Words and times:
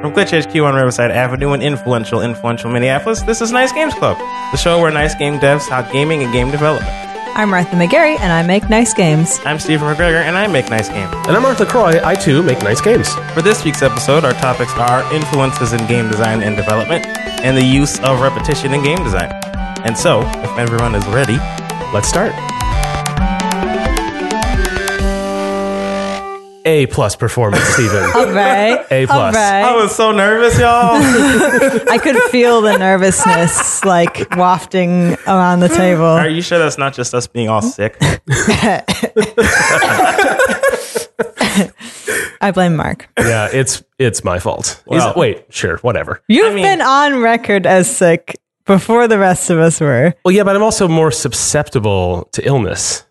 From 0.00 0.12
Glitch 0.12 0.32
HQ 0.32 0.54
on 0.62 0.74
Riverside 0.74 1.10
Avenue 1.10 1.52
in 1.52 1.62
influential, 1.62 2.20
influential 2.20 2.70
Minneapolis, 2.70 3.22
this 3.22 3.40
is 3.40 3.50
Nice 3.52 3.72
Games 3.72 3.94
Club, 3.94 4.18
the 4.52 4.56
show 4.56 4.80
where 4.80 4.90
nice 4.90 5.14
game 5.14 5.38
devs 5.38 5.68
talk 5.68 5.90
gaming 5.92 6.22
and 6.22 6.32
game 6.32 6.50
development. 6.50 6.90
I'm 7.36 7.50
Martha 7.50 7.76
McGarry, 7.76 8.18
and 8.20 8.32
I 8.32 8.42
make 8.42 8.70
nice 8.70 8.94
games. 8.94 9.38
I'm 9.44 9.58
Stephen 9.58 9.92
McGregor, 9.92 10.22
and 10.22 10.36
I 10.36 10.46
make 10.46 10.70
nice 10.70 10.88
games. 10.88 11.12
And 11.26 11.36
I'm 11.36 11.44
Arthur 11.44 11.66
Croy. 11.66 12.00
I 12.02 12.14
too 12.14 12.42
make 12.42 12.62
nice 12.62 12.80
games. 12.80 13.12
For 13.34 13.42
this 13.42 13.64
week's 13.64 13.82
episode, 13.82 14.24
our 14.24 14.32
topics 14.34 14.72
are 14.76 15.12
influences 15.12 15.72
in 15.72 15.86
game 15.86 16.08
design 16.10 16.42
and 16.42 16.56
development, 16.56 17.06
and 17.44 17.56
the 17.56 17.64
use 17.64 17.98
of 18.00 18.20
repetition 18.20 18.72
in 18.72 18.82
game 18.82 19.02
design. 19.02 19.30
And 19.84 19.96
so, 19.96 20.22
if 20.22 20.58
everyone 20.58 20.94
is 20.94 21.06
ready, 21.08 21.38
Let's 21.92 22.08
start. 22.08 22.32
A 26.66 26.86
plus 26.86 27.14
performance, 27.14 27.62
Stephen. 27.64 28.02
All 28.14 28.26
right. 28.32 28.84
A 28.90 29.06
plus. 29.06 29.36
All 29.36 29.40
I 29.40 29.72
was 29.74 29.94
so 29.94 30.10
nervous, 30.10 30.58
y'all. 30.58 30.96
I 31.90 31.98
could 32.02 32.16
feel 32.30 32.60
the 32.60 32.76
nervousness 32.76 33.84
like 33.84 34.28
wafting 34.36 35.14
around 35.28 35.60
the 35.60 35.68
table. 35.68 36.02
are 36.04 36.28
you 36.28 36.42
sure 36.42 36.58
that's 36.58 36.76
not 36.76 36.92
just 36.92 37.14
us 37.14 37.26
being 37.28 37.48
all 37.48 37.62
sick? 37.62 37.96
I 42.40 42.50
blame 42.52 42.76
Mark. 42.76 43.08
yeah, 43.18 43.48
it's 43.52 43.82
it's 43.98 44.22
my 44.24 44.38
fault. 44.38 44.66
Is 44.66 44.84
Well- 44.88 45.14
wait, 45.16 45.44
sure, 45.50 45.78
whatever. 45.78 46.20
You've 46.28 46.54
mean- 46.54 46.64
been 46.64 46.80
on 46.82 47.20
record 47.20 47.66
as 47.66 47.94
sick 47.94 48.36
before 48.66 49.08
the 49.08 49.18
rest 49.18 49.50
of 49.50 49.58
us 49.58 49.80
were. 49.80 50.14
Well, 50.24 50.34
yeah, 50.34 50.42
but 50.42 50.56
I'm 50.56 50.62
also 50.62 50.88
more 50.88 51.10
susceptible 51.10 52.28
to 52.32 52.46
illness. 52.46 53.04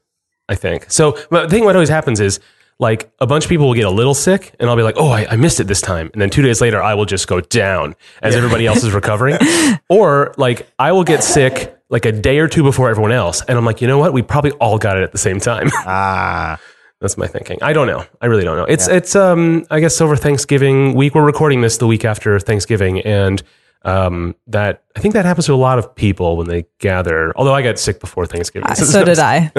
I 0.49 0.55
think 0.55 0.91
so. 0.91 1.17
But 1.31 1.43
the 1.43 1.49
thing 1.55 1.63
what 1.65 1.75
always 1.75 1.89
happens 1.89 2.19
is 2.19 2.39
like 2.79 3.09
a 3.19 3.27
bunch 3.27 3.45
of 3.45 3.49
people 3.49 3.67
will 3.67 3.73
get 3.73 3.85
a 3.85 3.89
little 3.91 4.13
sick, 4.13 4.53
and 4.59 4.69
I'll 4.69 4.75
be 4.75 4.83
like, 4.83 4.95
"Oh, 4.97 5.09
I, 5.09 5.25
I 5.29 5.35
missed 5.37 5.59
it 5.59 5.65
this 5.65 5.81
time," 5.81 6.09
and 6.13 6.21
then 6.21 6.29
two 6.29 6.41
days 6.41 6.59
later, 6.61 6.81
I 6.81 6.93
will 6.93 7.05
just 7.05 7.27
go 7.27 7.39
down 7.39 7.95
as 8.21 8.35
everybody 8.35 8.65
else 8.67 8.83
is 8.83 8.91
recovering. 8.91 9.37
or 9.89 10.33
like 10.37 10.67
I 10.77 10.91
will 10.91 11.03
get 11.05 11.23
sick 11.23 11.73
like 11.89 12.05
a 12.05 12.11
day 12.11 12.39
or 12.39 12.47
two 12.47 12.63
before 12.63 12.89
everyone 12.89 13.11
else, 13.11 13.41
and 13.47 13.57
I'm 13.57 13.65
like, 13.65 13.81
you 13.81 13.87
know 13.87 13.97
what? 13.97 14.11
We 14.11 14.21
probably 14.21 14.51
all 14.53 14.77
got 14.77 14.97
it 14.97 15.03
at 15.03 15.11
the 15.11 15.17
same 15.17 15.39
time. 15.39 15.69
ah, 15.85 16.59
That's 16.99 17.17
my 17.17 17.27
thinking. 17.27 17.59
I 17.61 17.73
don't 17.73 17.87
know. 17.87 18.05
I 18.21 18.25
really 18.25 18.43
don't 18.43 18.57
know. 18.57 18.65
It's 18.65 18.87
it's 18.87 19.15
um 19.15 19.65
I 19.69 19.79
guess 19.79 20.01
over 20.01 20.17
Thanksgiving 20.17 20.95
week. 20.95 21.15
We're 21.15 21.25
recording 21.25 21.61
this 21.61 21.77
the 21.77 21.87
week 21.87 22.03
after 22.03 22.39
Thanksgiving, 22.39 22.99
and 23.01 23.41
um 23.85 24.35
that 24.47 24.83
I 24.95 24.99
think 24.99 25.13
that 25.13 25.25
happens 25.25 25.45
to 25.45 25.53
a 25.53 25.55
lot 25.55 25.79
of 25.79 25.95
people 25.95 26.35
when 26.37 26.47
they 26.47 26.65
gather. 26.79 27.31
Although 27.37 27.53
I 27.53 27.61
got 27.61 27.79
sick 27.79 27.99
before 27.99 28.25
Thanksgiving. 28.25 28.67
Uh, 28.69 28.73
So 28.95 29.03
did 29.05 29.19
I. 29.19 29.51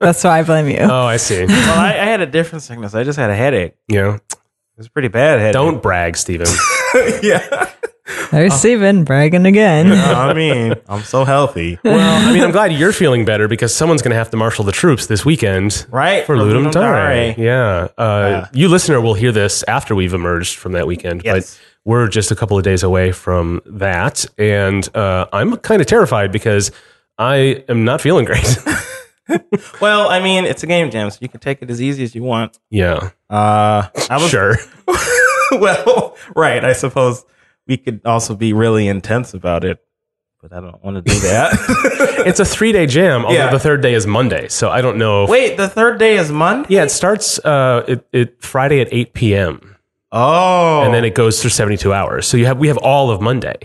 That's 0.00 0.22
why 0.24 0.40
I 0.40 0.42
blame 0.42 0.68
you. 0.68 0.78
Oh, 0.80 1.06
I 1.06 1.16
see. 1.16 1.44
well, 1.46 1.78
I, 1.78 1.90
I 1.92 2.04
had 2.04 2.20
a 2.20 2.26
different 2.26 2.62
sickness. 2.64 2.94
I 2.94 3.04
just 3.04 3.18
had 3.18 3.30
a 3.30 3.36
headache. 3.36 3.74
Yeah, 3.88 4.16
it 4.16 4.32
was 4.76 4.86
a 4.88 4.90
pretty 4.90 5.08
bad 5.08 5.38
headache. 5.38 5.52
don't 5.54 5.82
brag, 5.82 6.16
Stephen. 6.16 6.48
yeah. 7.22 7.70
There's 8.32 8.54
Stephen 8.54 9.04
bragging 9.04 9.46
again. 9.46 9.92
I 9.92 10.34
mean, 10.34 10.74
I'm 10.88 11.02
so 11.02 11.24
healthy. 11.24 11.78
well, 11.84 12.28
I 12.28 12.32
mean, 12.32 12.42
I'm 12.42 12.50
glad 12.50 12.72
you're 12.72 12.92
feeling 12.92 13.24
better 13.24 13.46
because 13.46 13.72
someone's 13.72 14.02
going 14.02 14.10
to 14.10 14.16
have 14.16 14.30
to 14.30 14.36
marshal 14.36 14.64
the 14.64 14.72
troops 14.72 15.06
this 15.06 15.24
weekend. 15.24 15.86
Right, 15.90 16.26
For 16.26 16.36
for 16.36 16.42
Ludum 16.42 16.66
Ludum 16.66 16.72
Dare. 16.72 17.34
Dare. 17.34 17.34
Yeah. 17.38 17.88
Uh, 17.96 18.28
Yeah. 18.28 18.48
You 18.52 18.68
listener 18.68 19.00
will 19.00 19.14
hear 19.14 19.30
this 19.30 19.62
after 19.68 19.94
we've 19.94 20.14
emerged 20.14 20.56
from 20.58 20.72
that 20.72 20.88
weekend. 20.88 21.22
Yes. 21.24 21.56
But 21.56 21.69
we're 21.84 22.08
just 22.08 22.30
a 22.30 22.36
couple 22.36 22.56
of 22.58 22.62
days 22.64 22.82
away 22.82 23.12
from 23.12 23.60
that. 23.66 24.24
And 24.38 24.88
uh, 24.96 25.26
I'm 25.32 25.56
kind 25.58 25.80
of 25.80 25.86
terrified 25.86 26.30
because 26.32 26.70
I 27.18 27.64
am 27.68 27.84
not 27.84 28.00
feeling 28.00 28.24
great. 28.24 28.58
Well, 29.80 30.08
I 30.08 30.18
mean, 30.18 30.44
it's 30.44 30.64
a 30.64 30.66
game 30.66 30.90
jam, 30.90 31.08
so 31.08 31.18
you 31.20 31.28
can 31.28 31.38
take 31.38 31.62
it 31.62 31.70
as 31.70 31.80
easy 31.80 32.02
as 32.02 32.16
you 32.16 32.22
want. 32.24 32.58
yeah. 32.68 33.10
Uh, 33.28 33.86
I 34.10 34.16
was 34.20 34.28
Sure. 34.28 34.56
well, 35.52 36.16
right. 36.34 36.64
I 36.64 36.72
suppose 36.72 37.24
we 37.68 37.76
could 37.76 38.00
also 38.04 38.34
be 38.34 38.52
really 38.52 38.88
intense 38.88 39.32
about 39.32 39.62
it, 39.64 39.78
but 40.42 40.52
I 40.52 40.60
don't 40.60 40.82
want 40.82 40.96
to 40.96 41.02
do 41.02 41.14
that. 41.20 42.16
It's 42.26 42.40
a 42.40 42.44
three 42.44 42.72
day 42.72 42.86
jam, 42.86 43.24
although 43.24 43.38
Yeah. 43.38 43.50
the 43.50 43.58
third 43.60 43.80
day 43.82 43.94
is 43.94 44.04
Monday. 44.06 44.48
So 44.48 44.68
I 44.68 44.82
don't 44.82 44.98
know. 44.98 45.24
If, 45.24 45.30
Wait, 45.30 45.56
the 45.56 45.68
third 45.68 45.98
day 46.00 46.16
is 46.18 46.30
Monday. 46.32 46.66
Yeah, 46.74 46.82
it 46.82 46.90
starts 46.90 47.38
uh, 47.38 47.84
it, 47.88 48.06
it 48.12 48.42
Friday 48.42 48.80
at 48.80 48.88
8 48.92 49.14
p.m. 49.14 49.69
Oh, 50.12 50.82
and 50.82 50.92
then 50.94 51.04
it 51.04 51.14
goes 51.14 51.40
through 51.40 51.50
72 51.50 51.92
hours. 51.92 52.26
So 52.26 52.36
you 52.36 52.46
have 52.46 52.58
we 52.58 52.68
have 52.68 52.78
all 52.78 53.10
of 53.10 53.20
Monday. 53.20 53.56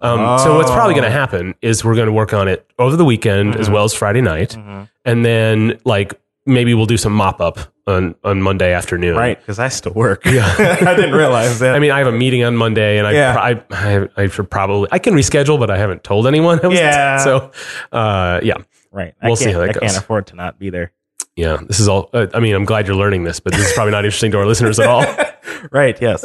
Um, 0.00 0.38
So 0.40 0.56
what's 0.56 0.70
probably 0.70 0.94
going 0.94 1.04
to 1.04 1.10
happen 1.10 1.54
is 1.62 1.84
we're 1.84 1.94
going 1.94 2.08
to 2.08 2.12
work 2.12 2.32
on 2.34 2.48
it 2.48 2.68
over 2.78 2.96
the 2.96 3.04
weekend 3.04 3.54
as 3.56 3.70
well 3.70 3.84
as 3.84 3.94
Friday 3.94 4.20
night, 4.20 4.56
and 5.04 5.24
then 5.24 5.78
like 5.84 6.14
maybe 6.44 6.74
we'll 6.74 6.86
do 6.86 6.96
some 6.96 7.12
mop 7.12 7.40
up 7.40 7.58
on 7.86 8.16
on 8.24 8.42
Monday 8.42 8.72
afternoon. 8.72 9.16
right 9.16 9.38
because 9.38 9.60
I 9.60 9.68
still 9.68 9.92
work. 9.92 10.24
Yeah, 10.26 10.44
I 10.58 10.94
didn't 10.96 11.14
realize 11.14 11.60
that. 11.60 11.76
I 11.76 11.78
mean, 11.78 11.92
I 11.92 11.98
have 11.98 12.08
a 12.08 12.12
meeting 12.12 12.42
on 12.42 12.56
Monday, 12.56 12.98
and 12.98 13.06
I 13.06 13.12
Yeah. 13.12 13.36
I, 13.38 13.62
I, 13.70 14.08
I 14.16 14.26
should 14.26 14.50
probably 14.50 14.88
I 14.90 14.98
can 14.98 15.14
reschedule, 15.14 15.58
but 15.60 15.70
I 15.70 15.78
haven't 15.78 16.02
told 16.02 16.26
anyone. 16.26 16.58
I 16.64 16.66
was- 16.66 16.78
Yeah. 16.80 17.18
So, 17.24 17.52
uh, 17.92 18.40
yeah, 18.42 18.54
right. 18.90 19.14
we'll 19.22 19.36
see 19.36 19.52
how 19.52 19.60
that 19.60 19.68
I 19.70 19.72
goes. 19.72 19.80
can't 19.82 19.96
afford 19.96 20.26
to 20.28 20.34
not 20.36 20.58
be 20.58 20.70
there. 20.70 20.90
yeah. 21.36 21.58
This 21.64 21.78
is 21.78 21.86
all. 21.86 22.10
Uh, 22.12 22.26
I 22.34 22.40
mean, 22.40 22.56
I'm 22.56 22.64
glad 22.64 22.88
you're 22.88 22.96
learning 22.96 23.22
this, 23.22 23.38
but 23.38 23.52
this 23.52 23.68
is 23.68 23.72
probably 23.74 23.92
not 23.92 24.04
interesting 24.04 24.32
to 24.32 24.38
our 24.38 24.46
listeners 24.46 24.80
at 24.80 24.88
all. 24.88 25.04
Right. 25.70 26.00
Yes. 26.00 26.24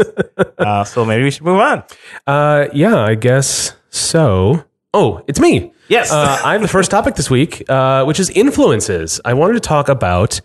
uh, 0.57 0.83
so 0.83 1.05
maybe 1.05 1.23
we 1.23 1.31
should 1.31 1.43
move 1.43 1.59
on. 1.59 1.83
Uh, 2.25 2.67
yeah, 2.73 2.97
I 2.97 3.15
guess 3.15 3.75
so. 3.89 4.63
Oh, 4.93 5.23
it's 5.27 5.39
me. 5.39 5.73
Yes. 5.89 6.11
uh, 6.11 6.39
I 6.45 6.53
have 6.53 6.61
the 6.61 6.67
first 6.67 6.91
topic 6.91 7.15
this 7.15 7.29
week, 7.29 7.63
uh, 7.69 8.03
which 8.05 8.19
is 8.19 8.29
influences. 8.31 9.19
I 9.25 9.33
wanted 9.33 9.53
to 9.53 9.59
talk 9.59 9.89
about, 9.89 10.39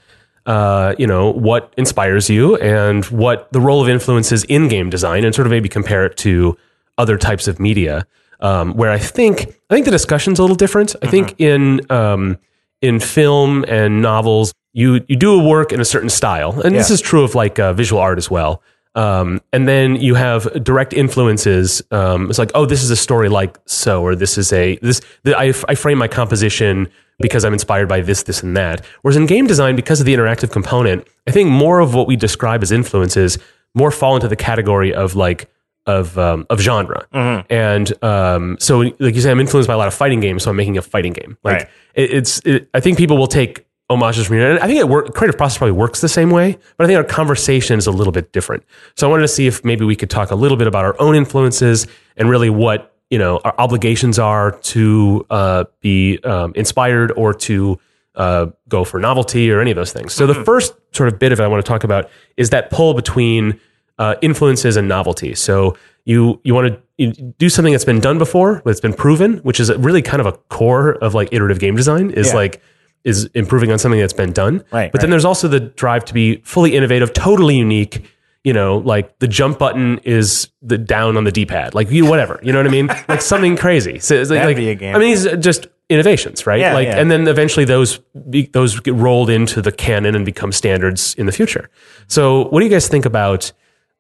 uh, 0.47 0.95
you 0.99 1.07
know, 1.07 1.31
what 1.33 1.73
inspires 1.77 2.29
you 2.31 2.57
and 2.57 3.05
what 3.07 3.53
the 3.53 3.61
role 3.61 3.83
of 3.83 3.89
influences 3.89 4.45
in 4.45 4.69
game 4.69 4.91
design, 4.91 5.25
and 5.25 5.35
sort 5.35 5.47
of 5.47 5.51
maybe 5.51 5.69
compare 5.69 6.05
it 6.07 6.17
to 6.19 6.57
other 6.99 7.17
types 7.19 7.49
of 7.49 7.59
media. 7.61 8.07
Um, 8.41 8.75
where 8.75 8.91
I 8.91 8.99
think 8.99 9.55
I 9.71 9.75
think 9.75 9.85
the 9.85 9.93
discussion's 9.93 10.41
a 10.41 10.43
little 10.43 10.57
different. 10.57 10.97
I 11.01 11.07
think 11.07 11.37
in 11.39 11.81
um, 11.91 12.39
in 12.81 12.99
film 12.99 13.65
and 13.69 14.03
novels, 14.03 14.53
you 14.73 15.05
you 15.09 15.17
do 15.17 15.41
a 15.41 15.45
work 15.47 15.73
in 15.73 15.81
a 15.81 15.85
certain 15.85 16.09
style, 16.11 16.61
and 16.61 16.75
this 16.75 16.91
is 16.91 17.01
true 17.01 17.25
of 17.25 17.35
like 17.35 17.59
uh, 17.59 17.73
visual 17.73 18.01
art 18.01 18.19
as 18.19 18.31
well. 18.31 18.63
Um, 18.95 19.41
and 19.55 19.67
then 19.67 19.97
you 19.97 20.15
have 20.17 20.63
direct 20.63 20.93
influences. 20.93 21.83
Um, 21.91 22.29
it's 22.29 22.39
like, 22.39 22.51
oh, 22.55 22.67
this 22.67 22.83
is 22.83 22.91
a 22.91 22.97
story 22.97 23.29
like 23.31 23.59
so, 23.67 24.03
or 24.03 24.15
this 24.15 24.37
is 24.37 24.53
a 24.53 24.77
this. 24.83 25.01
The, 25.23 25.35
I, 25.39 25.55
I 25.69 25.75
frame 25.75 25.97
my 25.99 26.09
composition 26.09 26.89
because 27.19 27.45
I'm 27.45 27.53
inspired 27.55 27.89
by 27.89 28.01
this, 28.03 28.25
this, 28.25 28.43
and 28.43 28.57
that. 28.57 28.85
Whereas 29.03 29.17
in 29.17 29.27
game 29.27 29.47
design, 29.47 29.77
because 29.77 30.01
of 30.01 30.07
the 30.07 30.13
interactive 30.15 30.51
component, 30.51 31.07
I 31.27 31.31
think 31.31 31.49
more 31.51 31.79
of 31.81 31.95
what 31.95 32.07
we 32.07 32.17
describe 32.17 32.63
as 32.63 32.71
influences 32.73 33.39
more 33.75 33.91
fall 33.91 34.15
into 34.17 34.29
the 34.29 34.37
category 34.37 34.93
of 34.93 35.15
like 35.15 35.49
of 35.87 36.19
um, 36.19 36.47
of 36.51 36.61
genre. 36.61 37.07
And 37.49 38.05
um, 38.05 38.57
so, 38.61 38.81
like 38.99 39.15
you 39.15 39.21
say, 39.23 39.31
I'm 39.31 39.41
influenced 39.41 39.69
by 39.69 39.75
a 39.75 39.79
lot 39.79 39.89
of 39.89 39.95
fighting 39.95 40.21
games, 40.21 40.43
so 40.43 40.51
I'm 40.51 40.57
making 40.57 40.77
a 40.77 40.83
fighting 40.83 41.13
game. 41.15 41.39
Like 41.45 41.55
Right. 41.55 41.69
it, 41.95 42.11
it's, 42.13 42.41
it, 42.45 42.69
I 42.75 42.81
think 42.81 42.99
people 42.99 43.17
will 43.17 43.27
take 43.27 43.65
homages 43.97 44.27
from. 44.27 44.37
And 44.39 44.59
I 44.59 44.67
think 44.67 44.79
it 44.81 44.89
work, 44.89 45.15
creative 45.15 45.37
process 45.39 45.59
probably 45.59 45.73
works 45.73 46.01
the 46.01 46.09
same 46.09 46.31
way, 46.31 46.59
but 46.77 46.85
I 46.85 46.87
think 46.87 46.97
our 46.97 47.05
conversation 47.05 47.79
is 47.79 47.87
a 47.87 47.91
little 47.93 48.13
bit 48.13 48.33
different. 48.33 48.65
So 48.97 49.07
I 49.07 49.11
wanted 49.11 49.23
to 49.23 49.29
see 49.29 49.47
if 49.47 49.65
maybe 49.65 49.85
we 49.85 49.97
could 49.97 50.11
talk 50.11 50.31
a 50.31 50.35
little 50.35 50.57
bit 50.57 50.67
about 50.67 50.85
our 50.85 50.95
own 51.01 51.15
influences 51.15 51.87
and 52.17 52.29
really 52.29 52.51
what 52.51 52.95
you 53.11 53.19
know 53.19 53.41
our 53.45 53.55
obligations 53.59 54.19
are 54.19 54.53
to 54.53 55.27
uh, 55.31 55.65
be 55.81 56.19
um, 56.25 56.53
inspired 56.55 57.13
or 57.17 57.35
to 57.35 57.79
uh, 58.15 58.47
go 58.69 58.85
for 58.85 59.01
novelty 59.01 59.51
or 59.51 59.61
any 59.61 59.71
of 59.71 59.77
those 59.77 59.93
things. 59.93 60.13
So 60.13 60.27
the 60.27 60.35
first 60.35 60.75
sort 60.93 61.13
of 61.13 61.19
bit 61.19 61.33
of 61.33 61.41
it 61.41 61.43
I 61.43 61.47
want 61.49 61.65
to 61.65 61.69
talk 61.69 61.85
about 61.85 62.11
is 62.37 62.51
that 62.51 62.71
pull 62.71 62.95
between 62.95 63.59
uh, 63.99 64.17
influences 64.23 64.77
and 64.77 64.89
novelty. 64.89 65.35
So 65.35 65.77
you 66.05 66.41
you 66.43 66.55
want 66.55 66.79
to 66.99 67.33
do 67.39 67.49
something 67.49 67.73
that's 67.73 67.85
been 67.85 68.01
done 68.01 68.19
before, 68.19 68.61
but 68.65 68.71
it's 68.71 68.81
been 68.81 68.93
proven, 68.95 69.39
which 69.39 69.61
is 69.61 69.73
really 69.77 70.03
kind 70.03 70.21
of 70.21 70.27
a 70.27 70.33
core 70.33 70.93
of 70.95 71.15
like 71.15 71.29
iterative 71.33 71.59
game 71.59 71.77
design. 71.77 72.11
Is 72.11 72.29
Yeah. 72.29 72.35
like 72.37 72.63
is 73.05 73.25
improving 73.35 73.73
on 73.73 73.79
something 73.79 74.01
that's 74.01 74.13
been 74.13 74.33
done. 74.33 74.65
Right, 74.73 74.91
But 74.93 75.01
then 75.01 75.09
right. 75.09 75.13
there's 75.13 75.25
also 75.25 75.49
the 75.49 75.61
drive 75.61 76.05
to 76.07 76.15
be 76.15 76.37
fully 76.39 76.75
innovative, 76.77 77.13
totally 77.13 77.57
unique. 77.57 78.09
You 78.45 78.53
know, 78.53 78.79
like 78.79 79.19
the 79.21 79.29
jump 79.29 79.61
button 79.61 79.99
is 79.99 80.49
the 80.63 80.77
down 80.77 81.17
on 81.17 81.23
the 81.23 81.31
D-pad, 81.31 81.75
like 81.75 81.93
you 81.93 82.07
whatever. 82.07 82.41
You 82.43 82.53
know 82.53 82.59
what 82.59 82.67
I 82.67 82.71
mean? 82.71 82.87
like 83.09 83.23
something 83.23 83.57
crazy. 83.57 84.01
So 84.01 84.15
it's 84.17 84.31
like, 84.31 84.43
like- 84.45 84.57
be 84.57 84.71
a 84.71 84.75
game. 84.75 84.97
I 84.97 84.99
mean, 84.99 85.11
these 85.11 85.27
are 85.27 85.37
just 85.37 85.69
innovations, 85.89 86.45
right? 86.45 86.59
Yeah, 86.59 86.75
like, 86.75 86.87
yeah. 86.87 86.99
and 86.99 87.11
then 87.11 87.29
eventually 87.29 87.65
those 87.65 87.99
be, 88.31 88.47
those 88.47 88.81
get 88.81 88.95
rolled 88.95 89.31
into 89.31 89.63
the 89.63 89.71
canon 89.71 90.17
and 90.17 90.25
become 90.25 90.51
standards 90.51 91.15
in 91.15 91.27
the 91.27 91.33
future. 91.33 91.71
So, 92.09 92.49
what 92.49 92.61
do 92.61 92.67
you 92.67 92.71
guys 92.71 92.89
think 92.89 93.05
about 93.05 93.53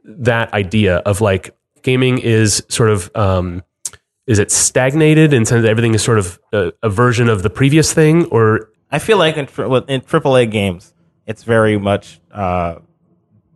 that 0.04 0.52
idea 0.52 0.96
of 0.98 1.20
like 1.20 1.54
gaming 1.82 2.18
is 2.18 2.64
sort 2.68 2.90
of 2.90 3.14
um, 3.14 3.62
is 4.26 4.38
it 4.38 4.50
stagnated 4.50 5.32
in 5.32 5.44
sense 5.44 5.62
that 5.62 5.68
everything 5.68 5.94
is 5.94 6.02
sort 6.02 6.18
of 6.18 6.40
a, 6.52 6.72
a 6.82 6.88
version 6.90 7.28
of 7.28 7.42
the 7.42 7.50
previous 7.50 7.92
thing, 7.92 8.24
or 8.26 8.70
I 8.92 8.98
feel 8.98 9.16
like 9.18 9.36
in, 9.36 9.46
in 9.46 10.00
AAA 10.02 10.50
games, 10.50 10.92
it's 11.26 11.42
very 11.44 11.78
much 11.78 12.20
uh, 12.30 12.76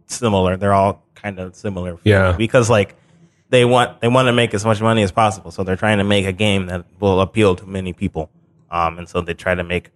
similar. 0.07 0.57
They're 0.57 0.73
all 0.75 1.05
kind 1.15 1.39
of 1.39 1.55
similar. 1.55 1.99
Yeah. 2.05 2.33
Because 2.33 2.71
like 2.71 2.97
they 3.51 3.65
want 3.65 4.01
they 4.01 4.09
want 4.09 4.27
to 4.27 4.33
make 4.33 4.55
as 4.55 4.65
much 4.65 4.81
money 4.81 5.03
as 5.03 5.13
possible, 5.13 5.51
so 5.51 5.63
they're 5.63 5.77
trying 5.77 5.99
to 5.99 6.05
make 6.05 6.27
a 6.27 6.33
game 6.33 6.67
that 6.67 6.85
will 7.01 7.21
appeal 7.21 7.55
to 7.57 7.67
many 7.67 7.93
people. 7.93 8.31
Um, 8.71 8.99
and 8.99 9.09
so 9.09 9.21
they 9.21 9.35
try 9.35 9.55
to 9.55 9.63
make 9.63 9.91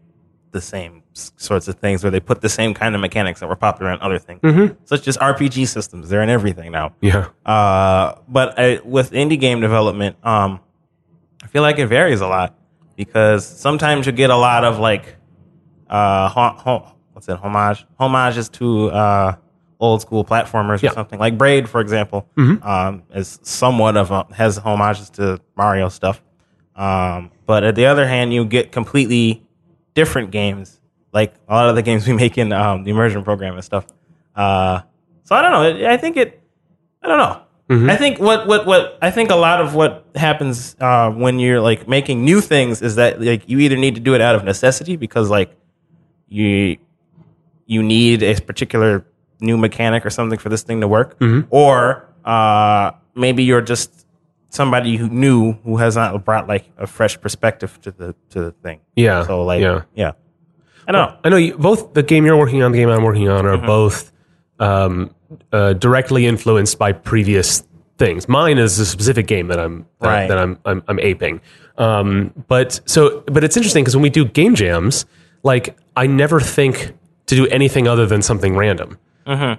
the 0.53 0.61
same 0.61 1.03
sorts 1.13 1.69
of 1.69 1.77
things 1.77 2.03
where 2.03 2.11
they 2.11 2.21
put 2.21 2.41
the 2.41 2.49
same 2.49 2.75
kind 2.75 2.95
of 2.95 3.01
mechanics 3.01 3.41
that 3.41 3.49
were 3.49 3.57
popular 3.57 3.93
in 3.93 4.01
other 4.01 4.19
things, 4.19 4.41
Mm-hmm. 4.43 4.75
such 4.85 5.07
as 5.09 5.17
RPG 5.17 5.69
systems. 5.69 6.09
They're 6.09 6.23
in 6.23 6.29
everything 6.29 6.73
now. 6.73 6.95
Yeah. 7.01 7.29
Uh, 7.47 8.17
but 8.29 8.59
I, 8.59 8.81
with 8.85 9.13
indie 9.13 9.39
game 9.39 9.61
development, 9.61 10.17
um, 10.25 10.61
I 11.43 11.47
feel 11.47 11.63
like 11.63 11.79
it 11.79 11.87
varies 11.87 12.21
a 12.21 12.27
lot 12.27 12.57
because 12.97 13.47
sometimes 13.47 14.07
you 14.07 14.13
get 14.13 14.31
a 14.31 14.37
lot 14.37 14.65
of 14.65 14.79
like, 14.79 15.17
uh, 15.91 16.29
ho- 16.29 16.55
ho- 16.57 16.93
what's 17.13 17.29
it, 17.29 17.37
homage, 17.37 17.85
homages 17.99 18.49
to 18.51 18.91
uh, 18.91 19.35
old 19.79 20.01
school 20.01 20.25
platformers 20.25 20.81
Yeah. 20.83 20.91
or 20.91 20.93
something. 20.95 21.19
Like 21.19 21.37
Braid, 21.37 21.69
for 21.69 21.81
example, 21.81 22.27
um, 22.37 23.03
is 23.15 23.39
somewhat 23.43 23.97
of 23.97 24.11
a, 24.11 24.27
has 24.35 24.57
homages 24.57 25.11
to 25.11 25.41
Mario 25.57 25.89
stuff. 25.89 26.23
Um, 26.77 27.31
but 27.47 27.65
at 27.65 27.75
the 27.75 27.87
other 27.87 28.07
hand, 28.07 28.33
you 28.33 28.45
get 28.45 28.73
completely 28.73 29.47
different 29.95 30.31
games, 30.31 30.81
like 31.13 31.35
a 31.49 31.55
lot 31.55 31.69
of 31.69 31.75
the 31.77 31.83
games 31.83 32.07
we 32.07 32.15
make 32.15 32.39
in 32.39 32.53
um, 32.53 32.85
the 32.85 32.91
immersion 32.91 33.23
program 33.25 33.55
and 33.55 33.65
stuff. 33.65 33.87
Uh, 34.35 34.81
so 35.25 35.35
I 35.35 35.43
don't 35.43 35.53
know. 35.83 35.89
I 35.91 35.97
think 35.97 36.17
it. 36.17 36.41
I 37.03 37.09
don't 37.09 37.19
know. 37.19 37.43
I 37.89 37.95
think 37.97 38.19
what 38.19 38.49
what 38.49 38.67
what 38.67 38.99
I 39.01 39.13
think 39.13 39.31
a 39.31 39.37
lot 39.37 39.61
of 39.61 39.77
what 39.77 40.05
happens 40.17 40.75
uh, 40.81 41.09
when 41.11 41.39
you're 41.39 41.61
like 41.61 41.87
making 41.87 42.25
new 42.25 42.41
things 42.41 42.83
is 42.83 42.97
that 42.97 43.21
like 43.23 43.49
you 43.49 43.61
either 43.61 43.77
need 43.77 43.95
to 43.95 44.01
do 44.01 44.15
it 44.15 44.21
out 44.21 44.35
of 44.35 44.43
necessity 44.43 44.97
because 44.97 45.31
like 45.31 45.55
you 46.31 46.79
you 47.67 47.83
need 47.83 48.23
a 48.23 48.41
particular 48.41 49.05
new 49.41 49.57
mechanic 49.59 50.07
or 50.07 50.11
something 50.11 50.39
for 50.39 50.49
this 50.49 50.63
thing 50.63 50.81
to 50.81 50.89
work, 50.89 51.17
or 51.51 52.09
uh, 52.25 52.93
maybe 53.15 53.43
you're 53.45 53.61
just 53.61 54.07
somebody 54.49 54.97
who 54.97 55.09
knew 55.09 55.53
who 55.65 55.77
has 55.77 55.95
not 55.97 56.25
brought 56.25 56.49
like 56.49 56.65
a 56.79 56.87
fresh 56.87 57.21
perspective 57.21 57.79
to 57.83 57.91
the 57.91 58.15
to 58.31 58.41
the 58.45 58.51
thing. 58.63 58.81
Yeah. 58.97 59.27
So 59.27 59.43
like 59.45 59.61
Yeah. 59.61 59.83
yeah, 59.95 60.13
I 60.89 60.93
don't 60.93 61.11
know. 61.13 61.19
I 61.25 61.29
know 61.29 61.37
you, 61.37 61.57
both 61.59 61.93
the 61.95 62.03
game 62.03 62.25
you're 62.27 62.37
working 62.39 62.63
on, 62.63 62.73
the 62.73 62.79
game 62.79 62.89
I'm 62.89 63.03
working 63.05 63.29
on, 63.29 63.45
are 63.47 63.59
both 63.59 64.11
um, 64.59 65.15
uh, 65.53 65.73
directly 65.75 66.27
influenced 66.27 66.79
by 66.79 66.93
previous 66.93 67.63
things. 67.99 68.29
Mine 68.29 68.59
is 68.59 68.79
a 68.79 68.87
specific 68.87 69.27
game 69.27 69.49
that 69.49 69.61
I'm 69.61 69.87
that, 70.01 70.09
Right. 70.09 70.27
that 70.29 70.39
I'm, 70.39 70.59
I'm 70.65 70.83
I'm 70.89 70.99
aping. 71.01 71.41
Um, 71.79 72.33
but 72.49 72.81
so, 72.85 73.23
but 73.27 73.43
it's 73.45 73.57
interesting 73.57 73.85
because 73.85 73.97
when 73.97 74.03
we 74.03 74.11
do 74.11 74.25
game 74.25 74.55
jams, 74.55 75.07
like 75.43 75.77
I 75.97 76.07
never 76.07 76.41
think 76.41 76.93
to 77.27 77.37
do 77.37 77.47
anything 77.49 77.87
other 77.87 78.07
than 78.07 78.23
something 78.23 78.57
random. 78.57 78.99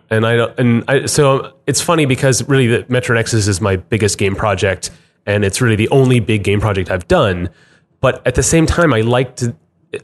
And 0.10 0.26
I 0.26 0.36
don't, 0.36 0.60
and 0.60 0.84
I, 0.88 1.06
so 1.06 1.54
it's 1.68 1.80
funny 1.82 2.06
because 2.06 2.48
really 2.50 2.68
the 2.68 2.86
Metro 2.90 3.16
Nexus 3.16 3.48
is 3.48 3.62
my 3.62 3.78
biggest 3.78 4.18
game 4.18 4.36
project, 4.36 4.90
and 5.26 5.46
it's 5.46 5.62
really 5.62 5.78
the 5.78 5.88
only 5.90 6.20
big 6.20 6.44
game 6.44 6.60
project 6.60 6.92
I've 6.92 7.08
done. 7.08 7.50
But 8.02 8.26
at 8.28 8.36
the 8.36 8.44
same 8.44 8.66
time, 8.66 8.94
I 8.94 9.02
like 9.02 9.38
to. 9.38 9.56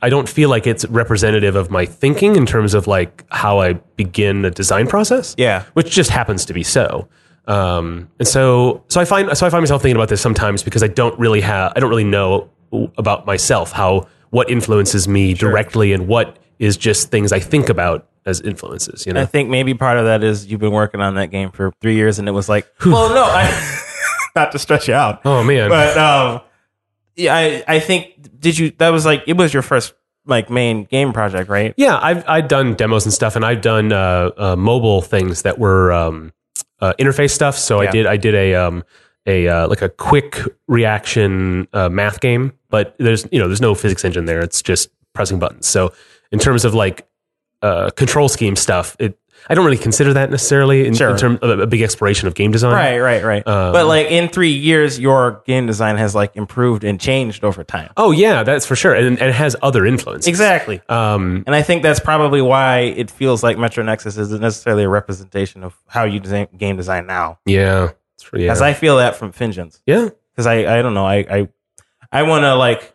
I 0.02 0.10
don't 0.10 0.30
feel 0.30 0.50
like 0.50 0.68
it's 0.68 0.86
representative 0.86 1.56
of 1.56 1.70
my 1.72 1.86
thinking 1.86 2.36
in 2.36 2.46
terms 2.46 2.74
of 2.74 2.88
like 2.88 3.26
how 3.30 3.60
I 3.60 3.74
begin 3.96 4.46
a 4.46 4.52
design 4.52 4.88
process. 4.88 5.34
Yeah. 5.38 5.64
which 5.74 5.92
just 5.92 6.10
happens 6.12 6.46
to 6.46 6.54
be 6.54 6.64
so. 6.64 7.08
Um, 7.48 8.10
and 8.20 8.28
so, 8.28 8.84
so 8.90 9.00
I 9.00 9.06
find 9.06 9.36
so 9.38 9.46
I 9.46 9.50
find 9.50 9.62
myself 9.62 9.82
thinking 9.82 9.96
about 9.96 10.10
this 10.10 10.22
sometimes 10.22 10.62
because 10.64 10.84
I 10.84 10.88
don't 10.88 11.18
really 11.18 11.42
have 11.42 11.74
I 11.76 11.80
don't 11.80 11.90
really 11.90 12.04
know 12.04 12.50
about 12.98 13.26
myself 13.26 13.72
how 13.72 14.08
what 14.30 14.50
influences 14.50 15.08
me 15.08 15.34
directly 15.34 15.94
and 15.94 16.08
what 16.08 16.38
is 16.60 16.78
just 16.78 17.10
things 17.12 17.32
I 17.32 17.40
think 17.40 17.70
about 17.70 18.08
as 18.26 18.42
influences. 18.42 19.06
You 19.06 19.14
know, 19.14 19.22
I 19.22 19.26
think 19.26 19.50
maybe 19.50 19.74
part 19.74 19.98
of 19.98 20.06
that 20.06 20.24
is 20.24 20.48
you've 20.48 20.60
been 20.60 20.74
working 20.74 21.00
on 21.02 21.16
that 21.16 21.28
game 21.28 21.52
for 21.52 21.72
three 21.82 21.96
years, 21.96 22.20
and 22.20 22.28
it 22.28 22.32
was 22.32 22.50
like, 22.50 22.68
well, 22.86 23.10
no, 23.10 23.24
I, 23.24 23.84
not 24.36 24.52
to 24.52 24.60
stretch 24.60 24.88
you 24.88 24.94
out, 24.94 25.22
Oh 25.26 25.44
man. 25.44 25.70
but 25.70 25.98
um, 25.98 26.42
yeah, 27.16 27.36
I 27.36 27.64
I 27.68 27.80
think 27.80 28.14
did 28.40 28.58
you 28.58 28.72
that 28.80 28.90
was 28.90 29.06
like 29.06 29.24
it 29.28 29.38
was 29.38 29.54
your 29.54 29.64
first 29.64 29.94
like 30.26 30.50
main 30.50 30.84
game 30.84 31.14
project, 31.14 31.50
right? 31.50 31.74
Yeah, 31.78 31.98
I've 32.02 32.28
I've 32.28 32.48
done 32.50 32.74
demos 32.74 33.06
and 33.06 33.14
stuff, 33.14 33.36
and 33.38 33.46
I've 33.46 33.62
done 33.62 33.94
uh, 33.94 34.32
uh, 34.38 34.56
mobile 34.58 35.02
things 35.02 35.44
that 35.44 35.58
were 35.58 35.94
um, 35.94 36.34
uh, 36.82 36.94
interface 37.00 37.32
stuff. 37.32 37.58
So 37.58 37.80
I 37.80 37.90
did 37.90 38.06
I 38.06 38.18
did 38.18 38.36
a 38.36 38.56
um, 38.56 38.84
a 39.28 39.48
uh, 39.48 39.68
like 39.68 39.82
a 39.82 39.90
quick 39.90 40.40
reaction 40.68 41.68
uh, 41.74 41.90
math 41.90 42.20
game, 42.22 42.54
but 42.70 42.96
there's 42.98 43.28
you 43.32 43.40
know 43.40 43.48
there's 43.48 43.62
no 43.62 43.76
physics 43.76 44.04
engine 44.06 44.26
there. 44.26 44.40
It's 44.42 44.62
just 44.62 44.90
pressing 45.14 45.38
buttons. 45.40 45.68
So 45.68 45.94
in 46.32 46.40
terms 46.40 46.66
of 46.66 46.74
like 46.74 47.08
uh, 47.62 47.90
control 47.92 48.30
scheme 48.30 48.56
stuff, 48.56 48.96
it 49.00 49.18
I 49.50 49.54
don't 49.54 49.66
really 49.66 49.78
consider 49.78 50.14
that 50.14 50.32
necessarily 50.32 50.88
in, 50.88 50.94
Sure. 50.96 51.12
in 51.12 51.18
terms 51.18 51.40
of 51.42 51.60
a 51.60 51.68
big 51.68 51.82
exploration 51.82 52.28
of 52.28 52.34
game 52.34 52.52
design. 52.52 52.74
Right, 52.74 53.00
right, 53.00 53.24
right. 53.24 53.46
but 53.46 53.86
like 53.86 54.08
in 54.08 54.28
three 54.30 54.52
years, 54.52 55.00
your 55.00 55.44
game 55.46 55.68
design 55.68 55.96
has 55.98 56.16
like 56.16 56.36
improved 56.36 56.84
and 56.84 57.00
changed 57.00 57.44
over 57.44 57.64
time. 57.64 57.92
Oh 57.98 58.12
yeah, 58.12 58.44
that's 58.44 58.66
for 58.66 58.76
sure, 58.76 58.94
and, 58.96 59.08
and 59.20 59.30
it 59.30 59.36
has 59.36 59.56
other 59.62 59.86
influences. 59.86 60.28
Exactly. 60.28 60.82
Um, 60.90 61.44
And 61.46 61.56
I 61.56 61.62
think 61.62 61.84
that's 61.84 62.00
probably 62.00 62.42
why 62.42 62.80
it 62.80 63.12
feels 63.12 63.44
like 63.44 63.58
Metro 63.58 63.84
Nexus 63.84 64.18
isn't 64.18 64.42
necessarily 64.42 64.84
a 64.84 64.90
representation 64.90 65.64
of 65.64 65.76
how 65.88 66.04
you 66.04 66.20
design 66.20 66.48
game 66.58 66.76
design 66.76 67.06
now. 67.08 67.40
yeah, 67.46 67.92
it's, 68.18 68.30
yeah, 68.34 68.52
As 68.52 68.62
I 68.62 68.74
feel 68.74 68.98
that 68.98 69.16
from 69.16 69.32
Fingens. 69.32 69.82
yeah. 69.86 70.10
because 70.34 70.46
I, 70.48 70.80
I 70.80 70.82
don't 70.82 70.94
know 70.94 71.06
I 71.06 71.18
I, 71.30 71.50
I 72.12 72.24
want 72.24 72.44
to 72.44 72.56
like 72.56 72.94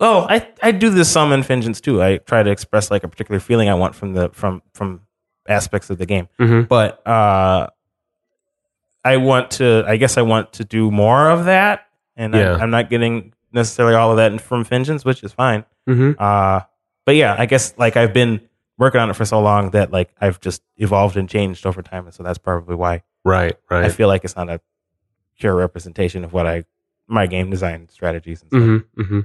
oh 0.00 0.26
I, 0.28 0.48
I 0.62 0.70
do 0.72 0.90
this 0.90 1.10
some 1.10 1.32
in 1.32 1.42
Fingens 1.42 1.80
too 1.80 2.02
I 2.02 2.18
try 2.18 2.42
to 2.42 2.50
express 2.50 2.90
like 2.90 3.04
a 3.04 3.08
particular 3.08 3.40
feeling 3.40 3.68
I 3.68 3.74
want 3.74 3.94
from 3.94 4.14
the 4.14 4.30
from 4.30 4.62
from 4.74 5.00
aspects 5.48 5.90
of 5.90 5.98
the 5.98 6.06
game 6.06 6.28
Mhm. 6.38 6.68
but 6.68 7.06
uh 7.06 7.68
I 9.04 9.16
want 9.16 9.52
to 9.52 9.84
I 9.86 9.96
guess 9.96 10.18
I 10.18 10.22
want 10.22 10.52
to 10.54 10.64
do 10.64 10.90
more 10.90 11.30
of 11.30 11.46
that 11.46 11.86
and 12.16 12.34
Yeah. 12.34 12.56
I, 12.56 12.60
I'm 12.60 12.70
not 12.70 12.90
getting 12.90 13.32
necessarily 13.52 13.94
all 13.96 14.10
of 14.10 14.16
that 14.18 14.40
from 14.40 14.64
Fingens 14.64 15.04
which 15.04 15.22
is 15.24 15.32
fine 15.32 15.64
hmm 15.86 16.12
uh 16.18 16.60
but 17.06 17.16
yeah 17.16 17.34
I 17.38 17.46
guess 17.46 17.74
like 17.78 17.96
I've 17.96 18.12
been 18.12 18.40
working 18.78 19.00
on 19.00 19.10
it 19.10 19.14
for 19.14 19.24
so 19.24 19.40
long 19.40 19.70
that 19.70 19.90
like 19.90 20.10
I've 20.20 20.40
just 20.40 20.62
evolved 20.76 21.16
and 21.16 21.28
changed 21.28 21.66
over 21.66 21.82
time 21.82 22.04
and 22.06 22.14
so 22.14 22.22
that's 22.22 22.38
probably 22.38 22.76
why 22.76 23.02
Right, 23.24 23.56
right. 23.70 23.84
I 23.84 23.88
feel 23.90 24.08
like 24.08 24.24
it's 24.24 24.36
not 24.36 24.48
a 24.48 24.60
pure 25.38 25.54
representation 25.54 26.24
of 26.24 26.32
what 26.32 26.46
I 26.46 26.64
my 27.06 27.26
game 27.26 27.50
design 27.50 27.88
strategies 27.88 28.42
and 28.42 28.50
stuff. 28.50 28.62
hmm 28.96 29.02
hmm 29.02 29.20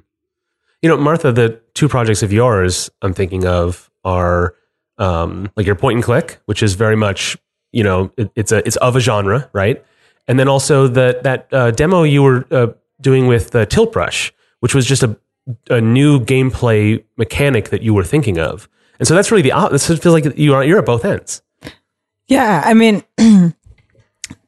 You 0.81 0.89
know, 0.89 0.97
Martha, 0.97 1.31
the 1.31 1.61
two 1.73 1.87
projects 1.87 2.23
of 2.23 2.33
yours 2.33 2.89
I'm 3.01 3.13
thinking 3.13 3.45
of 3.45 3.89
are 4.03 4.55
um, 4.97 5.49
like 5.55 5.65
your 5.65 5.75
point 5.75 5.95
and 5.95 6.03
click, 6.03 6.39
which 6.45 6.63
is 6.63 6.73
very 6.73 6.95
much 6.95 7.37
you 7.71 7.83
know 7.83 8.11
it, 8.17 8.31
it's 8.35 8.51
a 8.51 8.65
it's 8.65 8.77
of 8.77 8.95
a 8.95 8.99
genre, 8.99 9.49
right? 9.53 9.83
And 10.27 10.39
then 10.39 10.47
also 10.47 10.87
the 10.87 11.19
that 11.23 11.47
uh, 11.53 11.71
demo 11.71 12.03
you 12.03 12.23
were 12.23 12.45
uh, 12.51 12.67
doing 13.01 13.27
with 13.27 13.55
uh, 13.55 13.65
Tilt 13.65 13.91
Brush, 13.93 14.33
which 14.59 14.73
was 14.73 14.85
just 14.85 15.03
a 15.03 15.17
a 15.69 15.79
new 15.79 16.19
gameplay 16.19 17.03
mechanic 17.17 17.69
that 17.69 17.81
you 17.81 17.93
were 17.93 18.03
thinking 18.03 18.39
of. 18.39 18.67
And 18.97 19.07
so 19.07 19.13
that's 19.13 19.29
really 19.29 19.43
the 19.43 19.51
op- 19.51 19.71
this 19.71 19.85
feels 19.87 20.05
like 20.05 20.37
you 20.37 20.53
are 20.55 20.63
you're 20.63 20.79
at 20.79 20.85
both 20.85 21.05
ends. 21.05 21.41
Yeah, 22.27 22.63
I 22.65 22.73
mean, 22.73 23.03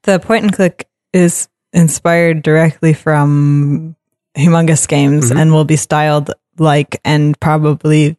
the 0.08 0.20
point 0.20 0.44
and 0.46 0.54
click 0.54 0.88
is 1.14 1.48
inspired 1.74 2.42
directly 2.42 2.94
from 2.94 3.96
humongous 4.36 4.88
games 4.88 5.32
and 5.32 5.52
will 5.52 5.66
be 5.66 5.76
styled 5.76 6.32
like 6.58 7.00
and 7.06 7.40
probably 7.40 8.18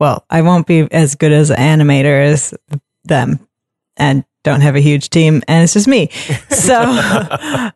well, 0.00 0.26
I 0.28 0.42
won't 0.42 0.66
be 0.66 0.80
as 0.90 1.14
good 1.14 1.32
as 1.32 1.50
an 1.50 1.56
animator 1.56 2.24
as 2.24 2.52
them 3.04 3.38
and 3.96 4.24
don't 4.42 4.60
have 4.60 4.74
a 4.74 4.80
huge 4.80 5.08
team 5.08 5.40
and 5.46 5.62
it's 5.62 5.72
just 5.72 5.88
me. 5.88 6.10
So 6.50 6.80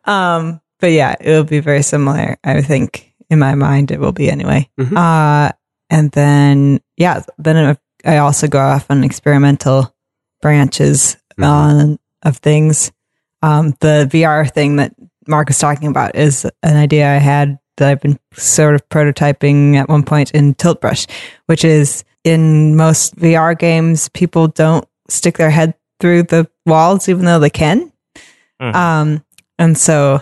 um 0.05 0.61
but 0.79 0.91
yeah, 0.91 1.15
it 1.19 1.29
will 1.31 1.43
be 1.43 1.59
very 1.59 1.81
similar. 1.81 2.37
I 2.43 2.61
think 2.61 3.13
in 3.29 3.39
my 3.39 3.55
mind 3.55 3.91
it 3.91 3.99
will 3.99 4.11
be 4.11 4.29
anyway. 4.29 4.69
Mhm. 4.79 4.95
Uh 4.97 5.51
and 5.89 6.11
then 6.11 6.81
yeah, 6.97 7.23
then 7.37 7.77
I 8.05 8.17
also 8.17 8.47
go 8.47 8.59
off 8.59 8.85
on 8.89 9.03
experimental 9.03 9.93
branches 10.41 11.17
on 11.39 11.99
of 12.23 12.37
things. 12.37 12.91
Um, 13.41 13.73
the 13.79 14.07
VR 14.11 14.51
thing 14.51 14.75
that 14.77 14.93
Mark 15.27 15.47
was 15.47 15.59
talking 15.59 15.87
about 15.87 16.15
is 16.15 16.45
an 16.63 16.75
idea 16.75 17.13
I 17.13 17.17
had 17.17 17.57
that 17.77 17.89
I've 17.89 18.01
been 18.01 18.19
sort 18.33 18.75
of 18.75 18.87
prototyping 18.89 19.75
at 19.75 19.87
one 19.89 20.03
point 20.03 20.31
in 20.31 20.53
Tilt 20.55 20.81
Brush, 20.81 21.07
which 21.45 21.63
is 21.63 22.03
in 22.23 22.75
most 22.75 23.15
VR 23.15 23.57
games, 23.57 24.09
people 24.09 24.47
don't 24.47 24.85
stick 25.07 25.37
their 25.37 25.49
head 25.49 25.73
through 25.99 26.23
the 26.23 26.49
walls, 26.65 27.07
even 27.09 27.25
though 27.25 27.39
they 27.39 27.49
can. 27.49 27.91
Mhm. 28.61 28.75
Um, 28.75 29.25
and 29.57 29.77
so 29.77 30.21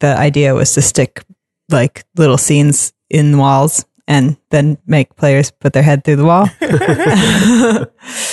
the 0.00 0.16
idea 0.16 0.54
was 0.54 0.72
to 0.74 0.82
stick 0.82 1.24
like 1.70 2.04
little 2.16 2.38
scenes 2.38 2.92
in 3.08 3.38
walls 3.38 3.84
and 4.06 4.36
then 4.50 4.76
make 4.86 5.16
players 5.16 5.50
put 5.50 5.72
their 5.72 5.82
head 5.82 6.04
through 6.04 6.16
the 6.16 6.24
wall. 6.24 6.48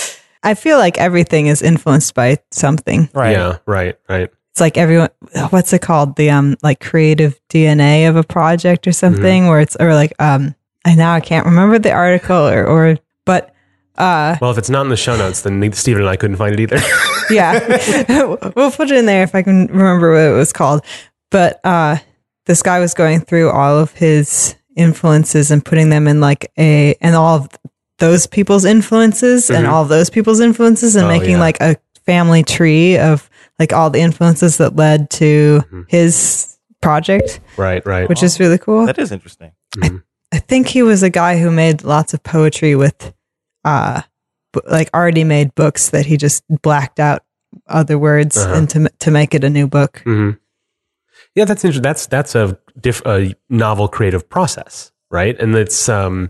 I 0.48 0.54
feel 0.54 0.78
like 0.78 0.96
everything 0.96 1.48
is 1.48 1.60
influenced 1.60 2.14
by 2.14 2.38
something. 2.52 3.10
Right. 3.12 3.32
Yeah, 3.32 3.58
right, 3.66 3.98
right. 4.08 4.30
It's 4.52 4.60
like 4.62 4.78
everyone 4.78 5.10
what's 5.50 5.74
it 5.74 5.82
called? 5.82 6.16
The 6.16 6.30
um 6.30 6.56
like 6.62 6.80
creative 6.80 7.38
DNA 7.50 8.08
of 8.08 8.16
a 8.16 8.22
project 8.22 8.86
or 8.86 8.92
something 8.92 9.46
where 9.48 9.60
it's 9.60 9.76
or 9.76 9.92
like 9.92 10.14
um 10.18 10.54
I 10.86 10.94
now 10.94 11.12
I 11.12 11.20
can't 11.20 11.44
remember 11.44 11.78
the 11.78 11.92
article 11.92 12.48
or 12.48 12.66
or 12.66 12.98
but 13.26 13.54
uh 13.98 14.36
Well, 14.40 14.50
if 14.50 14.56
it's 14.56 14.70
not 14.70 14.86
in 14.86 14.88
the 14.88 14.96
show 14.96 15.18
notes, 15.18 15.42
then 15.42 15.70
Stephen 15.74 16.00
and 16.00 16.08
I 16.08 16.16
couldn't 16.16 16.36
find 16.36 16.54
it 16.54 16.60
either. 16.60 16.80
yeah. 17.30 18.08
we'll 18.56 18.70
put 18.70 18.90
it 18.90 18.96
in 18.96 19.04
there 19.04 19.24
if 19.24 19.34
I 19.34 19.42
can 19.42 19.66
remember 19.66 20.12
what 20.12 20.32
it 20.32 20.34
was 20.34 20.54
called. 20.54 20.82
But 21.30 21.60
uh 21.62 21.98
this 22.46 22.62
guy 22.62 22.78
was 22.80 22.94
going 22.94 23.20
through 23.20 23.50
all 23.50 23.78
of 23.78 23.92
his 23.92 24.54
influences 24.76 25.50
and 25.50 25.62
putting 25.62 25.90
them 25.90 26.08
in 26.08 26.22
like 26.22 26.50
a 26.58 26.94
and 27.02 27.14
all 27.14 27.36
of 27.36 27.50
those 27.98 28.26
people's 28.26 28.64
influences 28.64 29.50
and 29.50 29.66
all 29.66 29.84
those 29.84 30.10
people's 30.10 30.40
influences 30.40 30.96
and 30.96 31.04
Mm-hmm. 31.06 31.10
Oh, 31.16 31.18
making 31.20 31.34
yeah. 31.36 31.40
like 31.40 31.60
a 31.60 31.76
family 32.06 32.42
tree 32.42 32.96
of 32.98 33.28
like 33.58 33.72
all 33.72 33.90
the 33.90 34.00
influences 34.00 34.58
that 34.58 34.76
led 34.76 35.10
to 35.10 35.60
Mm-hmm. 35.66 35.82
his 35.88 36.56
project, 36.80 37.40
Right, 37.56 37.84
right. 37.84 38.08
which 38.08 38.22
is 38.22 38.38
really 38.38 38.58
cool. 38.58 38.86
That 38.86 38.98
is 38.98 39.10
interesting. 39.12 39.50
I 39.82 40.38
think 40.38 40.68
he 40.68 40.82
was 40.82 41.02
a 41.02 41.10
guy 41.10 41.38
who 41.38 41.50
made 41.50 41.82
lots 41.84 42.14
of 42.14 42.22
poetry 42.22 42.74
with, 42.76 43.12
uh, 43.64 44.02
b- 44.52 44.60
like 44.70 44.90
already 44.94 45.24
made 45.24 45.54
books 45.54 45.90
that 45.90 46.06
he 46.06 46.16
just 46.16 46.44
blacked 46.62 47.00
out 47.00 47.22
other 47.66 47.98
words 47.98 48.36
Uh-huh. 48.36 48.54
and 48.54 48.70
to 48.70 48.88
to 49.00 49.10
make 49.10 49.34
it 49.34 49.42
a 49.42 49.50
new 49.50 49.66
book. 49.66 50.02
hmm 50.04 50.32
Yeah, 51.34 51.46
that's 51.46 51.64
interesting. 51.64 51.82
That's 51.82 52.06
that's 52.06 52.34
a 52.34 52.58
diff, 52.80 53.02
a 53.06 53.34
novel 53.48 53.88
creative 53.88 54.28
process, 54.28 54.92
right? 55.10 55.38
And 55.40 55.54
it's 55.56 55.88
um, 55.88 56.28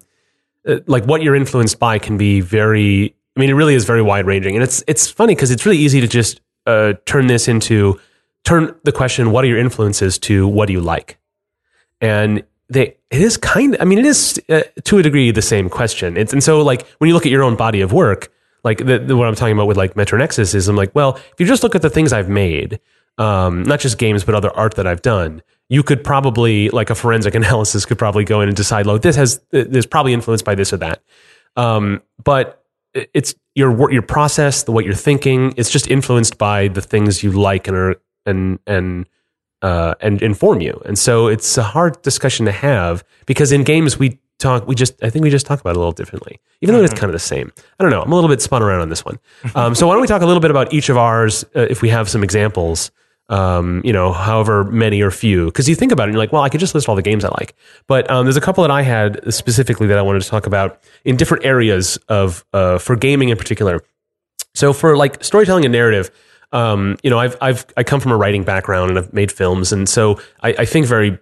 like 0.87 1.05
what 1.05 1.23
you're 1.23 1.35
influenced 1.35 1.79
by 1.79 1.99
can 1.99 2.17
be 2.17 2.41
very. 2.41 3.15
I 3.37 3.41
mean, 3.41 3.51
it 3.51 3.55
really 3.55 3.75
is 3.75 3.85
very 3.85 4.03
wide 4.03 4.27
ranging, 4.27 4.55
and 4.55 4.63
it's 4.63 4.83
it's 4.87 5.11
funny 5.11 5.35
because 5.35 5.51
it's 5.51 5.65
really 5.65 5.79
easy 5.79 6.01
to 6.01 6.09
just 6.09 6.41
uh, 6.67 6.95
turn 7.07 7.27
this 7.27 7.49
into 7.49 8.01
turn 8.45 8.75
the 8.85 8.93
question, 8.93 9.31
"What 9.31 9.45
are 9.45 9.49
your 9.49 9.59
influences?" 9.59 10.19
to 10.21 10.47
"What 10.47 10.67
do 10.67 10.73
you 10.73 10.81
like?" 10.81 11.19
And 12.01 12.45
they 12.69 12.97
it 13.11 13.23
is 13.23 13.37
kind. 13.37 13.75
Of, 13.75 13.81
I 13.81 13.85
mean, 13.85 13.99
it 13.99 14.07
is 14.07 14.41
uh, 14.49 14.63
to 14.85 14.99
a 14.99 15.03
degree 15.03 15.31
the 15.31 15.43
same 15.43 15.69
question. 15.69 16.17
It's 16.17 16.33
and 16.33 16.43
so 16.43 16.63
like 16.63 16.87
when 16.99 17.09
you 17.09 17.15
look 17.15 17.27
at 17.27 17.33
your 17.33 17.43
own 17.43 17.57
body 17.57 17.81
of 17.81 17.93
work, 17.93 18.33
like 18.65 18.79
the, 18.79 18.99
the, 18.99 19.17
what 19.17 19.29
I'm 19.29 19.35
talking 19.35 19.55
about 19.55 19.67
with 19.67 19.77
like 19.77 19.97
Metro 19.97 20.19
Nexus 20.19 20.55
is 20.55 20.69
I'm 20.69 20.77
like, 20.77 20.95
well, 20.95 21.17
if 21.17 21.35
you 21.39 21.47
just 21.47 21.63
look 21.63 21.75
at 21.75 21.83
the 21.83 21.91
things 21.91 22.13
I've 22.13 22.29
made, 22.29 22.81
um, 23.17 23.63
not 23.63 23.81
just 23.81 23.99
games 23.99 24.25
but 24.25 24.35
other 24.35 24.51
art 24.51 24.75
that 24.75 24.87
I've 24.87 25.03
done, 25.03 25.43
you 25.69 25.83
could 25.83 26.03
probably 26.03 26.71
like 26.71 26.91
a 26.91 26.95
forensic 26.95 27.35
analysis 27.43 27.85
could 27.85 27.99
probably 27.99 28.25
go 28.25 28.41
in 28.41 28.49
and 28.49 28.57
decide, 28.57 28.87
like, 28.87 29.03
this 29.03 29.17
has 29.17 29.41
this 29.51 29.87
probably 29.87 30.13
influenced 30.13 30.45
by 30.45 30.55
this 30.55 30.73
or 30.73 30.79
that. 30.79 31.03
Um, 31.57 32.03
but 32.23 32.65
it's 32.95 33.35
your 33.55 33.91
your 33.93 34.03
process, 34.03 34.63
the 34.63 34.73
what 34.73 34.85
you're 34.85 34.95
thinking, 34.95 35.55
it's 35.57 35.71
just 35.71 35.91
influenced 35.91 36.39
by 36.39 36.69
the 36.69 36.81
things 36.81 37.23
you 37.23 37.33
like 37.33 37.69
and 37.69 37.77
are 37.77 37.97
and 38.25 38.59
and 38.67 39.07
uh, 39.63 39.95
and 40.01 40.23
inform 40.23 40.61
you. 40.61 40.81
And 40.85 40.99
so 40.99 41.27
it's 41.27 41.59
a 41.59 41.63
hard 41.63 42.01
discussion 42.03 42.47
to 42.47 42.53
have 42.53 43.05
because 43.27 43.53
in 43.53 43.65
games 43.65 43.99
we 43.99 44.21
talk, 44.39 44.67
we 44.67 44.75
just, 44.75 45.03
I 45.03 45.11
think 45.11 45.25
we 45.25 45.31
just 45.31 45.47
talk 45.47 45.61
about 45.61 45.71
it 45.71 45.77
a 45.77 45.81
little 45.81 45.93
differently, 45.93 46.41
even 46.61 46.75
though 46.75 46.83
it's 46.83 46.95
kind 46.95 47.07
of 47.07 47.13
the 47.13 47.19
same. 47.19 47.53
I 47.79 47.83
don't 47.83 47.91
know. 47.91 48.03
I'm 48.03 48.13
a 48.13 48.15
little 48.15 48.31
bit 48.31 48.41
spun 48.41 48.63
around 48.63 48.81
on 48.81 48.89
this 48.89 49.05
one. 49.05 49.19
Um, 49.55 49.75
so 49.75 49.87
why 49.87 49.95
don't 49.95 50.03
we 50.03 50.07
talk 50.07 50.23
a 50.23 50.27
little 50.27 50.41
bit 50.41 50.51
about 50.51 50.73
each 50.73 50.89
of 50.89 50.97
ours, 50.97 51.45
uh, 51.57 51.67
if 51.69 51.83
we 51.83 51.89
have 51.89 52.09
some 52.09 52.23
examples, 52.23 52.91
um, 53.29 53.83
you 53.85 53.93
know, 53.93 54.13
however 54.13 54.65
many 54.65 55.03
or 55.03 55.11
few, 55.11 55.47
because 55.47 55.69
you 55.69 55.75
think 55.75 55.93
about 55.93 56.05
it 56.05 56.07
and 56.07 56.15
you're 56.15 56.23
like, 56.23 56.33
well, 56.33 56.43
I 56.43 56.49
could 56.49 56.61
just 56.61 56.75
list 56.75 56.89
all 56.89 56.97
the 56.97 57.03
games 57.03 57.25
I 57.25 57.29
like. 57.29 57.55
But 57.87 58.11
um, 58.11 58.25
there's 58.25 58.37
a 58.37 58.41
couple 58.41 58.63
that 58.63 58.71
I 58.71 58.83
had 58.83 59.33
specifically 59.33 59.87
that 59.89 59.99
I 59.99 60.03
wanted 60.03 60.23
to 60.23 60.29
talk 60.29 60.47
about 60.47 60.81
in 61.05 61.17
different 61.17 61.45
areas 61.45 61.99
of, 62.09 62.45
uh, 62.53 62.79
for 62.79 62.97
gaming 62.97 63.29
in 63.29 63.37
particular. 63.37 63.83
So 64.55 64.73
for 64.73 64.97
like 64.97 65.23
storytelling 65.23 65.65
and 65.65 65.73
narrative, 65.73 66.11
um, 66.53 66.97
you 67.03 67.11
know, 67.11 67.19
I've 67.19 67.37
I've 67.41 67.67
I 67.77 67.85
come 67.85 68.01
from 68.01 68.13
a 68.13 68.17
writing 68.17 68.43
background 68.43 68.91
and 68.91 68.99
I've 68.99 69.13
made 69.13 69.31
films, 69.31 69.73
and 69.73 69.89
so 69.89 70.21
I, 70.43 70.55
I 70.61 70.65
think 70.65 70.87
very 70.87 71.19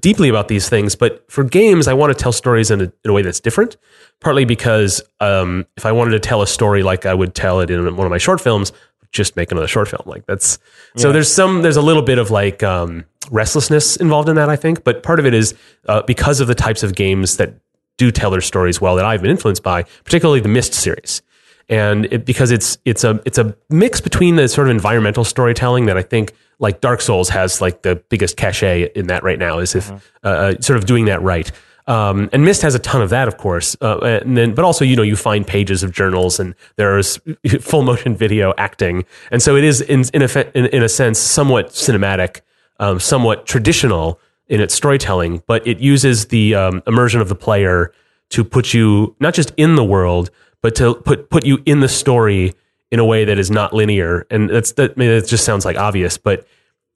deeply 0.00 0.28
about 0.28 0.48
these 0.48 0.68
things. 0.68 0.94
But 0.94 1.24
for 1.30 1.42
games, 1.42 1.88
I 1.88 1.94
want 1.94 2.16
to 2.16 2.22
tell 2.22 2.32
stories 2.32 2.70
in 2.70 2.82
a, 2.82 2.84
in 2.84 3.10
a 3.10 3.12
way 3.12 3.22
that's 3.22 3.40
different. 3.40 3.76
Partly 4.20 4.44
because 4.44 5.00
um, 5.20 5.66
if 5.78 5.86
I 5.86 5.92
wanted 5.92 6.10
to 6.10 6.20
tell 6.20 6.42
a 6.42 6.46
story 6.46 6.82
like 6.82 7.06
I 7.06 7.14
would 7.14 7.34
tell 7.34 7.60
it 7.60 7.70
in 7.70 7.96
one 7.96 8.06
of 8.06 8.10
my 8.10 8.18
short 8.18 8.40
films, 8.40 8.72
just 9.12 9.36
make 9.36 9.50
another 9.50 9.66
short 9.66 9.88
film. 9.88 10.02
Like 10.06 10.26
that's 10.26 10.58
so. 10.96 11.12
There's 11.12 11.32
some 11.32 11.62
there's 11.62 11.76
a 11.76 11.82
little 11.82 12.02
bit 12.02 12.18
of 12.18 12.30
like 12.30 12.62
um, 12.62 13.04
restlessness 13.30 13.96
involved 13.96 14.28
in 14.28 14.36
that, 14.36 14.48
I 14.48 14.56
think. 14.56 14.84
But 14.84 15.02
part 15.02 15.18
of 15.18 15.26
it 15.26 15.34
is 15.34 15.54
uh, 15.88 16.02
because 16.02 16.40
of 16.40 16.48
the 16.48 16.54
types 16.54 16.82
of 16.82 16.94
games 16.94 17.36
that 17.36 17.54
do 17.96 18.10
tell 18.10 18.30
their 18.30 18.40
stories 18.40 18.80
well 18.80 18.96
that 18.96 19.04
I've 19.04 19.22
been 19.22 19.30
influenced 19.30 19.62
by, 19.62 19.82
particularly 20.04 20.40
the 20.40 20.48
Myst 20.48 20.74
series 20.74 21.22
and 21.70 22.06
it, 22.06 22.26
because 22.26 22.50
it's 22.50 22.76
it's 22.84 23.04
a 23.04 23.20
it's 23.24 23.38
a 23.38 23.56
mix 23.70 24.00
between 24.00 24.36
the 24.36 24.48
sort 24.48 24.66
of 24.66 24.72
environmental 24.72 25.24
storytelling 25.24 25.86
that 25.86 25.96
I 25.96 26.02
think 26.02 26.34
like 26.58 26.80
Dark 26.80 27.00
Souls 27.00 27.30
has 27.30 27.60
like 27.60 27.82
the 27.82 27.96
biggest 28.10 28.36
cachet 28.36 28.90
in 28.94 29.06
that 29.06 29.22
right 29.22 29.38
now 29.38 29.60
is 29.60 29.74
if 29.74 29.90
uh, 30.24 30.60
sort 30.60 30.76
of 30.76 30.84
doing 30.84 31.06
that 31.06 31.22
right. 31.22 31.50
Um, 31.90 32.30
and 32.32 32.44
Myst 32.44 32.62
has 32.62 32.76
a 32.76 32.78
ton 32.78 33.02
of 33.02 33.10
that, 33.10 33.26
of 33.26 33.36
course, 33.36 33.76
uh, 33.80 33.98
and 33.98 34.36
then 34.36 34.54
but 34.54 34.64
also 34.64 34.84
you 34.84 34.94
know 34.94 35.02
you 35.02 35.16
find 35.16 35.44
pages 35.44 35.82
of 35.82 35.90
journals 35.90 36.38
and 36.38 36.54
there's 36.76 37.18
full 37.60 37.82
motion 37.82 38.14
video 38.14 38.54
acting, 38.58 39.04
and 39.32 39.42
so 39.42 39.56
it 39.56 39.64
is 39.64 39.80
in 39.80 40.04
in 40.14 40.22
a, 40.22 40.56
in, 40.56 40.66
in 40.66 40.84
a 40.84 40.88
sense 40.88 41.18
somewhat 41.18 41.70
cinematic, 41.70 42.42
um, 42.78 43.00
somewhat 43.00 43.44
traditional 43.44 44.20
in 44.46 44.60
its 44.60 44.72
storytelling, 44.72 45.42
but 45.48 45.66
it 45.66 45.80
uses 45.80 46.26
the 46.26 46.54
um, 46.54 46.80
immersion 46.86 47.20
of 47.20 47.28
the 47.28 47.34
player 47.34 47.92
to 48.28 48.44
put 48.44 48.72
you 48.72 49.16
not 49.18 49.34
just 49.34 49.52
in 49.56 49.74
the 49.74 49.84
world, 49.84 50.30
but 50.62 50.76
to 50.76 50.94
put 50.94 51.28
put 51.28 51.44
you 51.44 51.60
in 51.66 51.80
the 51.80 51.88
story 51.88 52.54
in 52.92 53.00
a 53.00 53.04
way 53.04 53.24
that 53.24 53.36
is 53.36 53.50
not 53.50 53.72
linear. 53.72 54.28
And 54.30 54.48
that's 54.48 54.72
that. 54.72 54.92
I 54.92 54.94
mean, 54.96 55.10
it 55.10 55.26
just 55.26 55.44
sounds 55.44 55.64
like 55.64 55.76
obvious, 55.76 56.18
but 56.18 56.46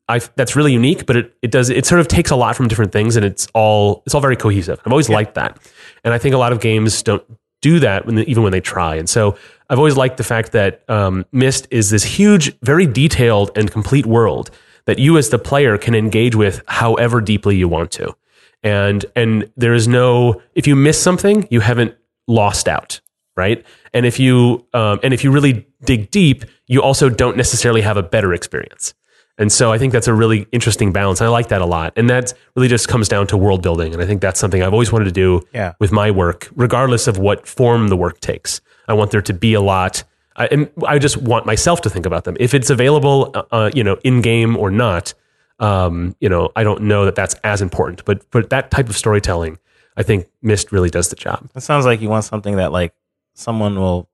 I 0.08 0.20
that's 0.36 0.56
really 0.56 0.72
unique. 0.72 1.06
But 1.06 1.16
it 1.16 1.34
it 1.42 1.50
does 1.50 1.70
it 1.70 1.86
sort 1.86 2.00
of 2.00 2.08
takes 2.08 2.30
a 2.30 2.36
lot 2.36 2.56
from 2.56 2.68
different 2.68 2.92
things, 2.92 3.16
and 3.16 3.24
it's 3.24 3.48
all 3.54 4.02
it's 4.06 4.14
all 4.14 4.20
very 4.20 4.36
cohesive. 4.36 4.80
I've 4.84 4.92
always 4.92 5.08
liked 5.08 5.34
that, 5.34 5.58
and 6.04 6.14
I 6.14 6.18
think 6.18 6.34
a 6.34 6.38
lot 6.38 6.52
of 6.52 6.60
games 6.60 7.02
don't 7.02 7.24
do 7.64 7.80
that 7.80 8.04
when 8.04 8.16
they, 8.16 8.24
even 8.24 8.42
when 8.42 8.52
they 8.52 8.60
try. 8.60 8.94
And 8.94 9.08
so 9.08 9.38
I've 9.70 9.78
always 9.78 9.96
liked 9.96 10.18
the 10.18 10.24
fact 10.24 10.52
that 10.52 10.82
um, 10.90 11.24
Myst 11.32 11.66
is 11.70 11.88
this 11.88 12.04
huge, 12.04 12.58
very 12.60 12.86
detailed 12.86 13.50
and 13.56 13.70
complete 13.70 14.04
world 14.04 14.50
that 14.84 14.98
you 14.98 15.16
as 15.16 15.30
the 15.30 15.38
player 15.38 15.78
can 15.78 15.94
engage 15.94 16.34
with 16.34 16.62
however 16.68 17.22
deeply 17.22 17.56
you 17.56 17.66
want 17.66 17.90
to. 17.92 18.14
And 18.62 19.04
and 19.16 19.50
there 19.56 19.74
is 19.74 19.88
no 19.88 20.42
if 20.54 20.66
you 20.66 20.76
miss 20.76 21.00
something, 21.00 21.48
you 21.50 21.60
haven't 21.60 21.94
lost 22.26 22.68
out, 22.68 23.00
right? 23.36 23.64
And 23.92 24.04
if 24.06 24.18
you 24.20 24.66
um, 24.74 25.00
and 25.02 25.14
if 25.14 25.24
you 25.24 25.30
really 25.30 25.66
dig 25.84 26.10
deep, 26.10 26.44
you 26.66 26.82
also 26.82 27.08
don't 27.08 27.36
necessarily 27.36 27.80
have 27.80 27.96
a 27.96 28.02
better 28.02 28.32
experience. 28.34 28.94
And 29.38 29.50
so 29.50 29.72
I 29.72 29.78
think 29.78 29.92
that's 29.92 30.06
a 30.06 30.14
really 30.14 30.46
interesting 30.52 30.92
balance. 30.92 31.20
I 31.20 31.26
like 31.28 31.48
that 31.48 31.60
a 31.60 31.66
lot. 31.66 31.92
And 31.96 32.08
that 32.08 32.32
really 32.54 32.68
just 32.68 32.86
comes 32.88 33.08
down 33.08 33.26
to 33.28 33.36
world 33.36 33.62
building. 33.62 33.92
And 33.92 34.00
I 34.02 34.06
think 34.06 34.20
that's 34.20 34.38
something 34.38 34.62
I've 34.62 34.72
always 34.72 34.92
wanted 34.92 35.06
to 35.06 35.10
do 35.12 35.42
Yeah. 35.52 35.72
with 35.80 35.90
my 35.90 36.10
work, 36.12 36.48
regardless 36.54 37.08
of 37.08 37.18
what 37.18 37.46
form 37.48 37.88
the 37.88 37.96
work 37.96 38.20
takes. 38.20 38.60
I 38.86 38.92
want 38.94 39.10
there 39.10 39.22
to 39.22 39.32
be 39.34 39.54
a 39.54 39.60
lot. 39.60 40.04
I, 40.36 40.46
and 40.46 40.70
I 40.86 40.98
just 40.98 41.16
want 41.16 41.46
myself 41.46 41.80
to 41.82 41.90
think 41.90 42.06
about 42.06 42.24
them. 42.24 42.36
If 42.38 42.54
it's 42.54 42.70
available, 42.70 43.32
uh, 43.34 43.42
uh, 43.50 43.70
you 43.74 43.82
know, 43.82 43.98
in 44.04 44.20
game 44.20 44.56
or 44.56 44.70
not, 44.70 45.14
um, 45.60 46.14
you 46.20 46.28
know, 46.28 46.50
I 46.56 46.62
don't 46.64 46.82
know 46.82 47.04
that 47.04 47.14
that's 47.16 47.34
as 47.44 47.60
important. 47.62 48.04
But 48.04 48.28
for 48.30 48.42
that 48.42 48.70
type 48.70 48.88
of 48.88 48.96
storytelling, 48.96 49.58
I 49.96 50.02
think 50.02 50.26
Myst 50.42 50.70
really 50.72 50.90
does 50.90 51.08
the 51.08 51.16
job. 51.16 51.48
It 51.54 51.60
sounds 51.62 51.86
like 51.86 52.00
you 52.00 52.08
want 52.08 52.24
something 52.24 52.56
that 52.56 52.72
like 52.72 52.92
someone 53.34 53.76
will 53.78 54.08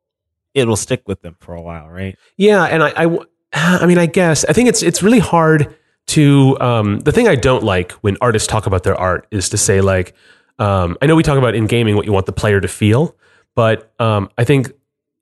it 0.53 0.67
will 0.67 0.77
stick 0.77 1.07
with 1.07 1.23
them 1.23 1.37
for 1.41 1.55
a 1.55 1.61
while, 1.63 1.89
right? 1.89 2.19
Yeah, 2.37 2.65
and 2.65 2.83
I, 2.83 2.93
I 3.05 3.19
I 3.53 3.87
mean, 3.87 3.99
I 3.99 4.07
guess 4.07 4.45
I 4.45 4.53
think 4.53 4.69
it's 4.69 4.83
it's 4.83 5.03
really 5.03 5.19
hard 5.19 5.77
to. 6.09 6.57
Um, 6.61 7.01
the 7.01 7.13
thing 7.13 7.29
I 7.29 7.35
don't 7.35 7.63
like 7.63 7.93
when 7.93 8.17
artists 8.21 8.47
talk 8.47 8.67
about 8.67 8.83
their 8.83 8.97
art 8.97 9.27
is 9.31 9.49
to 9.51 9.57
say 9.57 9.81
like, 9.81 10.15
um, 10.59 10.97
I 11.03 11.07
know 11.07 11.17
we 11.17 11.23
talk 11.23 11.39
about 11.39 11.55
in 11.55 11.67
gaming 11.67 11.97
what 11.97 12.07
you 12.07 12.13
want 12.13 12.27
the 12.27 12.33
player 12.33 12.61
to 12.61 12.69
feel, 12.69 13.17
but 13.55 13.93
um, 13.99 14.31
I 14.39 14.45
think 14.45 14.73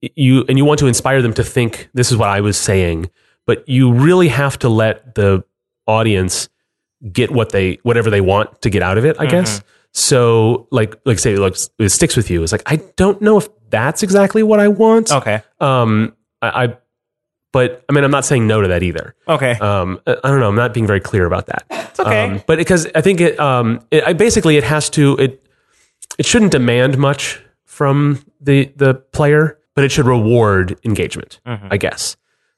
you 0.00 0.44
and 0.48 0.58
you 0.58 0.64
want 0.64 0.78
to 0.80 0.86
inspire 0.86 1.22
them 1.22 1.32
to 1.34 1.44
think 1.44 1.88
this 1.94 2.10
is 2.10 2.16
what 2.16 2.28
I 2.28 2.40
was 2.40 2.58
saying, 2.58 3.10
but 3.46 3.68
you 3.68 3.92
really 3.92 4.28
have 4.28 4.58
to 4.60 4.68
let 4.68 5.14
the 5.14 5.44
audience 5.86 6.48
get 7.12 7.30
what 7.30 7.50
they 7.50 7.78
whatever 7.82 8.10
they 8.10 8.20
want 8.20 8.60
to 8.62 8.70
get 8.70 8.82
out 8.82 8.98
of 8.98 9.04
it. 9.04 9.16
I 9.18 9.26
guess. 9.26 9.62
So 9.92 10.68
like 10.70 10.94
like 11.04 11.18
say 11.18 11.36
like 11.36 11.56
it 11.78 11.88
sticks 11.88 12.16
with 12.16 12.30
you. 12.30 12.42
It's 12.42 12.52
like 12.52 12.62
I 12.66 12.76
don't 12.96 13.20
know 13.22 13.38
if 13.38 13.48
that's 13.70 14.02
exactly 14.02 14.42
what 14.42 14.60
I 14.60 14.68
want. 14.68 15.10
Okay. 15.10 15.42
Um, 15.60 16.14
I, 16.40 16.64
I, 16.64 16.76
but 17.52 17.84
I 17.88 17.92
mean, 17.92 18.04
I'm 18.04 18.10
not 18.10 18.24
saying 18.24 18.46
no 18.46 18.60
to 18.60 18.68
that 18.68 18.82
either. 18.82 19.14
Okay. 19.26 19.52
Um, 19.52 20.00
I 20.06 20.14
don't 20.22 20.40
know. 20.40 20.48
I'm 20.48 20.54
not 20.54 20.74
being 20.74 20.86
very 20.86 21.00
clear 21.00 21.24
about 21.26 21.46
that. 21.46 21.64
it's 21.70 22.00
okay. 22.00 22.24
Um, 22.24 22.42
but 22.46 22.58
because 22.58 22.86
I 22.94 23.00
think 23.00 23.20
it, 23.20 23.38
um, 23.40 23.80
it, 23.90 24.04
I 24.04 24.12
basically 24.12 24.56
it 24.56 24.64
has 24.64 24.90
to 24.90 25.16
it, 25.16 25.46
it 26.18 26.26
shouldn't 26.26 26.52
demand 26.52 26.98
much 26.98 27.40
from 27.64 28.24
the 28.40 28.72
the 28.76 28.94
player, 28.94 29.58
but 29.74 29.84
it 29.84 29.90
should 29.90 30.06
reward 30.06 30.78
engagement. 30.84 31.40
Mm-hmm. 31.46 31.68
I 31.70 31.76
guess. 31.76 32.16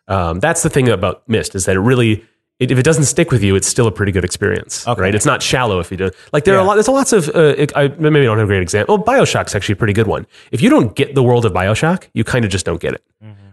Um, 0.08 0.40
that's 0.40 0.62
the 0.62 0.70
thing 0.70 0.88
about 0.88 1.28
Myst 1.28 1.54
is 1.54 1.66
that 1.66 1.76
it 1.76 1.80
really. 1.80 2.24
It, 2.60 2.70
if 2.70 2.78
it 2.78 2.84
doesn't 2.84 3.04
stick 3.04 3.30
with 3.32 3.42
you, 3.42 3.56
it's 3.56 3.66
still 3.66 3.86
a 3.88 3.92
pretty 3.92 4.12
good 4.12 4.24
experience, 4.24 4.86
Okay. 4.86 5.00
right? 5.00 5.14
It's 5.14 5.26
not 5.26 5.42
shallow 5.42 5.80
if 5.80 5.90
you 5.90 5.96
do. 5.96 6.10
Like 6.32 6.44
there 6.44 6.54
are 6.56 6.60
a 6.60 6.64
lot. 6.64 6.74
There's 6.74 6.86
a 6.88 6.92
lots 6.92 7.12
of. 7.12 7.28
Uh, 7.30 7.66
I 7.74 7.88
maybe 7.88 8.20
I 8.20 8.24
don't 8.24 8.38
have 8.38 8.46
a 8.46 8.52
great 8.52 8.62
example. 8.62 8.96
Well, 8.98 9.04
Bioshock's 9.04 9.54
actually 9.54 9.72
a 9.72 9.76
pretty 9.76 9.94
good 9.94 10.06
one. 10.06 10.26
If 10.52 10.60
you 10.62 10.70
don't 10.70 10.94
get 10.94 11.14
the 11.14 11.22
world 11.22 11.44
of 11.46 11.52
Bioshock, 11.52 12.08
you 12.14 12.22
kind 12.22 12.44
of 12.44 12.50
just 12.50 12.64
don't 12.66 12.80
get 12.80 12.94
it 12.94 13.02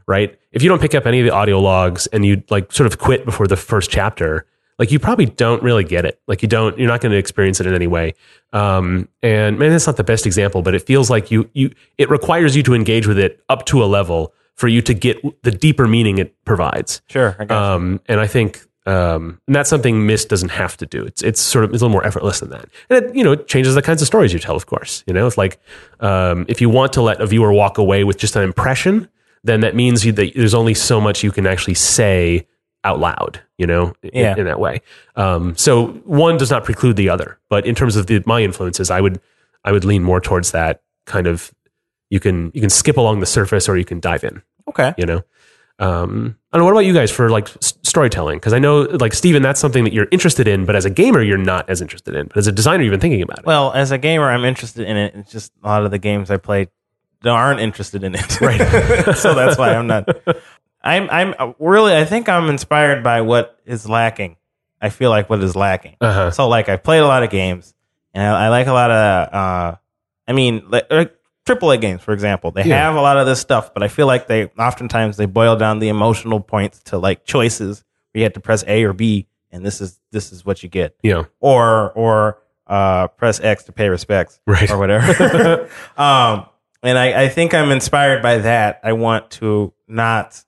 right? 0.09 0.39
If 0.53 0.63
you 0.63 0.69
don't 0.69 0.79
pick 0.79 0.95
up 0.95 1.05
any 1.05 1.19
of 1.19 1.25
the 1.25 1.33
audio 1.33 1.59
logs 1.59 2.07
and 2.07 2.25
you 2.25 2.41
like 2.49 2.71
sort 2.71 2.87
of 2.87 2.97
quit 2.97 3.25
before 3.25 3.45
the 3.45 3.57
first 3.57 3.91
chapter, 3.91 4.45
like 4.79 4.89
you 4.89 4.99
probably 4.99 5.25
don't 5.25 5.61
really 5.61 5.83
get 5.83 6.05
it. 6.05 6.17
Like 6.27 6.41
you 6.41 6.47
don't, 6.47 6.79
you're 6.79 6.87
not 6.87 7.01
going 7.01 7.11
to 7.11 7.17
experience 7.17 7.59
it 7.59 7.67
in 7.67 7.73
any 7.73 7.87
way. 7.87 8.13
Um, 8.53 9.09
and 9.21 9.59
man, 9.59 9.71
that's 9.71 9.85
not 9.85 9.97
the 9.97 10.05
best 10.05 10.25
example, 10.25 10.61
but 10.61 10.73
it 10.75 10.79
feels 10.83 11.09
like 11.09 11.29
you, 11.29 11.49
you, 11.51 11.71
it 11.97 12.09
requires 12.09 12.55
you 12.55 12.63
to 12.63 12.73
engage 12.73 13.05
with 13.05 13.19
it 13.19 13.43
up 13.49 13.65
to 13.65 13.83
a 13.83 13.85
level 13.85 14.33
for 14.55 14.69
you 14.69 14.81
to 14.83 14.93
get 14.93 15.17
the 15.43 15.51
deeper 15.51 15.87
meaning 15.87 16.19
it 16.19 16.33
provides. 16.45 17.01
sure. 17.09 17.35
I. 17.39 17.43
Um, 17.73 17.99
and 18.07 18.21
I 18.21 18.27
think, 18.27 18.61
Um, 18.87 19.39
and 19.47 19.55
that's 19.55 19.69
something 19.69 20.07
Myst 20.07 20.29
doesn't 20.29 20.49
have 20.49 20.77
to 20.77 20.85
do. 20.85 21.03
It's 21.03 21.21
it's 21.21 21.41
sort 21.41 21.65
of 21.65 21.73
it's 21.73 21.81
a 21.81 21.85
little 21.85 21.91
more 21.93 22.05
effortless 22.07 22.39
than 22.39 22.49
that. 22.51 22.65
And 22.89 23.05
it, 23.05 23.15
you 23.15 23.23
know, 23.23 23.33
it 23.33 23.47
changes 23.47 23.75
the 23.75 23.81
kinds 23.81 24.01
of 24.01 24.07
stories 24.07 24.31
you 24.31 24.39
tell. 24.39 24.55
Of 24.55 24.65
course, 24.65 25.03
you 25.05 25.13
know, 25.13 25.27
it's 25.27 25.37
like 25.37 25.59
um, 25.99 26.45
if 26.47 26.61
you 26.61 26.69
want 26.69 26.93
to 26.93 27.01
let 27.01 27.19
a 27.21 27.25
viewer 27.27 27.51
walk 27.51 27.77
away 27.77 28.03
with 28.05 28.17
just 28.17 28.35
an 28.37 28.43
impression, 28.43 29.09
then 29.43 29.59
that 29.59 29.75
means 29.75 30.05
you, 30.05 30.11
that 30.13 30.33
there's 30.35 30.53
only 30.53 30.73
so 30.73 31.01
much 31.01 31.23
you 31.23 31.31
can 31.31 31.45
actually 31.45 31.73
say 31.73 32.47
out 32.85 32.99
loud. 32.99 33.41
You 33.57 33.67
know, 33.67 33.93
in, 34.03 34.11
Yeah. 34.13 34.35
in 34.37 34.45
that 34.45 34.59
way. 34.59 34.81
Um, 35.17 35.55
so 35.57 35.87
one 36.05 36.37
does 36.37 36.49
not 36.51 36.63
preclude 36.63 36.95
the 36.95 37.09
other. 37.09 37.37
But 37.49 37.65
in 37.65 37.75
terms 37.75 37.95
of 37.97 38.07
the, 38.07 38.23
my 38.25 38.41
influences, 38.41 38.89
I 38.89 39.01
would 39.01 39.19
I 39.65 39.71
would 39.73 39.83
lean 39.83 40.03
more 40.03 40.21
towards 40.21 40.51
that 40.51 40.81
kind 41.05 41.27
of. 41.27 41.51
You 42.09 42.21
can 42.21 42.51
you 42.53 42.61
can 42.61 42.69
skip 42.69 42.95
along 42.95 43.19
the 43.19 43.25
surface 43.25 43.67
or 43.67 43.75
you 43.75 43.83
can 43.83 43.99
dive 43.99 44.23
in 44.23 44.41
Okay. 44.69 44.93
you 44.97 45.05
know 45.05 45.23
um 45.79 46.35
I 46.51 46.57
don't 46.57 46.61
know 46.61 46.65
what 46.65 46.71
about 46.71 46.85
you 46.85 46.93
guys 46.93 47.11
for 47.11 47.29
like 47.29 47.49
s- 47.57 47.77
storytelling 47.83 48.37
because 48.37 48.53
i 48.53 48.59
know 48.59 48.81
like 48.81 49.13
steven 49.13 49.41
that's 49.43 49.59
something 49.59 49.83
that 49.83 49.93
you're 49.93 50.07
interested 50.11 50.47
in 50.47 50.65
but 50.65 50.75
as 50.75 50.85
a 50.85 50.89
gamer 50.89 51.21
you're 51.21 51.37
not 51.37 51.69
as 51.69 51.81
interested 51.81 52.15
in 52.15 52.27
but 52.27 52.37
as 52.37 52.47
a 52.47 52.51
designer 52.51 52.83
you've 52.83 52.91
been 52.91 52.99
thinking 52.99 53.21
about 53.21 53.39
it 53.39 53.45
Well, 53.45 53.71
as 53.73 53.91
a 53.91 53.97
gamer, 53.97 54.29
I'm 54.29 54.43
interested 54.45 54.87
in 54.87 54.97
it. 54.97 55.13
It's 55.15 55.31
just 55.31 55.51
a 55.63 55.67
lot 55.67 55.85
of 55.85 55.91
the 55.91 55.99
games 55.99 56.31
I 56.31 56.37
play 56.37 56.67
that 57.21 57.29
aren't 57.29 57.59
interested 57.59 58.03
in 58.03 58.13
it. 58.15 58.41
Right. 58.41 58.57
so 59.17 59.33
that's 59.35 59.57
why 59.57 59.73
I'm 59.75 59.87
not. 59.87 60.07
I'm 60.83 61.09
I'm 61.09 61.33
uh, 61.39 61.53
really 61.59 61.95
I 61.95 62.05
think 62.05 62.29
I'm 62.29 62.49
inspired 62.49 63.03
by 63.03 63.21
what 63.21 63.59
is 63.65 63.87
lacking. 63.89 64.35
I 64.81 64.89
feel 64.89 65.09
like 65.09 65.29
what 65.29 65.41
is 65.43 65.55
lacking. 65.55 65.95
uh-huh 66.01 66.31
So 66.31 66.47
like 66.47 66.69
I've 66.69 66.83
played 66.83 66.99
a 66.99 67.07
lot 67.07 67.23
of 67.23 67.29
games, 67.29 67.73
and 68.13 68.23
I, 68.23 68.45
I 68.45 68.49
like 68.49 68.67
a 68.67 68.73
lot 68.73 68.91
of. 68.91 69.33
Uh, 69.33 69.75
I 70.27 70.33
mean, 70.33 70.63
like, 70.69 70.87
like 70.91 71.16
AAA 71.47 71.79
games, 71.81 72.01
for 72.01 72.13
example, 72.13 72.51
they 72.51 72.63
Yeah. 72.63 72.83
have 72.83 72.95
a 72.95 73.01
lot 73.01 73.17
of 73.17 73.25
this 73.25 73.39
stuff, 73.39 73.73
but 73.73 73.81
I 73.83 73.87
feel 73.87 74.05
like 74.07 74.27
they 74.27 74.45
oftentimes 74.59 75.17
they 75.17 75.25
boil 75.25 75.55
down 75.55 75.79
the 75.79 75.89
emotional 75.89 76.39
points 76.39 76.81
to 76.83 76.97
like 76.97 77.23
choices 77.25 77.83
where 78.11 78.19
you 78.19 78.23
have 78.23 78.33
to 78.33 78.39
press 78.39 78.63
A 78.67 78.83
or 78.83 78.93
B, 78.93 79.27
and 79.51 79.65
this 79.65 79.79
is 79.81 79.99
this 80.11 80.31
is 80.31 80.45
what 80.45 80.61
you 80.63 80.69
get, 80.69 80.95
know 81.03 81.25
or 81.39 81.91
or 81.93 82.39
uh, 82.67 83.07
press 83.07 83.39
X 83.39 83.63
to 83.63 83.71
pay 83.71 83.87
respects, 83.89 84.39
Right. 84.45 84.69
or 84.69 84.77
whatever. 84.77 85.69
um, 85.97 86.45
and 86.83 86.97
I, 86.97 87.23
I 87.23 87.29
think 87.29 87.53
I'm 87.53 87.71
inspired 87.71 88.21
by 88.21 88.39
that. 88.39 88.81
I 88.83 88.93
want 88.93 89.31
to 89.31 89.73
not. 89.87 90.43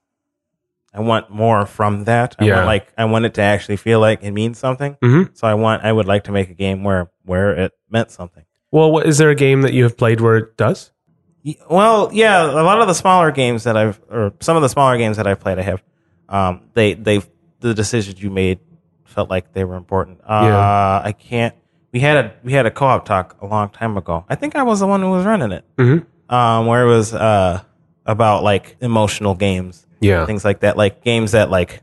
I 0.94 1.02
want 1.02 1.30
more 1.30 1.66
from 1.66 2.06
that. 2.06 2.36
I 2.40 2.46
Yeah. 2.46 2.56
want 2.56 2.66
like 2.66 2.88
I 2.98 3.06
want 3.06 3.26
it 3.26 3.36
to 3.36 3.42
actually 3.42 3.78
feel 3.78 4.00
like 4.00 4.24
it 4.24 4.32
means 4.32 4.58
something. 4.58 4.98
Mhm. 5.04 5.30
So 5.38 5.48
I 5.48 5.54
want 5.54 5.84
I 5.86 5.92
would 5.92 6.08
like 6.08 6.24
to 6.26 6.32
make 6.32 6.50
a 6.50 6.54
game 6.56 6.84
where 6.84 7.10
where 7.24 7.52
it 7.54 7.72
meant 7.90 8.12
something. 8.12 8.44
Well 8.72 8.92
what, 8.92 9.06
is 9.06 9.18
there 9.18 9.30
a 9.30 9.36
game 9.36 9.62
that 9.62 9.74
you 9.74 9.84
have 9.84 9.98
played 9.98 10.22
where 10.22 10.38
it 10.38 10.58
does 10.58 10.92
Well, 11.70 12.10
yeah, 12.14 12.46
a 12.52 12.64
lot 12.64 12.82
of 12.82 12.88
the 12.88 12.94
smaller 12.94 13.32
games 13.32 13.64
that 13.64 13.76
I've 13.78 14.00
or 14.10 14.34
some 14.40 14.56
of 14.58 14.62
the 14.62 14.70
smaller 14.70 14.98
games 14.98 15.18
that 15.18 15.26
I've 15.28 15.40
played, 15.40 15.58
I 15.58 15.64
have 15.64 15.82
um, 16.28 16.62
they 16.74 16.94
they 16.94 17.22
the 17.62 17.74
decisions 17.74 18.22
you 18.22 18.30
made 18.30 18.60
felt 19.06 19.30
like 19.30 19.54
they 19.54 19.64
were 19.64 19.76
important. 19.76 20.20
Uh, 20.24 20.44
Yeah. 20.44 21.02
I 21.04 21.12
can't. 21.14 21.56
We 21.94 22.00
had 22.02 22.18
a 22.26 22.34
we 22.44 22.52
had 22.54 22.66
a 22.66 22.72
co-op 22.72 23.06
talk 23.06 23.36
a 23.42 23.48
long 23.48 23.70
time 23.70 23.98
ago. 23.98 24.26
I 24.30 24.36
think 24.36 24.56
I 24.56 24.64
was 24.64 24.80
the 24.80 24.86
one 24.88 25.02
who 25.02 25.10
was 25.12 25.26
running 25.26 25.52
it. 25.52 25.64
Mhm. 25.78 26.06
Um, 26.30 26.68
where 26.68 26.84
it 26.84 26.90
was 26.90 27.14
uh, 27.14 27.62
about 28.06 28.44
like 28.44 28.76
emotional 28.82 29.34
games, 29.34 29.88
yeah 30.02 30.26
things 30.26 30.44
like 30.46 30.60
that, 30.60 30.78
like 30.78 31.04
games 31.04 31.32
that 31.32 31.50
like 31.50 31.82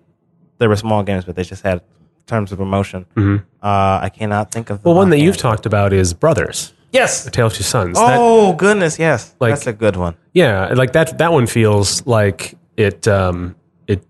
there 0.59 0.69
were 0.69 0.76
small 0.76 1.02
games, 1.02 1.25
but 1.25 1.35
they 1.35 1.43
just 1.45 1.62
had 1.64 1.81
terms 2.26 2.52
of 2.52 2.61
emotion. 2.61 3.07
Mhm. 3.16 3.40
Uh, 3.62 3.99
I 4.07 4.11
cannot 4.14 4.52
think 4.52 4.71
of 4.71 4.83
the 4.83 4.88
well 4.88 4.97
one 4.99 5.11
that 5.11 5.19
you've 5.19 5.37
talked 5.38 5.66
about 5.66 5.93
is 5.93 6.12
brothers 6.14 6.73
Yes. 7.00 7.26
a 7.26 7.31
tale 7.31 7.47
of 7.47 7.55
two 7.55 7.62
sons 7.62 7.99
That- 7.99 8.19
Oh 8.19 8.53
goodness, 8.55 8.99
yes. 8.99 9.35
Like- 9.41 9.53
That's 9.55 9.67
a 9.67 9.73
good 9.85 9.97
one. 9.97 10.15
yeah 10.33 10.73
like 10.83 10.93
that 10.93 11.19
that 11.19 11.33
one 11.33 11.47
feels 11.47 11.88
like 12.07 12.41
it 12.76 13.07
um 13.09 13.55
it 13.87 14.00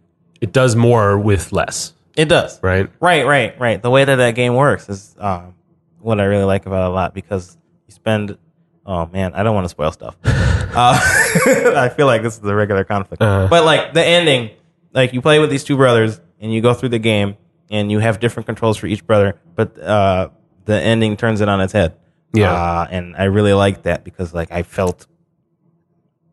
it 0.41 0.51
does 0.53 0.73
more 0.77 1.19
with 1.19 1.53
less 1.53 1.93
It 2.17 2.29
does. 2.29 2.59
right 2.63 2.87
Right, 3.01 3.25
right, 3.35 3.51
right. 3.67 3.79
The 3.87 3.91
way 3.91 4.03
that 4.09 4.17
that 4.17 4.35
game 4.35 4.55
works 4.55 4.89
is 4.89 5.15
um, 5.19 5.55
what 6.01 6.17
I 6.21 6.25
really 6.25 6.45
like 6.55 6.65
about 6.67 6.83
it 6.87 6.91
a 6.93 6.95
lot 7.01 7.13
because 7.15 7.45
you 7.87 7.93
spend. 7.95 8.39
Oh 8.89 9.05
man, 9.13 9.35
I 9.35 9.43
don't 9.43 9.55
want 9.59 9.65
to 9.67 9.75
spoil 9.77 9.91
stuff. 9.93 10.15
uh, 10.25 10.97
I 11.87 11.89
feel 11.97 12.07
like 12.07 12.23
this 12.23 12.39
is 12.39 12.45
a 12.45 12.55
regular 12.55 12.85
conflict, 12.85 13.21
Uh. 13.23 13.49
but 13.51 13.65
like 13.65 13.93
the 13.95 14.05
ending, 14.05 14.51
like 14.95 15.13
you 15.13 15.21
play 15.21 15.39
with 15.41 15.51
these 15.51 15.65
two 15.65 15.77
brothers 15.77 16.21
and 16.41 16.53
you 16.55 16.61
go 16.63 16.73
through 16.73 16.91
the 16.91 17.01
game 17.13 17.37
and 17.71 17.91
you 17.91 17.99
have 17.99 18.21
different 18.21 18.47
controls 18.47 18.77
for 18.79 18.87
each 18.87 19.05
brother, 19.07 19.35
but 19.57 19.77
uh, 19.79 20.29
the 20.67 20.81
ending 20.81 21.17
turns 21.17 21.41
it 21.41 21.49
on 21.49 21.61
its 21.61 21.73
head. 21.73 21.97
Yeah. 22.33 22.53
uh, 22.53 22.87
and 22.91 23.17
I 23.17 23.25
really 23.25 23.53
like 23.55 23.83
that 23.83 24.05
because 24.05 24.35
like 24.35 24.51
I 24.53 24.63
felt 24.63 25.07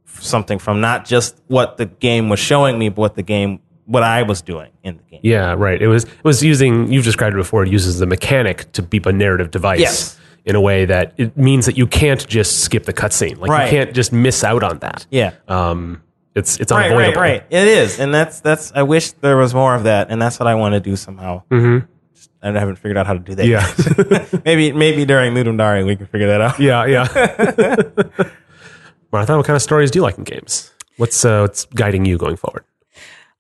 something 0.06 0.60
from 0.60 0.82
not 0.82 1.06
just 1.06 1.40
what 1.48 1.78
the 1.78 1.86
game 1.86 2.30
was 2.30 2.40
showing 2.40 2.78
me, 2.78 2.90
but 2.90 2.98
what 3.00 3.16
the 3.16 3.24
game, 3.24 3.60
what 3.86 4.04
I 4.04 4.24
was 4.24 4.42
doing 4.42 4.72
in 4.84 4.98
the 4.98 5.04
game. 5.04 5.20
Yeah, 5.24 5.54
right. 5.58 5.82
It 5.82 5.88
was 5.88 6.04
it 6.06 6.24
was 6.24 6.44
using 6.44 6.92
you've 6.92 7.06
described 7.06 7.36
it 7.36 7.38
before. 7.38 7.64
It 7.64 7.70
uses 7.72 8.00
the 8.00 8.06
mechanic 8.06 8.72
to 8.74 8.82
be 8.82 9.02
a 9.06 9.12
narrative 9.12 9.52
device 9.52 9.80
Yes. 9.80 10.20
in 10.46 10.56
a 10.56 10.62
way 10.62 10.86
that 10.86 11.14
it 11.18 11.38
means 11.38 11.66
that 11.66 11.78
you 11.78 11.88
can't 11.88 12.26
just 12.28 12.60
skip 12.64 12.84
the 12.84 12.94
cutscene. 12.94 13.38
Like 13.38 13.50
Right. 13.50 13.66
you 13.66 13.70
can't 13.78 13.94
just 13.96 14.12
miss 14.14 14.44
out 14.44 14.64
on 14.64 14.80
that. 14.80 15.06
Yeah. 15.10 15.32
Um, 15.48 16.02
it's 16.36 16.58
it's 16.60 16.72
unavoidable. 16.72 17.22
right, 17.22 17.42
right. 17.42 17.44
It 17.52 17.68
is, 17.68 18.00
and 18.00 18.12
that's 18.14 18.40
that's. 18.40 18.72
I 18.74 18.82
wish 18.82 19.12
there 19.12 19.38
was 19.38 19.54
more 19.54 19.76
of 19.76 19.84
that, 19.84 20.08
and 20.10 20.20
that's 20.20 20.40
what 20.40 20.48
I 20.48 20.56
want 20.56 20.74
to 20.74 20.80
do 20.80 20.96
somehow. 20.96 21.44
Mhm. 21.52 21.88
Just- 22.24 22.32
I 22.42 22.52
haven't 22.60 22.76
figured 22.78 22.98
out 22.98 23.08
how 23.08 23.14
to 23.14 23.20
do 23.20 23.36
that. 23.36 23.46
Yeah. 23.46 23.66
yet. 23.78 24.44
maybe 24.46 24.72
maybe 24.72 25.06
during 25.06 25.34
Ludum 25.34 25.58
Dare 25.58 25.86
we 25.86 25.96
can 25.96 26.08
figure 26.08 26.28
that 26.28 26.42
out. 26.42 26.60
Yeah, 26.60 26.86
yeah. 26.86 27.08
Martha, 29.12 29.38
what 29.38 29.46
kind 29.46 29.56
of 29.56 29.62
stories 29.62 29.92
do 29.92 30.00
you 30.00 30.04
like 30.04 30.18
in 30.18 30.24
games? 30.24 30.72
What's 30.98 31.24
uh, 31.26 31.42
what's 31.42 31.66
guiding 31.66 32.06
you 32.06 32.18
going 32.18 32.38
forward? 32.38 32.64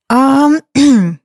Um, 0.10 0.60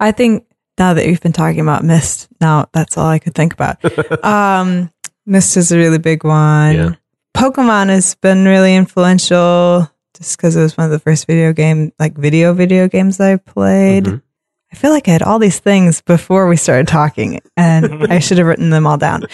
I 0.00 0.12
think 0.12 0.44
now 0.78 0.94
that 0.94 1.04
we've 1.06 1.20
been 1.20 1.32
talking 1.32 1.60
about 1.60 1.82
Myst, 1.84 2.28
now 2.40 2.68
that's 2.72 2.96
all 2.96 3.06
I 3.06 3.18
could 3.18 3.34
think 3.34 3.52
about. 3.54 3.78
um, 4.24 4.90
Myst 5.26 5.56
is 5.56 5.72
a 5.72 5.76
really 5.78 5.98
big 5.98 6.24
one. 6.24 6.74
Yeah. 6.74 6.90
Pokemon 7.36 7.88
has 7.88 8.14
been 8.16 8.44
really 8.44 8.74
influential 8.74 9.90
just 10.16 10.36
because 10.36 10.56
it 10.56 10.62
was 10.62 10.76
one 10.76 10.86
of 10.86 10.90
the 10.90 10.98
first 10.98 11.26
video 11.26 11.52
game, 11.52 11.92
like 11.98 12.16
video 12.16 12.52
video 12.54 12.88
games 12.88 13.20
I 13.20 13.36
played. 13.36 14.04
Mhm. 14.04 14.22
I 14.72 14.76
feel 14.76 14.90
like 14.90 15.08
I 15.08 15.12
had 15.12 15.22
all 15.22 15.38
these 15.38 15.58
things 15.60 16.00
before 16.02 16.46
we 16.48 16.56
started 16.56 16.88
talking, 16.88 17.40
and 17.56 18.12
I 18.12 18.18
should 18.24 18.38
have 18.38 18.46
written 18.46 18.70
them 18.70 18.86
all 18.86 18.98
down. 18.98 19.24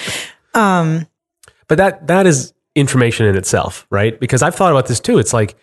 Um, 0.55 1.07
But 1.68 1.79
that 1.79 2.07
that 2.07 2.27
is 2.27 2.53
information 2.75 3.27
in 3.27 3.37
itself, 3.37 3.87
right? 3.90 4.18
Because 4.18 4.42
I've 4.42 4.55
thought 4.55 4.70
about 4.73 4.87
this 4.87 5.01
too. 5.01 5.18
It's 5.18 5.33
like 5.33 5.57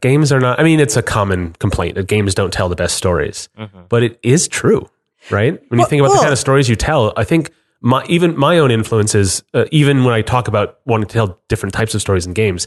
games 0.00 0.30
are 0.32 0.40
not. 0.40 0.60
I 0.60 0.62
mean, 0.62 0.80
it's 0.80 0.96
a 0.96 1.02
common 1.02 1.54
complaint 1.58 1.94
that 1.96 2.06
games 2.06 2.34
don't 2.34 2.52
tell 2.52 2.68
the 2.68 2.76
best 2.76 2.96
stories, 2.96 3.48
but 3.88 4.02
it 4.02 4.18
is 4.22 4.46
true, 4.48 4.88
right? 5.30 5.60
When 5.68 5.80
you 5.80 5.86
think 5.86 6.00
about 6.00 6.10
the 6.12 6.18
kind 6.22 6.32
of 6.32 6.38
stories 6.38 6.68
you 6.68 6.76
tell, 6.76 7.12
I 7.16 7.24
think 7.24 7.50
my 7.80 8.04
even 8.08 8.36
my 8.38 8.58
own 8.58 8.70
influences, 8.70 9.42
uh, 9.54 9.64
even 9.72 10.04
when 10.04 10.14
I 10.14 10.22
talk 10.22 10.46
about 10.48 10.78
wanting 10.86 11.08
to 11.08 11.12
tell 11.12 11.40
different 11.48 11.74
types 11.74 11.94
of 11.94 12.00
stories 12.00 12.26
in 12.26 12.32
games, 12.34 12.66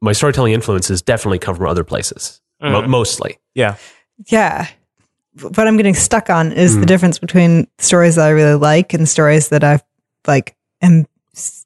my 0.00 0.12
storytelling 0.12 0.52
influences 0.54 1.02
definitely 1.02 1.38
come 1.38 1.54
from 1.56 1.66
other 1.66 1.84
places, 1.84 2.40
mo- 2.60 2.86
mostly. 2.88 3.38
Yeah, 3.54 3.76
yeah. 4.28 4.68
What 5.40 5.66
I'm 5.66 5.76
getting 5.76 5.94
stuck 5.94 6.30
on 6.30 6.52
is 6.52 6.74
Hmm. 6.74 6.80
the 6.80 6.86
difference 6.86 7.18
between 7.18 7.66
stories 7.78 8.14
that 8.16 8.26
I 8.26 8.30
really 8.30 8.54
like 8.58 8.94
and 8.94 9.08
stories 9.08 9.48
that 9.48 9.62
I've 9.64 9.82
like 10.26 10.56
am 10.82 11.06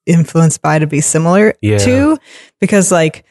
influenced 0.06 0.60
by 0.62 0.78
to 0.78 0.86
be 0.86 1.00
similar 1.00 1.54
Yeah. 1.62 1.78
to. 1.78 2.18
Because 2.60 2.90
like 2.90 3.24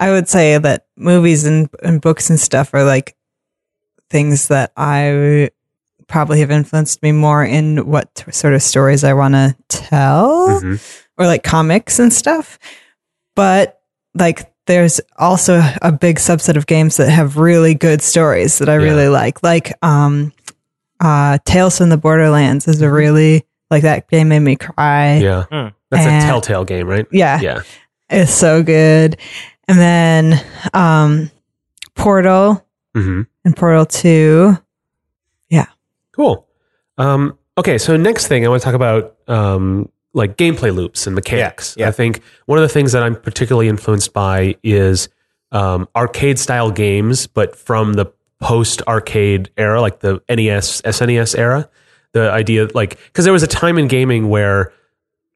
I 0.00 0.10
would 0.10 0.28
say 0.28 0.58
that 0.58 0.86
movies 0.96 1.44
and, 1.44 1.68
and 1.82 2.00
books 2.00 2.30
and 2.30 2.40
stuff 2.40 2.72
are 2.74 2.84
like 2.84 3.14
things 4.10 4.48
that 4.48 4.72
I 4.76 5.50
probably 6.08 6.40
have 6.40 6.50
influenced 6.50 7.02
me 7.02 7.12
more 7.12 7.44
in 7.44 7.86
what 7.86 8.14
t- 8.14 8.30
sort 8.32 8.54
of 8.54 8.62
stories 8.62 9.04
I 9.04 9.12
want 9.14 9.34
to 9.34 9.54
tell 9.68 10.48
Mhm. 10.60 10.80
or 11.18 11.26
like 11.26 11.42
comics 11.42 11.98
and 11.98 12.12
stuff. 12.12 12.58
But 13.36 13.80
like 14.14 14.51
there's 14.66 15.00
also 15.18 15.60
a 15.82 15.90
big 15.92 16.16
subset 16.16 16.56
of 16.56 16.66
games 16.66 16.96
that 16.96 17.10
have 17.10 17.36
really 17.36 17.74
good 17.74 18.00
stories 18.02 18.58
that 18.58 18.68
I 18.68 18.74
Yeah. 18.78 18.84
really 18.84 19.08
like. 19.08 19.42
Like 19.42 19.72
um 19.82 20.32
uh 21.00 21.38
Tales 21.44 21.78
from 21.78 21.88
the 21.88 21.96
Borderlands 21.96 22.68
is 22.68 22.80
a 22.82 22.90
really 22.90 23.44
like 23.70 23.82
that 23.82 24.08
game 24.08 24.28
made 24.28 24.40
me 24.40 24.56
cry. 24.56 25.16
Yeah, 25.16 25.44
Hmm. 25.50 25.68
that's 25.90 26.06
a 26.06 26.26
Telltale 26.26 26.64
game, 26.64 26.86
right? 26.88 27.06
Yeah. 27.10 27.40
Yeah. 27.40 27.62
It's 28.10 28.32
so 28.32 28.62
good. 28.62 29.16
And 29.68 29.78
then 29.78 30.44
um 30.74 31.30
Portal 31.94 32.64
hmm 32.94 33.22
and 33.44 33.56
Portal 33.56 33.84
2. 33.86 34.56
Yeah. 35.48 35.66
Cool. 36.12 36.46
Um, 36.98 37.36
okay, 37.58 37.76
so 37.78 37.96
next 37.96 38.28
thing 38.28 38.44
I 38.44 38.48
want 38.48 38.62
to 38.62 38.64
talk 38.64 38.74
about 38.74 39.16
um, 39.28 39.88
like 40.14 40.36
gameplay 40.36 40.74
loops 40.74 41.06
and 41.06 41.14
mechanics. 41.14 41.74
Yeah, 41.76 41.84
yeah. 41.84 41.88
I 41.88 41.92
think 41.92 42.22
one 42.46 42.58
of 42.58 42.62
the 42.62 42.68
things 42.68 42.92
that 42.92 43.02
I'm 43.02 43.16
particularly 43.16 43.68
influenced 43.68 44.12
by 44.12 44.56
is 44.62 45.08
um, 45.52 45.88
arcade 45.94 46.38
style 46.38 46.70
games, 46.70 47.26
but 47.26 47.56
from 47.56 47.94
the 47.94 48.06
post 48.40 48.82
arcade 48.88 49.50
era, 49.56 49.80
like 49.80 50.00
the 50.00 50.22
NES, 50.28 50.82
SNES 50.82 51.38
era. 51.38 51.68
The 52.12 52.30
idea, 52.30 52.68
like, 52.74 52.98
because 53.06 53.24
there 53.24 53.32
was 53.32 53.42
a 53.42 53.46
time 53.46 53.78
in 53.78 53.88
gaming 53.88 54.28
where 54.28 54.72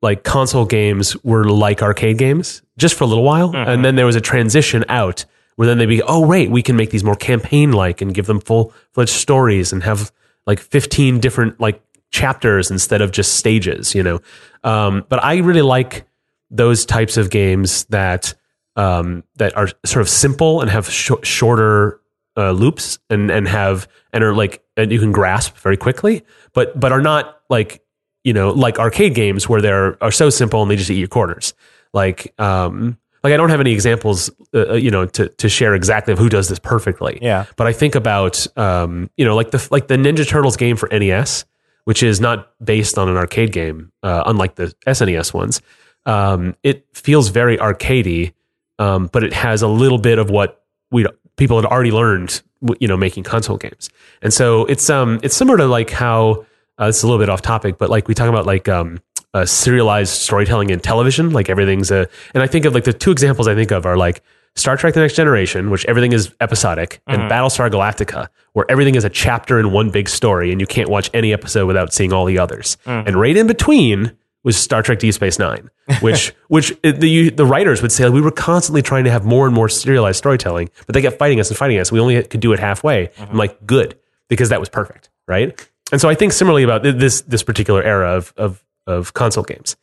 like 0.02 0.24
console 0.24 0.66
games 0.66 1.16
were 1.24 1.44
like 1.44 1.82
arcade 1.82 2.18
games 2.18 2.60
just 2.76 2.94
for 2.94 3.04
a 3.04 3.06
little 3.06 3.24
while, 3.24 3.56
and 3.56 3.82
then 3.82 3.96
there 3.96 4.04
was 4.04 4.16
a 4.16 4.20
transition 4.20 4.84
out 4.90 5.24
where 5.54 5.66
then 5.66 5.78
they'd 5.78 5.86
be, 5.86 6.02
oh, 6.02 6.20
wait, 6.20 6.50
we 6.50 6.62
can 6.62 6.76
make 6.76 6.90
these 6.90 7.02
more 7.02 7.16
campaign 7.16 7.72
like 7.72 8.02
and 8.02 8.14
give 8.14 8.26
them 8.26 8.40
full 8.40 8.74
fledged 8.92 9.14
stories 9.14 9.72
and 9.72 9.82
have 9.84 10.12
like 10.46 10.60
15 10.60 11.18
different 11.18 11.58
like 11.58 11.80
chapters 12.10 12.70
instead 12.70 13.02
of 13.02 13.10
just 13.10 13.34
stages, 13.34 13.94
you 13.94 14.02
know? 14.02 14.20
Um, 14.64 15.04
but 15.08 15.22
I 15.22 15.38
really 15.38 15.62
like 15.62 16.06
those 16.50 16.84
types 16.86 17.16
of 17.16 17.30
games 17.30 17.84
that, 17.86 18.34
um, 18.76 19.24
that 19.36 19.56
are 19.56 19.68
sort 19.84 20.02
of 20.02 20.08
simple 20.08 20.60
and 20.60 20.70
have 20.70 20.88
sh- 20.90 21.10
shorter 21.22 22.00
uh, 22.36 22.52
loops 22.52 22.98
and, 23.10 23.30
and 23.30 23.48
have, 23.48 23.88
and 24.12 24.22
are 24.22 24.34
like, 24.34 24.62
and 24.76 24.92
you 24.92 25.00
can 25.00 25.12
grasp 25.12 25.56
very 25.56 25.76
quickly, 25.76 26.22
but, 26.52 26.78
but 26.78 26.92
are 26.92 27.00
not 27.00 27.40
like, 27.48 27.82
you 28.24 28.32
know, 28.32 28.50
like 28.50 28.78
arcade 28.80 29.14
games 29.14 29.48
where 29.48 29.62
they're 29.62 30.02
are 30.02 30.10
so 30.10 30.30
simple 30.30 30.60
and 30.60 30.68
they 30.68 30.74
just 30.74 30.90
eat 30.90 30.98
your 30.98 31.06
quarters. 31.06 31.54
Like, 31.92 32.34
um, 32.40 32.98
like 33.22 33.32
I 33.32 33.36
don't 33.36 33.50
have 33.50 33.60
any 33.60 33.72
examples, 33.72 34.30
uh, 34.52 34.70
uh, 34.70 34.74
you 34.74 34.90
know, 34.90 35.06
to 35.06 35.28
to 35.28 35.48
share 35.48 35.74
exactly 35.74 36.12
of 36.12 36.18
who 36.18 36.28
does 36.28 36.48
this 36.48 36.58
perfectly. 36.58 37.20
Yeah. 37.22 37.46
But 37.56 37.68
I 37.68 37.72
think 37.72 37.94
about, 37.94 38.46
um, 38.56 39.10
you 39.16 39.24
know, 39.24 39.36
like 39.36 39.52
the 39.52 39.66
like 39.70 39.86
the 39.86 39.96
Ninja 39.96 40.26
Turtles 40.26 40.56
game 40.56 40.76
for 40.76 40.88
NES, 40.88 41.44
which 41.86 42.02
is 42.02 42.20
not 42.20 42.50
based 42.64 42.98
on 42.98 43.08
an 43.08 43.16
arcade 43.16 43.52
game, 43.52 43.92
uh, 44.02 44.24
unlike 44.26 44.56
the 44.56 44.74
SNES 44.88 45.32
ones. 45.32 45.62
Um, 46.04 46.56
it 46.64 46.84
feels 46.92 47.28
very 47.28 47.56
arcadey, 47.58 48.32
um, 48.80 49.06
but 49.12 49.22
it 49.22 49.32
has 49.32 49.62
a 49.62 49.68
little 49.68 49.98
bit 49.98 50.18
of 50.18 50.28
what 50.28 50.64
we 50.90 51.06
people 51.36 51.56
had 51.56 51.64
already 51.64 51.92
learned, 51.92 52.42
you 52.80 52.88
know, 52.88 52.96
making 52.96 53.22
console 53.22 53.56
games. 53.56 53.88
And 54.20 54.34
so 54.34 54.64
it's 54.66 54.90
um 54.90 55.20
it's 55.22 55.36
similar 55.36 55.58
to 55.58 55.66
like 55.66 55.90
how 55.90 56.44
uh, 56.80 56.86
it's 56.86 57.04
a 57.04 57.06
little 57.06 57.20
bit 57.20 57.30
off 57.30 57.40
topic, 57.40 57.78
but 57.78 57.88
like 57.88 58.08
we 58.08 58.14
talk 58.14 58.28
about 58.28 58.46
like 58.46 58.68
um 58.68 59.00
uh, 59.32 59.44
serialized 59.44 60.12
storytelling 60.12 60.70
in 60.70 60.80
television, 60.80 61.30
like 61.30 61.48
everything's 61.48 61.92
a. 61.92 62.08
And 62.34 62.42
I 62.42 62.48
think 62.48 62.64
of 62.64 62.74
like 62.74 62.84
the 62.84 62.92
two 62.92 63.12
examples 63.12 63.46
I 63.46 63.54
think 63.54 63.70
of 63.70 63.86
are 63.86 63.96
like 63.96 64.22
Star 64.56 64.76
Trek: 64.76 64.94
The 64.94 65.00
Next 65.00 65.14
Generation, 65.14 65.70
which 65.70 65.84
everything 65.86 66.12
is 66.12 66.34
episodic, 66.40 67.00
and 67.06 67.22
mm-hmm. 67.22 67.30
Battlestar 67.30 67.70
Galactica, 67.70 68.28
where 68.54 68.64
everything 68.70 68.94
is 68.94 69.04
a 69.04 69.10
chapter 69.10 69.60
in 69.60 69.70
one 69.70 69.90
big 69.90 70.08
story, 70.08 70.50
and 70.50 70.60
you 70.60 70.66
can't 70.66 70.88
watch 70.88 71.10
any 71.14 71.32
episode 71.32 71.66
without 71.66 71.92
seeing 71.92 72.12
all 72.12 72.24
the 72.24 72.38
others. 72.38 72.76
Mm. 72.86 73.06
And 73.06 73.20
right 73.20 73.36
in 73.36 73.46
between 73.46 74.16
was 74.42 74.56
Star 74.56 74.82
Trek: 74.82 74.98
Deep 74.98 75.12
Space 75.12 75.38
Nine, 75.38 75.70
which 76.00 76.34
which 76.48 76.72
uh, 76.84 76.92
the 76.92 77.08
you- 77.08 77.30
the 77.30 77.46
writers 77.46 77.82
would 77.82 77.92
say 77.92 78.08
we 78.08 78.20
were 78.20 78.30
constantly 78.30 78.82
trying 78.82 79.04
to 79.04 79.10
have 79.10 79.24
more 79.24 79.46
and 79.46 79.54
more 79.54 79.68
serialized 79.68 80.18
storytelling, 80.18 80.70
but 80.86 80.94
they 80.94 81.02
kept 81.02 81.18
fighting 81.18 81.38
us 81.38 81.48
and 81.50 81.58
fighting 81.58 81.78
us. 81.78 81.92
We 81.92 82.00
only 82.00 82.22
could 82.22 82.40
do 82.40 82.52
it 82.52 82.58
halfway. 82.58 83.08
Mm-hmm. 83.08 83.30
I'm 83.30 83.36
like, 83.36 83.66
good, 83.66 83.98
because 84.28 84.48
that 84.48 84.60
was 84.60 84.68
perfect, 84.68 85.10
right? 85.28 85.68
And 85.92 86.00
so 86.00 86.08
I 86.08 86.14
think 86.14 86.32
similarly 86.32 86.62
about 86.62 86.82
this 86.82 87.20
this 87.22 87.42
particular 87.42 87.82
era 87.82 88.16
of 88.16 88.32
of 88.36 88.64
of 88.86 89.14
console 89.14 89.44
games. 89.44 89.76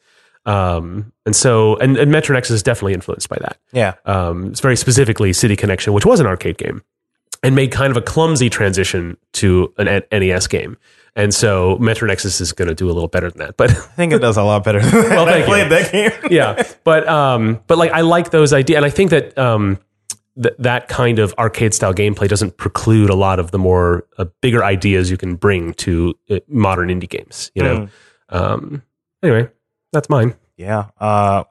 Um, 0.46 1.14
and 1.26 1.36
so 1.36 1.78
and, 1.78 1.98
and 1.98 2.12
Metro 2.12 2.34
Nexus 2.36 2.56
is 2.56 2.64
definitely 2.64 2.94
influenced 2.94 3.30
by 3.30 3.38
that. 3.42 3.58
Yeah. 3.72 3.94
Um, 4.06 4.48
it's 4.48 4.60
very 4.60 4.76
specifically 4.76 5.32
City 5.34 5.56
Connection, 5.56 5.94
which 5.94 6.06
was 6.06 6.20
an 6.20 6.26
arcade 6.26 6.58
game, 6.58 6.84
and 7.42 7.56
made 7.56 7.72
kind 7.72 7.92
of 7.92 7.98
a 7.98 8.02
clumsy 8.02 8.50
transition 8.50 9.18
to 9.34 9.74
an 9.78 10.04
NES 10.12 10.48
game. 10.48 10.78
And 11.16 11.32
so 11.34 11.78
Metro 11.78 12.08
Nexus 12.08 12.42
is 12.42 12.54
going 12.54 12.68
to 12.70 12.74
do 12.76 12.88
a 12.88 12.92
little 12.94 13.08
better 13.08 13.30
than 13.30 13.40
that. 13.46 13.56
But 13.56 13.70
I 13.70 13.74
think 13.74 14.14
it 14.14 14.20
does 14.20 14.36
a 14.36 14.44
lot 14.44 14.64
better 14.64 14.80
than 14.80 14.90
that. 14.92 15.10
Well, 15.12 15.28
I 15.30 15.32
thank 15.32 15.40
you. 15.42 15.46
played 15.46 15.70
that 15.72 15.92
game. 15.92 16.32
yeah, 16.32 16.64
but 16.84 17.08
um, 17.08 17.62
but 17.68 17.78
like 17.78 17.92
I 17.92 18.02
like 18.02 18.32
those 18.32 18.52
ideas, 18.52 18.78
and 18.78 18.86
I 18.86 18.90
think 18.90 19.12
that 19.12 19.38
um, 19.38 19.78
th- 20.42 20.56
that 20.60 20.88
kind 20.88 21.20
of 21.20 21.34
arcade 21.38 21.74
style 21.76 21.94
gameplay 21.94 22.28
doesn't 22.28 22.58
preclude 22.58 23.10
a 23.12 23.16
lot 23.16 23.38
of 23.40 23.52
the 23.52 23.60
more 23.60 24.06
uh, 24.18 24.26
bigger 24.42 24.64
ideas 24.64 25.12
you 25.12 25.18
can 25.18 25.36
bring 25.36 25.74
to 25.76 26.16
uh, 26.32 26.40
modern 26.48 26.90
indie 26.90 27.08
games. 27.10 27.52
You 27.54 27.64
know. 27.64 27.88
Um, 28.30 28.82
anyway, 29.22 29.50
that's 29.94 30.10
mine. 30.10 30.36
Yeah. 30.58 30.90
Uh, 31.00 31.46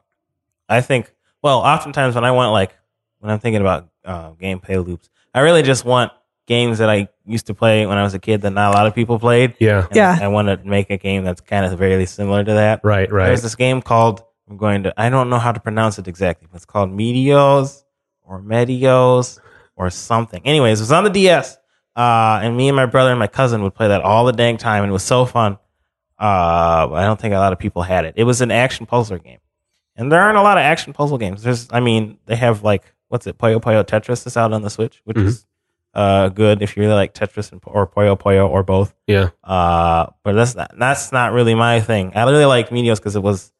I 0.69 0.83
think, 0.83 1.15
well, 1.43 1.59
oftentimes 1.61 2.15
when 2.15 2.25
I 2.25 2.31
want 2.33 2.53
like, 2.53 2.77
when 3.21 3.31
I'm 3.31 3.39
thinking 3.39 3.61
about 3.63 3.89
uh, 4.05 4.33
gameplay 4.33 4.85
loops, 4.85 5.09
I 5.35 5.41
really 5.41 5.63
just 5.63 5.85
want 5.85 6.13
games 6.47 6.79
that 6.79 6.91
I 6.91 7.09
used 7.25 7.47
to 7.47 7.55
play 7.55 7.87
when 7.87 7.97
I 7.97 8.03
was 8.03 8.15
a 8.15 8.19
kid 8.19 8.43
that 8.43 8.51
not 8.51 8.75
a 8.75 8.77
lot 8.77 8.87
of 8.87 8.95
people 8.95 9.19
played. 9.19 9.55
Yeah. 9.61 9.87
And 9.87 9.97
Yeah. 9.97 10.19
I 10.21 10.29
want 10.29 10.49
to 10.49 10.59
make 10.69 10.91
a 10.91 10.99
game 10.99 11.25
that's 11.25 11.41
kind 11.41 11.65
of 11.65 11.79
very 11.79 12.05
similar 12.05 12.45
to 12.45 12.53
that. 12.53 12.81
Right. 12.85 13.11
Right. 13.11 13.27
There's 13.27 13.43
this 13.43 13.55
game 13.55 13.81
called, 13.81 14.23
I'm 14.51 14.57
going 14.59 14.83
to, 14.83 15.01
I 15.01 15.09
don't 15.09 15.31
know 15.31 15.39
how 15.39 15.53
to 15.53 15.61
pronounce 15.61 15.99
it 15.99 16.09
exactly, 16.09 16.49
but 16.51 16.57
it's 16.57 16.65
called 16.67 16.91
Meteos 16.91 17.85
or 18.25 18.41
Meteos 18.41 19.39
or 19.77 19.89
something. 19.91 20.43
Anyways, 20.45 20.81
it 20.81 20.83
was 20.83 20.93
on 20.93 21.05
the 21.05 21.11
DS. 21.11 21.57
Uh, 21.95 22.41
and 22.43 22.57
me 22.57 22.69
and 22.69 22.77
my 22.77 22.87
brother 22.87 23.11
and 23.11 23.19
my 23.19 23.27
cousin 23.27 23.63
would 23.63 23.75
play 23.75 23.89
that 23.89 24.01
all 24.01 24.25
the 24.25 24.33
dang 24.33 24.57
time, 24.57 24.83
and 24.83 24.91
it 24.91 24.93
was 24.95 25.03
so 25.03 25.27
fun. 25.27 25.59
Uh, 26.23 26.89
I 26.93 27.05
don't 27.05 27.21
think 27.21 27.35
a 27.35 27.39
lot 27.39 27.53
of 27.53 27.59
people 27.59 27.83
had 27.83 28.05
it. 28.05 28.15
It 28.17 28.25
was 28.25 28.41
an 28.41 28.53
action 28.53 28.87
puzzler 28.87 29.19
game, 29.19 29.41
and 29.97 30.13
there 30.13 30.21
aren't 30.21 30.39
a 30.39 30.43
lot 30.43 30.57
of 30.57 30.63
action 30.63 30.93
puzzle 30.93 31.19
games. 31.19 31.43
There's, 31.43 31.67
I 31.73 31.81
mean, 31.81 32.19
they 32.27 32.37
have 32.37 32.63
like 32.63 32.85
what's 33.09 33.27
it, 33.27 33.39
Puyo 33.39 33.61
Puyo 33.61 33.85
Tetris 33.85 34.25
is 34.27 34.37
out 34.37 34.53
on 34.53 34.63
the 34.63 34.71
Switch, 34.71 35.01
which 35.05 35.19
is 35.19 35.47
uh 35.95 36.29
good 36.31 36.63
if 36.63 36.77
you 36.77 36.83
really 36.85 36.95
like 36.95 37.13
Tetris 37.13 37.53
and, 37.53 37.61
or 37.67 37.87
Puyo 37.87 38.17
Puyo 38.19 38.49
or 38.49 38.63
both. 38.63 38.95
yeah. 39.07 39.31
Uh, 39.45 40.07
but 40.23 40.33
that's 40.35 40.55
not 40.55 40.71
that's 40.79 41.11
not 41.13 41.33
really 41.33 41.55
my 41.55 41.81
thing. 41.81 42.13
I 42.15 42.23
really 42.25 42.45
like 42.47 42.71
Meteos 42.71 42.97
because 42.97 43.17
it 43.17 43.23
was 43.23 43.53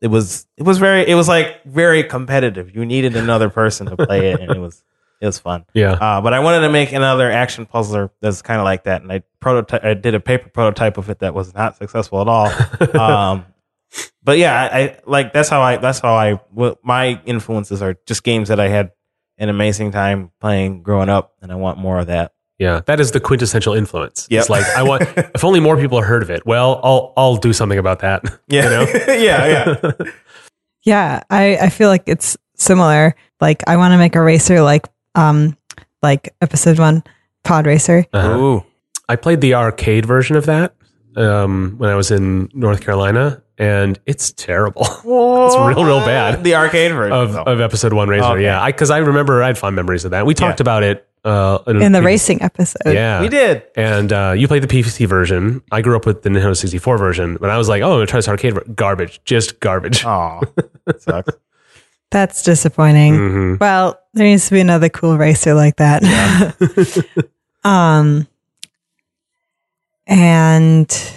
it 0.00 0.08
was 0.08 0.46
it 0.56 0.64
was 0.64 0.78
very 0.78 1.08
it 1.08 1.14
was 1.14 1.28
like 1.28 1.62
very 1.64 2.02
competitive. 2.02 2.74
You 2.74 2.84
needed 2.84 3.14
another 3.16 3.50
person 3.50 3.86
to 3.86 3.96
play 3.96 4.32
it, 4.32 4.40
and 4.40 4.50
it 4.50 4.58
was 4.58 4.82
it 5.20 5.26
was 5.26 5.38
fun. 5.38 5.64
Yeah. 5.74 5.92
Uh, 5.92 6.20
but 6.20 6.32
I 6.32 6.40
wanted 6.40 6.60
to 6.60 6.70
make 6.70 6.92
another 6.92 7.30
action 7.30 7.66
puzzler 7.66 8.10
that's 8.20 8.42
kind 8.42 8.60
of 8.60 8.64
like 8.64 8.84
that, 8.84 9.02
and 9.02 9.12
I 9.12 9.22
prototype 9.40 9.84
I 9.84 9.94
did 9.94 10.14
a 10.14 10.20
paper 10.20 10.48
prototype 10.48 10.96
of 10.98 11.10
it 11.10 11.18
that 11.20 11.34
was 11.34 11.54
not 11.54 11.76
successful 11.76 12.20
at 12.20 12.28
all. 12.28 12.46
um, 13.00 13.46
but 14.22 14.38
yeah, 14.38 14.60
I, 14.60 14.78
I 14.78 14.98
like 15.06 15.32
that's 15.32 15.48
how 15.48 15.60
I 15.60 15.76
that's 15.76 16.00
how 16.00 16.14
I 16.14 16.40
well, 16.52 16.78
my 16.82 17.20
influences 17.24 17.82
are 17.82 17.96
just 18.06 18.24
games 18.24 18.48
that 18.48 18.60
I 18.60 18.68
had 18.68 18.92
an 19.38 19.48
amazing 19.48 19.90
time 19.90 20.30
playing 20.40 20.82
growing 20.82 21.08
up, 21.08 21.34
and 21.42 21.52
I 21.52 21.56
want 21.56 21.78
more 21.78 21.98
of 21.98 22.06
that. 22.06 22.32
Yeah, 22.58 22.80
that 22.86 23.00
is 23.00 23.12
the 23.12 23.20
quintessential 23.20 23.72
influence. 23.74 24.26
Yep. 24.30 24.40
It's 24.40 24.50
like 24.50 24.66
I 24.76 24.82
want 24.82 25.02
if 25.16 25.44
only 25.44 25.60
more 25.60 25.76
people 25.76 26.00
heard 26.02 26.22
of 26.22 26.30
it. 26.30 26.46
Well, 26.46 26.80
I'll 26.82 27.12
I'll 27.16 27.36
do 27.36 27.52
something 27.52 27.78
about 27.78 28.00
that. 28.00 28.22
Yeah, 28.48 28.64
You 28.64 28.70
know? 28.70 28.82
yeah, 29.14 29.46
yeah. 29.46 29.92
Yeah, 30.82 31.22
I, 31.28 31.56
I 31.56 31.68
feel 31.68 31.88
like 31.88 32.04
it's 32.06 32.36
similar. 32.56 33.14
Like 33.40 33.62
I 33.66 33.76
want 33.76 33.92
to 33.92 33.98
make 33.98 34.14
a 34.14 34.22
racer 34.22 34.62
like 34.62 34.88
um 35.14 35.56
like 36.02 36.34
episode 36.40 36.78
one 36.78 37.02
pod 37.44 37.66
racer. 37.66 38.06
Uh-huh. 38.12 38.38
Ooh. 38.38 38.64
I 39.08 39.16
played 39.16 39.40
the 39.40 39.54
arcade 39.54 40.06
version 40.06 40.36
of 40.36 40.46
that 40.46 40.74
um, 41.16 41.74
when 41.78 41.90
I 41.90 41.94
was 41.96 42.10
in 42.12 42.48
North 42.54 42.80
Carolina, 42.80 43.42
and 43.58 43.98
it's 44.06 44.32
terrible. 44.32 44.82
it's 44.86 45.04
real, 45.04 45.84
real 45.84 45.98
bad. 46.00 46.44
The 46.44 46.54
arcade 46.54 46.92
version 46.92 47.12
of, 47.16 47.32
though. 47.32 47.42
of 47.42 47.60
episode 47.60 47.92
one 47.92 48.08
Racer, 48.08 48.24
Okay. 48.24 48.44
yeah, 48.44 48.64
because 48.66 48.90
I, 48.90 48.98
remember 48.98 49.42
I 49.42 49.48
had 49.48 49.58
fond 49.58 49.74
memories 49.76 50.04
of 50.04 50.12
that. 50.12 50.26
We 50.26 50.34
talked 50.34 50.60
about 50.60 50.84
it 50.84 51.08
uh, 51.24 51.58
In 51.66 51.78
the 51.78 51.80
previous- 51.82 52.04
racing 52.04 52.42
episode. 52.42 52.92
Yeah, 52.94 53.20
we 53.20 53.28
did. 53.28 53.64
And 53.76 54.12
uh, 54.12 54.34
you 54.36 54.46
played 54.46 54.62
the 54.62 54.68
PC 54.68 55.06
version. 55.08 55.60
I 55.72 55.82
grew 55.82 55.96
up 55.96 56.06
with 56.06 56.22
the 56.22 56.30
Nintendo 56.30 56.56
64 56.56 56.96
version, 56.96 57.36
but 57.40 57.50
I 57.50 57.58
was 57.58 57.68
like, 57.68 57.82
oh, 57.82 57.86
I'm 57.86 57.96
gonna 57.96 58.06
try 58.06 58.18
this 58.18 58.28
arcade. 58.28 58.54
ver- 58.54 58.64
Garbage, 58.74 59.20
just 59.24 59.58
garbage. 59.58 60.04
Oh, 60.06 60.40
sucks. 60.98 61.34
That's 62.10 62.42
disappointing. 62.42 63.14
Mhm. 63.14 63.60
Well, 63.60 63.98
there 64.14 64.26
needs 64.26 64.46
to 64.48 64.54
be 64.54 64.60
another 64.60 64.88
cool 64.88 65.16
racer 65.16 65.54
like 65.54 65.76
that. 65.76 66.02
um, 67.64 68.26
and 70.06 71.12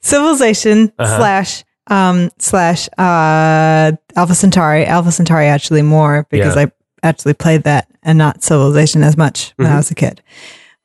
Civilization 0.00 0.92
Uh-huh. 0.98 1.16
slash 1.18 1.64
um 1.88 2.30
slash 2.38 2.88
uh 2.98 3.92
Alpha 4.14 4.34
Centauri. 4.34 4.84
Alpha 4.86 5.10
Centauri 5.12 5.46
actually 5.46 5.82
more 5.82 6.26
because 6.30 6.54
Yeah. 6.56 6.62
I 6.66 6.72
actually 7.02 7.34
played 7.34 7.64
that 7.64 7.88
and 8.02 8.16
not 8.18 8.42
Civilization 8.42 9.02
as 9.02 9.16
much 9.16 9.52
when 9.56 9.68
Mhm. 9.68 9.72
I 9.72 9.76
was 9.76 9.90
a 9.90 9.94
kid. 9.96 10.22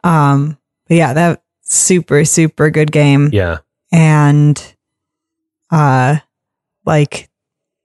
Um, 0.04 0.58
but 0.88 0.98
yeah, 0.98 1.14
that 1.14 1.44
super 1.64 2.26
super 2.26 2.70
good 2.72 2.92
game 2.92 3.30
Yeah, 3.32 3.60
and 3.92 4.62
uh 5.70 6.18
like 6.86 7.30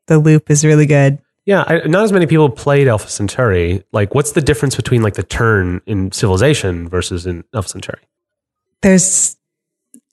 the 0.06 0.18
loop 0.18 0.50
is 0.50 0.64
really 0.64 0.86
good. 0.86 1.18
yeah. 1.44 1.64
I, 1.66 1.86
not 1.86 2.04
as 2.04 2.12
many 2.12 2.26
people 2.26 2.48
played 2.50 2.88
Alpha 2.88 3.08
Centauri. 3.08 3.84
Like, 3.92 4.14
what's 4.14 4.32
the 4.32 4.40
difference 4.40 4.74
between 4.76 5.02
like 5.02 5.14
the 5.14 5.22
turn 5.22 5.80
in 5.86 6.10
Civilization 6.12 6.88
versus 6.88 7.26
in 7.26 7.44
Alpha 7.54 7.68
Centauri? 7.68 8.00
there's 8.82 9.36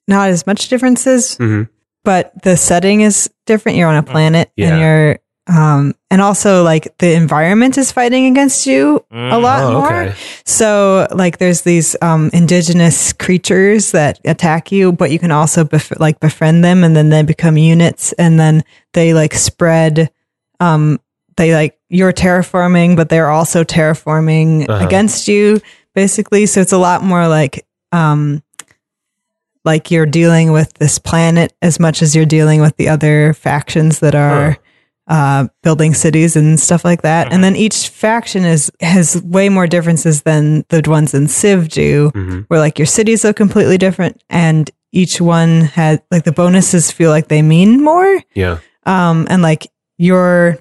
not 0.08 0.28
as 0.30 0.46
much 0.46 0.68
differences, 0.68 1.36
Mhm. 1.38 1.68
but 2.02 2.32
the 2.42 2.56
setting 2.56 3.02
is 3.02 3.30
different. 3.46 3.78
You're 3.78 3.88
on 3.88 3.96
a 3.96 4.02
planet 4.02 4.50
Yeah. 4.56 4.70
and 4.72 4.80
you're 4.80 5.18
um 5.46 5.94
and 6.10 6.22
also 6.22 6.62
like 6.62 6.96
the 6.98 7.12
environment 7.12 7.76
is 7.76 7.92
fighting 7.92 8.26
against 8.26 8.66
you 8.66 9.04
a 9.12 9.38
lot 9.38 9.62
Oh, 9.64 9.72
more. 9.72 10.02
okay. 10.04 10.14
So 10.46 11.06
like 11.12 11.36
there's 11.38 11.62
these 11.62 11.94
um 12.00 12.30
indigenous 12.32 13.12
creatures 13.12 13.92
that 13.92 14.20
attack 14.24 14.72
you, 14.72 14.92
but 14.92 15.10
you 15.10 15.18
can 15.18 15.30
also 15.30 15.64
bef- 15.64 16.00
like 16.00 16.18
befriend 16.20 16.64
them 16.64 16.82
and 16.82 16.96
then 16.96 17.10
they 17.10 17.22
become 17.22 17.58
units 17.58 18.12
and 18.14 18.40
then 18.40 18.64
they 18.94 19.12
like 19.12 19.34
spread 19.34 20.10
um 20.60 20.98
they 21.36 21.52
like 21.52 21.78
you're 21.90 22.12
terraforming 22.12 22.96
but 22.96 23.08
they're 23.10 23.28
also 23.30 23.64
terraforming 23.64 24.66
Uh-huh. 24.68 24.86
against 24.86 25.28
you 25.28 25.60
basically. 25.94 26.46
So 26.46 26.60
it's 26.62 26.72
a 26.72 26.78
lot 26.78 27.02
more 27.02 27.28
like 27.28 27.66
um 27.92 28.42
like 29.64 29.90
you're 29.90 30.06
dealing 30.06 30.52
with 30.52 30.72
this 30.74 30.98
planet 30.98 31.52
as 31.62 31.78
much 31.80 32.02
as 32.02 32.14
you're 32.16 32.26
dealing 32.26 32.60
with 32.60 32.76
the 32.76 32.88
other 32.88 33.32
factions 33.34 33.98
that 34.00 34.14
are 34.14 34.56
uh, 35.06 35.46
building 35.62 35.92
cities 35.94 36.34
and 36.36 36.58
stuff 36.58 36.84
like 36.84 37.02
that. 37.02 37.32
And 37.32 37.44
then 37.44 37.56
each 37.56 37.88
faction 37.88 38.44
is 38.44 38.70
has 38.80 39.20
way 39.22 39.48
more 39.48 39.66
differences 39.66 40.22
than 40.22 40.64
the 40.70 40.82
ones 40.86 41.12
in 41.14 41.28
Civ 41.28 41.68
do, 41.68 42.44
where 42.48 42.60
like 42.60 42.78
your 42.78 42.86
cities 42.86 43.24
are 43.24 43.32
completely 43.34 43.76
different, 43.78 44.22
and 44.30 44.70
each 44.92 45.20
one 45.20 45.62
had 45.62 46.02
like 46.10 46.24
the 46.24 46.32
bonuses 46.32 46.90
feel 46.90 47.10
like 47.10 47.28
they 47.28 47.42
mean 47.42 47.82
more 47.82 48.22
Yeah. 48.34 48.58
um, 48.86 49.26
and 49.28 49.42
like 49.42 49.66
your 49.98 50.58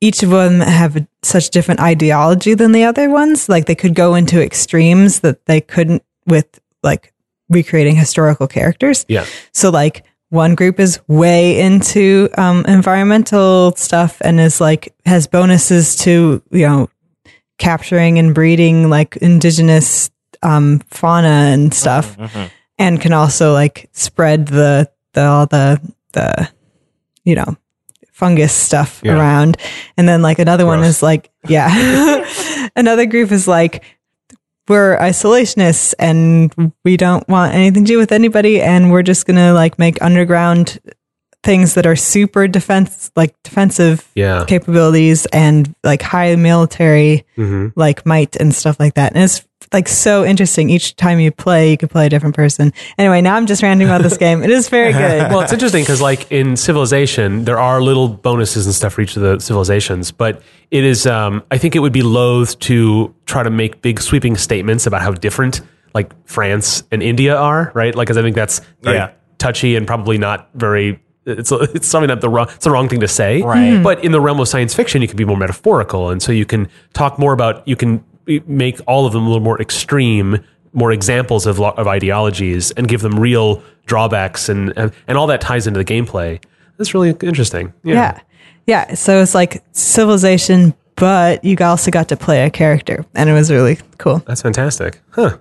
each 0.00 0.22
of 0.22 0.30
them 0.30 0.60
have 0.60 1.06
such 1.22 1.48
different 1.50 1.80
ideology 1.80 2.54
than 2.54 2.72
the 2.72 2.84
other 2.84 3.08
ones. 3.08 3.48
Like 3.48 3.64
they 3.66 3.74
could 3.74 3.94
go 3.94 4.14
into 4.14 4.42
extremes 4.42 5.20
that 5.20 5.46
they 5.46 5.60
couldn't 5.62 6.02
with 6.26 6.60
like 6.82 7.12
recreating 7.48 7.96
historical 7.96 8.46
characters. 8.46 9.06
Yeah. 9.08 9.24
So 9.52 9.70
like 9.70 10.04
one 10.30 10.54
group 10.54 10.80
is 10.80 11.00
way 11.08 11.60
into 11.60 12.28
um, 12.36 12.64
environmental 12.66 13.74
stuff 13.76 14.18
and 14.20 14.40
is 14.40 14.60
like 14.60 14.94
has 15.06 15.26
bonuses 15.26 15.96
to 15.96 16.42
you 16.50 16.66
know 16.66 16.88
capturing 17.58 18.18
and 18.18 18.34
breeding 18.34 18.90
like 18.90 19.16
indigenous 19.18 20.10
um, 20.42 20.80
fauna 20.90 21.28
and 21.52 21.72
stuff, 21.72 22.16
and 22.78 23.00
can 23.00 23.12
also 23.12 23.52
like 23.52 23.88
spread 23.92 24.46
the 24.48 24.90
the 25.12 25.24
all 25.24 25.46
the 25.46 25.80
the 26.12 26.48
you 27.24 27.34
know 27.34 27.56
fungus 28.12 28.52
stuff 28.52 29.00
Yeah. 29.04 29.16
around. 29.18 29.56
And 29.96 30.08
then 30.08 30.22
like 30.22 30.38
another 30.38 30.66
one 30.66 30.82
is 30.84 31.02
like 31.02 31.30
yeah, 31.48 31.68
another 32.76 33.06
group 33.06 33.30
is 33.32 33.46
like 33.48 33.82
we're 34.68 34.96
isolationists 34.98 35.94
and 35.98 36.72
we 36.84 36.96
don't 36.96 37.28
want 37.28 37.54
anything 37.54 37.84
to 37.84 37.92
do 37.92 37.98
with 37.98 38.12
anybody 38.12 38.60
and 38.60 38.90
we're 38.90 39.02
just 39.02 39.26
gonna 39.26 39.52
like 39.52 39.78
make 39.78 40.00
underground 40.02 40.78
things 41.44 41.74
that 41.74 41.86
are 41.86 41.94
super 41.96 42.48
defense 42.48 43.10
like 43.16 43.34
defensive 43.44 44.10
Yeah. 44.14 44.44
capabilities 44.48 45.26
and 45.26 45.72
like 45.84 46.02
high 46.02 46.34
military 46.36 47.24
hmm 47.36 47.68
like 47.76 48.04
might 48.06 48.34
and 48.36 48.54
stuff 48.54 48.80
like 48.80 48.94
that. 48.94 49.12
And 49.14 49.22
it's 49.22 49.46
like 49.72 49.88
so 49.88 50.24
interesting. 50.24 50.70
Each 50.70 50.94
time 50.96 51.18
you 51.20 51.30
play, 51.32 51.70
you 51.72 51.76
can 51.76 51.88
play 51.88 52.06
a 52.06 52.08
different 52.08 52.34
person. 52.36 52.72
Anyway, 52.98 53.20
now 53.20 53.34
I'm 53.34 53.46
just 53.46 53.62
ranting 53.62 53.86
about 53.88 54.02
this 54.02 54.16
game. 54.16 54.42
It 54.42 54.50
is 54.50 54.68
very 54.68 54.92
good. 54.92 55.28
Well, 55.30 55.40
it's 55.40 55.52
interesting 55.52 55.82
because, 55.82 56.00
like 56.00 56.30
in 56.30 56.56
Civilization, 56.56 57.44
there 57.44 57.58
are 57.58 57.80
little 57.82 58.08
bonuses 58.08 58.66
and 58.66 58.74
stuff 58.74 58.92
for 58.94 59.00
each 59.00 59.16
of 59.16 59.22
the 59.22 59.40
civilizations, 59.40 60.12
but 60.12 60.42
it 60.70 60.84
is. 60.84 61.06
Um, 61.06 61.42
I 61.50 61.58
think 61.58 61.74
it 61.76 61.80
would 61.80 61.92
be 61.92 62.02
loath 62.02 62.58
to 62.60 63.14
try 63.26 63.42
to 63.42 63.50
make 63.50 63.80
big 63.82 64.00
sweeping 64.00 64.36
statements 64.36 64.86
about 64.86 65.02
how 65.02 65.12
different, 65.12 65.60
like 65.94 66.12
France 66.28 66.84
and 66.92 67.02
India 67.02 67.34
are, 67.36 67.72
right? 67.74 67.94
Like, 67.94 68.06
because 68.06 68.18
I 68.18 68.22
think 68.22 68.36
that's 68.36 68.60
very 68.82 68.96
Yeah. 68.98 69.10
touchy 69.38 69.76
and 69.76 69.86
probably 69.86 70.18
not 70.18 70.50
very. 70.54 71.00
It's 71.26 71.50
it's 71.52 71.86
something 71.86 72.08
that 72.08 72.20
the 72.20 72.28
wrong 72.28 72.48
it's 72.48 72.64
the 72.64 72.70
wrong 72.70 72.88
thing 72.88 73.00
to 73.00 73.08
say, 73.08 73.42
Right. 73.42 73.76
Hmm. 73.76 73.82
But 73.82 74.04
in 74.04 74.12
the 74.12 74.20
realm 74.20 74.40
of 74.40 74.48
science 74.48 74.74
fiction, 74.74 75.02
you 75.02 75.08
can 75.08 75.16
be 75.16 75.24
more 75.24 75.36
metaphorical, 75.36 76.10
and 76.10 76.22
so 76.22 76.32
you 76.32 76.44
can 76.44 76.68
talk 76.92 77.18
more 77.18 77.32
about 77.32 77.66
you 77.66 77.76
can 77.76 78.04
make 78.46 78.80
all 78.86 79.06
of 79.06 79.12
them 79.12 79.24
a 79.24 79.26
little 79.26 79.42
more 79.42 79.60
extreme, 79.60 80.38
more 80.72 80.92
examples 80.92 81.46
of 81.46 81.60
of 81.60 81.86
ideologies, 81.86 82.70
and 82.72 82.88
give 82.88 83.00
them 83.02 83.18
real 83.18 83.62
drawbacks, 83.86 84.48
and 84.48 84.72
and, 84.76 84.92
and 85.06 85.18
all 85.18 85.26
that 85.26 85.40
ties 85.40 85.66
into 85.66 85.78
the 85.78 85.84
gameplay. 85.84 86.42
That's 86.76 86.94
really 86.94 87.10
interesting. 87.22 87.72
Yeah. 87.82 87.94
yeah. 87.94 88.20
Yeah. 88.66 88.94
So 88.94 89.20
it's 89.20 89.34
like 89.34 89.62
civilization, 89.72 90.74
but 90.96 91.44
you 91.44 91.56
also 91.60 91.90
got 91.90 92.08
to 92.08 92.16
play 92.16 92.44
a 92.44 92.50
character 92.50 93.04
and 93.14 93.28
it 93.28 93.32
was 93.32 93.50
really 93.50 93.78
cool. 93.98 94.18
That's 94.26 94.42
fantastic. 94.42 95.00
Huh. 95.10 95.38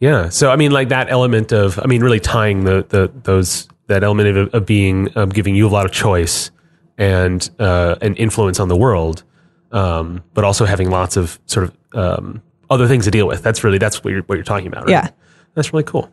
Yeah. 0.00 0.28
So 0.28 0.50
I 0.50 0.56
mean, 0.56 0.72
like 0.72 0.88
that 0.88 1.10
element 1.10 1.52
of, 1.52 1.78
I 1.78 1.86
mean, 1.86 2.02
really 2.02 2.20
tying 2.20 2.64
the 2.64 2.84
the 2.88 3.10
those 3.22 3.68
that 3.86 4.04
element 4.04 4.36
of, 4.36 4.54
of 4.54 4.66
being 4.66 5.08
of 5.14 5.34
giving 5.34 5.54
you 5.54 5.66
a 5.66 5.70
lot 5.70 5.84
of 5.86 5.92
choice 5.92 6.50
and 6.98 7.50
uh, 7.58 7.96
an 8.00 8.14
influence 8.16 8.60
on 8.60 8.68
the 8.68 8.76
world, 8.76 9.24
um, 9.72 10.22
but 10.34 10.44
also 10.44 10.64
having 10.64 10.90
lots 10.90 11.16
of 11.16 11.38
sort 11.46 11.64
of 11.64 11.76
um, 11.94 12.42
other 12.70 12.86
things 12.86 13.04
to 13.04 13.10
deal 13.10 13.26
with. 13.26 13.42
That's 13.42 13.64
really 13.64 13.78
that's 13.78 14.02
what 14.04 14.12
you're 14.12 14.22
what 14.22 14.36
you're 14.36 14.44
talking 14.44 14.66
about. 14.66 14.84
Right? 14.84 14.92
Yeah. 14.92 15.10
That's 15.54 15.72
really 15.72 15.84
cool. 15.84 16.10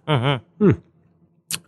Hmm. 0.60 0.72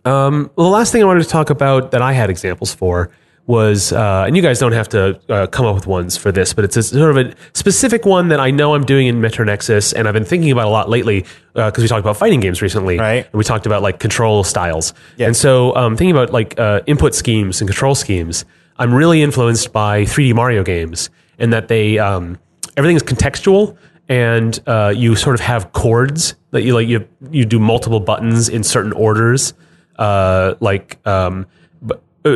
Um, 0.04 0.50
well, 0.56 0.66
the 0.66 0.72
last 0.72 0.92
thing 0.92 1.02
I 1.02 1.06
wanted 1.06 1.22
to 1.22 1.28
talk 1.28 1.50
about 1.50 1.90
that 1.92 2.02
I 2.02 2.12
had 2.12 2.30
examples 2.30 2.74
for 2.74 3.10
was, 3.46 3.92
uh, 3.92 4.24
and 4.26 4.36
you 4.36 4.42
guys 4.42 4.58
don't 4.60 4.72
have 4.72 4.88
to 4.90 5.20
uh, 5.28 5.46
come 5.48 5.66
up 5.66 5.74
with 5.74 5.86
ones 5.86 6.16
for 6.16 6.30
this, 6.30 6.52
but 6.54 6.64
it's 6.64 6.76
a 6.76 6.82
sort 6.82 7.16
of 7.16 7.26
a 7.26 7.34
specific 7.54 8.06
one 8.06 8.28
that 8.28 8.38
I 8.40 8.50
know 8.50 8.74
I'm 8.74 8.84
doing 8.84 9.08
in 9.08 9.20
Metro 9.20 9.44
Nexus, 9.44 9.92
and 9.92 10.06
I've 10.06 10.14
been 10.14 10.24
thinking 10.24 10.52
about 10.52 10.66
a 10.66 10.70
lot 10.70 10.88
lately 10.88 11.24
because 11.54 11.78
we 11.82 11.88
talked 11.88 12.00
about 12.04 12.16
fighting 12.16 12.40
games 12.40 12.62
recently, 12.62 12.98
Right. 12.98 13.24
And 13.26 13.34
we 13.34 13.42
talked 13.44 13.66
about 13.66 13.82
like 13.82 13.98
control 13.98 14.44
styles, 14.44 14.94
Yeah. 15.16 15.26
and 15.26 15.36
so 15.36 15.74
um, 15.74 15.96
thinking 15.96 16.14
about 16.14 16.32
like 16.32 16.58
uh, 16.58 16.80
input 16.86 17.14
schemes 17.14 17.60
and 17.60 17.68
control 17.68 17.94
schemes, 17.96 18.44
I'm 18.78 18.94
really 18.94 19.22
influenced 19.22 19.72
by 19.72 20.04
3D 20.04 20.34
Mario 20.34 20.62
games, 20.62 21.10
in 21.38 21.50
that 21.50 21.66
they 21.68 21.98
um, 21.98 22.38
everything 22.76 22.96
is 22.96 23.02
contextual 23.02 23.76
and 24.08 24.60
uh, 24.66 24.92
you 24.94 25.16
sort 25.16 25.34
of 25.34 25.40
have 25.40 25.72
chords 25.72 26.34
that 26.52 26.62
you 26.62 26.74
like 26.74 26.86
you 26.86 27.06
you 27.30 27.44
do 27.44 27.58
multiple 27.58 27.98
buttons 28.00 28.48
in 28.48 28.62
certain 28.62 28.92
orders 28.92 29.54
uh, 29.98 30.54
like 30.60 30.98
um, 31.06 31.44
uh, 31.44 31.61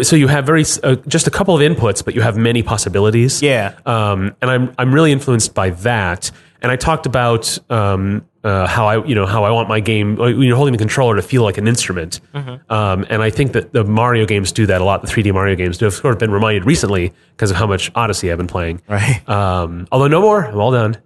so 0.02 0.16
you 0.16 0.26
have 0.28 0.44
very 0.46 0.64
uh, 0.82 0.96
just 1.06 1.26
a 1.26 1.30
couple 1.30 1.54
of 1.54 1.60
inputs 1.60 2.04
but 2.04 2.14
you 2.14 2.20
have 2.22 2.36
many 2.36 2.62
possibilities 2.62 3.42
Yeah. 3.42 3.74
um, 3.86 4.34
and 4.40 4.50
I'm 4.50 4.74
I'm 4.78 4.92
really 4.94 5.12
influenced 5.12 5.54
by 5.54 5.70
that. 5.70 6.30
And 6.62 6.72
I 6.72 6.76
talked 6.76 7.04
about 7.06 7.58
um, 7.70 8.24
uh, 8.42 8.66
how 8.66 8.86
I 8.86 9.04
you 9.04 9.14
know 9.14 9.26
how 9.26 9.44
I 9.44 9.50
want 9.50 9.68
my 9.68 9.78
game 9.78 10.18
uh, 10.18 10.24
when 10.24 10.42
you're 10.42 10.56
holding 10.56 10.72
the 10.72 10.78
controller 10.78 11.14
to 11.16 11.22
feel 11.22 11.42
like 11.42 11.58
an 11.58 11.68
instrument. 11.68 12.20
Um, 12.34 13.04
and 13.10 13.22
I 13.22 13.30
think 13.30 13.52
that 13.52 13.72
the 13.72 13.84
Mario 13.84 14.24
games 14.26 14.50
do 14.52 14.66
that 14.66 14.80
a 14.80 14.84
lot. 14.84 15.02
The 15.02 15.08
3D 15.08 15.32
Mario 15.32 15.54
games 15.54 15.78
do. 15.78 15.86
I've 15.86 15.92
sort 15.94 16.14
of 16.14 16.18
been 16.18 16.30
reminded 16.32 16.64
recently 16.64 17.12
because 17.36 17.50
of 17.50 17.56
how 17.58 17.66
much 17.66 17.92
Odyssey 17.94 18.32
I've 18.32 18.38
been 18.38 18.46
playing. 18.48 18.80
Right. 18.88 19.20
Um, 19.28 19.86
although 19.92 20.08
no 20.08 20.20
more, 20.22 20.44
I'm 20.46 20.58
all 20.58 20.72
done. 20.72 20.96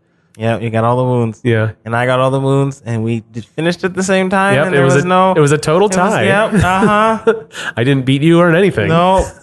Yeah, 0.40 0.59
you 0.59 0.70
got 0.70 0.85
all 0.85 0.96
the 0.96 1.05
moons. 1.05 1.42
Yeah. 1.44 1.72
And 1.85 1.94
I 1.94 2.07
got 2.07 2.18
all 2.18 2.31
the 2.31 2.40
moons, 2.40 2.81
and 2.83 3.05
we 3.05 3.20
did, 3.20 3.44
finished 3.44 3.85
at 3.85 3.92
the 3.92 4.03
same 4.03 4.31
time. 4.31 4.55
Yep, 4.55 4.66
and 4.66 4.74
it 4.74 4.79
there 4.79 4.85
was, 4.87 4.94
was, 4.94 5.05
a, 5.05 5.09
no. 5.09 5.35
it 5.37 5.40
was 5.40 5.53
a 5.53 5.59
total 5.59 5.88
it 5.88 5.90
was- 5.90 5.96
tie. 5.96 6.22
Yep. 6.24 6.55
Uh 6.55 7.18
huh. 7.18 7.44
I 7.76 7.85
didn't 7.85 8.07
beat 8.07 8.22
you 8.22 8.40
or 8.40 8.50
anything. 8.55 8.88
no. 8.88 9.29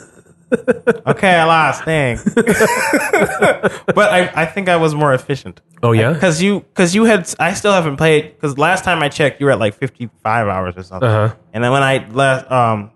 Okay, 1.06 1.36
I 1.36 1.44
lost. 1.44 1.84
Dang. 1.84 2.20
but 2.36 3.98
I, 3.98 4.32
I 4.34 4.46
think 4.46 4.70
I 4.70 4.78
was 4.78 4.96
more 4.96 5.14
efficient. 5.14 5.60
Oh 5.84 5.92
yeah. 5.92 6.14
Because 6.14 6.42
you, 6.42 6.62
because 6.62 6.96
you 6.96 7.04
had, 7.04 7.30
I 7.38 7.54
still 7.54 7.74
haven't 7.74 7.98
played. 7.98 8.34
Because 8.34 8.58
last 8.58 8.86
time 8.86 9.04
I 9.04 9.10
checked, 9.10 9.42
you 9.42 9.46
were 9.48 9.52
at 9.52 9.60
like 9.60 9.76
fifty-five 9.76 10.48
hours 10.48 10.76
or 10.78 10.84
something. 10.84 11.10
Uh 11.10 11.28
huh. 11.30 11.36
And 11.52 11.62
then 11.64 11.74
when 11.74 11.84
I 11.84 12.08
left 12.10 12.50
um, 12.50 12.92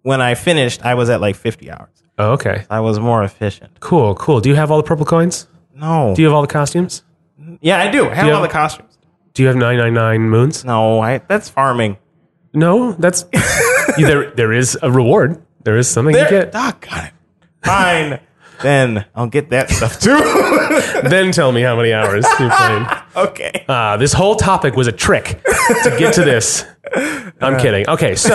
when 0.00 0.22
I 0.22 0.34
finished, 0.34 0.82
I 0.82 0.94
was 0.94 1.10
at 1.10 1.20
like 1.20 1.36
fifty 1.36 1.70
hours. 1.70 1.90
Oh, 2.18 2.32
okay. 2.32 2.64
I 2.70 2.80
was 2.80 2.98
more 2.98 3.22
efficient. 3.22 3.78
Cool. 3.80 4.14
Cool. 4.14 4.40
Do 4.40 4.48
you 4.48 4.54
have 4.54 4.70
all 4.70 4.78
the 4.78 4.86
purple 4.86 5.04
coins? 5.04 5.48
No. 5.74 6.14
Do 6.16 6.22
you 6.22 6.28
have 6.28 6.34
all 6.34 6.42
the 6.42 6.48
costumes? 6.48 7.02
Yeah, 7.60 7.80
I 7.80 7.90
do. 7.90 8.08
I 8.08 8.14
have 8.14 8.26
you 8.26 8.32
all 8.32 8.40
have- 8.40 8.48
the 8.48 8.52
costumes. 8.52 8.98
Do 9.34 9.42
you 9.42 9.48
have 9.48 9.56
999 9.56 10.28
moons? 10.28 10.64
No, 10.64 11.00
I. 11.00 11.18
That's 11.18 11.48
farming. 11.48 11.96
No, 12.52 12.92
that's 12.92 13.24
there. 13.96 14.30
There 14.30 14.52
is 14.52 14.78
a 14.82 14.90
reward. 14.90 15.42
There 15.64 15.76
is 15.78 15.88
something 15.88 16.12
There, 16.14 16.24
you 16.24 16.30
get. 16.42 16.52
Doc 16.52 16.86
got 16.86 17.04
it. 17.06 17.12
Fine. 17.64 18.20
then 18.60 19.06
I'll 19.14 19.28
get 19.28 19.48
that 19.50 19.70
stuff 19.70 19.98
too. 19.98 20.18
then 21.08 21.32
tell 21.32 21.50
me 21.50 21.62
how 21.62 21.76
many 21.76 21.92
hours 21.94 22.26
you 22.38 22.50
played. 22.50 22.86
okay. 23.16 23.64
Uh, 23.66 23.96
this 23.96 24.12
whole 24.12 24.36
topic 24.36 24.76
was 24.76 24.86
a 24.86 24.92
trick 24.92 25.40
to 25.84 25.96
get 25.98 26.12
to 26.14 26.24
this. 26.24 26.66
I'm 27.40 27.58
kidding. 27.58 27.88
Okay, 27.88 28.14
so, 28.14 28.34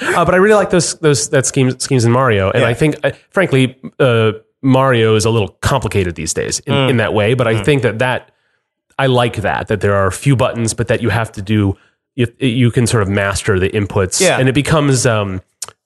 uh, 0.00 0.24
but 0.24 0.32
I 0.34 0.36
really 0.38 0.54
like 0.54 0.70
those 0.70 0.94
those 1.00 1.28
that 1.30 1.44
schemes 1.46 1.82
schemes 1.82 2.04
in 2.04 2.12
Mario, 2.12 2.50
and. 2.50 2.64
I 2.64 2.72
think, 2.74 2.96
uh, 3.04 3.10
frankly, 3.30 3.78
uh, 3.98 4.32
Mario 4.62 5.14
is 5.14 5.24
a 5.24 5.30
little 5.30 5.48
complicated 5.60 6.14
these 6.14 6.34
days 6.34 6.58
in, 6.60 6.72
Mm. 6.74 6.90
in 6.90 6.96
that 6.98 7.14
way. 7.14 7.34
But 7.34 7.46
I 7.46 7.62
think 7.62 7.82
that 7.82 7.98
that 8.00 8.30
I 8.98 9.06
like 9.06 9.36
that 9.42 9.68
that 9.68 9.80
there 9.80 9.94
are 9.94 10.06
a 10.06 10.12
few 10.12 10.34
buttons, 10.36 10.74
but 10.74 10.88
that 10.88 11.02
you 11.02 11.10
have 11.10 11.30
to 11.32 11.42
do. 11.42 11.76
You, 12.16 12.26
you 12.40 12.70
can 12.72 12.86
sort 12.88 13.04
of 13.04 13.08
master 13.08 13.60
the 13.60 13.68
inputs, 13.70 14.20
Yeah. 14.20 14.38
and 14.40 14.48
it 14.48 14.52
becomes 14.54 15.06
um, 15.06 15.40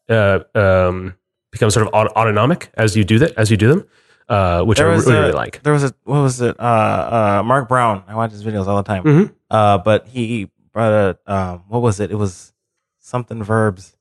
uh, 0.09 0.39
um, 0.55 1.15
becomes 1.51 1.75
sort 1.75 1.87
of 1.87 1.93
aut- 1.93 2.11
autonomic 2.17 2.71
as 2.75 2.97
you 2.97 3.05
do 3.05 3.19
that 3.19 3.33
as 3.37 3.51
you 3.51 3.59
do 3.59 3.69
them, 3.69 3.85
uh, 4.31 4.63
which 4.63 4.81
I 4.81 4.85
There 4.85 4.93
was 4.95 5.05
really, 5.05 5.19
a, 5.19 5.21
really 5.21 5.33
like. 5.35 5.63
There 5.63 5.75
was 5.75 5.85
a 5.85 5.93
what 6.05 6.23
was 6.23 6.41
it? 6.41 6.59
Uh, 6.59 6.63
uh, 6.63 7.43
Mark 7.45 7.69
Brown. 7.69 8.03
I 8.09 8.15
watch 8.15 8.31
his 8.31 8.43
videos 8.43 8.67
all 8.67 8.77
the 8.79 8.83
time. 8.83 9.05
Mhm. 9.05 9.33
Uh, 9.51 9.77
but 9.77 10.07
he 10.09 10.49
brought 10.73 10.93
a 10.93 11.19
um, 11.31 11.65
what 11.69 11.83
was 11.83 12.01
it? 12.01 12.11
It 12.11 12.17
was 12.17 12.55
something 12.99 13.43
verbs, 13.43 13.95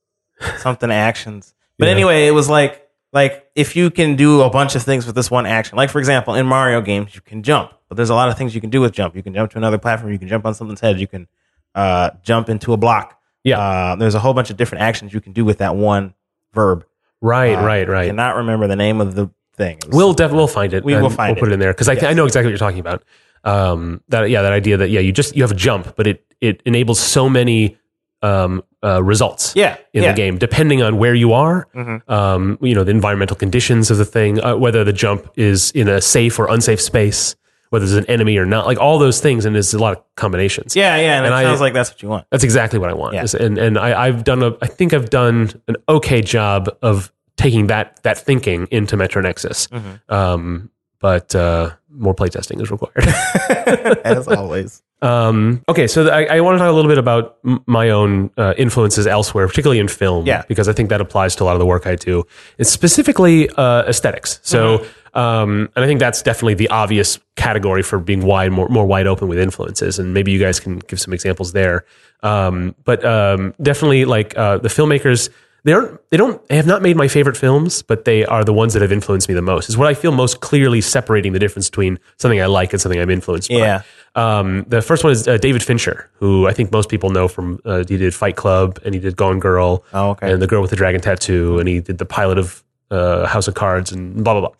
something 0.56 0.90
actions. 0.90 1.54
But 1.78 1.86
Yeah. 1.88 1.92
anyway, 1.92 2.26
it 2.28 2.30
was 2.30 2.48
like 2.48 2.81
like 3.12 3.46
if 3.54 3.76
you 3.76 3.90
can 3.90 4.16
do 4.16 4.40
a 4.42 4.50
bunch 4.50 4.74
of 4.74 4.82
things 4.82 5.06
with 5.06 5.14
this 5.14 5.30
one 5.30 5.46
action. 5.46 5.76
Like 5.76 5.90
for 5.90 5.98
example, 5.98 6.34
in 6.34 6.46
Mario 6.46 6.80
games, 6.80 7.14
you 7.14 7.20
can 7.20 7.42
jump, 7.42 7.72
but 7.88 7.96
there's 7.96 8.10
a 8.10 8.14
lot 8.14 8.28
of 8.28 8.38
things 8.38 8.54
you 8.54 8.60
can 8.60 8.70
do 8.70 8.80
with 8.80 8.92
jump. 8.92 9.14
You 9.16 9.22
can 9.22 9.34
jump 9.34 9.50
to 9.52 9.58
another 9.58 9.78
platform. 9.78 10.12
You 10.12 10.18
can 10.18 10.28
jump 10.28 10.46
on 10.46 10.54
something's 10.54 10.80
head. 10.80 10.98
You 10.98 11.06
can 11.06 11.28
uh, 11.74 12.10
jump 12.22 12.48
into 12.48 12.72
a 12.72 12.76
block. 12.76 13.18
Yeah. 13.44 13.58
Uh, 13.58 13.96
there's 13.96 14.14
a 14.14 14.20
whole 14.20 14.34
bunch 14.34 14.50
of 14.50 14.56
different 14.56 14.82
actions 14.82 15.12
you 15.12 15.20
can 15.20 15.32
do 15.32 15.44
with 15.44 15.58
that 15.58 15.74
one 15.76 16.14
verb. 16.52 16.84
Right, 17.20 17.56
Uh, 17.56 17.64
right, 17.64 17.88
I 17.88 17.92
right. 17.92 18.06
cannot 18.06 18.36
remember 18.36 18.66
the 18.66 18.76
name 18.76 19.00
of 19.00 19.14
the 19.14 19.30
thing. 19.54 19.78
We'll 19.88 20.12
definitely 20.14 20.38
we'll 20.38 20.46
find 20.48 20.72
it. 20.74 20.84
we 20.84 20.94
will 20.96 21.10
find 21.10 21.36
We'll 21.36 21.40
put 21.40 21.48
it. 21.48 21.52
it 21.52 21.54
in 21.54 21.60
there 21.60 21.72
because 21.72 21.88
I, 21.88 21.94
th- 21.94 22.06
I 22.06 22.14
know 22.14 22.24
exactly 22.24 22.46
what 22.46 22.50
you're 22.50 22.58
talking 22.58 22.80
about. 22.80 23.04
Um, 23.44 24.00
that 24.08 24.30
yeah, 24.30 24.42
that 24.42 24.52
idea 24.52 24.76
that 24.78 24.90
yeah, 24.90 25.00
you 25.00 25.12
just 25.12 25.34
you 25.36 25.42
have 25.42 25.50
a 25.50 25.54
jump, 25.56 25.94
but 25.96 26.06
it 26.06 26.24
it 26.40 26.62
enables 26.64 26.98
so 27.00 27.28
many 27.28 27.76
um, 28.22 28.62
uh, 28.84 29.02
results 29.02 29.52
Yeah, 29.56 29.76
in 29.92 30.02
yeah. 30.02 30.12
the 30.12 30.16
game, 30.16 30.38
depending 30.38 30.82
on 30.82 30.96
where 30.98 31.14
you 31.14 31.32
are, 31.32 31.66
Mm-hmm. 31.74 32.10
um, 32.12 32.58
you 32.60 32.74
know, 32.74 32.84
the 32.84 32.90
environmental 32.90 33.36
conditions 33.36 33.90
of 33.90 33.98
the 33.98 34.04
thing, 34.04 34.40
uh, 34.42 34.56
whether 34.56 34.84
the 34.84 34.92
jump 34.92 35.28
is 35.36 35.70
in 35.72 35.88
a 35.88 36.00
safe 36.00 36.38
or 36.38 36.46
unsafe 36.48 36.80
space, 36.80 37.34
whether 37.70 37.86
there's 37.86 37.96
an 37.96 38.06
enemy 38.10 38.36
or 38.36 38.44
not, 38.46 38.66
like 38.66 38.78
all 38.78 38.98
those 38.98 39.20
things. 39.20 39.44
And 39.44 39.54
there's 39.54 39.72
a 39.74 39.78
lot 39.78 39.96
of 39.96 40.02
combinations. 40.16 40.76
Yeah, 40.76 40.96
yeah, 40.96 41.16
and, 41.16 41.26
And 41.26 41.34
it 41.34 41.38
I- 41.38 41.42
sounds 41.44 41.60
like 41.60 41.72
that's 41.74 41.90
what 41.90 42.02
you 42.02 42.08
want. 42.08 42.26
That's 42.30 42.44
exactly 42.44 42.78
what 42.78 42.90
I 42.90 42.94
want. 42.94 43.14
Yeah. 43.14 43.22
Is- 43.24 43.34
And 43.34 43.56
and 43.58 43.78
I, 43.78 44.06
I've 44.06 44.24
done 44.24 44.42
a 44.42 44.56
I 44.60 44.66
think 44.66 44.92
I've 44.92 45.08
done 45.10 45.52
an 45.68 45.76
okay 45.88 46.20
job 46.22 46.68
of 46.82 47.10
taking 47.36 47.68
that 47.68 48.02
that 48.02 48.18
thinking 48.18 48.68
into 48.70 48.96
Metro 48.96 49.22
Nexus. 49.22 49.68
Mm-hmm. 49.68 50.14
Um, 50.14 50.70
but 51.00 51.34
uh, 51.34 51.70
more 51.90 52.14
playtesting 52.14 52.60
is 52.62 52.70
required. 52.70 53.08
As 54.04 54.28
always. 54.28 54.82
Um, 55.02 55.62
okay, 55.68 55.86
so 55.86 56.08
I, 56.08 56.24
I 56.36 56.40
want 56.40 56.54
to 56.54 56.58
talk 56.58 56.70
a 56.70 56.74
little 56.74 56.88
bit 56.90 56.98
about 56.98 57.36
m- 57.44 57.62
my 57.66 57.90
own 57.90 58.30
uh, 58.38 58.54
influences 58.56 59.06
elsewhere, 59.06 59.46
particularly 59.48 59.80
in 59.80 59.88
film, 59.88 60.26
Yeah. 60.26 60.42
because 60.48 60.68
I 60.68 60.72
think 60.72 60.88
that 60.90 61.00
applies 61.00 61.34
to 61.36 61.42
a 61.42 61.46
lot 61.46 61.54
of 61.54 61.58
the 61.60 61.66
work 61.66 61.86
I 61.86 61.96
do. 61.96 62.24
It's 62.58 62.70
specifically 62.70 63.48
uh, 63.50 63.82
aesthetics. 63.88 64.38
So, 64.42 64.78
Mm-hmm. 64.78 65.18
um, 65.18 65.68
and 65.76 65.84
I 65.84 65.88
think 65.88 66.00
that's 66.00 66.22
definitely 66.22 66.54
the 66.54 66.68
obvious 66.68 67.18
category 67.36 67.82
for 67.82 67.98
being 67.98 68.24
wide, 68.24 68.52
more 68.52 68.68
more 68.68 68.86
wide 68.86 69.06
open 69.06 69.28
with 69.28 69.38
influences. 69.38 69.98
And 69.98 70.14
maybe 70.14 70.32
you 70.32 70.38
guys 70.38 70.60
can 70.60 70.78
give 70.78 71.00
some 71.00 71.12
examples 71.12 71.52
there. 71.52 71.84
Um, 72.22 72.74
but 72.84 73.04
um, 73.04 73.52
definitely, 73.60 74.04
like 74.04 74.38
uh, 74.38 74.58
the 74.58 74.68
filmmakers, 74.68 75.28
they 75.64 75.72
aren't, 75.72 76.00
they 76.10 76.16
don't, 76.16 76.44
they 76.48 76.56
have 76.56 76.66
not 76.66 76.82
made 76.82 76.96
my 76.96 77.06
favorite 77.08 77.36
films, 77.36 77.82
but 77.82 78.04
they 78.04 78.24
are 78.24 78.44
the 78.44 78.52
ones 78.52 78.72
that 78.72 78.82
have 78.82 78.90
influenced 78.92 79.28
me 79.28 79.34
the 79.34 79.42
most. 79.42 79.68
Is 79.68 79.76
what 79.76 79.86
I 79.88 79.94
feel 79.94 80.10
most 80.12 80.40
clearly 80.40 80.80
separating 80.80 81.32
the 81.32 81.38
difference 81.38 81.70
between 81.70 81.98
something 82.18 82.40
I 82.40 82.46
like 82.46 82.72
and 82.72 82.80
something 82.80 83.00
I'm 83.00 83.10
influenced 83.10 83.48
by. 83.48 83.56
Yeah. 83.56 83.82
Um, 84.14 84.64
the 84.68 84.82
first 84.82 85.04
one 85.04 85.12
is 85.12 85.26
uh, 85.28 85.38
David 85.38 85.62
Fincher, 85.62 86.10
who 86.14 86.46
I 86.48 86.52
think 86.52 86.72
most 86.72 86.88
people 86.88 87.10
know 87.10 87.28
from 87.28 87.60
uh, 87.64 87.84
he 87.88 87.96
did 87.96 88.14
Fight 88.14 88.36
Club 88.36 88.78
and 88.84 88.94
he 88.94 89.00
did 89.00 89.16
Gone 89.16 89.38
Girl, 89.38 89.84
Oh, 89.94 90.10
okay. 90.10 90.32
and 90.32 90.42
The 90.42 90.46
Girl 90.46 90.60
with 90.60 90.70
the 90.70 90.76
Dragon 90.76 91.00
Tattoo, 91.00 91.58
and 91.58 91.68
he 91.68 91.80
did 91.80 91.98
the 91.98 92.04
pilot 92.06 92.38
of 92.38 92.62
uh, 92.90 93.26
House 93.26 93.48
of 93.48 93.54
Cards 93.54 93.92
and 93.92 94.22
blah 94.24 94.38
blah 94.38 94.48
blah. 94.50 94.54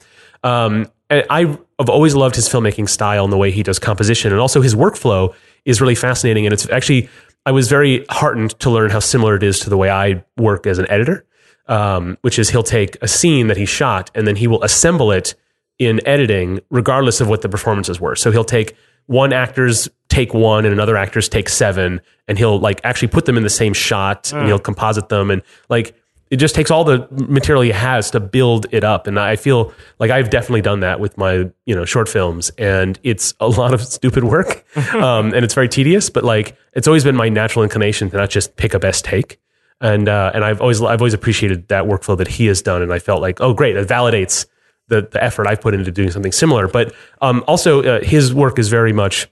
Um, 0.50 0.86
and 1.10 1.24
I've 1.28 1.58
always 1.88 2.14
loved 2.14 2.34
his 2.36 2.48
filmmaking 2.48 2.88
style 2.88 3.24
and 3.24 3.32
the 3.32 3.36
way 3.36 3.50
he 3.50 3.62
does 3.62 3.78
composition, 3.78 4.32
and 4.32 4.40
also 4.40 4.62
his 4.62 4.74
workflow 4.74 5.34
is 5.64 5.80
really 5.80 5.94
fascinating. 5.94 6.46
And 6.46 6.52
it's 6.54 6.68
actually 6.70 7.08
I 7.44 7.52
was 7.52 7.68
very 7.68 8.04
heartened 8.08 8.58
to 8.60 8.70
learn 8.70 8.90
how 8.90 9.00
similar 9.00 9.34
it 9.36 9.42
is 9.42 9.60
to 9.60 9.70
the 9.70 9.76
way 9.76 9.90
I 9.90 10.24
work 10.36 10.66
as 10.66 10.78
an 10.78 10.88
editor, 10.90 11.24
um, 11.66 12.16
which 12.22 12.38
is 12.38 12.50
he'll 12.50 12.62
take 12.62 12.96
a 13.02 13.08
scene 13.08 13.48
that 13.48 13.56
he 13.56 13.66
shot 13.66 14.10
and 14.14 14.26
then 14.26 14.36
he 14.36 14.46
will 14.46 14.62
assemble 14.62 15.10
it 15.10 15.34
in 15.78 16.06
editing, 16.06 16.60
regardless 16.70 17.20
of 17.20 17.28
what 17.28 17.42
the 17.42 17.48
performances 17.48 18.00
were. 18.00 18.14
So 18.14 18.30
he'll 18.30 18.44
take 18.44 18.76
one 19.06 19.32
actor's 19.32 19.88
take 20.08 20.34
one 20.34 20.64
and 20.64 20.72
another 20.72 20.96
actor's 20.96 21.28
take 21.28 21.48
seven, 21.48 22.00
and 22.28 22.38
he'll 22.38 22.60
like 22.60 22.80
actually 22.84 23.08
put 23.08 23.24
them 23.24 23.36
in 23.36 23.42
the 23.42 23.50
same 23.50 23.72
shot 23.72 24.32
and 24.32 24.46
he'll 24.46 24.58
composite 24.58 25.08
them 25.08 25.30
and 25.30 25.42
like 25.68 25.96
it 26.32 26.36
just 26.38 26.54
takes 26.54 26.70
all 26.70 26.82
the 26.82 27.06
material 27.10 27.62
he 27.62 27.70
has 27.70 28.10
to 28.12 28.18
build 28.18 28.64
it 28.70 28.84
up. 28.84 29.06
And 29.06 29.20
I 29.20 29.36
feel 29.36 29.72
like 29.98 30.10
I've 30.10 30.30
definitely 30.30 30.62
done 30.62 30.80
that 30.80 30.98
with 30.98 31.18
my 31.18 31.50
you 31.66 31.74
know 31.74 31.84
short 31.84 32.08
films, 32.08 32.50
and 32.56 32.98
it's 33.02 33.34
a 33.38 33.48
lot 33.48 33.74
of 33.74 33.82
stupid 33.82 34.24
work, 34.24 34.64
um, 34.94 35.34
and 35.34 35.44
it's 35.44 35.54
very 35.54 35.68
tedious. 35.68 36.08
But 36.08 36.24
like 36.24 36.56
it's 36.72 36.88
always 36.88 37.04
been 37.04 37.16
my 37.16 37.28
natural 37.28 37.62
inclination 37.62 38.08
to 38.10 38.16
not 38.16 38.30
just 38.30 38.56
pick 38.56 38.72
a 38.72 38.78
best 38.78 39.04
take 39.04 39.38
and 39.82 40.08
uh, 40.08 40.30
and 40.32 40.44
I've 40.44 40.60
always 40.60 40.80
I've 40.80 41.02
always 41.02 41.12
appreciated 41.12 41.68
that 41.68 41.84
workflow 41.84 42.16
that 42.16 42.28
he 42.28 42.46
has 42.46 42.62
done, 42.62 42.80
and 42.80 42.92
I 42.92 42.98
felt 42.98 43.20
like 43.20 43.40
oh 43.40 43.52
great, 43.52 43.76
it 43.76 43.86
validates 43.86 44.46
the 44.88 45.06
the 45.10 45.22
effort 45.22 45.46
I've 45.46 45.60
put 45.60 45.74
into 45.74 45.90
doing 45.90 46.10
something 46.10 46.32
similar. 46.32 46.68
But 46.68 46.94
um, 47.20 47.44
also 47.46 47.82
uh, 47.82 48.02
his 48.02 48.32
work 48.32 48.58
is 48.58 48.68
very 48.68 48.92
much 48.92 49.28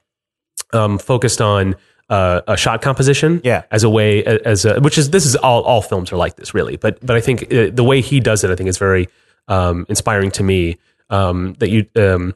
um, 0.72 0.98
focused 0.98 1.40
on 1.40 1.76
uh, 2.10 2.42
a 2.46 2.56
shot 2.56 2.82
composition, 2.82 3.40
Yeah. 3.44 3.62
as 3.70 3.82
a 3.84 3.88
way 3.90 4.22
as 4.24 4.64
a, 4.66 4.78
which 4.80 4.98
is 4.98 5.10
this 5.10 5.24
is 5.24 5.36
all 5.36 5.62
all 5.62 5.80
films 5.80 6.12
are 6.12 6.16
like 6.18 6.36
this 6.36 6.52
really, 6.52 6.76
but 6.76 6.98
but 7.06 7.16
I 7.16 7.20
think 7.20 7.44
uh, 7.52 7.70
the 7.72 7.84
way 7.84 8.00
he 8.02 8.20
does 8.20 8.44
it, 8.44 8.50
I 8.50 8.56
think 8.56 8.68
is 8.68 8.76
very 8.78 9.08
um, 9.48 9.86
inspiring 9.88 10.30
to 10.32 10.42
me. 10.42 10.76
Um, 11.08 11.54
that 11.58 11.70
you 11.70 11.86
um, 11.96 12.34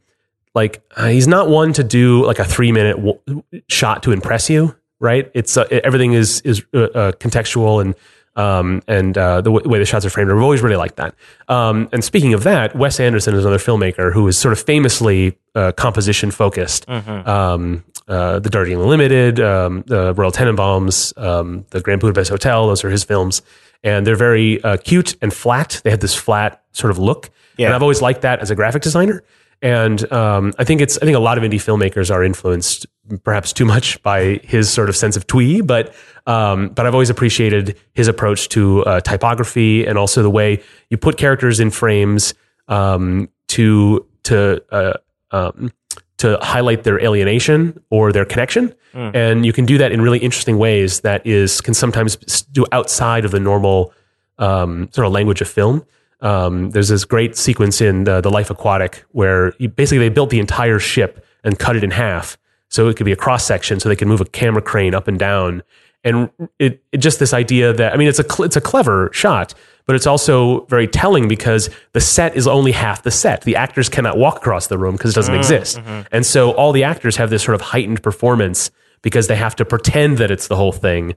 like 0.54 0.82
uh, 0.96 1.06
he's 1.08 1.28
not 1.28 1.48
one 1.48 1.72
to 1.74 1.84
do 1.84 2.24
like 2.26 2.38
a 2.40 2.44
three 2.44 2.72
minute 2.72 2.96
w- 2.96 3.42
shot 3.68 4.02
to 4.04 4.10
impress 4.12 4.48
you 4.50 4.74
right? 5.00 5.30
It's 5.34 5.56
uh, 5.56 5.64
everything 5.70 6.14
is 6.14 6.40
is 6.42 6.64
uh, 6.72 6.78
uh, 6.78 7.12
contextual 7.12 7.80
and 7.82 7.94
um, 8.36 8.80
and 8.88 9.16
uh, 9.18 9.42
the 9.42 9.50
w- 9.52 9.68
way 9.68 9.78
the 9.78 9.84
shots 9.84 10.04
are 10.06 10.10
framed. 10.10 10.30
I've 10.30 10.38
always 10.38 10.60
really 10.62 10.76
liked 10.76 10.96
that. 10.96 11.14
Um, 11.48 11.88
and 11.92 12.02
speaking 12.02 12.32
of 12.34 12.42
that 12.44 12.74
wes 12.74 12.98
anderson 13.00 13.34
is 13.34 13.44
another 13.44 13.58
filmmaker 13.58 14.12
who 14.12 14.26
is 14.28 14.36
sort 14.38 14.52
of 14.52 14.60
famously 14.60 15.36
uh, 15.54 15.70
composition 15.72 16.30
focused 16.30 16.88
um, 16.88 17.84
uh, 18.08 18.38
the 18.38 18.50
darjeeling 18.50 18.88
limited 18.88 19.40
um, 19.40 19.82
the 19.86 20.12
royal 20.14 20.30
tenenbaums 20.32 21.16
um, 21.20 21.64
the 21.70 21.80
grand 21.80 22.00
budapest 22.00 22.30
hotel 22.30 22.66
those 22.68 22.84
are 22.84 22.90
his 22.90 23.04
films 23.04 23.42
and 23.82 24.06
they're 24.06 24.16
very 24.16 24.62
uh, 24.64 24.76
cute 24.78 25.16
and 25.22 25.32
flat 25.32 25.80
they 25.84 25.90
have 25.90 26.00
this 26.00 26.14
flat 26.14 26.62
sort 26.72 26.90
of 26.90 26.98
look 26.98 27.30
Yeah. 27.56 27.66
and 27.66 27.74
I've 27.74 27.82
always 27.82 28.02
liked 28.02 28.22
that 28.22 28.40
as 28.40 28.50
a 28.50 28.54
graphic 28.54 28.82
designer. 28.82 29.22
And 29.62 30.12
um, 30.12 30.52
I 30.58 30.64
think 30.64 30.82
it's 30.82 30.98
I 30.98 31.06
think 31.06 31.16
a 31.16 31.20
lot 31.20 31.38
of 31.38 31.44
indie 31.44 31.54
filmmakers 31.62 32.10
are 32.10 32.22
influenced 32.22 32.86
perhaps 33.22 33.52
too 33.52 33.64
much 33.64 34.02
by 34.02 34.40
his 34.42 34.68
sort 34.70 34.90
of 34.90 34.96
sense 34.96 35.16
of 35.16 35.26
twee, 35.26 35.62
but 35.62 35.94
um, 36.26 36.68
but 36.70 36.84
I've 36.86 36.92
always 36.92 37.08
appreciated 37.08 37.78
his 37.94 38.06
approach 38.08 38.48
to 38.50 38.84
uh, 38.84 39.00
typography 39.00 39.86
and 39.86 39.96
also 39.96 40.22
the 40.22 40.28
way 40.30 40.60
you 40.90 40.98
put 40.98 41.16
characters 41.16 41.60
in 41.60 41.70
frames 41.70 42.34
um, 42.68 43.30
to 43.48 44.04
to 44.24 44.62
uh, 44.70 44.94
um, 45.30 45.70
to 46.18 46.38
highlight 46.40 46.84
their 46.84 47.00
alienation 47.00 47.80
or 47.90 48.12
their 48.12 48.24
connection, 48.24 48.74
and 48.94 49.44
you 49.44 49.52
can 49.52 49.66
do 49.66 49.76
that 49.78 49.90
in 49.90 50.00
really 50.00 50.18
interesting 50.18 50.56
ways 50.58 51.00
that 51.00 51.26
is 51.26 51.60
can 51.60 51.74
sometimes 51.74 52.16
do 52.52 52.64
outside 52.70 53.24
of 53.24 53.32
the 53.32 53.40
normal 53.40 53.92
um, 54.38 54.88
sort 54.92 55.06
of 55.06 55.12
language 55.12 55.40
of 55.40 55.48
film. 55.48 55.84
Um, 56.20 56.70
there's 56.70 56.88
this 56.88 57.04
great 57.04 57.36
sequence 57.36 57.80
in 57.80 58.08
uh, 58.08 58.20
the 58.20 58.30
Life 58.30 58.50
Aquatic 58.50 59.04
where 59.10 59.52
you, 59.58 59.68
basically 59.68 59.98
they 59.98 60.08
built 60.08 60.30
the 60.30 60.40
entire 60.40 60.78
ship 60.78 61.26
and 61.42 61.58
cut 61.58 61.76
it 61.76 61.84
in 61.84 61.90
half 61.90 62.38
so 62.68 62.88
it 62.88 62.96
could 62.96 63.04
be 63.04 63.12
a 63.12 63.16
cross 63.16 63.44
section 63.44 63.78
so 63.80 63.88
they 63.88 63.96
can 63.96 64.08
move 64.08 64.20
a 64.20 64.24
camera 64.24 64.62
crane 64.62 64.94
up 64.94 65.08
and 65.08 65.18
down. 65.18 65.62
And 66.02 66.30
it, 66.58 66.82
it 66.92 66.98
just 66.98 67.18
this 67.18 67.32
idea 67.34 67.72
that 67.72 67.92
I 67.92 67.96
mean 67.96 68.08
it's 68.08 68.20
a 68.20 68.24
cl- 68.24 68.44
it's 68.44 68.56
a 68.56 68.60
clever 68.60 69.10
shot, 69.12 69.54
but 69.86 69.96
it's 69.96 70.06
also 70.06 70.64
very 70.66 70.86
telling 70.86 71.28
because 71.28 71.70
the 71.92 72.00
set 72.00 72.36
is 72.36 72.46
only 72.46 72.72
half 72.72 73.02
the 73.02 73.10
set. 73.10 73.42
The 73.42 73.56
actors 73.56 73.88
cannot 73.88 74.16
walk 74.16 74.36
across 74.38 74.66
the 74.68 74.78
room 74.78 74.96
because 74.96 75.12
it 75.12 75.14
doesn't 75.14 75.34
exist, 75.34 75.80
and 76.12 76.24
so 76.24 76.52
all 76.52 76.72
the 76.72 76.84
actors 76.84 77.16
have 77.16 77.30
this 77.30 77.42
sort 77.42 77.54
of 77.54 77.60
heightened 77.60 78.02
performance 78.02 78.70
because 79.02 79.26
they 79.26 79.36
have 79.36 79.54
to 79.56 79.64
pretend 79.64 80.18
that 80.18 80.30
it's 80.30 80.48
the 80.48 80.56
whole 80.56 80.72
thing 80.72 81.14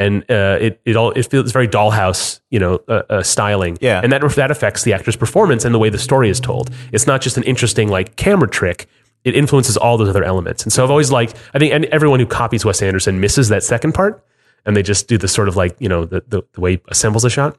and 0.00 0.24
uh, 0.30 0.56
it 0.60 0.80
it 0.86 0.96
all 0.96 1.10
it 1.12 1.30
feels 1.30 1.52
very 1.52 1.68
dollhouse, 1.68 2.40
you 2.50 2.58
know, 2.58 2.80
uh, 2.88 3.02
uh, 3.10 3.22
styling. 3.22 3.76
Yeah. 3.80 4.00
and 4.02 4.10
that 4.12 4.22
that 4.34 4.50
affects 4.50 4.82
the 4.82 4.94
actor's 4.94 5.14
performance 5.14 5.64
and 5.64 5.74
the 5.74 5.78
way 5.78 5.90
the 5.90 5.98
story 5.98 6.30
is 6.30 6.40
told. 6.40 6.70
It's 6.90 7.06
not 7.06 7.20
just 7.20 7.36
an 7.36 7.42
interesting 7.44 7.88
like 7.88 8.16
camera 8.16 8.48
trick. 8.48 8.88
It 9.24 9.36
influences 9.36 9.76
all 9.76 9.98
those 9.98 10.08
other 10.08 10.24
elements. 10.24 10.62
And 10.62 10.72
so 10.72 10.82
I've 10.82 10.90
always 10.90 11.12
liked. 11.12 11.34
I 11.52 11.58
think 11.58 11.74
and 11.74 11.84
everyone 11.86 12.18
who 12.18 12.26
copies 12.26 12.64
Wes 12.64 12.80
Anderson 12.80 13.20
misses 13.20 13.50
that 13.50 13.62
second 13.62 13.92
part, 13.92 14.24
and 14.64 14.74
they 14.74 14.82
just 14.82 15.06
do 15.06 15.18
the 15.18 15.28
sort 15.28 15.48
of 15.48 15.56
like 15.56 15.76
you 15.78 15.88
know 15.88 16.06
the 16.06 16.24
the, 16.26 16.42
the 16.54 16.60
way 16.60 16.72
he 16.72 16.80
assembles 16.88 17.24
a 17.26 17.30
shot. 17.30 17.58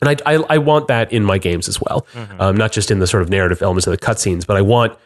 And 0.00 0.08
I, 0.08 0.34
I 0.34 0.44
I 0.48 0.58
want 0.58 0.88
that 0.88 1.12
in 1.12 1.24
my 1.24 1.38
games 1.38 1.68
as 1.68 1.80
well, 1.80 2.06
um, 2.38 2.56
not 2.56 2.72
just 2.72 2.90
in 2.90 3.00
the 3.00 3.06
sort 3.06 3.22
of 3.22 3.28
narrative 3.28 3.60
elements 3.60 3.86
of 3.86 3.90
the 3.90 3.98
cutscenes, 3.98 4.46
but 4.46 4.56
I 4.56 4.62
want 4.62 4.96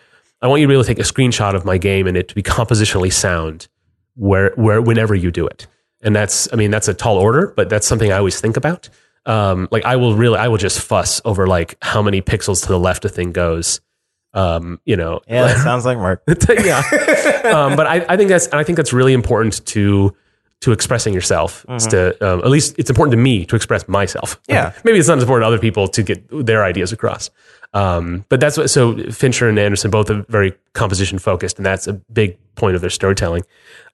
I 0.41 0.47
want 0.47 0.61
you 0.61 0.67
to 0.67 0.69
be 0.69 0.75
able 0.75 0.85
to 0.85 0.89
take 0.95 0.99
a 0.99 1.03
screenshot 1.03 1.55
of 1.55 1.65
my 1.65 1.79
game 1.79 2.07
and 2.07 2.17
it 2.17 2.29
to 2.29 2.35
be 2.35 2.43
compositionally 2.43 3.13
sound 3.13 3.67
where 4.15 4.53
where 4.57 4.81
whenever 4.81 5.15
you 5.15 5.31
do 5.31 5.47
it. 5.47 5.67
And 6.03 6.15
that's 6.15 6.53
I 6.53 6.57
mean 6.57 6.71
that's 6.71 6.87
a 6.89 6.95
tall 6.95 7.17
order, 7.19 7.53
but 7.57 7.69
that's 7.69 7.87
something 7.87 8.13
I 8.13 8.19
always 8.19 8.41
think 8.41 8.57
about. 8.57 8.89
Um, 9.27 9.69
like 9.71 9.85
I 9.85 9.97
will 9.97 10.15
really 10.15 10.39
I 10.39 10.49
will 10.49 10.59
just 10.59 10.81
fuss 10.81 11.21
over 11.25 11.47
like 11.47 11.77
how 11.81 12.03
many 12.03 12.21
pixels 12.21 12.63
to 12.63 12.69
the 12.69 12.79
left 12.79 13.05
a 13.05 13.09
thing 13.09 13.33
goes. 13.33 13.81
Um, 14.35 14.81
you 14.85 14.97
know, 14.97 15.21
Yeah, 15.29 15.47
that 15.47 15.59
sounds 15.59 15.85
like 15.87 15.97
Mark. 15.97 16.23
yeah. 16.49 16.79
um, 17.45 17.77
but 17.77 17.87
I, 17.87 18.05
I 18.09 18.17
think 18.17 18.29
that's 18.29 18.47
and 18.47 18.57
I 18.57 18.65
think 18.65 18.77
that's 18.77 18.93
really 18.93 19.13
important 19.13 19.65
to 19.67 20.15
to 20.65 20.73
expressing 20.73 21.15
yourself. 21.15 21.65
Is 21.69 21.87
to 21.89 22.13
um, 22.27 22.41
at 22.41 22.51
least 22.51 22.75
it's 22.79 22.91
important 22.91 23.13
to 23.13 23.17
me 23.17 23.45
to 23.47 23.57
express 23.57 23.87
myself. 23.89 24.41
Yeah. 24.49 24.73
maybe 24.85 24.99
it's 24.99 25.09
not 25.09 25.19
as 25.19 25.23
important 25.25 25.45
to 25.45 25.49
other 25.49 25.59
people 25.59 25.89
to 25.89 26.03
get 26.03 26.27
their 26.31 26.65
ideas 26.65 26.93
across. 26.93 27.31
Um, 27.75 28.25
but 28.29 28.39
that's 28.41 28.57
what 28.57 28.71
so 28.71 28.97
Fincher 29.11 29.49
and 29.49 29.59
Anderson 29.59 29.91
both 29.91 30.09
are 30.11 30.25
very 30.29 30.55
composition 30.75 31.19
focused, 31.19 31.57
and 31.57 31.67
that's 31.67 31.87
a 31.89 31.93
big 31.93 32.39
point 32.55 32.77
of 32.77 32.81
their 32.81 32.91
storytelling. 32.91 33.43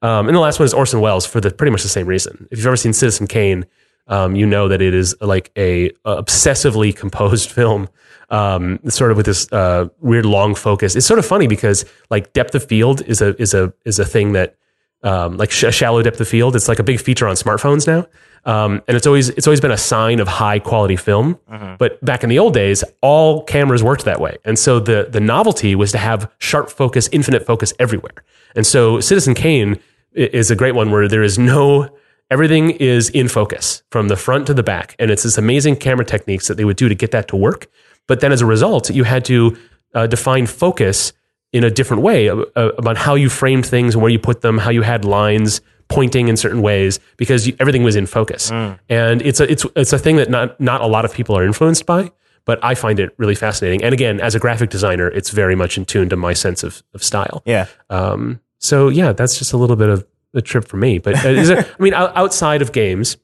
Um, 0.02 0.28
and 0.28 0.36
the 0.36 0.40
last 0.40 0.58
one 0.58 0.66
is 0.66 0.74
Orson 0.74 1.00
Welles 1.00 1.26
for 1.26 1.40
the 1.40 1.50
pretty 1.50 1.70
much 1.70 1.82
the 1.82 1.88
same 1.88 2.06
reason. 2.06 2.46
If 2.50 2.58
you've 2.58 2.66
ever 2.66 2.76
seen 2.76 2.92
Citizen 2.92 3.26
Kane, 3.26 3.64
um, 4.06 4.36
you 4.36 4.44
know 4.44 4.68
that 4.68 4.82
it 4.82 4.92
is 4.92 5.16
like 5.22 5.50
a, 5.56 5.88
a 6.04 6.22
obsessively 6.22 6.94
composed 7.02 7.50
film, 7.50 7.88
um, 8.28 8.80
sort 8.88 9.10
of 9.12 9.16
with 9.16 9.26
this 9.26 9.50
uh, 9.50 9.88
weird 10.00 10.26
long 10.26 10.54
focus. 10.54 10.94
It's 10.94 11.06
sort 11.06 11.18
of 11.18 11.24
funny 11.24 11.46
because 11.46 11.84
like 12.10 12.32
depth 12.34 12.54
of 12.54 12.64
field 12.64 13.00
is 13.02 13.22
a 13.22 13.40
is 13.40 13.54
a 13.54 13.72
is 13.86 13.98
a 13.98 14.04
thing 14.04 14.32
that 14.32 14.56
um, 15.02 15.36
like 15.36 15.50
sh- 15.50 15.64
a 15.64 15.72
shallow 15.72 16.02
depth 16.02 16.20
of 16.20 16.28
field. 16.28 16.56
It's 16.56 16.68
like 16.68 16.78
a 16.78 16.82
big 16.82 17.00
feature 17.00 17.26
on 17.26 17.34
smartphones 17.36 17.86
now, 17.86 18.06
um, 18.44 18.82
and 18.86 18.96
it's 18.96 19.06
always 19.06 19.28
it's 19.30 19.46
always 19.46 19.60
been 19.60 19.70
a 19.70 19.78
sign 19.78 20.20
of 20.20 20.28
high 20.28 20.58
quality 20.58 20.96
film. 20.96 21.38
But 21.78 22.04
back 22.04 22.22
in 22.22 22.28
the 22.28 22.38
old 22.38 22.54
days, 22.54 22.84
all 23.00 23.42
cameras 23.44 23.82
worked 23.82 24.04
that 24.04 24.20
way, 24.20 24.36
and 24.44 24.58
so 24.58 24.80
the 24.80 25.08
the 25.10 25.20
novelty 25.20 25.74
was 25.74 25.92
to 25.92 25.98
have 25.98 26.30
sharp 26.38 26.70
focus, 26.70 27.08
infinite 27.12 27.46
focus 27.46 27.72
everywhere. 27.78 28.24
And 28.54 28.66
so 28.66 29.00
Citizen 29.00 29.34
Kane 29.34 29.78
is 30.12 30.50
a 30.50 30.56
great 30.56 30.74
one 30.74 30.90
where 30.90 31.08
there 31.08 31.22
is 31.22 31.38
no 31.38 31.88
everything 32.30 32.70
is 32.70 33.08
in 33.10 33.28
focus 33.28 33.82
from 33.90 34.08
the 34.08 34.16
front 34.16 34.46
to 34.46 34.54
the 34.54 34.62
back, 34.62 34.96
and 34.98 35.10
it's 35.10 35.22
this 35.22 35.38
amazing 35.38 35.76
camera 35.76 36.04
techniques 36.04 36.48
that 36.48 36.56
they 36.56 36.64
would 36.64 36.76
do 36.76 36.88
to 36.88 36.94
get 36.94 37.10
that 37.10 37.28
to 37.28 37.36
work. 37.36 37.68
But 38.06 38.20
then 38.20 38.32
as 38.32 38.40
a 38.40 38.46
result, 38.46 38.90
you 38.90 39.04
had 39.04 39.24
to 39.26 39.56
uh, 39.94 40.06
define 40.06 40.46
focus 40.46 41.12
in 41.52 41.64
a 41.64 41.70
different 41.70 42.02
way 42.02 42.28
about 42.28 42.96
how 42.96 43.14
you 43.14 43.28
framed 43.28 43.66
things 43.66 43.94
and 43.94 44.02
where 44.02 44.10
you 44.10 44.18
put 44.18 44.40
them, 44.40 44.58
how 44.58 44.70
you 44.70 44.82
had 44.82 45.04
lines 45.04 45.60
pointing 45.88 46.28
in 46.28 46.36
certain 46.36 46.62
ways 46.62 47.00
because 47.16 47.48
you, 47.48 47.56
everything 47.58 47.82
was 47.82 47.96
in 47.96 48.06
focus. 48.06 48.50
And 48.88 49.20
it's 49.22 49.40
a 49.40 49.50
it's 49.50 49.66
it's 49.74 49.92
a 49.92 49.98
thing 49.98 50.16
that 50.16 50.30
not 50.30 50.60
not 50.60 50.80
a 50.80 50.86
lot 50.86 51.04
of 51.04 51.12
people 51.12 51.36
are 51.36 51.44
influenced 51.44 51.84
by, 51.86 52.10
but 52.44 52.62
I 52.62 52.74
find 52.74 53.00
it 53.00 53.12
really 53.18 53.34
fascinating. 53.34 53.82
And 53.82 53.92
again, 53.92 54.20
as 54.20 54.34
a 54.34 54.38
graphic 54.38 54.70
designer, 54.70 55.08
it's 55.08 55.30
very 55.30 55.56
much 55.56 55.76
in 55.76 55.84
tune 55.84 56.08
to 56.10 56.16
my 56.16 56.32
sense 56.32 56.62
of 56.62 56.82
of 56.94 57.02
style. 57.02 57.42
Yeah. 57.44 57.66
Um, 57.90 58.40
so 58.58 58.88
yeah, 58.88 59.12
that's 59.12 59.38
just 59.38 59.52
a 59.52 59.56
little 59.56 59.76
bit 59.76 59.88
of 59.88 60.06
a 60.34 60.40
trip 60.40 60.68
for 60.68 60.76
me. 60.76 60.98
But 60.98 61.16
uh, 61.24 61.64
I 61.78 61.82
mean, 61.82 61.94
outside 61.94 62.62
of 62.62 62.72
games, 62.72 63.16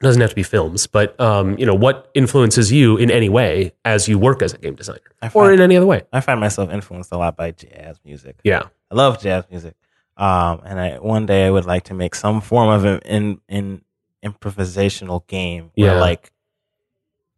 it 0.00 0.04
doesn't 0.04 0.20
have 0.20 0.30
to 0.30 0.36
be 0.36 0.42
films, 0.44 0.86
but 0.86 1.18
um, 1.20 1.58
you 1.58 1.66
know, 1.66 1.74
what 1.74 2.10
influences 2.14 2.70
you 2.70 2.96
in 2.96 3.10
any 3.10 3.28
way 3.28 3.72
as 3.84 4.08
you 4.08 4.18
work 4.18 4.42
as 4.42 4.52
a 4.54 4.58
game 4.58 4.74
designer, 4.76 5.00
or 5.22 5.28
find- 5.30 5.54
in 5.54 5.60
any 5.60 5.76
other 5.76 5.86
way? 5.86 6.02
I 6.12 6.20
find 6.20 6.38
myself 6.40 6.70
influenced 6.70 7.10
a 7.12 7.18
lot 7.18 7.36
by 7.36 7.50
jazz 7.50 7.98
music. 8.04 8.36
Yeah, 8.44 8.62
I 8.90 8.94
love 8.94 9.20
jazz 9.20 9.44
music. 9.50 9.74
Um, 10.16 10.62
and 10.64 10.80
I 10.80 10.98
one 10.98 11.26
day 11.26 11.46
I 11.46 11.50
would 11.50 11.64
like 11.64 11.84
to 11.84 11.94
make 11.94 12.14
some 12.14 12.40
form 12.40 12.68
of 12.70 12.84
an 12.84 12.98
in, 13.04 13.40
in 13.48 13.82
improvisational 14.24 15.26
game 15.26 15.70
where 15.74 15.94
Yeah. 15.94 16.00
like 16.00 16.32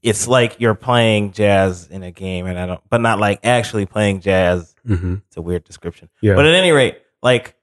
it's 0.03 0.27
like 0.27 0.57
you're 0.59 0.75
playing 0.75 1.33
jazz 1.33 1.87
in 1.91 2.03
a 2.03 2.11
game 2.11 2.47
and 2.47 2.59
I 2.59 2.65
don't 2.67 2.81
but 2.89 3.01
not 3.03 3.19
like 3.19 3.41
actually 3.45 3.85
playing 3.87 4.21
jazz. 4.21 4.75
hmm 4.87 5.17
It's 5.29 5.37
a 5.37 5.43
weird 5.43 5.65
description. 5.65 6.09
yeah, 6.23 6.35
But 6.35 6.47
at 6.47 6.55
any 6.55 6.73
rate, 6.73 7.03
like 7.23 7.55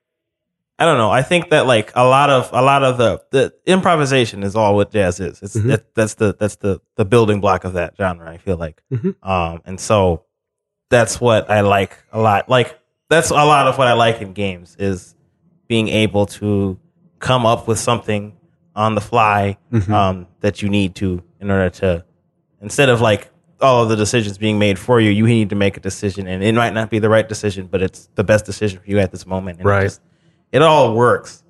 I 0.79 0.85
don't 0.85 0.97
know. 0.99 1.09
I 1.09 1.23
think 1.23 1.49
that 1.49 1.65
like 1.65 1.91
a 1.95 2.03
lot 2.05 2.29
of 2.29 2.49
a 2.53 2.61
lot 2.61 2.83
of 2.83 2.97
the 2.97 3.21
the 3.31 3.53
improvisation 3.65 4.43
is 4.43 4.55
all 4.55 4.75
what 4.75 4.91
jazz 4.91 5.19
is. 5.19 5.41
It's 5.41 5.55
Mhm. 5.55 5.67
that, 5.69 5.95
that's 5.95 6.13
the 6.15 6.35
that's 6.39 6.57
the 6.57 6.79
the 6.95 7.05
building 7.05 7.41
block 7.41 7.63
of 7.63 7.73
that 7.73 7.95
genre. 7.97 8.29
I 8.29 8.37
feel 8.37 8.57
like, 8.57 8.81
Mhm. 8.93 9.15
um, 9.27 9.61
and 9.65 9.79
so 9.79 10.23
that's 10.89 11.19
what 11.19 11.49
I 11.49 11.61
like 11.61 11.97
a 12.13 12.19
lot. 12.19 12.47
Like 12.47 12.77
that's 13.09 13.31
a 13.31 13.33
lot 13.33 13.67
of 13.67 13.77
what 13.77 13.87
I 13.87 13.93
like 13.93 14.21
in 14.21 14.33
games 14.33 14.75
is 14.77 15.15
being 15.67 15.87
able 15.87 16.25
to 16.27 16.77
come 17.19 17.45
up 17.45 17.67
with 17.67 17.79
something 17.79 18.33
on 18.75 18.93
the 18.93 19.01
fly 19.01 19.57
Mhm. 19.73 19.89
um, 19.91 20.27
that 20.41 20.61
you 20.61 20.69
need 20.69 20.93
to 20.95 21.23
in 21.41 21.49
order 21.49 21.69
to 21.71 22.05
instead 22.61 22.89
of 22.89 23.01
like 23.01 23.29
all 23.59 23.81
of 23.81 23.89
the 23.89 23.95
decisions 23.95 24.37
being 24.37 24.59
made 24.59 24.77
for 24.77 24.99
you, 25.01 25.09
you 25.09 25.25
need 25.25 25.49
to 25.49 25.55
make 25.55 25.75
a 25.75 25.79
decision, 25.79 26.27
and 26.27 26.43
it 26.43 26.53
might 26.53 26.75
not 26.75 26.91
be 26.91 26.99
the 26.99 27.09
right 27.09 27.27
decision, 27.27 27.65
but 27.65 27.81
it's 27.81 28.07
the 28.13 28.23
best 28.23 28.45
decision 28.45 28.79
for 28.79 28.87
you 28.91 28.99
at 28.99 29.11
this 29.11 29.25
moment. 29.25 29.57
And 29.57 29.65
Right. 29.65 29.81
It, 29.81 29.85
just, 29.85 30.01
it 30.51 30.61
all 30.61 30.93
works. 30.95 31.43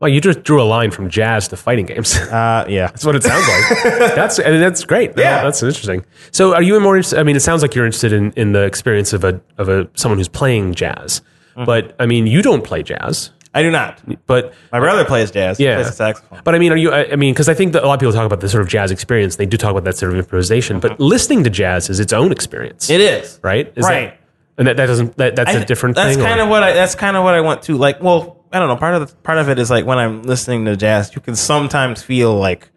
well, 0.00 0.08
you 0.08 0.20
just 0.20 0.42
drew 0.44 0.62
a 0.62 0.64
line 0.64 0.90
from 0.90 1.10
jazz 1.10 1.48
to 1.48 1.56
fighting 1.56 1.86
games. 1.86 2.16
Uh, 2.16 2.64
yeah. 2.68 2.86
That's 2.92 3.04
what 3.04 3.16
it 3.16 3.22
sounds 3.24 3.46
like. 3.48 3.82
that's 4.14 4.38
and 4.38 4.62
that's 4.62 4.84
great. 4.84 5.10
Yeah. 5.16 5.42
that's 5.42 5.62
interesting. 5.62 6.04
So, 6.30 6.54
are 6.54 6.62
you 6.62 6.78
more? 6.80 6.96
interested- 6.96 7.18
I 7.18 7.24
mean, 7.24 7.34
it 7.36 7.40
sounds 7.40 7.62
like 7.62 7.74
you're 7.74 7.86
interested 7.86 8.12
in, 8.12 8.32
in 8.36 8.52
the 8.52 8.62
experience 8.64 9.12
of 9.12 9.24
a 9.24 9.40
of 9.58 9.68
a 9.68 9.88
someone 9.94 10.18
who's 10.18 10.28
playing 10.28 10.74
jazz. 10.74 11.20
Mm-hmm. 11.56 11.64
But 11.64 11.96
I 11.98 12.06
mean, 12.06 12.26
you 12.28 12.42
don't 12.42 12.62
play 12.62 12.82
jazz. 12.84 13.30
I 13.54 13.62
do 13.62 13.70
not. 13.72 13.98
But 14.26 14.52
My 14.70 14.78
brother 14.78 15.04
plays 15.04 15.30
jazz. 15.32 15.58
Yeah. 15.58 15.78
He 15.78 15.82
plays 15.82 15.96
saxophone. 15.96 16.42
but 16.44 16.54
I 16.54 16.58
mean, 16.58 16.70
are 16.70 16.76
you? 16.76 16.92
I 16.92 17.12
I 17.12 17.16
mean, 17.16 17.34
because 17.34 17.48
I 17.48 17.54
think 17.54 17.72
that 17.72 17.82
a 17.82 17.86
lot 17.88 17.94
of 17.94 18.00
people 18.00 18.12
talk 18.12 18.26
about 18.26 18.40
the 18.40 18.48
sort 18.48 18.62
of 18.62 18.68
jazz 18.68 18.92
experience. 18.92 19.34
They 19.36 19.46
do 19.46 19.56
talk 19.56 19.72
about 19.72 19.82
that 19.84 19.96
sort 19.96 20.12
of 20.12 20.18
improvisation. 20.18 20.78
But 20.78 21.00
listening 21.00 21.42
to 21.44 21.50
jazz 21.50 21.90
is 21.90 21.98
its 21.98 22.12
own 22.12 22.30
experience, 22.30 22.84
Mm-hmm. 22.86 23.00
It 23.00 23.00
is. 23.00 23.40
right? 23.42 23.72
Is 23.74 23.84
Right. 23.84 24.10
That, 24.10 24.20
and 24.58 24.66
that, 24.68 24.76
that 24.76 24.86
doesn't. 24.86 25.16
That, 25.16 25.36
that's 25.36 25.54
a 25.54 25.60
I- 25.60 25.64
different 25.64 25.96
That's 25.96 26.16
thing. 26.16 26.24
or- 26.24 26.28
kind 26.28 26.40
of 26.40 26.48
what 26.48 26.62
I. 26.62 26.72
That's 26.74 26.94
kind 26.94 27.16
of 27.16 27.24
what 27.24 27.34
I 27.34 27.40
want 27.40 27.62
to 27.62 27.76
like. 27.76 28.02
Well, 28.02 28.44
I 28.52 28.58
don't 28.58 28.68
know. 28.68 28.76
Part 28.76 28.94
of 28.94 29.08
the 29.08 29.16
part 29.16 29.38
of 29.38 29.48
it 29.48 29.58
is 29.58 29.70
like 29.70 29.86
when 29.86 29.98
I'm 29.98 30.22
listening 30.22 30.64
to 30.66 30.76
jazz, 30.76 31.14
you 31.14 31.20
can 31.22 31.36
sometimes 31.36 32.02
feel 32.02 32.34
like 32.36 32.70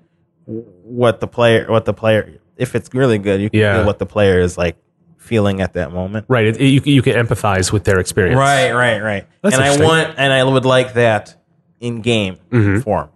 what 0.45 1.19
the 1.19 1.27
player, 1.27 1.65
what 1.69 1.85
the 1.85 1.93
player, 1.93 2.39
if 2.57 2.75
it's 2.75 2.93
really 2.93 3.17
good, 3.17 3.41
you 3.41 3.49
can 3.49 3.59
Yeah. 3.59 3.77
feel 3.77 3.85
what 3.85 3.99
the 3.99 4.05
player 4.05 4.39
is 4.39 4.57
like 4.57 4.77
feeling 5.17 5.61
at 5.61 5.73
that 5.73 5.91
moment. 5.93 6.25
right. 6.27 6.45
It, 6.45 6.57
it- 6.59 6.65
you 6.67 6.81
you 6.85 7.01
can 7.01 7.13
empathize 7.13 7.71
with 7.71 7.83
their 7.83 7.99
experience. 7.99 8.37
Right, 8.37 8.71
right, 8.73 8.99
right. 9.01 9.27
That's 9.41 9.55
and 9.55 9.63
I 9.63 9.85
want, 9.85 10.15
and 10.17 10.33
I 10.33 10.43
would 10.43 10.65
like 10.65 10.93
that 10.93 11.35
in 11.79 12.01
game 12.01 12.37
Mm-hmm. 12.51 12.79
form. 12.81 13.09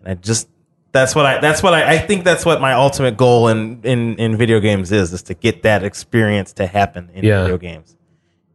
And 0.00 0.08
I 0.10 0.14
just 0.14 0.48
that's 0.92 1.14
what 1.14 1.26
I 1.26 1.38
that's 1.40 1.62
what 1.62 1.74
I 1.74 1.94
I 1.94 1.98
think 1.98 2.24
that's 2.24 2.44
what 2.44 2.60
my 2.60 2.72
ultimate 2.72 3.16
goal 3.16 3.48
in 3.48 3.80
in 3.82 4.16
in 4.16 4.36
video 4.36 4.60
games 4.60 4.92
is 4.92 5.12
is 5.12 5.22
to 5.24 5.34
get 5.34 5.62
that 5.62 5.84
experience 5.84 6.52
to 6.54 6.66
happen 6.66 7.10
in 7.14 7.24
Yeah. 7.24 7.42
video 7.42 7.58
games. 7.58 7.96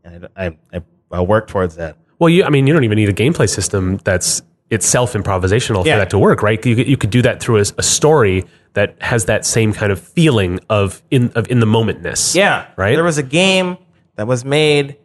And 0.03 0.27
I 0.35 0.57
I, 0.73 0.81
I, 1.11 1.21
work 1.21 1.47
towards 1.47 1.75
that. 1.75 1.97
Well, 2.17 2.29
you, 2.29 2.43
I 2.43 2.49
mean, 2.49 2.65
you 2.67 2.73
don't 2.73 2.83
even 2.83 2.95
need 2.97 3.09
a 3.09 3.13
gameplay 3.13 3.49
system 3.49 3.97
that's 4.03 4.41
itself 4.69 5.13
improvisational 5.13 5.85
Yeah. 5.85 5.93
for 5.95 5.99
that 5.99 6.09
to 6.11 6.19
work, 6.19 6.41
right? 6.41 6.63
You, 6.65 6.75
could- 6.75 6.87
you 6.87 6.97
could 6.97 7.09
do 7.09 7.21
that 7.23 7.41
through 7.41 7.57
a, 7.57 7.65
a 7.77 7.83
story 7.83 8.45
that 8.73 8.95
has 9.01 9.25
that 9.25 9.45
same 9.45 9.73
kind 9.73 9.91
of 9.91 9.99
feeling 9.99 10.59
of 10.69 11.03
in 11.11 11.31
of 11.35 11.49
in 11.51 11.59
the 11.59 11.65
momentness. 11.67 12.33
Yeah, 12.35 12.65
Right? 12.77 12.95
There 12.95 13.03
was 13.03 13.17
a 13.17 13.23
game 13.23 13.77
that 14.15 14.25
was 14.27 14.43
made 14.45 14.97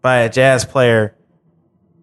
by 0.00 0.18
a 0.18 0.30
jazz 0.30 0.64
player, 0.64 1.14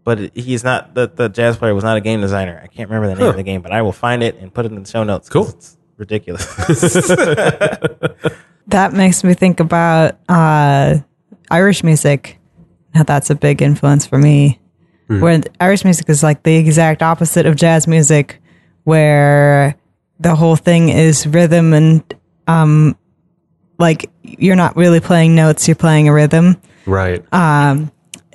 but 0.06 0.34
he's 0.36 0.64
not 0.64 0.94
the 0.94 1.08
the 1.14 1.28
jazz 1.28 1.58
player 1.58 1.76
was 1.76 1.84
not 1.84 1.98
a 1.98 2.02
game 2.02 2.22
designer. 2.22 2.62
I 2.64 2.68
can't 2.68 2.90
remember 2.90 3.14
the 3.14 3.20
name 3.20 3.30
of 3.30 3.36
the 3.36 3.44
game, 3.44 3.62
but 3.62 3.74
I 3.74 3.82
will 3.82 3.92
find 3.92 4.24
it 4.24 4.38
and 4.38 4.54
put 4.54 4.66
it 4.66 4.72
in 4.72 4.82
the 4.82 4.90
show 4.90 5.04
notes. 5.04 5.28
Cool. 5.28 5.50
it's 5.50 5.76
ridiculous. 5.98 6.46
That 8.68 8.94
makes 8.94 9.24
me 9.24 9.36
think 9.36 9.60
about 9.60 10.18
uh, 10.28 10.98
Irish 11.52 11.84
music. 11.84 12.40
How 12.96 13.04
that's 13.04 13.30
a 13.30 13.36
big 13.36 13.62
influence 13.62 14.08
for 14.08 14.18
me. 14.18 14.60
Where 15.08 15.40
Irish 15.60 15.84
music 15.86 16.10
is 16.10 16.24
like 16.24 16.42
the 16.42 16.56
exact 16.56 17.04
opposite 17.04 17.46
of 17.46 17.56
jazz 17.56 17.88
music, 17.88 18.42
where 18.86 19.76
the 20.20 20.34
whole 20.34 20.56
thing 20.56 20.90
is 20.90 21.28
rhythm 21.28 21.74
and 21.74 22.02
um, 22.48 22.98
like 23.78 24.10
you're 24.24 24.56
not 24.56 24.76
really 24.76 25.00
playing 25.00 25.36
notes, 25.36 25.68
you're 25.68 25.76
playing 25.76 26.08
a 26.08 26.14
rhythm, 26.14 26.60
Right. 26.88 27.24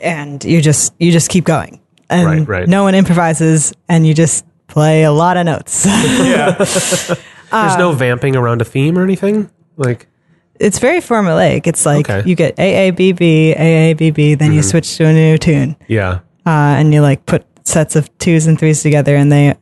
And 0.00 0.42
you 0.44 0.60
just 0.60 0.94
you 0.98 1.12
just 1.12 1.28
keep 1.30 1.44
going, 1.44 1.80
and 2.08 2.26
Right, 2.26 2.48
right. 2.48 2.68
no 2.68 2.82
one 2.84 2.94
improvises, 2.94 3.72
and 3.88 4.06
you 4.06 4.14
just 4.14 4.44
play 4.66 5.02
a 5.04 5.12
lot 5.12 5.36
of 5.36 5.46
notes. 5.46 5.84
yeah 5.86 6.52
There's 6.54 7.10
uh, 7.52 7.76
no 7.78 7.92
vamping 7.92 8.36
around 8.36 8.62
a 8.62 8.64
theme 8.64 8.96
or 8.96 9.02
anything. 9.02 9.50
Like, 9.76 10.06
it's 10.60 10.78
very 10.78 11.00
formulaic. 11.00 11.66
It's 11.66 11.84
like 11.84 12.08
Okay. 12.08 12.28
you 12.28 12.36
get 12.36 12.56
AABB, 12.56 13.56
AABB, 13.58 14.38
then 14.38 14.52
you 14.52 14.62
switch 14.62 14.96
to 14.98 15.06
a 15.06 15.12
new 15.12 15.38
tune, 15.38 15.74
yeah. 15.88 16.20
uh, 16.46 16.50
and 16.78 16.92
you 16.94 17.00
like 17.02 17.26
put 17.26 17.44
sets 17.66 17.96
of 17.96 18.06
twos 18.18 18.46
and 18.46 18.58
threes 18.58 18.82
together, 18.82 19.16
and 19.16 19.32
they, 19.32 19.54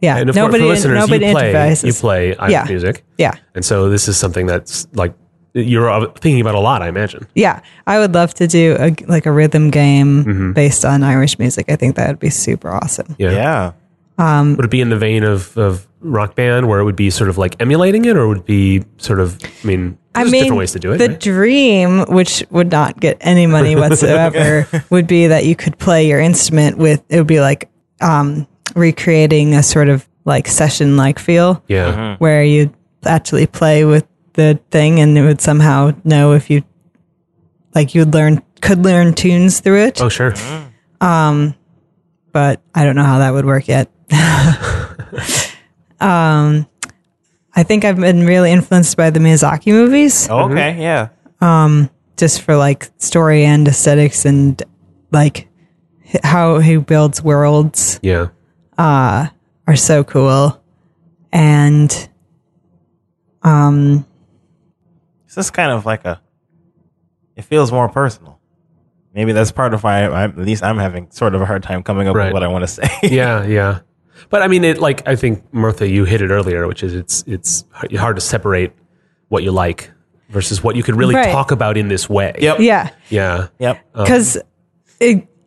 yeah, 0.00 0.16
And 0.18 0.30
for, 0.30 0.36
nobody, 0.36 0.62
for 0.64 0.68
listeners, 0.68 0.98
nobody 0.98 1.26
you 1.26 1.32
play 1.32 1.48
improvises. 1.50 1.84
you 1.84 2.00
play 2.00 2.36
Yeah. 2.48 2.64
music, 2.68 3.04
Yeah, 3.18 3.32
and 3.54 3.64
so 3.64 3.90
this 3.90 4.08
is 4.08 4.16
something 4.16 4.46
that's 4.46 4.86
like 4.94 5.12
you're 5.62 5.90
uh, 5.90 6.10
thinking 6.12 6.40
about 6.40 6.54
a 6.54 6.60
lot. 6.60 6.82
I 6.82 6.88
imagine. 6.88 7.26
yeah. 7.34 7.60
I 7.86 7.98
would 7.98 8.14
love 8.14 8.34
to 8.34 8.46
do 8.46 8.76
a, 8.78 8.94
like 9.06 9.26
a 9.26 9.32
rhythm 9.32 9.70
game 9.70 10.24
Mm-hmm. 10.24 10.52
based 10.52 10.84
on 10.84 11.02
Irish 11.02 11.38
music. 11.38 11.66
I 11.70 11.76
think 11.76 11.96
that 11.96 12.08
would 12.08 12.18
be 12.20 12.30
super 12.30 12.70
awesome. 12.70 13.14
Yeah. 13.18 13.30
yeah. 13.32 13.72
Would 14.56 14.64
it 14.64 14.70
be 14.70 14.80
in 14.80 14.90
the 14.90 14.96
vein 14.98 15.22
of, 15.22 15.56
of 15.56 15.86
rock 16.00 16.34
band 16.34 16.66
where 16.68 16.80
it 16.80 16.84
would 16.84 16.96
be 16.96 17.08
sort 17.10 17.30
of 17.30 17.38
like 17.38 17.54
emulating 17.60 18.04
it, 18.04 18.16
or 18.16 18.26
would 18.26 18.38
it 18.38 18.46
be 18.46 18.84
sort 18.96 19.20
of? 19.20 19.38
I 19.62 19.66
mean, 19.66 19.96
I 20.14 20.20
there's 20.22 20.32
mean, 20.32 20.42
different 20.42 20.58
ways 20.58 20.72
to 20.72 20.80
do 20.80 20.92
it. 20.92 20.98
The 20.98 21.08
right? 21.10 21.20
dream, 21.20 22.04
which 22.08 22.44
would 22.50 22.70
not 22.72 22.98
get 22.98 23.16
any 23.20 23.46
money 23.46 23.76
whatsoever, 23.82 24.66
would 24.90 25.06
be 25.06 25.28
that 25.28 25.44
you 25.44 25.54
could 25.54 25.78
play 25.78 26.08
your 26.08 26.18
instrument 26.18 26.78
with. 26.78 27.02
It 27.08 27.16
would 27.18 27.28
be 27.28 27.40
like 27.40 27.70
um, 28.00 28.48
recreating 28.74 29.54
a 29.54 29.62
sort 29.62 29.88
of 29.88 30.08
like 30.24 30.48
session 30.48 30.96
like 30.96 31.18
feel. 31.20 31.62
yeah. 31.68 32.16
where 32.16 32.42
you 32.42 32.72
actually 33.04 33.46
play 33.46 33.84
with 33.84 34.04
the 34.38 34.60
thing 34.70 35.00
and 35.00 35.18
it 35.18 35.22
would 35.22 35.40
somehow 35.40 35.90
know 36.04 36.32
if 36.32 36.48
you 36.48 36.62
like 37.74 37.92
you 37.94 38.02
would 38.02 38.14
learn 38.14 38.40
could 38.60 38.78
learn 38.84 39.12
tunes 39.12 39.58
through 39.58 39.82
it 39.82 40.00
Oh, 40.00 40.08
sure. 40.08 40.32
Um 41.00 41.56
but 42.30 42.60
i 42.72 42.84
don't 42.84 42.94
know 42.94 43.02
how 43.02 43.18
that 43.18 43.32
would 43.32 43.44
work 43.44 43.66
yet 43.66 43.90
um 46.00 46.66
i 47.56 47.62
think 47.64 47.84
i've 47.84 47.96
been 47.98 48.24
really 48.24 48.52
influenced 48.52 48.96
by 48.96 49.10
the 49.10 49.18
miyazaki 49.18 49.72
movies 49.72 50.28
Oh, 50.30 50.50
okay, 50.50 50.80
yeah. 50.80 51.08
Um 51.40 51.90
just 52.16 52.42
for 52.42 52.56
like 52.56 52.90
story 52.98 53.44
and 53.44 53.66
aesthetics 53.66 54.24
and 54.24 54.62
like 55.10 55.48
how 56.22 56.58
he 56.60 56.76
builds 56.76 57.22
worlds 57.22 57.98
Yeah. 58.02 58.28
Uh 58.76 59.28
are 59.66 59.76
so 59.76 60.04
cool 60.04 60.62
and 61.32 62.08
It's 65.28 65.34
just 65.34 65.52
kind 65.52 65.70
of 65.70 65.84
like 65.84 66.06
a. 66.06 66.22
It 67.36 67.42
feels 67.42 67.70
more 67.70 67.86
personal. 67.90 68.40
Maybe 69.14 69.32
that's 69.32 69.52
part 69.52 69.74
of 69.74 69.84
why 69.84 70.04
I, 70.04 70.24
at 70.24 70.38
least 70.38 70.62
I'm 70.62 70.78
having 70.78 71.10
sort 71.10 71.34
of 71.34 71.42
a 71.42 71.44
hard 71.46 71.62
time 71.62 71.82
coming 71.82 72.08
up 72.08 72.16
Right. 72.16 72.26
with 72.26 72.32
what 72.32 72.42
I 72.42 72.48
want 72.48 72.62
to 72.62 72.66
say. 72.66 72.88
yeah, 73.02 73.44
yeah. 73.44 73.80
But 74.30 74.40
I 74.40 74.48
mean, 74.48 74.64
it 74.64 74.78
like 74.78 75.06
I 75.06 75.16
think 75.16 75.44
Martha, 75.52 75.86
you 75.86 76.04
hit 76.06 76.22
it 76.22 76.30
earlier, 76.30 76.66
which 76.66 76.82
is 76.82 76.94
it's 76.94 77.24
it's 77.26 77.64
hard 77.72 78.16
to 78.16 78.22
separate 78.22 78.72
what 79.28 79.42
you 79.42 79.52
like 79.52 79.90
versus 80.30 80.62
what 80.64 80.76
you 80.76 80.82
could 80.82 80.96
really 80.96 81.14
Right. 81.14 81.30
talk 81.30 81.50
about 81.50 81.76
in 81.76 81.88
this 81.88 82.08
way. 82.08 82.34
Yep. 82.38 82.60
yeah 82.60 82.90
Yeah. 83.10 83.48
Yep. 83.58 83.84
Um, 83.94 84.04
because 84.04 84.38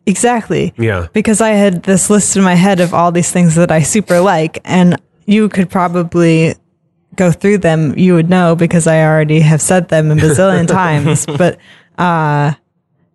exactly. 0.06 0.74
Yeah. 0.78 1.08
Because 1.12 1.40
I 1.40 1.50
had 1.50 1.82
this 1.82 2.08
list 2.08 2.36
in 2.36 2.42
my 2.44 2.54
head 2.54 2.78
of 2.80 2.94
all 2.94 3.10
these 3.12 3.30
things 3.32 3.56
that 3.56 3.70
I 3.72 3.82
super 3.82 4.20
like, 4.20 4.60
and 4.64 5.00
you 5.26 5.48
could 5.48 5.70
probably 5.70 6.54
go 7.16 7.30
through 7.32 7.58
them. 7.58 7.96
You 7.98 8.14
would 8.14 8.30
know 8.30 8.54
because 8.56 8.86
I 8.86 9.02
already 9.04 9.40
have 9.40 9.60
said 9.62 9.88
them 9.88 10.10
a 10.10 10.14
bazillion 10.14 10.66
times. 10.82 11.26
But, 11.26 11.58
uh, 11.98 12.52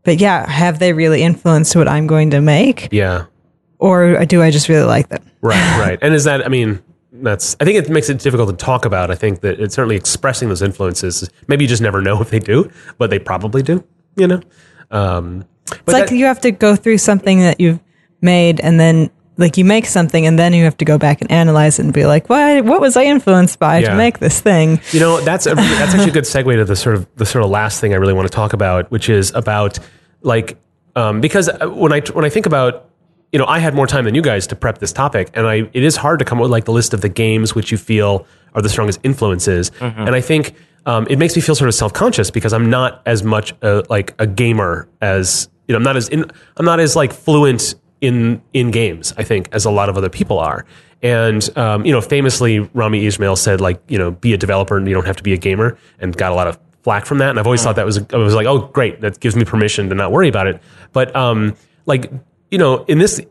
but 0.04 0.20
yeah, 0.20 0.50
have 0.50 0.80
they 0.80 0.94
really 0.94 1.22
influenced 1.24 1.76
what 1.76 1.88
I'm 1.88 2.08
going 2.08 2.32
to 2.32 2.42
make, 2.42 2.90
Yeah. 2.92 3.26
or 3.80 4.26
do 4.26 4.42
I 4.42 4.52
just 4.52 4.70
really 4.70 4.86
like 4.86 5.10
them? 5.10 5.24
Right, 5.42 5.80
right. 5.80 6.00
And 6.02 6.14
is 6.14 6.24
that, 6.26 6.46
I 6.46 6.50
mean, 6.50 6.82
that's, 7.12 7.56
I 7.60 7.66
think 7.66 7.78
it 7.78 7.90
makes 7.90 8.10
it 8.10 8.20
difficult 8.20 8.50
to 8.50 8.56
talk 8.66 8.86
about. 8.86 9.12
I 9.12 9.16
think 9.16 9.42
that 9.42 9.60
it's 9.60 9.76
certainly 9.76 9.96
expressing 9.96 10.50
those 10.50 10.62
influences. 10.62 11.30
Maybe 11.48 11.64
you 11.66 11.68
just 11.68 11.82
never 11.82 12.02
know 12.02 12.22
if 12.22 12.30
they 12.30 12.40
do, 12.40 12.72
but 12.98 13.10
they 13.10 13.20
probably 13.20 13.64
do, 13.64 13.84
you 14.16 14.28
know? 14.28 14.42
Um, 14.92 15.46
but 15.66 15.78
It's 15.80 15.94
like 15.94 16.10
that- 16.10 16.16
you 16.16 16.26
have 16.26 16.40
to 16.42 16.52
go 16.52 16.76
through 16.76 17.00
something 17.00 17.40
that 17.40 17.60
you've 17.60 17.80
made, 18.22 18.60
and 18.62 18.80
then 18.80 19.10
like 19.38 19.58
you 19.58 19.66
make 19.66 19.86
something, 19.86 20.26
and 20.26 20.38
then 20.38 20.54
you 20.54 20.64
have 20.64 20.78
to 20.78 20.86
go 20.86 20.98
back 20.98 21.22
and 21.22 21.32
analyze 21.32 21.80
it 21.80 21.84
and 21.86 21.94
be 21.94 22.06
like, 22.06 22.30
what 22.30 22.66
What 22.66 22.82
was 22.82 22.98
I 22.98 23.04
influenced 23.04 23.60
by 23.60 23.80
Yeah. 23.80 23.90
to 23.92 23.96
make 23.96 24.20
this 24.20 24.40
thing? 24.42 24.80
You 24.92 25.00
know, 25.00 25.22
that's 25.22 25.46
a, 25.46 25.56
that's 25.56 25.94
actually 25.94 26.10
a 26.10 26.14
good 26.14 26.24
segue 26.26 26.56
to 26.56 26.66
the 26.66 26.76
sort 26.76 26.96
of 26.96 27.08
the 27.16 27.26
sort 27.26 27.44
of 27.44 27.50
last 27.52 27.80
thing 27.82 27.94
I 27.94 27.98
really 27.98 28.14
want 28.14 28.28
to 28.28 28.34
talk 28.34 28.54
about, 28.54 28.90
which 28.92 29.10
is 29.10 29.32
about 29.36 29.80
like 30.22 30.58
um, 30.96 31.22
because 31.22 31.50
when 31.62 31.94
I 31.94 32.02
when 32.14 32.26
I 32.26 32.30
think 32.30 32.46
about 32.46 32.90
you 33.32 33.40
know 33.40 33.46
I 33.46 33.60
had 33.60 33.74
more 33.76 33.88
time 33.88 34.06
than 34.06 34.16
you 34.16 34.22
guys 34.22 34.48
to 34.48 34.56
prep 34.56 34.80
this 34.80 34.92
topic, 34.92 35.30
and 35.34 35.46
I 35.48 35.70
it 35.74 35.84
is 35.84 35.96
hard 35.98 36.20
to 36.20 36.26
come 36.26 36.40
up 36.40 36.44
with 36.44 36.52
like 36.52 36.66
the 36.66 36.72
list 36.74 36.94
of 36.94 37.02
the 37.02 37.10
games 37.10 37.54
which 37.54 37.72
you 37.72 37.78
feel 37.78 38.26
are 38.56 38.62
the 38.62 38.70
strongest 38.70 39.00
influences, 39.04 39.72
and 39.80 40.10
I 40.16 40.22
think. 40.22 40.56
Um, 40.86 41.06
it 41.10 41.20
makes 41.20 41.36
me 41.36 41.42
feel 41.42 41.54
sort 41.54 41.68
of 41.68 41.76
self 41.76 41.92
conscious 41.92 42.32
because 42.32 42.54
I'm 42.54 42.70
not 42.70 43.02
as 43.06 43.22
much 43.22 43.54
a, 43.62 43.84
like 43.90 44.14
a 44.20 44.26
gamer 44.26 44.88
as 45.02 45.50
you 45.68 45.74
know. 45.74 45.78
I'm 45.80 45.84
not 45.84 45.98
as 45.98 46.08
in, 46.08 46.24
I'm 46.56 46.66
not 46.66 46.80
as 46.80 46.96
like 46.96 47.12
fluent 47.12 47.76
in 48.02 48.42
in 48.54 48.72
games. 48.72 49.14
I 49.18 49.24
think 49.24 49.50
as 49.52 49.66
a 49.66 49.72
lot 49.72 49.90
of 49.90 49.98
other 49.98 50.10
people 50.10 50.40
are. 50.40 50.66
And 51.04 51.48
um, 51.58 51.86
you 51.86 51.92
know, 51.92 52.02
famously, 52.02 52.60
Rami 52.60 53.06
Ismail 53.06 53.36
said 53.36 53.62
like 53.62 53.82
you 53.88 53.98
know, 53.98 54.12
be 54.12 54.34
a 54.34 54.38
developer 54.38 54.78
and 54.78 54.88
you 54.88 54.94
don't 54.94 55.06
have 55.06 55.18
to 55.18 55.24
be 55.24 55.34
a 55.34 55.38
gamer, 55.38 55.78
and 56.00 56.16
got 56.16 56.32
a 56.32 56.36
lot 56.36 56.48
of 56.48 56.60
flack 56.84 57.06
from 57.06 57.18
that. 57.20 57.30
And 57.30 57.40
I've 57.40 57.46
always 57.46 57.62
thought 57.62 57.76
that 57.76 57.86
was 57.86 58.02
I 58.14 58.18
was 58.18 58.34
like, 58.34 58.48
oh, 58.48 58.60
great, 58.68 59.02
that 59.02 59.20
gives 59.20 59.36
me 59.36 59.46
permission 59.46 59.90
to 59.90 59.96
not 59.96 60.12
worry 60.12 60.28
about 60.30 60.48
it. 60.48 60.62
But 60.94 61.16
um, 61.16 61.56
like 61.86 62.12
you 62.50 62.58
know, 62.58 62.84
in 62.86 62.98
this, 62.98 63.22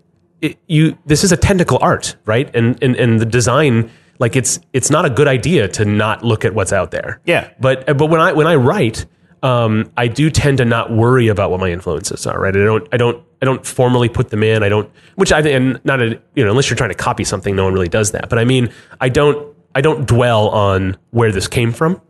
it, 0.41 0.59
you 0.67 0.97
this 1.07 1.25
is 1.25 1.33
a 1.33 1.37
technical 1.37 1.79
art, 1.81 2.17
right? 2.25 2.55
And 2.55 2.81
and 2.83 2.97
and 2.97 3.21
the 3.21 3.27
design. 3.27 3.91
Like 4.19 4.35
it's 4.35 4.59
it's 4.73 4.91
not 4.91 5.05
a 5.05 5.11
good 5.11 5.29
idea 5.29 5.69
to 5.69 5.85
not 5.85 6.25
look 6.25 6.47
at 6.47 6.55
what's 6.55 6.73
out 6.73 6.91
there. 6.91 7.21
Yeah. 7.27 7.51
But 7.61 7.85
but 7.99 8.07
when 8.07 8.19
I 8.19 8.33
when 8.33 8.47
I 8.47 8.55
write, 8.55 9.05
um, 9.47 9.93
I 9.97 10.09
do 10.09 10.29
tend 10.29 10.59
to 10.59 10.65
not 10.65 10.91
worry 10.91 11.29
about 11.29 11.51
what 11.53 11.61
my 11.61 11.71
influences 11.71 12.27
are. 12.27 12.41
Right. 12.41 12.57
I 12.57 12.65
don't 12.65 12.89
I 12.93 12.97
don't 12.97 13.25
I 13.41 13.45
don't 13.45 13.65
formally 13.65 14.09
put 14.09 14.31
them 14.31 14.43
in. 14.43 14.63
I 14.63 14.69
don't, 14.69 14.91
which 15.15 15.31
I 15.33 15.41
and 15.41 15.81
not 15.85 16.01
a, 16.01 16.21
you 16.35 16.45
know, 16.45 16.51
unless 16.51 16.69
you're 16.69 16.77
trying 16.77 16.91
to 16.91 16.97
copy 16.97 17.23
something, 17.23 17.55
no 17.55 17.65
one 17.65 17.73
really 17.73 17.89
does 17.89 18.11
that. 18.13 18.29
But 18.29 18.39
I 18.39 18.45
mean, 18.45 18.73
I 19.01 19.09
don't 19.09 19.55
I 19.75 19.83
don't 19.83 20.07
dwell 20.07 20.49
on 20.49 20.97
where 21.11 21.31
this 21.31 21.47
came 21.47 21.73
from. 21.73 22.01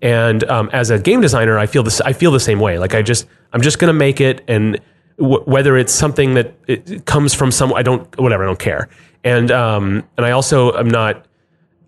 And 0.00 0.44
um, 0.44 0.70
as 0.72 0.90
a 0.90 0.98
game 0.98 1.20
designer, 1.20 1.58
I 1.58 1.66
feel 1.66 1.82
this. 1.82 2.00
I 2.00 2.12
feel 2.12 2.30
the 2.30 2.40
same 2.40 2.60
way. 2.60 2.78
Like 2.78 2.94
I 2.94 3.02
just 3.02 3.26
I'm 3.52 3.60
just 3.60 3.78
going 3.78 3.88
to 3.88 3.98
make 3.98 4.20
it, 4.20 4.44
and 4.46 4.80
w- 5.18 5.42
whether 5.44 5.76
it's 5.76 5.92
something 5.92 6.34
that 6.34 6.54
it 6.66 7.04
comes 7.06 7.34
from 7.34 7.50
some, 7.50 7.72
I 7.74 7.82
don't 7.82 8.18
whatever. 8.18 8.44
I 8.44 8.46
don't 8.46 8.58
care. 8.58 8.88
And 9.24 9.50
um, 9.50 10.04
and 10.16 10.24
I 10.24 10.30
also 10.30 10.72
I'm 10.72 10.88
not 10.88 11.25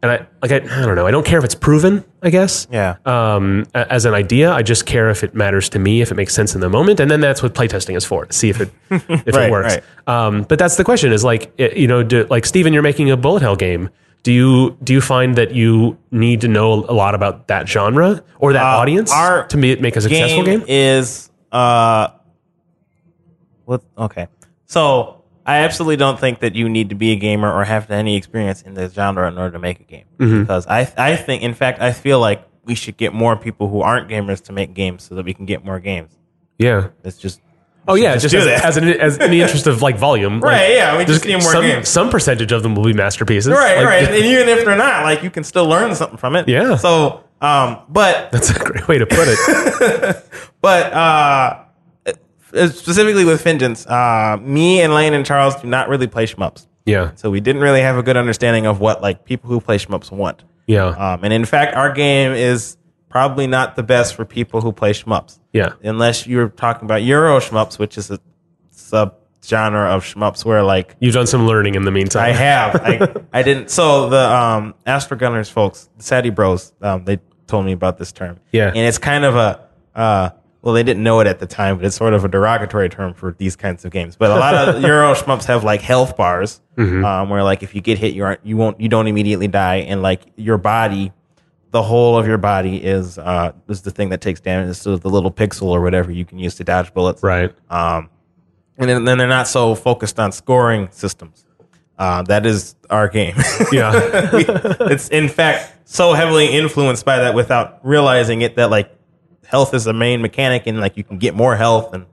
and 0.03 0.13
I 0.13 0.27
like 0.43 0.53
I, 0.53 0.57
I 0.57 0.85
don't 0.87 0.95
know. 0.95 1.07
I 1.07 1.11
don't 1.11 1.27
care 1.27 1.39
if 1.39 1.45
it's 1.45 1.55
proven. 1.55 2.05
I 2.23 2.31
guess. 2.31 2.67
Yeah. 2.71 2.97
Um, 3.05 3.67
as 3.75 4.05
an 4.05 4.15
idea, 4.15 4.53
I 4.53 4.63
just 4.63 4.87
care 4.87 5.11
if 5.11 5.23
it 5.25 5.35
matters 5.35 5.69
to 5.71 5.79
me, 5.79 6.01
if 6.03 6.11
it 6.11 6.15
makes 6.15 6.35
sense 6.35 6.55
in 6.55 6.61
the 6.61 6.69
moment, 6.69 7.01
and 7.01 7.11
then 7.11 7.21
that's 7.21 7.43
what 7.43 7.55
playtesting 7.55 7.97
is 7.97 8.05
for 8.05 8.27
to 8.27 8.33
see 8.33 8.49
if 8.51 8.61
it 8.61 8.71
if 8.91 9.35
Right, 9.35 9.49
it 9.49 9.51
works. 9.51 9.75
right. 9.77 9.85
Um, 10.07 10.43
but 10.43 10.59
that's 10.59 10.77
the 10.77 10.85
question: 10.85 11.13
is 11.13 11.25
like 11.25 11.53
it- 11.59 11.77
you 11.77 11.87
know, 11.89 12.03
do, 12.03 12.25
like 12.31 12.47
Stephen, 12.47 12.73
you're 12.73 12.83
making 12.83 13.11
a 13.11 13.17
bullet 13.17 13.43
hell 13.43 13.57
game. 13.57 13.91
Do 14.25 14.33
you 14.33 14.77
do 14.83 14.93
you 14.93 15.01
find 15.01 15.37
that 15.37 15.53
you 15.55 15.97
need 16.11 16.41
to 16.43 16.49
know 16.49 16.73
a 16.75 16.93
lot 16.93 17.15
about 17.15 17.47
that 17.49 17.69
genre 17.69 18.23
or 18.41 18.53
that 18.53 18.63
Uh, 18.65 18.79
audience 18.79 19.11
to 19.49 19.57
make 19.57 19.97
a 19.97 20.01
successful 20.01 20.45
game? 20.45 20.65
is 20.69 21.31
uh 21.53 22.09
what 23.65 23.83
okay 23.97 24.27
so 24.67 25.18
i 25.49 25.57
absolutely 25.67 25.97
don't 25.97 26.19
think 26.21 26.39
that 26.45 26.55
you 26.55 26.69
need 26.69 26.89
to 26.91 26.95
be 26.95 27.11
a 27.13 27.17
gamer 27.17 27.51
or 27.53 27.65
have 27.65 27.91
any 27.91 28.15
experience 28.17 28.63
in 28.63 28.75
this 28.75 28.93
genre 28.93 29.27
in 29.29 29.37
order 29.39 29.53
to 29.53 29.59
make 29.59 29.81
a 29.81 29.85
game 29.95 30.05
Mm-hmm. 30.19 30.41
because 30.43 30.67
i 30.67 30.81
i 30.97 31.17
think 31.17 31.43
in 31.43 31.55
fact 31.55 31.81
i 31.81 31.93
feel 31.93 32.21
like 32.21 32.41
we 32.65 32.75
should 32.75 32.97
get 32.97 33.13
more 33.15 33.35
people 33.37 33.69
who 33.69 33.81
aren't 33.81 34.09
gamers 34.09 34.41
to 34.45 34.53
make 34.53 34.75
games 34.75 35.03
so 35.03 35.15
that 35.17 35.25
we 35.25 35.33
can 35.35 35.47
get 35.47 35.65
more 35.65 35.81
games 35.81 36.13
Yeah. 36.59 36.89
it's 37.05 37.19
just 37.19 37.41
Oh 37.91 37.95
yeah, 37.95 38.13
just 38.17 38.25
just, 38.25 38.33
do 38.35 38.39
as, 38.41 38.45
that. 38.45 38.65
as, 38.67 38.77
an, 38.77 38.85
as 39.01 39.17
in 39.17 39.31
the 39.31 39.41
interest 39.41 39.67
of 39.67 39.81
like 39.81 39.97
volume, 39.97 40.41
like, 40.45 40.53
Right, 40.53 40.71
yeah, 40.75 40.99
we 40.99 41.07
just 41.07 41.25
need 41.25 41.41
more 41.41 41.53
some, 41.53 41.63
games. 41.65 41.89
Some 41.89 42.11
percentage 42.11 42.53
of 42.53 42.63
them 42.63 42.75
will 42.75 42.85
be 42.85 42.93
masterpieces, 42.93 43.51
right 43.51 43.79
Like, 43.79 43.87
right 43.87 44.05
and 44.17 44.25
even 44.27 44.47
if 44.51 44.67
they're 44.67 44.77
not 44.77 45.05
like 45.05 45.23
you 45.23 45.31
can 45.31 45.43
still 45.43 45.65
learn 45.67 45.95
something 45.95 46.19
from 46.19 46.37
it 46.37 46.47
Yeah. 46.47 46.77
so 46.77 47.25
um 47.41 47.79
but 47.89 48.31
That's 48.31 48.51
a 48.51 48.59
great 48.59 48.87
way 48.89 48.99
to 48.99 49.07
put 49.07 49.27
it. 49.33 49.39
But 50.61 50.93
uh, 50.93 51.65
specifically 52.53 53.25
with 53.25 53.43
Vengeance, 53.43 53.87
uh, 53.87 54.37
me 54.41 54.81
and 54.81 54.93
Lane 54.95 55.15
and 55.15 55.25
Charles 55.25 55.55
do 55.61 55.69
not 55.69 55.89
really 55.89 56.07
play 56.07 56.27
shmups. 56.27 56.67
yeah, 56.87 57.13
So 57.17 57.31
we 57.31 57.41
didn't 57.41 57.63
really 57.63 57.83
have 57.83 57.97
a 57.97 58.03
good 58.03 58.17
understanding 58.17 58.67
of 58.67 58.81
what 58.81 59.03
like 59.03 59.25
people 59.25 59.51
who 59.51 59.61
play 59.61 59.79
shmups 59.79 60.11
want. 60.11 60.45
yeah, 60.67 60.87
Um, 60.87 61.25
and 61.25 61.33
in 61.33 61.45
fact, 61.45 61.75
our 61.77 61.93
game 61.93 62.33
is 62.33 62.77
probably 63.09 63.47
not 63.47 63.77
the 63.77 63.83
best 63.83 64.15
for 64.15 64.25
people 64.25 64.61
who 64.61 64.73
play 64.73 64.93
shmups. 64.93 65.39
yeah. 65.53 65.73
Unless 65.83 66.27
you're 66.27 66.49
talking 66.51 66.85
about 66.85 67.03
Euro 67.03 67.39
shmups, 67.41 67.79
which 67.79 67.97
is 67.99 68.11
a 68.11 68.19
sub 68.71 69.15
genre 69.45 69.91
of 69.95 70.05
shmups 70.05 70.45
where 70.45 70.63
like 70.63 70.95
You've 71.01 71.15
done 71.15 71.27
some 71.27 71.47
learning 71.47 71.75
in 71.75 71.85
the 71.85 71.91
meantime. 71.91 72.25
I 72.25 72.31
have. 72.33 72.77
I, 72.77 73.15
I 73.33 73.43
didn't. 73.43 73.71
So 73.71 74.09
the 74.11 74.31
um, 74.31 74.75
Astro 74.85 75.17
Gunners 75.17 75.49
folks, 75.49 75.89
the 75.97 76.03
Sadie 76.03 76.31
Bros, 76.31 76.73
um, 76.83 77.05
they 77.05 77.19
told 77.47 77.65
me 77.65 77.73
about 77.73 77.97
this 77.99 78.13
term. 78.13 78.39
Yeah. 78.53 78.69
and 78.69 78.79
it's 78.79 78.99
kind 78.99 79.25
of 79.25 79.37
a 79.37 79.61
uh, 79.95 80.31
well, 80.69 80.75
they 80.75 80.83
didn't 80.83 81.03
know 81.03 81.21
it 81.21 81.27
at 81.27 81.39
the 81.39 81.47
time, 81.47 81.77
but 81.79 81.87
it's 81.87 81.97
sort 81.97 82.13
of 82.13 82.27
a 82.27 82.29
derogatory 82.29 82.91
term 82.91 83.15
for 83.15 83.33
these 83.39 83.57
kinds 83.57 83.87
of 83.87 83.91
games. 83.91 84.17
But 84.17 84.31
a 84.31 84.35
lot 84.35 84.55
of 84.69 84.83
Euro 84.83 85.15
shmups 85.15 85.47
have 85.47 85.65
like 85.65 85.81
health 85.81 86.15
bars, 86.17 86.61
Mm-hmm. 86.77 87.05
um, 87.05 87.31
where 87.31 87.43
like 87.43 87.63
if 87.63 87.75
you 87.75 87.81
get 87.81 87.97
hit, 87.99 88.13
you 88.13 88.23
aren't 88.25 88.45
you 88.45 88.57
won't 88.59 88.79
you 88.81 88.91
don't 88.91 89.07
immediately 89.07 89.49
die, 89.49 89.77
and 89.77 90.03
like 90.03 90.21
your 90.37 90.59
body. 90.59 91.11
The 91.71 91.83
whole 91.83 92.19
of 92.19 92.27
your 92.27 92.39
body 92.39 92.77
is 92.85 93.19
uh, 93.19 93.53
is 93.69 93.81
the 93.83 93.91
thing 93.91 94.11
that 94.11 94.21
takes 94.21 94.41
damage. 94.41 94.77
So 94.77 94.97
the 94.99 95.09
little 95.11 95.33
pixel 95.33 95.69
or 95.69 95.81
whatever 95.81 96.11
you 96.13 96.25
can 96.27 96.39
use 96.39 96.55
to 96.57 96.65
dodge 96.65 96.93
bullets 96.93 97.23
Right. 97.23 97.55
um, 97.71 98.11
and 98.79 98.89
then, 98.89 99.05
then 99.05 99.17
they're 99.19 99.27
not 99.27 99.49
so 99.49 99.75
focused 99.75 100.21
on 100.21 100.33
scoring 100.33 100.89
systems. 100.93 101.45
Uh, 101.99 102.23
that 102.23 102.47
is 102.47 102.77
our 102.91 103.09
game. 103.09 103.35
Yeah. 103.73 104.31
We- 104.33 104.45
it's 104.93 105.09
in 105.09 105.29
fact 105.29 105.73
so 105.89 106.13
heavily 106.13 106.47
influenced 106.47 107.05
by 107.05 107.19
that 107.19 107.35
without 107.35 107.81
realizing 107.83 108.43
it 108.43 108.55
that 108.57 108.71
like 108.71 108.91
health 109.49 109.75
is 109.75 109.85
the 109.85 109.93
main 109.95 110.21
mechanic 110.23 110.67
and 110.67 110.79
like 110.81 110.97
you 110.97 111.05
can 111.05 111.19
get 111.19 111.35
more 111.35 111.57
health 111.57 111.93
and 111.95 112.07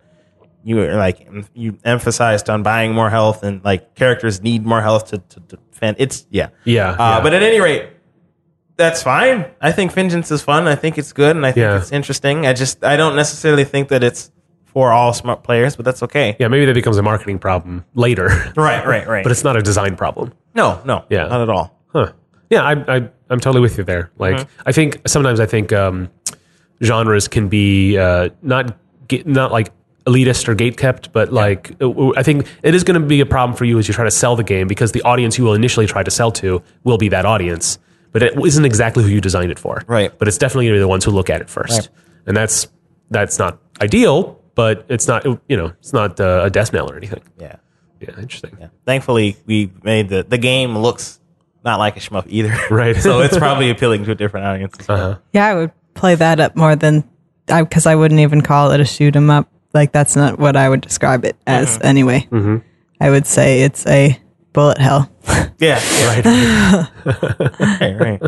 you 0.63 0.79
are 0.81 0.95
like 0.95 1.27
you 1.53 1.77
emphasized 1.83 2.49
on 2.49 2.63
buying 2.63 2.91
more 2.93 3.09
health 3.09 3.43
and 3.43 3.63
like 3.63 3.93
characters 3.95 4.41
need 4.41 4.65
more 4.65 4.81
health 4.81 5.07
to, 5.11 5.17
to 5.19 5.39
defend. 5.71 5.97
It's 5.99 6.25
yeah 6.29 6.49
Yeah, 6.63 6.91
Uh, 6.91 6.95
yeah. 6.97 7.21
But 7.21 7.33
at 7.33 7.43
any 7.43 7.59
rate, 7.59 7.89
that's 8.77 9.01
fine. 9.03 9.45
I 9.61 9.71
think 9.71 9.91
Vengeance 9.93 10.31
is 10.31 10.41
fun. 10.41 10.67
I 10.67 10.75
think 10.75 10.97
it's 10.97 11.13
good 11.13 11.35
and 11.35 11.45
I 11.45 11.51
think 11.51 11.61
Yeah. 11.63 11.77
it's 11.77 11.91
interesting. 11.91 12.45
I 12.47 12.53
just 12.53 12.83
I 12.83 12.95
don't 12.97 13.15
necessarily 13.15 13.63
think 13.63 13.89
that 13.89 14.03
it's 14.03 14.31
for 14.65 14.91
all 14.91 15.11
shmup 15.13 15.43
players, 15.43 15.75
but 15.75 15.85
that's 15.85 16.03
okay. 16.03 16.35
yeah. 16.39 16.47
Maybe 16.49 16.65
that 16.65 16.73
becomes 16.73 16.97
a 16.97 17.03
marketing 17.03 17.39
problem 17.39 17.85
later, 17.93 18.27
Right, 18.57 18.85
right, 18.85 19.07
right. 19.07 19.23
but 19.23 19.31
it's 19.31 19.43
not 19.43 19.55
a 19.55 19.61
design 19.61 19.95
problem. 19.95 20.33
no, 20.53 20.81
no, 20.85 21.05
Yeah. 21.09 21.27
not 21.27 21.41
at 21.41 21.49
all. 21.49 21.79
Huh. 21.93 22.11
Yeah, 22.49 22.63
I, 22.63 22.73
I, 22.97 23.09
I'm 23.29 23.39
totally 23.39 23.61
with 23.61 23.77
you 23.77 23.83
there. 23.83 24.11
Like, 24.17 24.35
Mm-hmm. 24.35 24.61
I 24.69 24.71
think 24.71 25.01
sometimes 25.07 25.39
I 25.39 25.45
think 25.45 25.71
um, 25.73 26.09
genres 26.83 27.27
can 27.27 27.47
be 27.47 27.97
uh, 27.97 28.29
not 28.41 28.77
get, 29.07 29.25
not 29.27 29.51
like 29.51 29.71
elitist 30.05 30.47
or 30.47 30.55
gatekept, 30.55 31.11
but 31.11 31.31
like 31.33 31.71
uh, 31.81 32.11
I 32.15 32.23
think 32.23 32.45
it 32.63 32.75
is 32.75 32.83
going 32.83 32.99
to 33.01 33.05
be 33.07 33.21
a 33.21 33.25
problem 33.25 33.57
for 33.57 33.65
you 33.65 33.79
as 33.79 33.87
you 33.87 33.93
try 33.93 34.03
to 34.05 34.11
sell 34.11 34.35
the 34.35 34.43
game 34.43 34.67
because 34.67 34.91
the 34.91 35.01
audience 35.03 35.37
you 35.37 35.43
will 35.43 35.53
initially 35.55 35.87
try 35.87 36.03
to 36.03 36.11
sell 36.11 36.31
to 36.33 36.61
will 36.83 36.97
be 36.97 37.09
that 37.09 37.25
audience, 37.25 37.79
but 38.11 38.21
it 38.21 38.37
isn't 38.37 38.65
exactly 38.65 39.03
who 39.03 39.09
you 39.09 39.21
designed 39.21 39.51
it 39.51 39.59
for. 39.59 39.81
Right. 39.87 40.17
But 40.17 40.27
it's 40.27 40.37
definitely 40.37 40.65
going 40.65 40.75
to 40.75 40.77
be 40.77 40.81
the 40.81 40.87
ones 40.87 41.05
who 41.05 41.11
look 41.11 41.29
at 41.29 41.41
it 41.41 41.49
first, 41.49 41.71
Right. 41.79 41.89
and 42.27 42.37
that's 42.37 42.67
that's 43.09 43.39
not 43.39 43.59
ideal, 43.81 44.39
but 44.55 44.85
it's 44.89 45.07
not 45.07 45.25
you 45.25 45.57
know 45.57 45.73
it's 45.79 45.93
not 45.93 46.19
uh, 46.19 46.41
a 46.45 46.49
death 46.49 46.71
knell 46.73 46.91
or 46.91 46.97
anything. 46.97 47.23
Yeah, 47.39 47.55
Yeah, 47.99 48.09
interesting. 48.19 48.57
yeah. 48.59 48.67
Thankfully, 48.85 49.37
we 49.47 49.71
made 49.83 50.09
the 50.09 50.23
the 50.27 50.37
game 50.37 50.77
looks 50.77 51.19
not 51.63 51.79
like 51.79 51.97
a 51.97 51.99
shmup 51.99 52.25
either. 52.27 52.55
Right. 52.69 52.95
so 53.01 53.21
it's 53.21 53.37
probably 53.45 53.71
appealing 53.71 54.05
to 54.05 54.11
a 54.11 54.15
different 54.15 54.45
audience. 54.45 54.75
as 54.79 54.87
well. 54.87 54.97
Uh-huh. 55.11 55.19
Yeah, 55.33 55.47
I 55.47 55.53
would 55.55 55.71
play 55.95 56.13
that 56.15 56.39
up 56.39 56.55
more 56.55 56.75
than 56.75 57.03
I 57.49 57.63
because 57.63 57.85
I 57.87 57.95
wouldn't 57.95 58.19
even 58.19 58.41
call 58.41 58.71
it 58.71 58.79
a 58.79 58.85
shoot 58.85 59.15
'em 59.15 59.29
up. 59.29 59.49
Like 59.73 59.91
that's 59.91 60.15
not 60.15 60.37
what 60.39 60.55
I 60.55 60.69
would 60.69 60.81
describe 60.81 61.25
it 61.25 61.35
as 61.47 61.79
anyway. 61.81 62.27
Mm-hmm. 62.31 62.57
I 63.01 63.09
would 63.09 63.25
say 63.25 63.63
it's 63.63 63.85
a 63.87 64.19
bullet 64.53 64.77
hell. 64.77 65.09
Yeah, 65.57 65.81
yeah. 65.97 66.07
Right. 66.07 66.89
right, 67.81 67.99
right. 67.99 68.21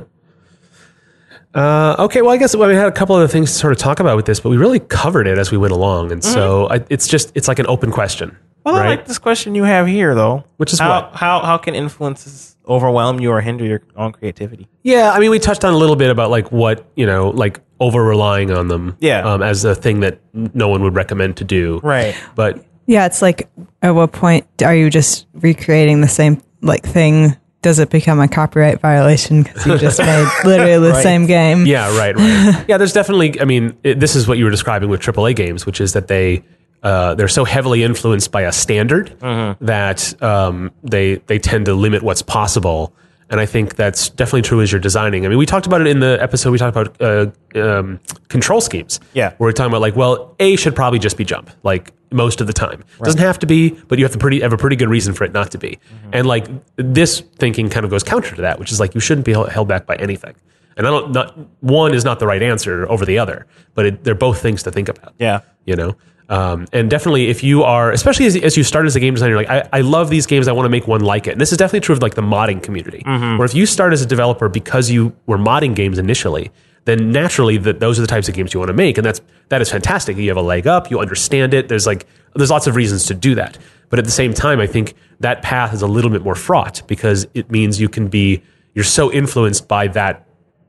Uh, 1.58 1.96
okay, 1.98 2.22
well, 2.22 2.32
I 2.32 2.38
guess 2.38 2.56
well, 2.56 2.70
we 2.70 2.76
had 2.76 2.88
a 2.88 2.92
couple 2.92 3.16
other 3.16 3.28
things 3.28 3.52
to 3.52 3.58
sort 3.58 3.74
of 3.74 3.80
talk 3.80 4.00
about 4.00 4.16
with 4.16 4.28
this, 4.28 4.40
but 4.40 4.50
we 4.50 4.58
really 4.58 4.80
covered 4.80 5.26
it 5.26 5.40
as 5.40 5.52
we 5.52 5.58
went 5.58 5.74
along, 5.74 6.12
and 6.12 6.24
so 6.24 6.70
I, 6.70 6.84
it's 6.90 7.08
just 7.08 7.32
it's 7.36 7.48
like 7.48 7.58
an 7.60 7.66
open 7.68 7.92
question. 7.92 8.38
Well, 8.64 8.76
I 8.76 8.86
like 8.86 9.06
this 9.08 9.18
question 9.18 9.56
you 9.56 9.64
have 9.64 9.88
here, 9.88 10.14
though. 10.14 10.44
Which 10.58 10.72
is 10.74 10.80
how, 10.80 11.02
what? 11.02 11.16
How 11.16 11.40
how 11.40 11.58
can 11.58 11.74
influences 11.74 12.56
overwhelm 12.68 13.20
you 13.20 13.32
or 13.32 13.42
hinder 13.42 13.66
your 13.66 13.82
own 13.96 14.12
creativity? 14.12 14.68
Yeah, 14.84 15.12
I 15.12 15.20
mean, 15.20 15.32
we 15.32 15.40
touched 15.40 15.64
on 15.66 15.74
a 15.74 15.78
little 15.78 15.96
bit 15.96 16.10
about 16.12 16.30
like 16.30 16.52
what 16.52 16.86
you 16.96 17.06
know, 17.08 17.30
like 17.30 17.60
over 17.80 18.04
relying 18.04 18.52
on 18.52 18.68
them, 18.68 18.96
Yeah. 19.00 19.22
um, 19.22 19.42
as 19.42 19.64
a 19.64 19.74
thing 19.74 20.02
that 20.02 20.20
no 20.34 20.68
one 20.68 20.84
would 20.84 20.96
recommend 20.96 21.38
to 21.38 21.44
do, 21.44 21.80
Right. 21.84 22.16
But 22.36 22.64
Yeah, 22.88 23.06
it's 23.06 23.22
like 23.22 23.50
at 23.82 23.92
what 23.92 24.12
point 24.12 24.46
are 24.64 24.76
you 24.76 24.90
just 24.90 25.26
recreating 25.34 26.02
the 26.02 26.08
same 26.08 26.42
like 26.62 26.84
thing? 26.84 27.36
Does 27.64 27.80
it 27.80 27.90
become 27.90 28.20
a 28.20 28.28
copyright 28.28 28.80
violation 28.82 29.44
because 29.44 29.66
you 29.66 29.78
just 29.78 30.00
made 30.00 30.28
literally 30.46 30.78
the 30.88 30.92
Right. 30.94 31.04
same 31.04 31.26
game? 31.26 31.66
yeah, 31.66 31.96
right, 31.98 32.16
right. 32.16 32.66
yeah, 32.68 32.78
there's 32.78 32.94
definitely. 32.94 33.42
I 33.42 33.46
mean, 33.46 33.76
it, 33.84 34.00
this 34.00 34.16
is 34.16 34.28
what 34.28 34.38
you 34.38 34.46
were 34.46 34.52
describing 34.52 34.90
with 34.90 35.02
AAA 35.02 35.36
games, 35.36 35.66
which 35.66 35.82
is 35.82 35.94
that 35.94 36.08
they 36.08 36.44
uh, 36.84 37.16
they're 37.16 37.28
so 37.28 37.44
heavily 37.46 37.84
influenced 37.84 38.32
by 38.32 38.44
a 38.44 38.52
standard 38.52 39.18
that 39.60 40.22
um, 40.22 40.72
they 40.84 41.16
they 41.16 41.40
tend 41.40 41.66
to 41.66 41.74
limit 41.74 42.04
what's 42.04 42.22
possible. 42.22 42.94
And 43.30 43.42
I 43.42 43.46
think 43.46 43.76
that's 43.76 44.08
definitely 44.10 44.44
true 44.44 44.62
as 44.62 44.72
you're 44.72 44.80
designing. 44.80 45.26
I 45.26 45.30
mean, 45.30 45.38
we 45.38 45.46
talked 45.46 45.66
about 45.66 45.82
it 45.82 45.88
in 45.88 46.00
the 46.00 46.18
episode. 46.22 46.52
We 46.52 46.58
talked 46.60 46.78
about 46.78 47.02
uh, 47.02 47.60
um, 47.60 48.00
control 48.30 48.62
schemes. 48.62 49.02
Yeah. 49.14 49.32
where 49.38 49.50
we're 49.50 49.52
talking 49.52 49.70
about 49.72 49.82
like, 49.82 49.98
well, 49.98 50.34
A 50.40 50.56
should 50.56 50.76
probably 50.78 51.00
just 51.00 51.18
be 51.18 51.26
jump, 51.26 51.50
like 51.62 51.92
most 52.12 52.42
of 52.42 52.48
the 52.48 52.54
time. 52.54 52.84
Doesn't 53.04 53.20
have 53.20 53.40
to 53.40 53.46
be, 53.48 53.72
but 53.72 53.98
you 54.00 54.06
have 54.06 54.12
to 54.14 54.18
pretty 54.18 54.40
have 54.42 54.54
a 54.54 54.58
pretty 54.58 54.76
good 54.76 54.90
reason 54.90 55.14
for 55.14 55.24
it 55.24 55.34
not 55.34 55.52
to 55.52 55.58
be. 55.58 55.80
And 56.14 56.26
like 56.28 56.48
this 56.76 57.22
thinking 57.38 57.70
kind 57.70 57.84
of 57.84 57.90
goes 57.92 58.04
counter 58.04 58.36
to 58.36 58.42
that, 58.42 58.60
which 58.60 58.72
is 58.72 58.80
like 58.80 58.94
you 58.96 59.02
shouldn't 59.02 59.26
be 59.26 59.34
held 59.34 59.68
back 59.68 59.86
by 59.86 59.96
anything. 59.96 60.36
And 60.78 60.86
I 60.86 60.90
don't 60.92 61.12
not 61.12 61.38
one 61.62 61.94
is 61.94 62.06
not 62.06 62.20
the 62.20 62.28
right 62.28 62.42
answer 62.44 62.90
over 62.90 63.06
the 63.06 63.18
other, 63.20 63.48
but 63.74 63.86
it, 63.86 64.04
they're 64.04 64.16
both 64.16 64.42
things 64.42 64.64
to 64.64 64.72
think 64.72 64.90
about 64.90 65.14
Yeah. 65.20 65.40
you 65.66 65.76
know 65.76 65.96
um, 66.30 66.68
and 66.74 66.90
definitely 66.90 67.30
if 67.30 67.42
you 67.42 67.64
are 67.64 67.90
especially 67.94 68.26
as, 68.26 68.36
as 68.36 68.58
you 68.58 68.64
start 68.64 68.86
as 68.86 68.98
a 68.98 69.00
game 69.00 69.14
designer 69.14 69.38
like 69.38 69.50
I, 69.50 69.68
I 69.72 69.80
love 69.80 70.10
these 70.10 70.26
games 70.26 70.50
i 70.50 70.52
want 70.52 70.66
to 70.66 70.70
make 70.70 70.86
one 70.86 71.00
like 71.00 71.26
it 71.26 71.32
and 71.32 71.40
this 71.42 71.54
is 71.54 71.58
definitely 71.58 71.80
true 71.80 71.96
of 71.96 72.02
like 72.02 72.16
the 72.16 72.22
modding 72.22 72.62
community 72.62 73.02
where 73.38 73.46
if 73.46 73.56
you 73.56 73.66
start 73.66 73.94
as 73.94 74.02
a 74.02 74.06
developer 74.06 74.50
because 74.50 74.90
you 74.92 75.16
were 75.26 75.38
modding 75.38 75.74
games 75.74 75.98
initially 75.98 76.52
then 76.88 77.12
naturally 77.12 77.58
that 77.58 77.80
those 77.80 78.00
are 78.00 78.02
the 78.02 78.08
types 78.08 78.28
of 78.28 78.34
games 78.34 78.54
you 78.54 78.60
want 78.60 78.70
to 78.70 78.74
make 78.74 78.98
and 78.98 79.06
that's 79.06 79.22
that 79.50 79.62
is 79.62 79.70
fantastic 79.70 80.18
you 80.18 80.28
have 80.30 80.38
a 80.38 80.42
leg 80.42 80.66
up 80.66 80.90
you 80.90 81.00
understand 81.00 81.54
it 81.54 81.70
there's 81.70 81.86
like 81.86 82.08
there's 82.36 82.52
lots 82.52 82.66
of 82.68 82.76
reasons 82.76 83.06
to 83.06 83.14
do 83.14 83.36
that 83.36 83.58
but 83.90 84.00
at 84.00 84.06
the 84.06 84.12
same 84.12 84.34
time 84.34 84.60
i 84.60 84.68
think 84.68 84.96
that 85.20 85.42
path 85.42 85.74
is 85.74 85.82
a 85.82 85.88
little 85.88 86.12
bit 86.12 86.24
more 86.24 86.36
fraught 86.36 86.82
because 86.88 87.28
it 87.34 87.52
means 87.52 87.80
you 87.80 87.90
can 87.90 88.08
be 88.08 88.42
you're 88.74 88.84
so 88.84 89.12
influenced 89.12 89.68
by 89.68 89.88
that 89.88 90.28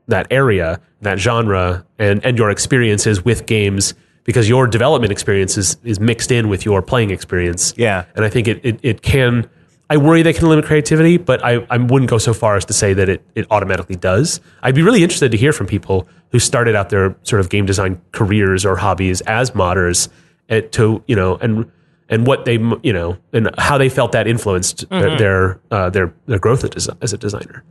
that 0.09 0.27
area, 0.31 0.81
that 1.01 1.19
genre, 1.19 1.85
and 1.97 2.23
and 2.25 2.37
your 2.37 2.49
experiences 2.49 3.23
with 3.23 3.45
games 3.45 3.93
because 4.25 4.49
your 4.49 4.67
development 4.67 5.11
experience 5.11 5.57
is, 5.57 5.77
is 5.83 5.99
mixed 5.99 6.31
in 6.31 6.49
with 6.49 6.65
your 6.65 6.81
playing 6.81 7.09
experience. 7.09 7.73
Yeah. 7.77 8.05
and 8.15 8.25
I 8.25 8.29
think 8.29 8.47
it 8.47 8.59
it, 8.63 8.79
it 8.83 9.01
can. 9.01 9.49
I 9.89 9.97
worry 9.97 10.21
they 10.21 10.33
can 10.33 10.47
limit 10.47 10.65
creativity, 10.65 11.17
but 11.17 11.43
I, 11.43 11.65
I 11.69 11.77
wouldn't 11.77 12.09
go 12.11 12.19
so 12.19 12.33
far 12.33 12.55
as 12.55 12.65
to 12.65 12.73
say 12.73 12.93
that 12.93 13.09
it, 13.09 13.23
it 13.33 13.47
automatically 13.49 13.95
does. 13.95 14.39
I'd 14.61 14.75
be 14.75 14.83
really 14.83 15.01
interested 15.01 15.31
to 15.31 15.37
hear 15.37 15.51
from 15.51 15.65
people 15.65 16.07
who 16.31 16.37
started 16.39 16.75
out 16.75 16.89
their 16.89 17.15
sort 17.23 17.39
of 17.39 17.49
game 17.49 17.65
design 17.65 17.99
careers 18.11 18.65
or 18.65 18.75
hobbies 18.75 19.21
as 19.21 19.51
modders 19.51 20.07
at, 20.47 20.71
to 20.73 21.03
you 21.07 21.15
know 21.15 21.37
and 21.37 21.71
and 22.07 22.27
what 22.27 22.45
they 22.45 22.53
you 22.83 22.93
know 22.93 23.17
and 23.33 23.49
how 23.57 23.77
they 23.79 23.89
felt 23.89 24.11
that 24.11 24.27
influenced 24.27 24.87
their 24.89 25.17
their, 25.17 25.59
uh, 25.71 25.89
their 25.89 26.13
their 26.27 26.39
growth 26.39 26.63
as 26.75 26.87
a- 26.87 26.97
as 27.01 27.13
a 27.13 27.17
designer. 27.17 27.63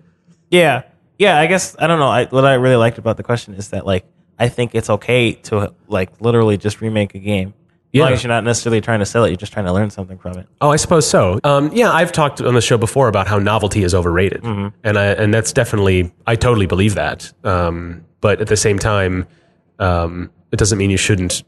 Yeah. 0.51 0.83
Yeah. 1.19 1.39
I 1.39 1.47
guess 1.47 1.77
I 1.79 1.87
don't 1.87 1.99
know. 2.01 2.09
I, 2.09 2.25
what 2.27 2.45
I 2.45 2.55
really 2.55 2.77
liked 2.77 2.99
about 2.99 3.17
the 3.17 3.23
question 3.23 3.55
is 3.55 3.71
that 3.71 3.87
like 3.87 4.05
I 4.41 4.49
think 4.49 4.75
it's 4.75 4.91
okay 4.91 5.33
to 5.35 5.73
like 5.89 6.21
literally 6.21 6.57
just 6.57 6.81
remake 6.81 7.15
a 7.15 7.19
game. 7.21 7.55
As 7.95 8.01
long 8.01 8.09
Yeah. 8.11 8.15
as 8.15 8.23
you're 8.23 8.29
not 8.29 8.45
necessarily 8.45 8.81
trying 8.83 8.99
to 8.99 9.07
sell 9.07 9.25
it, 9.25 9.29
you're 9.31 9.37
just 9.37 9.53
trying 9.53 9.65
to 9.65 9.73
learn 9.73 9.89
something 9.91 10.19
from 10.19 10.37
it. 10.39 10.47
Oh, 10.61 10.69
I 10.71 10.77
suppose 10.77 11.09
so. 11.09 11.41
Um, 11.43 11.71
yeah, 11.73 11.91
I've 11.91 12.13
talked 12.13 12.41
on 12.43 12.55
the 12.55 12.61
show 12.61 12.77
before 12.77 13.09
about 13.09 13.27
how 13.27 13.39
novelty 13.39 13.83
is 13.83 13.95
overrated, 13.95 14.45
and 14.45 14.99
I, 14.99 15.07
and 15.07 15.33
that's 15.33 15.53
definitely 15.53 16.13
I 16.27 16.37
totally 16.37 16.67
believe 16.67 16.95
that. 16.97 17.33
Um, 17.45 18.05
but 18.21 18.41
at 18.43 18.49
the 18.49 18.57
same 18.59 18.79
time, 18.79 19.27
um, 19.79 20.31
it 20.53 20.59
doesn't 20.59 20.77
mean 20.77 20.91
you 20.91 20.97
shouldn't, 20.99 21.43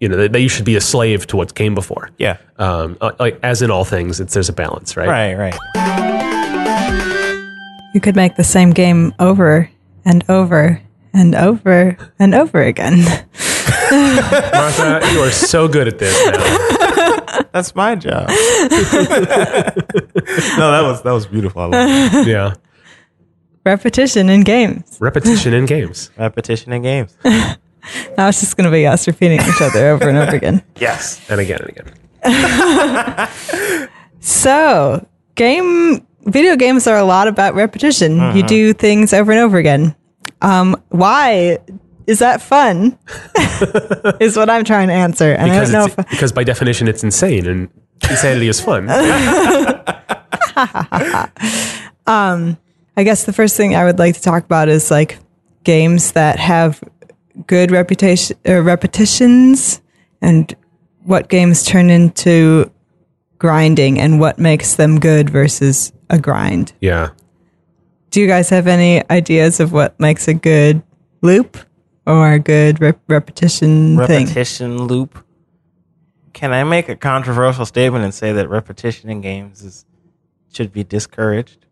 you 0.00 0.08
know, 0.08 0.16
that, 0.16 0.32
that 0.32 0.40
you 0.40 0.48
should 0.48 0.64
be 0.64 0.76
a 0.76 0.80
slave 0.80 1.26
to 1.26 1.36
what 1.36 1.54
came 1.54 1.74
before. 1.74 2.08
Yeah. 2.16 2.38
Um, 2.58 2.96
uh, 3.02 3.12
like 3.18 3.38
as 3.42 3.60
in 3.60 3.70
all 3.70 3.84
things, 3.84 4.18
it's 4.20 4.32
there's 4.32 4.48
a 4.48 4.52
balance, 4.54 4.96
right? 4.96 5.08
Right. 5.08 5.34
Right. 5.34 5.54
You 7.94 8.00
could 8.00 8.16
make 8.16 8.36
the 8.36 8.44
same 8.44 8.70
game 8.70 9.12
over 9.18 9.68
and 10.06 10.24
over 10.30 10.80
and 11.12 11.34
over 11.34 11.98
and 12.18 12.34
over 12.34 12.62
again. 12.62 13.04
Martha, 14.52 15.00
you 15.12 15.20
are 15.20 15.30
so 15.30 15.68
good 15.68 15.88
at 15.88 15.98
this. 15.98 16.14
Now. 16.26 17.42
That's 17.52 17.74
my 17.74 17.94
job. 17.94 18.28
no, 18.28 18.34
that 20.70 20.82
was 20.82 21.02
that 21.02 21.12
was 21.12 21.26
beautiful. 21.26 21.62
I 21.62 21.66
love 21.66 22.14
it. 22.14 22.26
Yeah, 22.26 22.54
Repetition 23.64 24.28
in 24.28 24.42
games. 24.42 24.98
repetition 25.00 25.54
in 25.54 25.66
games. 25.66 26.10
Repetition 26.18 26.72
in 26.72 26.82
games. 26.82 27.16
Now 27.24 28.28
it's 28.28 28.40
just 28.40 28.56
going 28.56 28.64
to 28.64 28.70
be 28.70 28.86
us 28.86 29.06
repeating 29.06 29.40
each 29.40 29.60
other 29.60 29.88
over 29.90 30.08
and 30.08 30.18
over 30.18 30.34
again. 30.36 30.62
Yes. 30.76 31.20
And 31.30 31.40
again 31.40 31.60
and 31.60 31.70
again. 31.70 31.94
So, 34.20 35.06
game 35.34 36.06
video 36.24 36.56
games 36.56 36.86
are 36.86 36.96
a 36.96 37.04
lot 37.04 37.28
about 37.28 37.54
repetition. 37.54 38.34
You 38.36 38.42
do 38.44 38.72
things 38.72 39.12
over 39.12 39.32
and 39.32 39.40
over 39.40 39.58
again. 39.58 39.94
Um, 40.40 40.80
why 40.90 41.58
is 42.06 42.18
that 42.20 42.42
fun? 42.42 42.98
is 44.20 44.36
what 44.36 44.50
I'm 44.50 44.64
trying 44.64 44.88
to 44.88 44.94
answer. 44.94 45.32
And 45.32 45.50
Because 45.50 45.74
I 45.74 45.78
don't 45.78 45.96
know 45.96 46.02
if 46.02 46.10
because 46.10 46.32
by 46.32 46.44
definition 46.44 46.88
it's 46.88 47.02
insane 47.02 47.46
and 47.46 47.68
insanity 48.08 48.48
is 48.48 48.60
fun. 48.60 48.88
I 52.96 53.04
guess 53.04 53.24
the 53.24 53.32
first 53.32 53.56
thing 53.56 53.74
I 53.74 53.84
would 53.84 53.98
like 53.98 54.14
to 54.14 54.22
talk 54.22 54.44
about 54.44 54.68
is 54.68 54.90
like 54.90 55.18
games 55.64 56.12
that 56.12 56.38
have 56.38 56.82
good 57.46 57.70
reputation 57.70 58.36
uh, 58.46 58.60
repetitions 58.60 59.80
and 60.20 60.54
what 61.04 61.28
games 61.28 61.64
turn 61.64 61.90
into 61.90 62.70
grinding 63.38 63.98
and 63.98 64.20
what 64.20 64.38
makes 64.38 64.76
them 64.76 65.00
good 65.00 65.30
versus 65.30 65.92
a 66.10 66.18
grind. 66.18 66.72
Yeah. 66.80 67.10
Do 68.10 68.20
you 68.20 68.26
guys 68.26 68.50
have 68.50 68.66
any 68.66 69.02
ideas 69.10 69.58
of 69.58 69.72
what 69.72 69.98
makes 69.98 70.28
a 70.28 70.34
good 70.34 70.82
loop 71.22 71.56
or 72.06 72.32
a 72.32 72.38
good 72.38 72.80
rep- 72.80 73.00
repetition 73.08 73.96
thing? 74.06 74.24
Repetition 74.26 74.82
loop. 74.84 75.24
Can 76.32 76.52
I 76.52 76.64
make 76.64 76.88
a 76.88 76.96
controversial 76.96 77.66
statement 77.66 78.04
and 78.04 78.12
say 78.14 78.32
that 78.32 78.48
repetition 78.48 79.10
in 79.10 79.20
games 79.20 79.62
is 79.62 79.84
should 80.52 80.72
be 80.72 80.84
discouraged? 80.84 81.66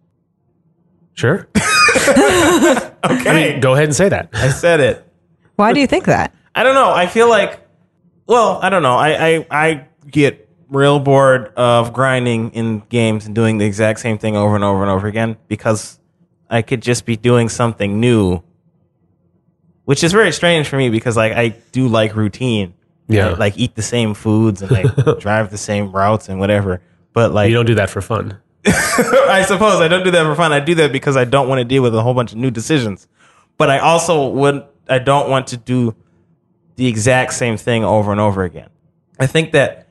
Sure. 1.15 1.49
Okay. 1.57 1.71
I 3.05 3.33
mean, 3.35 3.61
go 3.61 3.75
ahead 3.75 3.85
and 3.85 3.95
say 3.95 4.09
that. 4.09 4.31
I 4.33 4.49
said 4.51 4.81
it. 4.81 5.07
Why 5.57 5.73
do 5.73 5.81
you 5.81 5.87
think 5.87 6.07
that? 6.07 6.35
I 6.55 6.63
don't 6.63 6.75
know. 6.75 6.91
I 6.91 7.07
feel 7.07 7.29
like, 7.29 7.61
well, 8.27 8.59
I 8.63 8.71
don't 8.71 8.83
know. 8.83 8.97
I, 8.97 9.27
I, 9.29 9.47
I 9.51 9.87
get 10.09 10.49
real 10.71 10.99
bored 10.99 11.53
of 11.57 11.93
grinding 11.93 12.53
in 12.53 12.81
games 12.89 13.27
and 13.27 13.35
doing 13.35 13.59
the 13.59 13.67
exact 13.67 14.01
same 14.01 14.19
thing 14.19 14.37
over 14.37 14.55
and 14.55 14.65
over 14.65 14.83
and 14.83 14.91
over 14.91 15.07
again 15.07 15.37
because 15.49 15.99
I 16.49 16.63
could 16.63 16.81
just 16.81 17.05
be 17.05 17.17
doing 17.17 17.49
something 17.49 18.01
new, 18.01 18.43
which 19.91 20.05
is 20.05 20.13
very 20.13 20.31
strange 20.31 20.69
for 20.69 20.77
me 20.77 20.89
because 20.89 21.17
like 21.17 21.33
I 21.33 21.49
do 21.73 21.89
like 21.89 22.15
routine. 22.15 22.75
Yeah. 23.09 23.31
I, 23.31 23.33
like 23.33 23.59
eat 23.59 23.75
the 23.75 23.83
same 23.83 24.15
foods 24.15 24.63
and 24.63 24.71
like 24.71 24.87
drive 25.19 25.51
the 25.51 25.59
same 25.59 25.91
routes 25.91 26.29
and 26.29 26.39
whatever. 26.39 26.81
But 27.13 27.33
like 27.33 27.49
You 27.49 27.57
don't 27.57 27.67
do 27.67 27.75
that 27.75 27.91
for 27.91 28.01
fun. 28.01 28.39
I 28.67 29.45
suppose 29.49 29.81
I 29.81 29.89
don't 29.89 30.05
do 30.05 30.13
that 30.13 30.23
for 30.23 30.37
fun. 30.37 30.53
I 30.53 30.61
do 30.61 30.77
that 30.77 30.93
because 30.93 31.17
I 31.17 31.25
don't 31.25 31.49
want 31.49 31.59
to 31.59 31.65
deal 31.65 31.83
with 31.83 31.93
a 31.97 32.03
whole 32.03 32.15
bunch 32.15 32.31
of 32.31 32.39
new 32.39 32.53
decisions. 32.53 33.09
But 33.59 33.69
I 33.69 33.81
also 33.81 34.29
would 34.29 34.65
I 34.89 35.01
don't 35.01 35.29
want 35.29 35.49
to 35.49 35.57
do 35.57 35.97
the 36.77 36.87
exact 36.87 37.33
same 37.33 37.57
thing 37.57 37.83
over 37.83 38.13
and 38.13 38.21
over 38.21 38.45
again. 38.45 38.71
I 39.19 39.27
think 39.27 39.51
that 39.59 39.89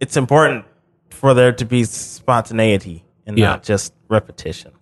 it's 0.00 0.16
important 0.16 0.64
for 1.10 1.34
there 1.34 1.52
to 1.52 1.66
be 1.66 1.84
spontaneity 1.84 3.04
and 3.26 3.36
Yeah. 3.36 3.48
not 3.48 3.62
just 3.62 3.92
repetition. 4.08 4.72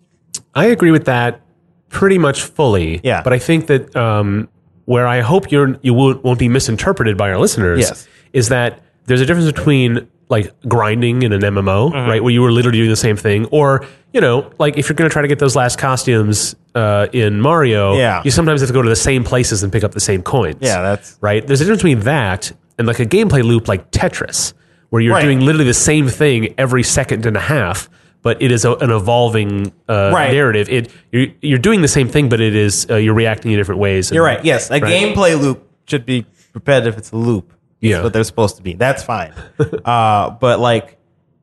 I 0.55 0.67
agree 0.67 0.93
with 0.93 1.07
that 1.07 1.41
pretty 1.89 2.19
much 2.19 2.43
fully. 2.43 3.01
Yeah. 3.03 3.23
But 3.23 3.33
I 3.33 3.39
think 3.39 3.67
that 3.69 3.95
um, 3.97 4.49
where 4.85 5.07
I 5.07 5.21
hope 5.21 5.51
you're 5.51 5.79
you 5.83 5.95
won't, 5.95 6.23
won't 6.25 6.39
be 6.39 6.49
misinterpreted 6.49 7.17
by 7.17 7.31
our 7.31 7.39
listeners 7.39 7.81
Yes. 7.81 8.09
is 8.33 8.49
that 8.51 8.81
there's 9.07 9.21
a 9.21 9.27
difference 9.27 9.51
between 9.51 10.09
like 10.31 10.53
grinding 10.69 11.23
in 11.23 11.33
an 11.33 11.41
MMO, 11.41 11.91
Mm-hmm. 11.91 12.11
right, 12.11 12.23
where 12.23 12.33
you 12.33 12.43
were 12.43 12.53
literally 12.53 12.79
doing 12.79 12.91
the 12.91 12.97
same 12.97 13.17
thing, 13.17 13.47
or 13.47 13.87
you 14.13 14.21
know, 14.21 14.51
like 14.59 14.77
if 14.77 14.89
you're 14.89 14.95
going 14.97 15.09
to 15.09 15.13
try 15.13 15.23
to 15.23 15.29
get 15.29 15.39
those 15.39 15.57
last 15.57 15.79
costumes 15.79 16.55
uh, 16.75 17.07
in 17.13 17.41
Mario, 17.41 17.97
Yeah. 17.97 18.23
you 18.25 18.31
sometimes 18.31 18.61
have 18.61 18.69
to 18.69 18.75
go 18.75 18.83
to 18.83 18.89
the 18.89 18.97
same 18.97 19.25
places 19.25 19.63
and 19.63 19.73
pick 19.73 19.85
up 19.85 19.93
the 19.93 20.01
same 20.01 20.23
coins. 20.23 20.57
Yeah, 20.61 20.83
that's 20.83 21.17
right? 21.23 21.47
There's 21.47 21.61
a 21.61 21.65
difference 21.65 21.81
between 21.83 22.01
that 22.01 22.53
and 22.79 22.87
like 22.87 23.01
a 23.01 23.07
gameplay 23.07 23.43
loop 23.43 23.69
like 23.69 23.91
Tetris, 23.91 24.53
where 24.91 25.01
you're 25.01 25.15
Right. 25.15 25.23
doing 25.23 25.41
literally 25.41 25.65
the 25.65 25.75
same 25.75 26.09
thing 26.09 26.55
every 26.59 26.83
second 26.83 27.25
and 27.27 27.37
a 27.37 27.41
half, 27.41 27.89
but 28.29 28.43
it 28.43 28.53
is 28.53 28.65
a, 28.67 28.73
an 28.85 28.91
evolving 28.91 29.73
uh, 29.89 30.11
Right. 30.13 30.33
narrative. 30.39 30.69
It 30.69 30.93
you're, 31.13 31.29
you're 31.41 31.59
doing 31.69 31.81
the 31.81 31.89
same 31.99 32.09
thing, 32.15 32.29
but 32.29 32.41
it 32.49 32.55
is 32.55 32.87
uh, 32.91 32.97
you're 32.97 33.15
reacting 33.25 33.53
in 33.53 33.57
different 33.59 33.81
ways. 33.81 34.11
You're 34.13 34.23
right. 34.33 34.45
Yes, 34.45 34.71
a 34.71 34.75
Right. 34.75 34.83
gameplay 34.93 35.41
loop 35.41 35.59
should 35.87 36.05
be 36.05 36.27
repetitive. 36.53 36.99
It's 36.99 37.11
a 37.13 37.17
loop. 37.17 37.49
That's 37.49 37.59
Yeah. 37.91 38.03
what 38.03 38.13
they're 38.13 38.25
supposed 38.33 38.57
to 38.59 38.63
be. 38.63 38.75
That's 38.75 39.03
fine. 39.03 39.33
uh, 39.85 40.31
but 40.45 40.61
like, 40.61 40.99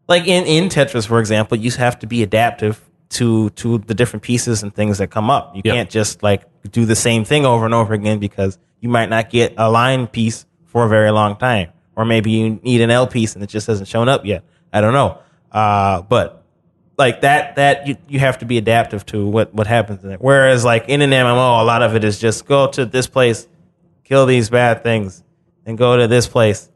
like 0.07 0.27
in, 0.27 0.43
in 0.45 0.69
Tetris, 0.69 1.07
for 1.07 1.19
example, 1.19 1.57
you 1.57 1.71
have 1.71 1.97
to 1.99 2.07
be 2.07 2.21
adaptive 2.21 2.75
to 3.17 3.49
to 3.61 3.79
the 3.79 3.95
different 3.95 4.21
pieces 4.21 4.61
and 4.63 4.71
things 4.79 4.97
that 4.99 5.07
come 5.09 5.29
up. 5.37 5.55
You 5.55 5.61
Yeah. 5.65 5.73
can't 5.75 5.89
just 5.89 6.21
like 6.21 6.41
do 6.77 6.85
the 6.85 6.95
same 7.07 7.23
thing 7.25 7.45
over 7.47 7.65
and 7.65 7.73
over 7.73 7.93
again 7.95 8.19
because 8.19 8.59
you 8.81 8.89
might 8.89 9.09
not 9.09 9.31
get 9.31 9.55
a 9.57 9.67
line 9.71 10.05
piece 10.07 10.45
for 10.65 10.85
a 10.85 10.89
very 10.89 11.09
long 11.11 11.35
time, 11.37 11.69
or 11.95 12.05
maybe 12.05 12.29
you 12.29 12.59
need 12.61 12.81
an 12.81 12.91
L 12.91 13.07
piece 13.07 13.33
and 13.35 13.43
it 13.43 13.49
just 13.49 13.65
hasn't 13.65 13.87
shown 13.87 14.07
up 14.07 14.21
yet. 14.25 14.43
I 14.71 14.81
don't 14.81 14.93
know. 14.93 15.17
Uh, 15.51 16.01
but 16.03 16.43
like 16.97 17.21
that 17.21 17.55
that 17.55 17.87
you, 17.87 17.97
you 18.07 18.19
have 18.19 18.37
to 18.39 18.45
be 18.45 18.57
adaptive 18.57 19.05
to 19.07 19.25
what 19.27 19.53
what 19.53 19.67
happens 19.67 20.03
in 20.03 20.11
it. 20.11 20.21
Whereas 20.21 20.63
like 20.63 20.87
in 20.87 21.01
an 21.01 21.11
MMO, 21.11 21.61
a 21.61 21.63
lot 21.63 21.81
of 21.81 21.95
it 21.95 22.03
is 22.03 22.19
just 22.19 22.45
go 22.45 22.67
to 22.67 22.85
this 22.85 23.07
place, 23.07 23.47
kill 24.03 24.25
these 24.25 24.49
bad 24.49 24.83
things, 24.83 25.23
and 25.65 25.77
go 25.77 25.97
to 25.97 26.07
this 26.07 26.27
place, 26.27 26.69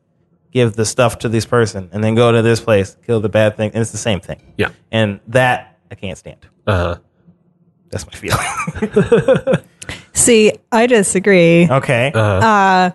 give 0.51 0.73
the 0.73 0.85
stuff 0.85 1.19
to 1.19 1.29
this 1.29 1.45
person, 1.45 1.89
and 1.91 2.03
then 2.03 2.15
go 2.15 2.31
to 2.31 2.41
this 2.41 2.59
place, 2.59 2.97
kill 3.05 3.19
the 3.19 3.29
bad 3.29 3.57
thing, 3.57 3.71
and 3.73 3.81
it's 3.81 3.91
the 3.91 3.97
same 3.97 4.19
thing. 4.19 4.53
Yeah. 4.57 4.71
And 4.91 5.19
that 5.27 5.79
I 5.91 5.95
can't 5.95 6.17
stand. 6.17 6.47
Uh, 6.67 6.95
huh. 6.95 6.99
That's 7.89 8.05
my 8.05 8.13
feeling. 8.13 9.63
See, 10.13 10.53
I 10.71 10.85
disagree. 10.85 11.69
okay. 11.69 12.11
Uh. 12.13 12.91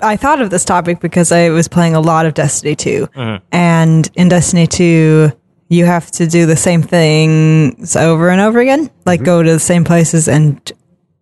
I 0.00 0.16
thought 0.16 0.40
of 0.40 0.50
this 0.50 0.64
topic 0.64 1.00
because 1.00 1.32
I 1.32 1.50
was 1.50 1.66
playing 1.66 1.94
a 1.94 2.00
lot 2.00 2.24
of 2.24 2.34
Destiny 2.34 2.76
2. 2.76 3.06
Mm-hmm. 3.08 3.44
And 3.50 4.08
in 4.14 4.28
Destiny 4.28 4.66
2, 4.66 5.32
you 5.68 5.84
have 5.84 6.10
to 6.12 6.26
do 6.26 6.46
the 6.46 6.56
same 6.56 6.82
things 6.82 7.94
over 7.96 8.30
and 8.30 8.40
over 8.40 8.58
again, 8.60 8.90
like 9.06 9.22
go 9.22 9.42
to 9.42 9.52
the 9.52 9.58
same 9.60 9.84
places 9.84 10.28
and 10.28 10.72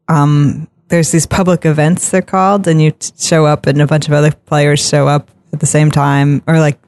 um 0.09 0.69
there's 0.89 1.11
these 1.11 1.27
public 1.27 1.65
events 1.65 2.11
they're 2.11 2.23
called 2.23 2.69
and 2.69 2.81
you 2.81 2.93
t- 2.93 3.11
show 3.19 3.45
up 3.45 3.67
and 3.67 3.83
a 3.83 3.87
bunch 3.89 4.07
of 4.07 4.15
other 4.15 4.31
players 4.31 4.87
show 4.89 5.09
up 5.09 5.31
at 5.53 5.59
the 5.59 5.67
same 5.67 5.91
time 5.91 6.43
or 6.47 6.61
like 6.61 6.79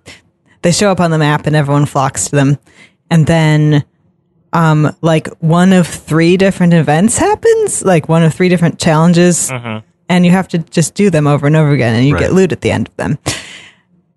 they 0.63 0.71
show 0.71 0.91
up 0.93 1.01
on 1.01 1.11
the 1.11 1.19
map 1.19 1.47
and 1.47 1.57
everyone 1.57 1.85
flocks 1.85 2.27
to 2.31 2.37
them. 2.37 2.59
And 3.11 3.27
then 3.27 3.85
um 4.53 4.95
like 5.03 5.27
one 5.41 5.73
of 5.73 5.87
three 5.89 6.37
different 6.37 6.75
events 6.75 7.19
happens, 7.19 7.85
like 7.85 8.09
one 8.09 8.23
of 8.23 8.33
three 8.33 8.49
different 8.49 8.79
challenges 8.79 9.51
and 10.09 10.25
you 10.25 10.31
have 10.31 10.47
to 10.49 10.59
just 10.59 10.95
do 10.95 11.11
them 11.11 11.27
over 11.27 11.47
and 11.49 11.57
over 11.57 11.71
again 11.73 11.95
and 11.97 12.07
you 12.07 12.15
Right. 12.15 12.21
get 12.21 12.33
loot 12.33 12.53
at 12.53 12.61
the 12.61 12.71
end 12.71 12.87
of 12.89 12.97
them. 12.97 13.19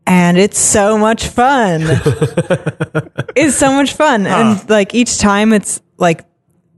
And 0.08 0.38
it's 0.38 0.60
so 0.60 0.98
much 0.98 1.28
fun. 1.28 1.82
it's 3.36 3.56
so 3.56 3.72
much 3.72 3.94
fun. 3.94 4.26
And 4.28 4.70
like 4.70 4.94
each 4.94 5.20
time 5.20 5.54
it's 5.54 5.82
like 5.98 6.26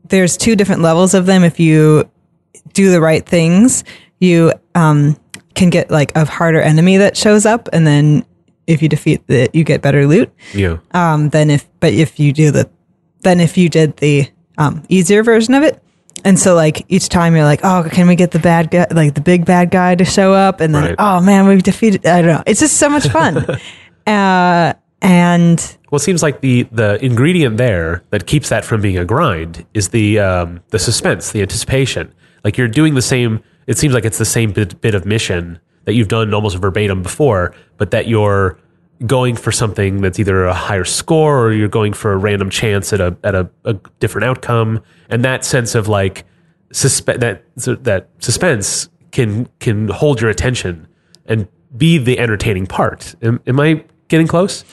there's 0.09 0.37
two 0.37 0.55
different 0.55 0.81
levels 0.81 1.13
of 1.13 1.25
them 1.25 1.43
if 1.43 1.59
you 1.59 2.09
do 2.73 2.91
the 2.91 3.01
right 3.01 3.25
things, 3.25 3.83
you 4.19 4.53
um 4.75 5.17
can 5.55 5.69
get 5.69 5.89
like 5.91 6.15
a 6.15 6.25
harder 6.25 6.61
enemy 6.61 6.97
that 6.97 7.15
shows 7.15 7.45
up 7.45 7.69
and 7.71 7.85
then 7.85 8.25
if 8.65 8.81
you 8.81 8.89
defeat 8.89 9.21
it 9.27 9.53
you 9.53 9.63
get 9.63 9.83
better 9.83 10.07
loot 10.07 10.33
yeah. 10.53 10.77
um, 10.91 11.29
then 11.29 11.51
if, 11.51 11.69
but 11.79 11.93
if 11.93 12.19
you 12.19 12.33
do 12.33 12.49
the, 12.49 12.67
then 13.21 13.39
if 13.39 13.55
you 13.55 13.69
did 13.69 13.95
the 13.97 14.27
um, 14.57 14.83
easier 14.89 15.23
version 15.23 15.53
of 15.53 15.63
it. 15.63 15.82
And 16.25 16.39
so, 16.39 16.55
like 16.55 16.85
each 16.87 17.09
time 17.09 17.35
you're 17.35 17.43
like, 17.43 17.61
oh, 17.63 17.87
can 17.91 18.07
we 18.07 18.15
get 18.15 18.31
the 18.31 18.39
bad 18.39 18.71
guy, 18.71 18.87
like 18.91 19.13
the 19.13 19.21
big 19.21 19.45
bad 19.45 19.71
guy, 19.71 19.95
to 19.95 20.05
show 20.05 20.33
up? 20.33 20.61
And 20.61 20.73
then, 20.73 20.83
Right. 20.83 20.95
oh 20.99 21.21
man, 21.21 21.47
we've 21.47 21.63
defeated. 21.63 22.05
I 22.05 22.21
don't 22.21 22.31
know. 22.31 22.43
It's 22.45 22.59
just 22.59 22.77
so 22.77 22.89
much 22.89 23.07
fun. 23.09 23.37
uh, 24.07 24.73
and 25.01 25.77
Well, 25.91 25.97
it 25.97 26.03
seems 26.03 26.23
like 26.23 26.41
the 26.41 26.63
the 26.71 27.03
ingredient 27.03 27.57
there 27.57 28.03
that 28.11 28.25
keeps 28.25 28.49
that 28.49 28.63
from 28.65 28.81
being 28.81 28.97
a 28.97 29.05
grind 29.05 29.65
is 29.73 29.89
the 29.89 30.19
um, 30.19 30.61
the 30.69 30.79
suspense, 30.79 31.31
the 31.31 31.41
anticipation. 31.41 32.13
Like 32.43 32.57
you're 32.57 32.67
doing 32.69 32.93
the 32.95 33.01
same. 33.01 33.41
It 33.67 33.77
seems 33.77 33.93
like 33.93 34.05
it's 34.05 34.17
the 34.17 34.25
same 34.25 34.51
bit, 34.51 34.79
bit 34.81 34.95
of 34.95 35.05
mission 35.05 35.59
that 35.85 35.93
you've 35.93 36.07
done 36.09 36.33
almost 36.33 36.57
verbatim 36.57 37.01
before, 37.03 37.53
but 37.77 37.91
that 37.91 38.07
you're 38.07 38.57
going 39.05 39.35
for 39.35 39.51
something 39.51 40.01
that's 40.01 40.19
either 40.19 40.45
a 40.45 40.53
higher 40.53 40.85
score 40.85 41.45
or 41.45 41.51
you're 41.51 41.67
going 41.67 41.93
for 41.93 42.13
a 42.13 42.17
random 42.17 42.49
chance 42.49 42.93
at 42.93 43.01
a 43.01 43.15
at 43.23 43.35
a, 43.35 43.49
a 43.65 43.73
different 43.99 44.25
outcome, 44.25 44.81
and 45.09 45.23
that 45.25 45.43
sense 45.43 45.75
of 45.75 45.87
like 45.87 46.25
suspe- 46.71 47.19
that 47.19 47.43
that 47.83 48.09
suspense 48.19 48.89
can 49.11 49.47
can 49.59 49.87
hold 49.89 50.21
your 50.21 50.29
attention 50.29 50.87
and 51.25 51.47
be 51.75 51.97
the 51.97 52.19
entertaining 52.19 52.67
part. 52.67 53.15
Am, 53.21 53.41
am 53.47 53.59
I 53.59 53.83
getting 54.07 54.27
close? 54.27 54.63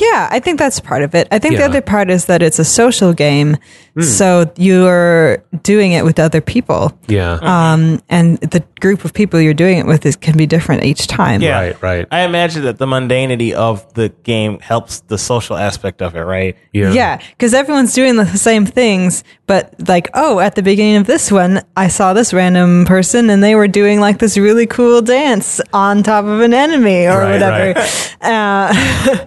Yeah, 0.00 0.28
I 0.30 0.40
think 0.40 0.58
that's 0.58 0.80
part 0.80 1.02
of 1.02 1.14
it. 1.14 1.28
I 1.30 1.38
think 1.38 1.56
the 1.56 1.64
other 1.64 1.82
part 1.82 2.10
is 2.10 2.26
that 2.26 2.42
it's 2.42 2.58
a 2.58 2.64
social 2.64 3.12
game. 3.12 3.56
Hmm. 3.94 4.02
So 4.02 4.52
you're 4.56 5.38
doing 5.62 5.92
it 5.92 6.04
with 6.04 6.18
other 6.18 6.40
people. 6.40 6.96
Yeah. 7.08 7.38
Um, 7.42 8.00
and 8.08 8.38
the 8.38 8.64
group 8.80 9.04
of 9.04 9.12
people 9.12 9.40
you're 9.40 9.52
doing 9.52 9.78
it 9.78 9.86
with 9.86 10.06
is, 10.06 10.16
can 10.16 10.36
be 10.36 10.46
different 10.46 10.84
each 10.84 11.06
time. 11.06 11.42
Yeah. 11.42 11.58
Right, 11.58 11.82
right. 11.82 12.06
I 12.10 12.20
imagine 12.22 12.62
that 12.62 12.78
the 12.78 12.86
mundanity 12.86 13.52
of 13.52 13.92
the 13.94 14.08
game 14.22 14.60
helps 14.60 15.00
the 15.00 15.18
social 15.18 15.56
aspect 15.56 16.02
of 16.02 16.16
it, 16.16 16.20
right? 16.20 16.56
Yeah. 16.72 16.92
Yeah, 16.92 17.22
because 17.30 17.52
everyone's 17.52 17.92
doing 17.92 18.16
the 18.16 18.26
same 18.26 18.66
things, 18.66 19.24
but 19.50 19.74
like, 19.88 20.08
oh, 20.14 20.38
at 20.38 20.54
the 20.54 20.62
beginning 20.62 20.94
of 20.94 21.08
this 21.08 21.32
one, 21.32 21.60
I 21.76 21.88
saw 21.88 22.12
this 22.12 22.32
random 22.32 22.84
person 22.84 23.28
and 23.30 23.42
they 23.42 23.56
were 23.56 23.66
doing 23.66 23.98
like 23.98 24.20
this 24.20 24.38
really 24.38 24.64
cool 24.64 25.02
dance 25.02 25.60
on 25.72 26.04
top 26.04 26.24
of 26.24 26.40
an 26.40 26.54
enemy 26.54 27.06
or 27.06 27.18
Right, 27.18 27.32
whatever. 27.32 27.80
Uh, 28.20 29.26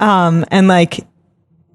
um, 0.00 0.44
and 0.50 0.66
like, 0.66 1.06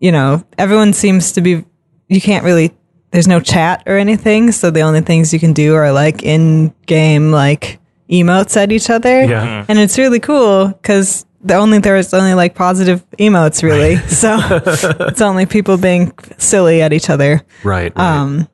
you 0.02 0.12
know, 0.12 0.43
everyone 0.58 0.91
seems 0.91 1.32
to 1.34 1.41
be, 1.41 1.64
you 2.10 2.20
can't 2.20 2.43
really, 2.43 2.76
there's 3.12 3.30
no 3.30 3.39
chat 3.39 3.82
or 3.86 3.98
anything. 3.98 4.52
So 4.52 4.72
the 4.72 4.82
only 4.82 5.00
things 5.00 5.32
you 5.32 5.39
can 5.39 5.54
do 5.54 5.74
are 5.76 5.93
like 5.93 6.22
in 6.22 6.74
game, 6.88 7.32
like 7.32 7.80
emotes 8.10 8.58
at 8.58 8.74
each 8.74 8.89
other. 8.89 9.24
Yeah. 9.24 9.66
And 9.70 9.80
it's 9.80 9.98
really 9.98 10.20
cool 10.20 10.68
because 10.68 11.26
the 11.46 11.56
only 11.56 11.80
there's 11.80 12.14
only 12.14 12.34
like 12.34 12.56
positive 12.56 13.06
emotes 13.12 13.64
really. 13.64 13.98
so 14.08 14.38
it's 15.08 15.22
only 15.22 15.46
people 15.46 15.78
being 15.78 16.12
silly 16.38 16.82
at 16.82 16.91
each 16.91 17.10
other. 17.10 17.41
Right. 17.64 17.96
right. 17.96 17.98
Um, 17.98 18.50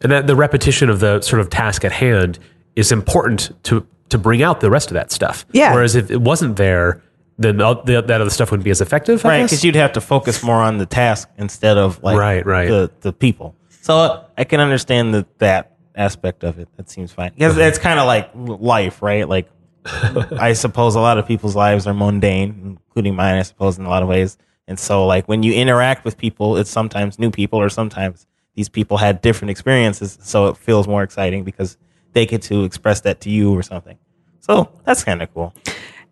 and 0.00 0.10
that 0.10 0.26
the 0.26 0.34
repetition 0.34 0.90
of 0.90 0.98
the 1.00 1.20
sort 1.20 1.40
of 1.40 1.50
task 1.50 1.84
at 1.84 1.92
hand 1.92 2.38
is 2.74 2.90
important 2.90 3.52
to 3.64 3.86
to 4.08 4.18
bring 4.18 4.42
out 4.42 4.60
the 4.60 4.70
rest 4.70 4.90
of 4.90 4.94
that 4.94 5.12
stuff. 5.12 5.46
Yeah. 5.52 5.72
Whereas 5.74 5.94
if 5.94 6.10
it 6.10 6.20
wasn't 6.20 6.56
there, 6.56 7.02
then 7.38 7.58
the, 7.58 7.74
the, 7.84 8.02
that 8.02 8.20
other 8.20 8.30
stuff 8.30 8.50
wouldn't 8.50 8.64
be 8.64 8.70
as 8.70 8.80
effective. 8.80 9.24
Right, 9.24 9.42
because 9.42 9.64
you'd 9.64 9.74
have 9.76 9.92
to 9.94 10.00
focus 10.02 10.42
more 10.42 10.60
on 10.60 10.76
the 10.78 10.86
task 10.86 11.28
instead 11.38 11.78
of 11.78 12.02
like 12.02 12.18
Right, 12.18 12.44
right. 12.44 12.68
the 12.68 12.90
the 13.00 13.12
people. 13.12 13.54
So 13.82 13.96
uh, 13.96 14.24
I 14.38 14.44
can 14.44 14.60
understand 14.60 15.14
that 15.14 15.38
that 15.38 15.76
aspect 15.94 16.44
of 16.44 16.58
it. 16.58 16.68
That 16.76 16.88
seems 16.88 17.12
fine 17.12 17.32
because 17.34 17.58
it's 17.58 17.78
kind 17.78 17.98
of 18.00 18.06
like 18.06 18.30
life, 18.34 19.02
right? 19.02 19.28
Like 19.28 19.50
I 19.84 20.52
suppose 20.52 20.94
a 20.94 21.00
lot 21.00 21.18
of 21.18 21.26
people's 21.26 21.56
lives 21.56 21.86
are 21.86 21.94
mundane, 21.94 22.78
including 22.86 23.14
mine. 23.14 23.36
I 23.36 23.42
suppose 23.42 23.78
in 23.78 23.84
a 23.84 23.88
lot 23.88 24.02
of 24.02 24.08
ways. 24.08 24.38
And 24.68 24.78
so, 24.78 25.06
like 25.06 25.26
when 25.28 25.42
you 25.42 25.52
interact 25.54 26.04
with 26.04 26.16
people, 26.16 26.56
it's 26.56 26.70
sometimes 26.70 27.18
new 27.18 27.30
people, 27.30 27.60
or 27.60 27.68
sometimes 27.68 28.26
these 28.54 28.68
people 28.68 28.96
had 28.96 29.20
different 29.20 29.50
experiences, 29.50 30.18
so 30.22 30.46
it 30.48 30.56
feels 30.56 30.86
more 30.86 31.02
exciting 31.02 31.42
because 31.42 31.76
they 32.12 32.26
get 32.26 32.42
to 32.42 32.64
express 32.64 33.00
that 33.00 33.20
to 33.22 33.30
you 33.30 33.52
or 33.52 33.62
something. 33.62 33.98
So 34.40 34.70
that's 34.84 35.02
kind 35.04 35.22
of 35.22 35.32
cool. 35.34 35.54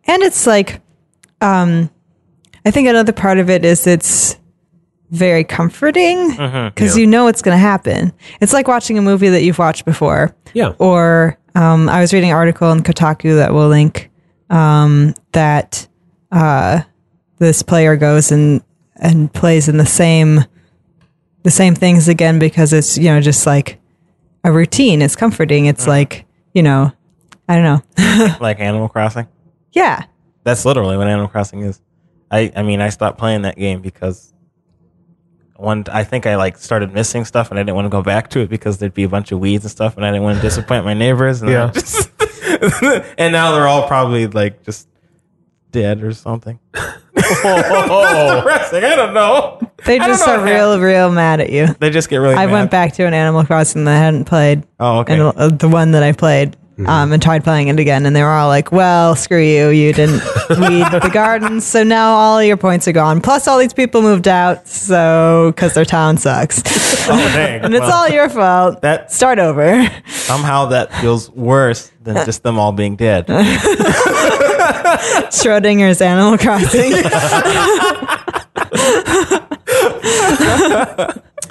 and 0.05 0.23
it's 0.23 0.47
like, 0.47 0.81
um, 1.41 1.91
I 2.65 2.71
think 2.71 2.89
another 2.89 3.13
part 3.13 3.39
of 3.39 3.51
it 3.51 3.65
is 3.65 3.87
it's 3.87 4.37
very 5.11 5.43
comforting 5.45 6.31
because 6.31 6.97
you 6.97 7.07
know 7.07 7.25
what's 7.25 7.43
going 7.43 7.55
to 7.55 7.61
happen. 7.61 8.13
It's 8.41 8.53
like 8.53 8.69
watching 8.69 8.97
a 8.99 9.03
movie 9.03 9.29
that 9.29 9.43
you've 9.43 9.59
watched 9.59 9.85
before. 9.85 10.35
Yeah. 10.55 10.75
Or 10.79 11.39
um, 11.55 11.89
I 11.89 12.01
was 12.01 12.13
reading 12.13 12.31
an 12.31 12.37
article 12.37 12.71
in 12.73 12.83
Kotaku 12.83 13.37
that 13.37 13.53
we'll 13.53 13.69
link 13.69 14.11
um, 14.51 15.15
that 15.33 15.87
uh, 16.33 16.83
this 17.39 17.63
player 17.63 17.97
goes 17.97 18.31
and 18.33 18.63
and 18.97 19.33
plays 19.33 19.69
in 19.69 19.77
the 19.79 19.87
same 19.87 20.45
the 21.43 21.51
same 21.51 21.75
things 21.75 22.07
again 22.09 22.39
because 22.39 22.73
it's 22.73 22.99
you 22.99 23.05
know 23.05 23.21
just 23.21 23.47
like 23.47 23.79
a 24.45 24.53
routine. 24.53 25.03
It's 25.03 25.17
comforting. 25.17 25.67
It's 25.67 25.87
like 25.87 26.27
you 26.55 26.63
know 26.63 26.93
I 27.49 27.55
don't 27.57 27.65
know. 27.65 28.37
Like 28.41 28.61
Animal 28.61 28.89
Crossing. 28.89 29.27
yeah. 29.73 30.05
That's 30.43 30.65
literally 30.65 30.97
what 30.97 31.07
Animal 31.07 31.29
Crossing 31.29 31.61
is. 31.63 31.81
I 32.31 32.53
I 32.55 32.63
mean 32.63 32.81
I 32.81 32.89
stopped 32.91 33.19
playing 33.19 33.43
that 33.43 33.57
game 33.57 33.81
because 33.83 34.33
one 35.61 35.85
I 35.93 36.05
think 36.05 36.27
I 36.27 36.37
like 36.37 36.57
started 36.59 36.93
missing 36.93 37.25
stuff 37.25 37.51
and 37.51 37.59
I 37.59 37.63
didn't 37.63 37.75
want 37.77 37.87
to 37.87 37.91
go 37.91 38.03
back 38.03 38.31
to 38.31 38.41
it 38.41 38.49
because 38.51 38.79
there'd 38.79 38.95
be 38.95 39.05
a 39.05 39.09
bunch 39.09 39.31
of 39.33 39.39
weeds 39.41 39.65
and 39.65 39.71
stuff 39.71 39.97
and 39.97 40.05
I 40.07 40.11
didn't 40.11 40.23
want 40.25 40.37
to 40.37 40.43
disappoint 40.43 40.85
my 40.85 40.95
neighbors 40.95 41.43
and 41.43 41.51
Yeah. 41.51 41.71
just- 41.73 42.11
and 43.19 43.33
now 43.33 43.53
they're 43.53 43.69
all 43.69 43.87
probably 43.87 44.27
like 44.27 44.63
just 44.65 44.89
dead 45.71 46.03
or 46.03 46.13
something. 46.13 46.59
Oh, 47.43 48.37
Depressing. 48.37 48.85
I 48.85 48.97
don't 48.97 49.15
know. 49.15 49.61
They 49.85 49.99
just 49.99 50.27
know 50.27 50.35
are 50.35 50.39
what 50.39 50.45
real, 50.51 50.81
real 50.81 51.13
mad 51.13 51.41
at 51.41 51.51
you. 51.51 51.67
They 51.79 51.91
just 51.91 52.09
get 52.09 52.17
really. 52.17 52.35
I 52.35 52.47
mad. 52.47 52.53
went 52.53 52.71
back 52.71 52.95
to 52.95 53.05
an 53.07 53.15
Animal 53.15 53.45
Crossing 53.45 53.85
that 53.85 53.95
I 53.95 53.99
hadn't 53.99 54.25
played. 54.25 54.65
Oh, 54.81 55.01
okay. 55.01 55.13
And 55.15 55.23
uh, 55.23 55.49
the 55.49 55.69
one 55.69 55.93
that 55.93 56.03
I 56.03 56.13
played. 56.13 56.57
Um, 56.87 57.13
and 57.13 57.23
tried 57.23 57.45
playing 57.45 57.69
it 57.69 57.79
again, 57.79 58.07
and 58.07 58.15
they 58.17 58.23
were 58.23 58.29
all 58.31 58.49
like, 58.49 58.73
"Well, 58.73 59.15
screw 59.17 59.43
you, 59.43 59.69
you 59.69 59.93
didn't 59.93 60.21
weed 60.51 60.87
the 60.91 61.11
gardens, 61.13 61.67
so 61.67 61.83
now 61.83 62.13
all 62.13 62.43
your 62.43 62.57
points 62.57 62.87
are 62.89 62.93
gone. 62.93 63.21
Plus, 63.21 63.47
all 63.49 63.59
these 63.59 63.73
people 63.75 64.03
moved 64.03 64.27
out, 64.29 64.67
so 64.69 65.53
because 65.55 65.75
their 65.75 65.85
town 65.85 66.17
sucks, 66.17 66.63
Oh, 67.09 67.13
and 67.37 67.75
it's 67.75 67.81
Well, 67.83 67.93
all 67.93 68.09
your 68.09 68.29
fault. 68.29 68.81
that 68.83 69.13
Start 69.13 69.39
over." 69.39 69.89
somehow 70.07 70.67
that 70.67 70.93
feels 70.95 71.29
worse 71.31 71.91
than 72.03 72.15
just 72.27 72.43
them 72.43 72.59
all 72.59 72.73
being 72.73 72.97
dead. 72.97 73.27
Schrodinger's 75.31 76.01
Animal 76.01 76.39
Crossing. 76.39 76.93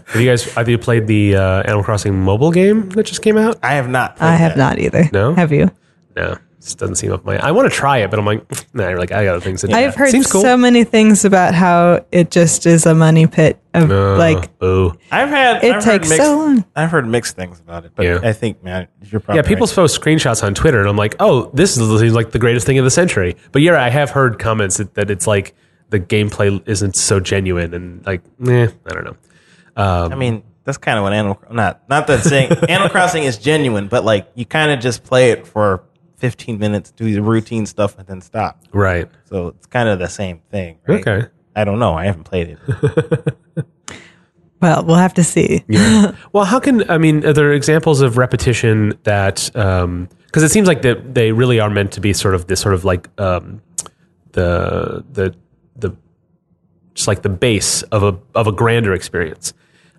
Have 0.09 0.21
you 0.21 0.27
guys 0.29 0.43
have 0.55 0.67
you 0.67 0.77
played 0.77 1.05
the 1.07 1.35
uh, 1.35 1.61
Animal 1.63 1.83
Crossing 1.83 2.19
mobile 2.19 2.51
game 2.51 2.89
that 2.89 3.03
just 3.03 3.21
came 3.21 3.37
out? 3.37 3.57
I 3.61 3.73
have 3.73 3.87
not. 3.89 4.19
I 4.19 4.35
have 4.35 4.53
that. 4.55 4.57
not 4.57 4.79
either. 4.79 5.09
No? 5.13 5.35
have 5.35 5.51
you? 5.51 5.69
No, 6.15 6.35
this 6.59 6.73
doesn't 6.73 6.95
seem 6.95 7.11
up 7.11 7.23
my. 7.23 7.37
I 7.37 7.51
want 7.51 7.71
to 7.71 7.75
try 7.77 7.99
it, 7.99 8.09
but 8.09 8.17
I'm 8.17 8.25
like, 8.25 8.43
nah. 8.73 8.89
Like 8.89 9.11
I 9.11 9.23
got 9.23 9.35
other 9.35 9.43
things 9.43 9.61
to 9.61 9.67
do. 9.67 9.73
I've 9.75 9.93
heard 9.93 10.09
Seems 10.09 10.31
cool. 10.31 10.41
so 10.41 10.57
many 10.57 10.83
things 10.83 11.25
about 11.25 11.53
how 11.53 12.03
it 12.11 12.31
just 12.31 12.65
is 12.65 12.87
a 12.87 12.95
money 12.95 13.27
pit 13.27 13.61
of 13.75 13.91
Uh, 13.91 14.17
like 14.17 14.49
oh 14.61 14.95
I've 15.11 15.29
had. 15.29 15.63
It 15.63 15.75
I've 15.75 15.83
heard 15.83 15.99
takes 15.99 16.09
mixed, 16.09 16.23
so 16.25 16.37
long. 16.37 16.65
I've 16.75 16.89
heard 16.89 17.07
mixed 17.07 17.35
things 17.35 17.59
about 17.59 17.85
it, 17.85 17.91
but 17.93 18.03
Yeah. 18.03 18.19
I 18.23 18.33
think, 18.33 18.63
man, 18.63 18.87
you're 19.03 19.21
probably 19.21 19.43
yeah. 19.43 19.47
People 19.47 19.67
right. 19.67 19.75
post 19.75 20.01
screenshots 20.01 20.43
on 20.43 20.55
Twitter, 20.55 20.79
and 20.79 20.89
I'm 20.89 20.97
like, 20.97 21.17
oh, 21.19 21.51
this 21.53 21.77
is 21.77 21.99
seems 21.99 22.15
like 22.15 22.31
the 22.31 22.39
greatest 22.39 22.65
thing 22.65 22.79
of 22.79 22.83
the 22.83 22.89
century. 22.91 23.35
But 23.51 23.61
yeah, 23.61 23.79
I 23.81 23.89
have 23.89 24.09
heard 24.09 24.39
comments 24.39 24.77
that, 24.77 24.95
that 24.95 25.11
it's 25.11 25.27
like 25.27 25.53
the 25.91 25.99
gameplay 25.99 26.67
isn't 26.67 26.95
so 26.95 27.19
genuine, 27.19 27.75
and 27.75 28.03
like, 28.07 28.21
eh, 28.47 28.69
I 28.87 28.89
don't 28.89 29.03
know. 29.05 29.15
Um, 29.79 30.11
I 30.11 30.15
mean, 30.15 30.43
that's 30.65 30.77
kind 30.77 30.97
of 30.97 31.03
what 31.03 31.13
Animal 31.13 31.41
not 31.51 31.87
not 31.89 32.07
that 32.07 32.21
saying 32.23 32.51
Animal 32.69 32.89
Crossing 32.89 33.23
is 33.23 33.37
genuine, 33.37 33.87
but 33.87 34.03
like 34.03 34.29
you 34.35 34.45
kind 34.45 34.71
of 34.71 34.79
just 34.79 35.03
play 35.03 35.31
it 35.31 35.47
for 35.47 35.83
15 36.17 36.59
minutes, 36.59 36.91
do 36.91 37.11
the 37.13 37.21
routine 37.21 37.65
stuff, 37.65 37.97
and 37.97 38.05
then 38.07 38.21
stop. 38.21 38.61
right. 38.73 39.09
So 39.25 39.47
it's 39.49 39.65
kind 39.65 39.87
of 39.87 39.99
the 39.99 40.09
same 40.09 40.41
thing. 40.51 40.79
Right? 40.85 41.07
Okay. 41.07 41.27
I 41.55 41.63
don't 41.63 41.79
know. 41.79 41.93
I 41.93 42.05
haven't 42.05 42.25
played 42.25 42.57
it. 42.67 43.35
well, 44.61 44.83
we'll 44.83 44.95
have 44.97 45.13
to 45.15 45.23
see. 45.23 45.63
yeah. 45.67 46.11
Well, 46.33 46.45
how 46.45 46.59
can 46.59 46.89
I 46.89 46.97
mean? 46.97 47.25
Are 47.25 47.33
there 47.33 47.53
examples 47.53 48.01
of 48.01 48.17
repetition 48.17 48.97
that? 49.03 49.49
Because 49.53 50.43
it 50.43 50.49
seems 50.49 50.67
like 50.67 50.81
that 50.83 51.15
they 51.15 51.31
really 51.31 51.59
are 51.59 51.69
meant 51.69 51.93
to 51.93 52.01
be 52.01 52.13
sort 52.13 52.35
of 52.35 52.47
this 52.47 52.59
sort 52.59 52.73
of 52.75 52.85
like 52.85 53.09
um, 53.17 53.61
the 54.33 55.03
the 55.11 55.35
the 55.75 55.95
just 56.93 57.07
like 57.07 57.21
the 57.23 57.29
base 57.29 57.81
of 57.83 58.03
a 58.03 58.19
of 58.35 58.47
a 58.47 58.51
grander 58.51 58.93
experience. 58.93 59.53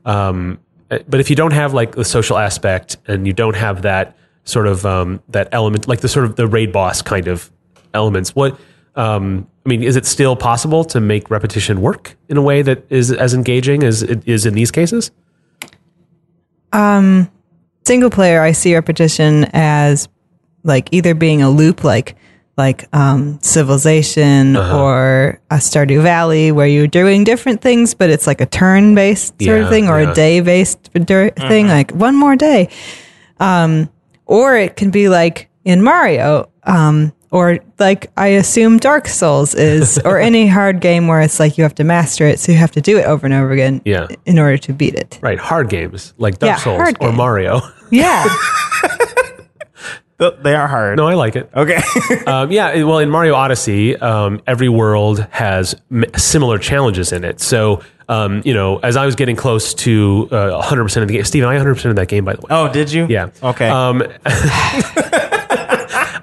Um, 0.05 0.59
but 0.89 1.21
if 1.21 1.31
you 1.31 1.37
don't 1.37 1.53
have 1.53 1.75
like 1.75 1.95
the 1.95 2.05
social 2.05 2.39
aspect 2.39 2.97
and 3.07 3.27
you 3.27 3.33
don't 3.33 3.57
have 3.57 3.83
that 3.83 4.17
sort 4.45 4.67
of 4.67 4.85
um, 4.85 5.23
that 5.29 5.49
element, 5.53 5.87
like 5.87 6.01
the 6.01 6.09
sort 6.09 6.25
of 6.25 6.37
the 6.37 6.47
raid 6.47 6.73
boss 6.73 7.03
kind 7.03 7.29
of 7.29 7.51
elements, 7.95 8.35
what 8.35 8.59
um, 8.97 9.47
I 9.65 9.69
mean, 9.69 9.83
is 9.83 9.97
it 9.97 10.07
still 10.07 10.37
possible 10.37 10.85
to 10.87 11.01
make 11.01 11.31
repetition 11.31 11.81
work 11.81 12.17
in 12.29 12.37
a 12.37 12.43
way 12.43 12.63
that 12.63 12.85
is 12.91 13.13
as 13.13 13.35
engaging 13.35 13.83
as 13.85 14.03
it 14.03 14.27
is 14.27 14.47
in 14.47 14.55
these 14.55 14.71
cases? 14.71 15.11
Single 17.87 18.11
player, 18.11 18.41
I 18.43 18.53
see 18.53 18.75
repetition 18.75 19.47
as 19.53 20.09
like 20.63 20.89
either 20.93 21.15
being 21.15 21.43
a 21.43 21.51
loop, 21.51 21.83
like 21.83 22.15
like 22.61 22.85
um, 22.95 23.39
Civilization 23.43 24.57
or 24.57 25.41
a 25.51 25.57
Stardew 25.57 26.03
Valley, 26.03 26.53
where 26.53 26.67
you're 26.67 26.87
doing 26.87 27.25
different 27.25 27.61
things, 27.63 27.95
but 27.95 28.11
it's 28.11 28.27
like 28.27 28.41
a 28.41 28.47
turn 28.47 28.95
based 28.95 29.29
sort 29.29 29.41
Yeah, 29.41 29.65
of 29.65 29.71
thing, 29.71 29.89
or 29.89 30.01
yeah. 30.01 30.11
a 30.11 30.15
day 30.15 30.41
based 30.41 30.91
thing, 30.93 31.67
like 31.69 31.91
one 31.93 32.15
more 32.15 32.37
day. 32.37 32.69
Um, 33.41 33.89
or 34.27 34.57
it 34.57 34.77
can 34.77 34.91
be 34.91 35.09
like 35.09 35.49
in 35.65 35.83
Mario, 35.83 36.51
um, 36.65 37.13
or 37.33 37.59
like 37.79 38.11
I 38.17 38.29
assume 38.39 38.79
Dark 38.79 39.09
Souls 39.09 39.55
is, 39.55 39.99
or 40.05 40.19
any 40.31 40.47
hard 40.47 40.81
game 40.81 41.07
where 41.09 41.21
it's 41.23 41.41
like 41.41 41.57
you 41.59 41.65
have 41.65 41.75
to 41.77 41.85
master 41.85 42.27
it, 42.27 42.39
so 42.41 42.53
you 42.53 42.59
have 42.59 42.73
to 42.73 42.81
do 42.81 42.99
it 42.99 43.07
over 43.07 43.25
and 43.27 43.35
over 43.35 43.51
again 43.53 43.81
Yeah. 43.85 44.09
in 44.27 44.39
order 44.39 44.59
to 44.59 44.73
beat 44.73 44.95
it. 44.95 45.19
Right, 45.23 45.39
hard 45.39 45.69
games 45.71 46.13
like 46.19 46.39
Dark 46.39 46.59
Yeah, 46.59 46.63
Souls 46.65 46.95
or. 47.01 47.13
Mario. 47.13 47.61
Yeah. 47.91 48.25
Th- 50.21 50.35
They 50.43 50.55
are 50.55 50.69
hard. 50.69 50.97
no, 50.99 51.09
I 51.09 51.15
like 51.15 51.35
it. 51.35 51.51
Okay. 51.55 51.81
Um, 52.27 52.53
yeah, 52.53 52.83
well, 52.85 52.99
in 52.99 53.11
Mario 53.11 53.35
Odyssey, 53.35 53.97
um, 53.97 54.41
every 54.47 54.69
world 54.69 55.27
has 55.31 55.75
m- 55.91 56.05
similar 56.17 56.59
challenges 56.59 57.13
in 57.13 57.25
it. 57.25 57.41
So, 57.41 57.83
um, 58.09 58.43
you 58.45 58.55
know, 58.55 58.79
as 58.79 58.97
I 58.97 59.05
was 59.07 59.17
getting 59.17 59.35
close 59.37 59.75
to 59.75 60.29
uh, 60.31 60.63
100% 60.63 61.03
of 61.03 61.09
the 61.09 61.15
game, 61.15 61.25
Stephen, 61.25 61.49
I 61.49 61.57
100% 61.57 61.87
of 61.87 61.97
that 61.97 62.07
game, 62.09 62.25
by 62.25 62.35
the 62.35 62.41
way. 62.43 62.49
oh, 62.51 62.73
did 62.73 62.93
you? 62.93 63.07
Yeah. 63.09 63.31
Okay. 63.43 63.69
Um, 63.69 64.03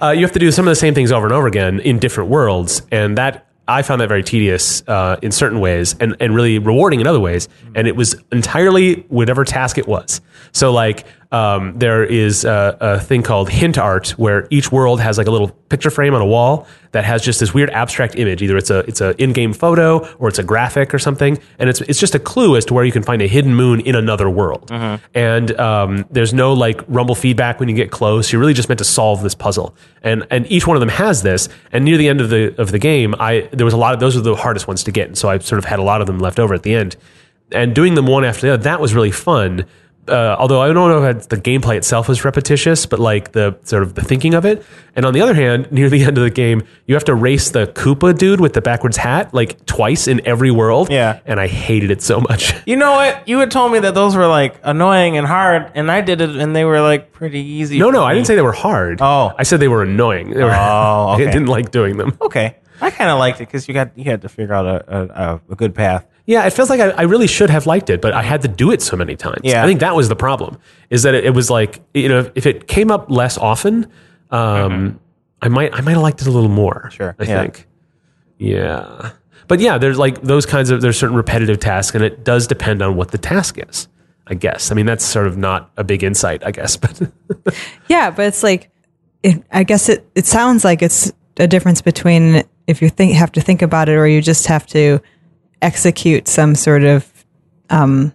uh, 0.02 0.14
you 0.16 0.22
have 0.22 0.32
to 0.34 0.40
do 0.40 0.52
some 0.52 0.68
of 0.68 0.72
the 0.72 0.76
same 0.76 0.94
things 0.94 1.12
over 1.12 1.26
and 1.26 1.34
over 1.34 1.48
again 1.48 1.80
in 1.80 2.00
different 2.00 2.30
worlds, 2.30 2.82
and 2.92 3.18
that 3.18 3.48
I 3.68 3.82
found 3.82 4.00
that 4.02 4.08
very 4.08 4.24
tedious 4.24 4.82
uh, 4.88 5.18
in 5.22 5.32
certain 5.32 5.60
ways, 5.60 5.96
and 6.00 6.16
and 6.20 6.34
really 6.36 6.60
rewarding 6.60 7.02
in 7.02 7.08
other 7.08 7.20
ways. 7.20 7.50
And 7.76 7.88
it 7.88 7.96
was 7.96 8.16
entirely 8.32 9.02
whatever 9.10 9.44
task 9.44 9.78
it 9.78 9.88
was. 9.88 10.22
So 10.52 10.72
like. 10.72 11.06
Um, 11.30 11.78
there 11.78 12.06
is 12.06 12.46
a, 12.46 12.78
a 12.80 13.00
thing 13.02 13.22
called 13.22 13.50
hint 13.50 13.78
art 13.78 14.12
where 14.12 14.48
each 14.50 14.72
world 14.72 15.02
has 15.02 15.18
like 15.18 15.28
a 15.28 15.32
little 15.32 15.50
picture 15.50 15.90
frame 15.90 16.14
on 16.14 16.22
a 16.22 16.26
wall 16.26 16.66
that 16.94 17.04
has 17.04 17.22
just 17.22 17.42
this 17.42 17.54
weird 17.54 17.70
abstract 17.72 18.16
image. 18.16 18.42
Either 18.42 18.56
it's 18.56 18.70
a 18.70 18.80
it's 18.88 19.02
a 19.02 19.14
in-game 19.22 19.52
photo 19.52 20.08
or 20.20 20.30
it's 20.30 20.40
a 20.40 20.44
graphic 20.44 20.94
or 20.94 21.00
something, 21.00 21.38
and 21.60 21.70
it's 21.70 21.82
it's 21.82 22.00
just 22.00 22.16
a 22.16 22.20
clue 22.20 22.56
as 22.56 22.64
to 22.66 22.74
where 22.74 22.86
you 22.86 22.94
can 22.94 23.04
find 23.04 23.22
a 23.22 23.28
hidden 23.28 23.54
moon 23.54 23.82
in 23.82 23.94
another 23.94 24.30
world. 24.30 24.70
And 25.14 25.52
um, 25.60 26.06
there's 26.10 26.34
no 26.34 26.54
like 26.54 26.82
rumble 26.88 27.16
feedback 27.16 27.60
when 27.60 27.68
you 27.68 27.76
get 27.76 27.92
close. 27.92 28.32
You're 28.32 28.40
really 28.40 28.54
just 28.54 28.70
meant 28.70 28.80
to 28.80 28.86
solve 28.86 29.22
this 29.22 29.36
puzzle, 29.36 29.76
and 30.04 30.26
and 30.32 30.50
each 30.50 30.66
one 30.66 30.78
of 30.78 30.80
them 30.80 30.90
has 30.90 31.24
this. 31.24 31.50
And 31.74 31.84
near 31.84 31.98
the 31.98 32.08
end 32.08 32.22
of 32.22 32.30
the 32.30 32.56
of 32.58 32.72
the 32.72 32.80
game, 32.80 33.16
I 33.20 33.50
there 33.52 33.66
was 33.66 33.74
a 33.74 33.78
lot 33.78 33.94
of 33.94 34.00
those 34.00 34.16
were 34.16 34.22
the 34.22 34.36
hardest 34.36 34.66
ones 34.66 34.82
to 34.86 34.92
get, 34.94 35.08
and 35.08 35.18
so 35.18 35.30
I 35.30 35.40
sort 35.40 35.60
of 35.60 35.66
had 35.66 35.80
a 35.80 35.84
lot 35.84 36.00
of 36.00 36.08
them 36.08 36.20
left 36.20 36.40
over 36.40 36.54
at 36.54 36.64
the 36.64 36.74
end. 36.74 36.96
And 37.52 37.74
doing 37.74 37.96
them 37.96 38.08
one 38.08 38.26
after 38.26 38.48
the 38.48 38.54
other, 38.54 38.64
that 38.64 38.82
was 38.82 38.94
really 38.94 39.12
fun. 39.12 39.66
Uh, 40.10 40.36
although 40.40 40.62
I 40.62 40.68
don't 40.72 40.90
know 40.90 41.04
if 41.10 41.30
the 41.30 41.38
gameplay 41.38 41.76
itself 41.78 42.08
was 42.08 42.24
repetitious, 42.26 42.86
but 42.86 43.00
like 43.00 43.32
the 43.34 43.58
sort 43.64 43.84
of 43.84 43.96
the 43.96 44.02
thinking 44.02 44.34
of 44.34 44.46
it. 44.46 44.64
And 44.96 45.06
on 45.06 45.14
the 45.14 45.22
other 45.22 45.34
hand, 45.34 45.72
near 45.72 45.90
the 45.90 46.04
end 46.04 46.18
of 46.18 46.24
the 46.24 46.30
game, 46.30 46.64
you 46.86 46.96
have 46.96 47.04
to 47.06 47.16
race 47.16 47.50
the 47.52 47.68
Koopa 47.68 48.18
dude 48.18 48.40
with 48.40 48.54
the 48.54 48.62
backwards 48.62 48.98
hat 48.98 49.34
like 49.34 49.66
twice 49.66 50.08
in 50.08 50.26
every 50.26 50.52
world. 50.52 50.90
Yeah. 50.90 51.20
and 51.26 51.40
I 51.40 51.48
hated 51.48 51.92
it 51.92 52.02
so 52.02 52.20
much. 52.20 52.54
you 52.66 52.76
know 52.76 52.92
what? 52.94 53.28
You 53.28 53.40
had 53.40 53.52
told 53.52 53.72
me 53.72 53.80
that 53.80 53.94
those 53.96 54.16
were 54.16 54.28
like 54.28 54.60
annoying 54.64 55.18
and 55.18 55.28
hard, 55.28 55.72
and 55.76 55.92
I 55.92 56.02
did 56.02 56.22
it, 56.22 56.30
and 56.36 56.56
they 56.56 56.66
were 56.66 56.82
like 56.82 57.12
pretty 57.12 57.40
easy. 57.40 57.80
No, 57.80 57.90
no, 57.90 58.04
I 58.04 58.14
didn't 58.14 58.28
say 58.28 58.36
they 58.36 58.42
were 58.42 58.52
hard. 58.52 59.00
Oh. 59.02 59.34
I 59.38 59.44
said 59.44 59.60
they 59.60 59.68
were 59.68 59.84
annoying. 59.84 60.32
They 60.32 60.44
were, 60.44 60.52
Oh, 60.56 61.10
I 61.10 61.18
didn't 61.18 61.48
like 61.48 61.72
doing 61.72 61.98
them. 61.98 62.18
Okay. 62.22 62.56
I 62.80 62.92
kind 62.92 63.10
of 63.10 63.18
liked 63.18 63.38
it 63.42 63.48
because 63.48 63.68
you 63.68 63.74
got 63.74 63.98
you 63.98 64.04
had 64.04 64.22
to 64.22 64.30
figure 64.30 64.54
out 64.54 64.66
a, 64.68 65.24
a, 65.24 65.42
a 65.52 65.56
good 65.56 65.74
path. 65.74 66.06
Yeah, 66.28 66.46
it 66.46 66.52
feels 66.52 66.70
like 66.70 66.82
I, 66.82 66.90
I 66.90 67.02
really 67.04 67.26
should 67.26 67.50
have 67.50 67.66
liked 67.66 67.90
it, 67.90 68.02
but 68.02 68.14
I 68.14 68.22
had 68.22 68.42
to 68.42 68.50
do 68.50 68.72
it 68.72 68.82
so 68.82 68.98
many 68.98 69.16
times. 69.16 69.42
Yeah. 69.44 69.64
I 69.64 69.66
think 69.66 69.80
that 69.80 69.96
was 69.96 70.10
the 70.10 70.16
problem. 70.16 70.60
Is 70.90 71.04
that 71.04 71.16
it, 71.16 71.26
it 71.26 71.30
was 71.32 71.50
like 71.50 71.82
you 71.94 72.10
know 72.10 72.30
if 72.36 72.46
it 72.46 72.68
came 72.68 72.92
up 72.92 73.10
less 73.10 73.38
often, 73.38 73.90
um, 74.30 75.00
I 75.42 75.48
might 75.48 75.74
I 75.74 75.80
might 75.82 75.94
have 75.94 76.02
liked 76.02 76.22
it 76.22 76.28
a 76.28 76.32
little 76.32 76.50
more. 76.50 76.84
Mm-hmm. 76.86 76.96
Sure, 76.96 77.16
I 77.18 77.24
yeah. 77.24 77.42
think. 77.42 77.68
Yeah, 78.38 79.12
but 79.48 79.62
yeah, 79.62 79.78
there's 79.78 79.98
like 79.98 80.22
those 80.22 80.46
kinds 80.46 80.70
of 80.70 80.82
there's 80.82 81.00
certain 81.00 81.16
repetitive 81.16 81.60
tasks, 81.60 81.96
and 81.96 82.04
it 82.04 82.26
does 82.26 82.46
depend 82.46 82.82
on 82.82 82.98
what 82.98 83.12
the 83.12 83.18
task 83.18 83.58
is. 83.58 83.88
I 84.30 84.34
guess. 84.34 84.72
I 84.72 84.76
mean, 84.76 84.86
that's 84.86 85.06
sort 85.06 85.26
of 85.28 85.38
not 85.38 85.72
a 85.78 85.86
big 85.86 86.04
insight, 86.04 86.46
I 86.46 86.52
guess, 86.52 86.76
but 86.78 87.02
Yeah, 87.88 88.12
but 88.12 88.26
it's 88.26 88.44
like, 88.44 88.70
it, 89.24 89.42
I 89.52 89.64
guess 89.64 89.88
it, 89.88 90.06
it 90.16 90.26
sounds 90.26 90.66
like 90.66 90.82
it's 90.82 91.12
a 91.38 91.48
difference 91.48 91.82
between 91.82 92.44
if 92.68 92.82
you 92.82 92.90
think 92.90 93.14
have 93.14 93.32
to 93.32 93.42
think 93.42 93.62
about 93.62 93.88
it 93.88 93.94
or 93.94 94.06
you 94.06 94.22
just 94.22 94.48
have 94.48 94.68
to 94.68 95.00
execute 95.62 96.28
some 96.28 96.56
sort 96.56 96.84
of, 96.84 97.10
um, 97.70 98.14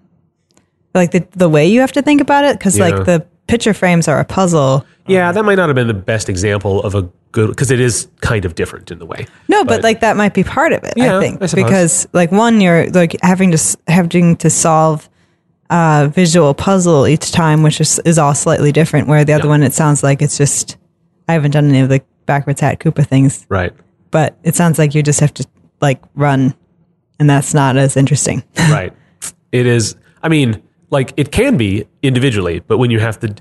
like 0.94 1.10
the 1.12 1.26
the 1.32 1.48
way 1.48 1.66
you 1.66 1.80
have 1.80 1.92
to 1.92 2.02
think 2.02 2.20
about 2.20 2.44
it 2.44 2.58
because 2.58 2.78
Yeah. 2.78 2.84
like 2.88 3.04
the 3.06 3.26
picture 3.46 3.74
frames 3.74 4.08
are 4.08 4.18
a 4.20 4.24
puzzle. 4.24 4.84
yeah, 5.06 5.32
that 5.32 5.44
might 5.44 5.56
not 5.56 5.68
have 5.68 5.74
been 5.76 5.88
the 5.88 5.94
best 5.94 6.28
example 6.28 6.82
of 6.82 6.94
a 6.94 7.08
good 7.32 7.48
because 7.48 7.70
it 7.70 7.80
is 7.80 8.08
kind 8.20 8.44
of 8.44 8.54
different 8.54 8.90
in 8.90 8.98
the 8.98 9.06
way. 9.06 9.26
No, 9.48 9.64
but, 9.64 9.76
But- 9.76 9.82
like 9.84 10.00
that 10.00 10.16
might 10.16 10.34
be 10.34 10.44
part 10.44 10.72
of 10.72 10.84
it. 10.84 10.94
Yeah, 10.96 11.16
I 11.18 11.20
think 11.20 11.42
I 11.42 11.46
because 11.54 12.06
like 12.12 12.30
one, 12.30 12.60
you're 12.60 12.88
like 12.90 13.16
having 13.22 13.50
to 13.52 13.76
having 13.88 14.36
to 14.36 14.50
solve 14.50 15.08
a 15.70 16.10
visual 16.14 16.52
puzzle 16.54 17.06
each 17.08 17.32
time, 17.32 17.62
which 17.62 17.80
is 17.80 17.98
is 18.04 18.18
all 18.18 18.34
slightly 18.34 18.70
different. 18.72 19.08
Where 19.08 19.24
the 19.24 19.32
other 19.32 19.44
Yeah. 19.44 19.50
one, 19.50 19.62
it 19.62 19.72
sounds 19.72 20.02
like 20.02 20.20
it's 20.22 20.36
just 20.38 20.76
I 21.28 21.32
haven't 21.32 21.52
done 21.52 21.68
any 21.68 21.80
of 21.80 21.88
the 21.88 22.02
backwards 22.26 22.60
hat 22.60 22.78
Koopa 22.80 23.06
things, 23.06 23.46
Right. 23.48 23.72
but 24.10 24.36
it 24.44 24.54
sounds 24.54 24.78
like 24.78 24.94
you 24.94 25.02
just 25.02 25.20
have 25.20 25.32
to 25.34 25.44
like 25.80 26.00
run, 26.14 26.54
and 27.22 27.30
that's 27.30 27.54
not 27.54 27.76
as 27.76 27.96
interesting. 27.96 28.42
right. 28.58 28.92
It 29.52 29.64
is. 29.64 29.94
I 30.24 30.28
mean, 30.28 30.60
like 30.90 31.12
it 31.16 31.30
can 31.30 31.56
be 31.56 31.86
individually, 32.02 32.58
but 32.66 32.78
when 32.78 32.90
you 32.90 32.98
have 32.98 33.20
to, 33.20 33.32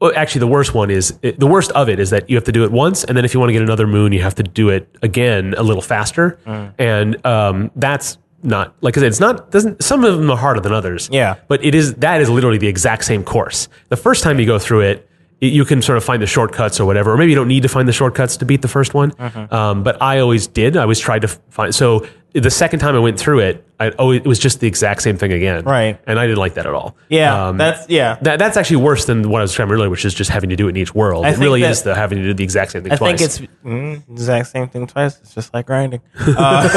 well, 0.00 0.10
actually, 0.16 0.38
the 0.38 0.46
worst 0.46 0.72
one 0.72 0.90
is 0.90 1.18
the 1.20 1.46
worst 1.46 1.70
of 1.72 1.90
it 1.90 2.00
is 2.00 2.08
that 2.08 2.30
you 2.30 2.36
have 2.36 2.44
to 2.44 2.52
do 2.52 2.64
it 2.64 2.72
once, 2.72 3.04
and 3.04 3.14
then 3.14 3.26
if 3.26 3.34
you 3.34 3.40
want 3.40 3.50
to 3.50 3.52
get 3.52 3.60
another 3.60 3.86
moon, 3.86 4.12
you 4.12 4.22
have 4.22 4.34
to 4.36 4.42
do 4.42 4.70
it 4.70 4.88
again 5.02 5.54
a 5.58 5.62
little 5.62 5.82
faster, 5.82 6.38
and 6.78 7.26
um, 7.26 7.70
that's 7.76 8.16
not 8.42 8.74
like 8.80 8.96
I 8.96 9.00
said. 9.00 9.08
It's 9.08 9.20
not 9.20 9.50
doesn't. 9.50 9.82
Some 9.82 10.02
of 10.02 10.16
them 10.16 10.30
are 10.30 10.36
harder 10.38 10.60
than 10.60 10.72
others. 10.72 11.10
Yeah. 11.12 11.34
but 11.46 11.62
it 11.62 11.74
is 11.74 11.92
that 11.96 12.22
is 12.22 12.30
literally 12.30 12.56
the 12.56 12.68
exact 12.68 13.04
same 13.04 13.22
course. 13.22 13.68
The 13.90 13.98
first 13.98 14.22
time 14.24 14.40
you 14.40 14.46
go 14.46 14.58
through 14.58 14.80
it. 14.80 15.06
you 15.42 15.64
can 15.66 15.82
sort 15.82 15.98
of 15.98 16.04
find 16.04 16.22
the 16.22 16.26
shortcuts 16.26 16.80
or 16.80 16.86
whatever, 16.86 17.12
or 17.12 17.16
maybe 17.18 17.32
you 17.32 17.36
don't 17.36 17.48
need 17.48 17.62
to 17.62 17.68
find 17.68 17.86
the 17.86 17.92
shortcuts 17.92 18.38
to 18.38 18.44
beat 18.46 18.62
the 18.62 18.68
first 18.68 18.94
one. 18.94 19.10
Mm-hmm. 19.12 19.54
Um, 19.54 19.82
but 19.82 20.00
I 20.00 20.20
always 20.20 20.46
did. 20.46 20.76
I 20.76 20.82
always 20.82 20.98
tried 20.98 21.22
to 21.22 21.28
find. 21.28 21.74
So 21.74 22.06
the 22.32 22.50
second 22.50 22.78
time 22.80 22.94
I 22.94 22.98
went 22.98 23.18
through 23.18 23.40
it, 23.40 23.64
I 23.80 23.90
always, 23.90 24.20
it 24.20 24.26
was 24.26 24.38
just 24.38 24.60
the 24.60 24.66
exact 24.66 25.02
same 25.02 25.16
thing 25.16 25.32
again. 25.32 25.64
Right. 25.64 25.98
And 26.06 26.18
I 26.18 26.26
didn't 26.26 26.38
like 26.38 26.54
that 26.54 26.66
at 26.66 26.74
all. 26.74 26.96
Yeah, 27.08 27.48
Um, 27.48 27.56
that's 27.58 27.88
yeah. 27.88 28.18
that, 28.22 28.38
that's 28.38 28.56
actually 28.56 28.76
worse 28.76 29.06
than 29.06 29.28
what 29.30 29.38
I 29.38 29.42
was 29.42 29.50
describing 29.50 29.74
earlier, 29.74 29.90
which 29.90 30.04
is 30.04 30.14
just 30.14 30.30
having 30.30 30.50
to 30.50 30.56
do 30.56 30.66
it 30.66 30.70
in 30.70 30.76
each 30.76 30.94
world. 30.94 31.24
I 31.26 31.30
it 31.30 31.38
really 31.38 31.62
that- 31.62 31.70
is 31.70 31.82
the 31.82 31.94
having 31.94 32.18
to 32.18 32.24
do 32.24 32.34
the 32.34 32.44
exact 32.44 32.72
same 32.72 32.82
thing 32.82 32.92
I 32.92 32.96
twice. 32.96 33.18
think 33.18 33.46
it's 33.48 33.52
mm, 33.64 34.10
exact 34.12 34.48
same 34.48 34.68
thing 34.68 34.86
twice. 34.86 35.18
It's 35.20 35.34
just 35.34 35.52
like 35.54 35.66
grinding. 35.66 36.02
Uh, 36.18 36.68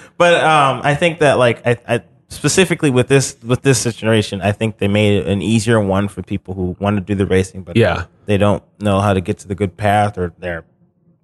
but 0.16 0.34
um, 0.42 0.80
I 0.82 0.94
think 0.94 1.18
that 1.20 1.34
like 1.38 1.66
I, 1.66 1.76
I 1.86 2.02
specifically 2.28 2.90
with 2.90 3.08
this 3.08 3.36
with 3.44 3.62
this 3.62 3.78
situation, 3.80 4.40
I 4.40 4.52
think 4.52 4.78
they 4.78 4.88
made 4.88 5.18
it 5.18 5.28
an 5.28 5.42
easier 5.42 5.80
one 5.80 6.08
for 6.08 6.22
people 6.22 6.54
who 6.54 6.76
want 6.80 6.96
to 6.96 7.00
do 7.02 7.14
the 7.14 7.26
racing, 7.26 7.62
but 7.62 7.76
Yeah. 7.76 8.06
they 8.26 8.38
don't 8.38 8.62
know 8.80 9.00
how 9.00 9.12
to 9.12 9.20
get 9.20 9.38
to 9.38 9.48
the 9.48 9.54
good 9.54 9.76
path 9.76 10.18
or 10.18 10.32
they're 10.38 10.64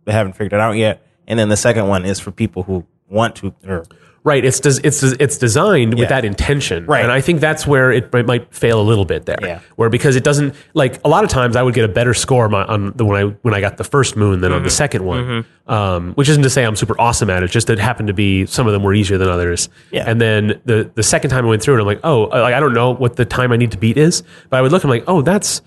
they 0.05 0.13
haven't 0.13 0.35
figured 0.35 0.53
it 0.53 0.61
out 0.61 0.73
yet. 0.77 1.05
And 1.27 1.39
then 1.39 1.49
the 1.49 1.57
second 1.57 1.89
one 1.89 2.05
is 2.05 2.19
for 2.21 2.31
people 2.33 2.65
who 2.65 2.85
want 3.13 3.37
to 3.37 3.55
or 3.69 3.85
Right. 4.25 4.45
It's 4.45 4.61
des- 4.61 4.81
it's 4.85 5.03
it's 5.03 5.37
designed 5.37 5.95
with 5.95 6.03
Yeah. 6.05 6.09
that 6.11 6.25
intention, 6.25 6.87
Right. 6.87 7.03
And 7.03 7.11
I 7.11 7.21
think 7.21 7.41
that's 7.41 7.67
where 7.67 7.91
it 7.91 8.13
might, 8.13 8.25
might 8.25 8.55
fail 8.55 8.81
a 8.81 8.87
little 8.91 9.05
bit 9.05 9.27
there. 9.27 9.37
Yeah. 9.43 9.59
Where 9.75 9.91
because 9.91 10.15
it 10.15 10.23
doesn't 10.23 10.55
like 10.75 11.01
a 11.05 11.09
lot 11.09 11.25
of 11.25 11.31
times 11.31 11.57
I 11.57 11.63
would 11.63 11.75
get 11.75 11.85
a 11.85 11.89
better 11.93 12.15
score 12.15 12.45
on, 12.45 12.55
on 12.55 12.93
the 12.95 13.05
when 13.05 13.17
I 13.21 13.25
when 13.43 13.53
I 13.53 13.61
got 13.61 13.79
the 13.79 13.85
first 13.85 14.15
moon 14.15 14.41
than 14.41 14.51
Mm-hmm. 14.53 14.59
on 14.59 14.63
the 14.63 14.71
second 14.71 15.05
one. 15.05 15.45
Um, 15.67 16.13
which 16.15 16.29
isn't 16.29 16.45
to 16.45 16.51
say 16.51 16.63
I'm 16.65 16.77
super 16.77 16.95
awesome 17.01 17.31
at 17.31 17.43
it. 17.43 17.51
Just 17.51 17.67
that 17.67 17.75
it 17.75 17.79
happened 17.81 18.07
to 18.09 18.15
be 18.15 18.47
some 18.47 18.69
of 18.69 18.73
them 18.73 18.85
were 18.85 18.95
easier 18.95 19.19
than 19.19 19.29
others. 19.29 19.69
Yeah. 19.91 20.05
And 20.07 20.21
then 20.21 20.61
the 20.67 20.89
the 20.95 21.03
second 21.03 21.31
time 21.31 21.45
I 21.45 21.49
went 21.49 21.63
through 21.63 21.79
it, 21.79 21.81
I'm 21.81 21.87
like, 21.87 22.01
oh, 22.05 22.23
like 22.31 22.55
I 22.55 22.61
don't 22.61 22.75
know 22.75 22.93
what 22.95 23.17
the 23.17 23.25
time 23.25 23.51
I 23.51 23.57
need 23.57 23.73
to 23.73 23.79
beat 23.79 23.97
is, 23.97 24.23
but 24.51 24.59
I 24.59 24.63
would 24.63 24.71
look. 24.71 24.85
I'm 24.85 24.91
like, 24.91 25.05
oh, 25.09 25.23
that's. 25.23 25.63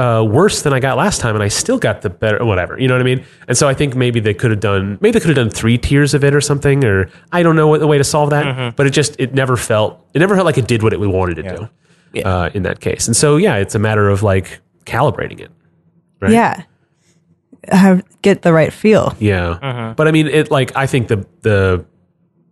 Uh, 0.00 0.22
worse 0.24 0.62
than 0.62 0.72
I 0.72 0.80
got 0.80 0.96
last 0.96 1.20
time, 1.20 1.34
and 1.34 1.44
I 1.44 1.48
still 1.48 1.78
got 1.78 2.00
the 2.00 2.08
better, 2.08 2.42
whatever. 2.42 2.78
You 2.80 2.88
know 2.88 2.94
what 2.94 3.02
I 3.02 3.04
mean? 3.04 3.22
And 3.48 3.58
so 3.58 3.68
I 3.68 3.74
think 3.74 3.94
maybe 3.94 4.18
they 4.18 4.32
could 4.32 4.50
have 4.50 4.60
done, 4.60 4.96
maybe 5.02 5.12
they 5.12 5.20
could 5.20 5.28
have 5.28 5.36
done 5.36 5.50
three 5.50 5.76
tiers 5.76 6.14
of 6.14 6.24
it 6.24 6.34
or 6.34 6.40
something, 6.40 6.84
or 6.84 7.10
I 7.32 7.42
don't 7.42 7.54
know 7.54 7.68
what 7.68 7.80
the 7.80 7.86
way 7.86 7.98
to 7.98 8.04
solve 8.04 8.30
that. 8.30 8.76
But 8.76 8.86
it 8.86 8.90
just, 8.90 9.16
it 9.18 9.34
never 9.34 9.56
felt, 9.58 10.00
it 10.14 10.20
never 10.20 10.34
felt 10.34 10.46
like 10.46 10.56
it 10.56 10.66
did 10.66 10.82
what 10.82 10.94
it 10.94 11.00
wanted 11.00 11.34
to 11.34 11.42
do 11.42 11.68
Yeah. 12.14 12.22
uh, 12.28 12.50
in 12.54 12.62
that 12.62 12.80
case. 12.80 13.08
And 13.08 13.14
so, 13.14 13.36
yeah, 13.36 13.56
it's 13.56 13.74
a 13.74 13.78
matter 13.78 14.08
of 14.08 14.22
like 14.22 14.60
calibrating 14.86 15.38
it. 15.40 15.50
Right? 16.18 16.32
Yeah. 16.32 16.62
Have 17.68 18.02
get 18.22 18.40
the 18.40 18.54
right 18.54 18.72
feel. 18.72 19.14
Yeah. 19.18 19.92
But 19.96 20.08
I 20.08 20.12
mean, 20.12 20.28
it 20.28 20.50
like 20.50 20.74
I 20.74 20.86
think 20.86 21.08
the 21.08 21.26
the 21.42 21.84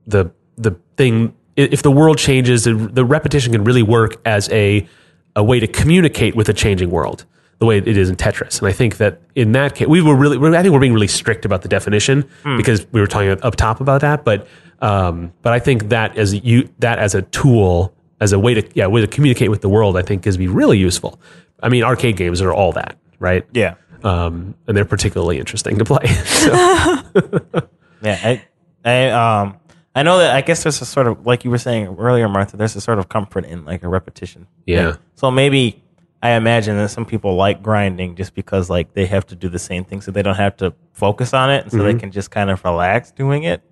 the 0.06 0.30
the 0.58 0.76
thing 0.98 1.34
if 1.56 1.82
the 1.82 1.90
world 1.90 2.18
changes, 2.18 2.64
the, 2.64 2.74
the 2.74 3.06
repetition 3.06 3.52
can 3.52 3.64
really 3.64 3.82
work 3.82 4.20
as 4.26 4.50
a 4.52 4.86
a 5.34 5.42
way 5.42 5.60
to 5.60 5.66
communicate 5.66 6.36
with 6.36 6.48
a 6.50 6.52
changing 6.52 6.90
world, 6.90 7.24
the 7.58 7.66
way 7.66 7.78
it 7.78 7.88
is 7.88 8.08
in 8.08 8.16
Tetris. 8.16 8.58
And 8.60 8.68
I 8.68 8.72
think 8.72 8.98
that 8.98 9.20
in 9.34 9.52
that 9.52 9.74
case, 9.74 9.88
we 9.88 10.00
were 10.00 10.14
really, 10.14 10.36
I 10.56 10.62
think 10.62 10.72
we're 10.72 10.80
being 10.80 10.92
really 10.92 11.08
strict 11.08 11.44
about 11.44 11.62
the 11.62 11.68
definition 11.68 12.28
because 12.56 12.86
we 12.92 13.00
were 13.00 13.06
talking 13.06 13.30
up 13.42 13.56
top 13.56 13.80
about 13.80 14.00
that. 14.02 14.24
But 14.24 14.46
um, 14.80 15.32
but 15.42 15.52
I 15.52 15.58
think 15.58 15.88
that 15.88 16.16
as 16.16 16.34
you 16.34 16.68
that 16.78 16.98
as 16.98 17.14
a 17.14 17.22
tool, 17.22 17.92
as 18.20 18.32
a 18.32 18.38
way 18.38 18.54
to 18.54 18.68
yeah 18.74 18.86
way 18.86 19.00
to 19.00 19.08
communicate 19.08 19.50
with 19.50 19.60
the 19.60 19.68
world, 19.68 19.96
I 19.96 20.02
think 20.02 20.26
is 20.26 20.36
be 20.36 20.48
really 20.48 20.78
useful. 20.78 21.20
I 21.60 21.68
mean, 21.68 21.82
arcade 21.82 22.16
games 22.16 22.40
are 22.40 22.52
all 22.52 22.70
that, 22.72 22.96
right? 23.18 23.44
yeah. 23.52 23.74
um, 24.04 24.54
and 24.68 24.76
they're 24.76 24.84
particularly 24.84 25.40
interesting 25.40 25.78
to 25.78 25.84
play. 25.84 26.04
Yeah, 28.02 28.20
I, 28.22 28.44
I, 28.84 29.08
um, 29.10 29.58
I 29.94 30.02
know 30.02 30.18
that. 30.18 30.34
I 30.34 30.40
guess 30.40 30.62
there's 30.62 30.80
a 30.80 30.84
sort 30.84 31.06
of 31.06 31.26
like 31.26 31.44
you 31.44 31.50
were 31.50 31.58
saying 31.58 31.96
earlier, 31.98 32.28
Martha. 32.28 32.56
There's 32.56 32.76
a 32.76 32.80
sort 32.80 32.98
of 32.98 33.08
comfort 33.08 33.44
in 33.44 33.64
like 33.64 33.82
a 33.82 33.88
repetition. 33.88 34.46
Yeah. 34.66 34.96
So 35.16 35.30
maybe 35.30 35.82
I 36.22 36.30
imagine 36.30 36.76
that 36.78 36.88
some 36.88 37.04
people 37.04 37.36
like 37.36 37.62
grinding 37.62 38.16
just 38.16 38.34
because 38.34 38.68
like 38.68 38.92
they 38.94 39.06
have 39.06 39.26
to 39.26 39.36
do 39.36 39.48
the 39.48 39.58
same 39.58 39.84
thing, 39.84 40.00
so 40.00 40.10
they 40.10 40.22
don't 40.22 40.36
have 40.36 40.56
to 40.58 40.74
focus 40.92 41.32
on 41.32 41.50
it, 41.50 41.62
and 41.62 41.70
so 41.72 41.78
they 41.78 41.94
can 41.94 42.10
just 42.10 42.30
kind 42.30 42.50
of 42.50 42.64
relax 42.64 43.12
doing 43.12 43.44
it. 43.44 43.62